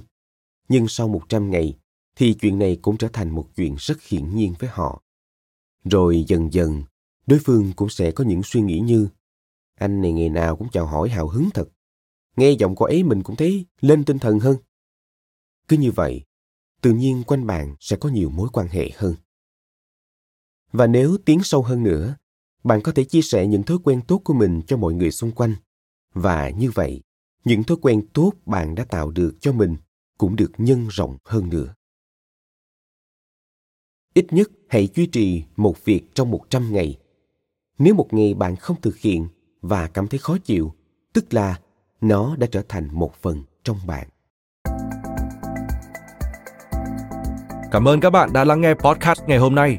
Nhưng 0.68 0.88
sau 0.88 1.08
100 1.08 1.50
ngày, 1.50 1.78
thì 2.16 2.34
chuyện 2.34 2.58
này 2.58 2.78
cũng 2.82 2.96
trở 2.96 3.08
thành 3.12 3.30
một 3.30 3.48
chuyện 3.56 3.74
rất 3.78 4.02
hiển 4.02 4.36
nhiên 4.36 4.54
với 4.58 4.70
họ. 4.72 5.02
Rồi 5.84 6.24
dần 6.28 6.52
dần, 6.52 6.82
đối 7.26 7.38
phương 7.44 7.72
cũng 7.76 7.88
sẽ 7.88 8.10
có 8.10 8.24
những 8.24 8.42
suy 8.42 8.60
nghĩ 8.60 8.78
như 8.78 9.08
anh 9.76 10.00
này 10.02 10.12
ngày 10.12 10.28
nào 10.28 10.56
cũng 10.56 10.68
chào 10.72 10.86
hỏi 10.86 11.08
hào 11.08 11.28
hứng 11.28 11.48
thật. 11.54 11.68
Nghe 12.36 12.50
giọng 12.50 12.74
cô 12.76 12.86
ấy 12.86 13.02
mình 13.02 13.22
cũng 13.22 13.36
thấy 13.36 13.66
lên 13.80 14.04
tinh 14.04 14.18
thần 14.18 14.38
hơn. 14.38 14.56
Cứ 15.68 15.76
như 15.76 15.90
vậy, 15.90 16.24
tự 16.80 16.92
nhiên 16.92 17.22
quanh 17.26 17.46
bạn 17.46 17.76
sẽ 17.80 17.96
có 17.96 18.08
nhiều 18.08 18.30
mối 18.30 18.48
quan 18.52 18.68
hệ 18.68 18.90
hơn. 18.96 19.14
Và 20.72 20.86
nếu 20.86 21.16
tiến 21.24 21.40
sâu 21.42 21.62
hơn 21.62 21.82
nữa, 21.82 22.16
bạn 22.66 22.80
có 22.80 22.92
thể 22.92 23.04
chia 23.04 23.22
sẻ 23.22 23.46
những 23.46 23.62
thói 23.62 23.78
quen 23.84 24.00
tốt 24.08 24.20
của 24.24 24.34
mình 24.34 24.62
cho 24.66 24.76
mọi 24.76 24.94
người 24.94 25.10
xung 25.10 25.32
quanh. 25.32 25.54
Và 26.14 26.50
như 26.50 26.70
vậy, 26.70 27.02
những 27.44 27.64
thói 27.64 27.76
quen 27.80 28.06
tốt 28.12 28.32
bạn 28.46 28.74
đã 28.74 28.84
tạo 28.84 29.10
được 29.10 29.34
cho 29.40 29.52
mình 29.52 29.76
cũng 30.18 30.36
được 30.36 30.52
nhân 30.58 30.88
rộng 30.88 31.16
hơn 31.24 31.48
nữa. 31.48 31.74
Ít 34.14 34.32
nhất 34.32 34.50
hãy 34.68 34.88
duy 34.94 35.06
trì 35.06 35.44
một 35.56 35.84
việc 35.84 36.02
trong 36.14 36.30
100 36.30 36.72
ngày. 36.72 36.98
Nếu 37.78 37.94
một 37.94 38.12
ngày 38.12 38.34
bạn 38.34 38.56
không 38.56 38.80
thực 38.80 38.98
hiện 38.98 39.28
và 39.60 39.88
cảm 39.88 40.08
thấy 40.08 40.18
khó 40.18 40.38
chịu, 40.38 40.72
tức 41.12 41.34
là 41.34 41.60
nó 42.00 42.36
đã 42.36 42.46
trở 42.50 42.62
thành 42.68 42.88
một 42.92 43.14
phần 43.22 43.42
trong 43.64 43.78
bạn. 43.86 44.08
Cảm 47.70 47.88
ơn 47.88 48.00
các 48.00 48.10
bạn 48.10 48.32
đã 48.32 48.44
lắng 48.44 48.60
nghe 48.60 48.74
podcast 48.74 49.22
ngày 49.26 49.38
hôm 49.38 49.54
nay. 49.54 49.78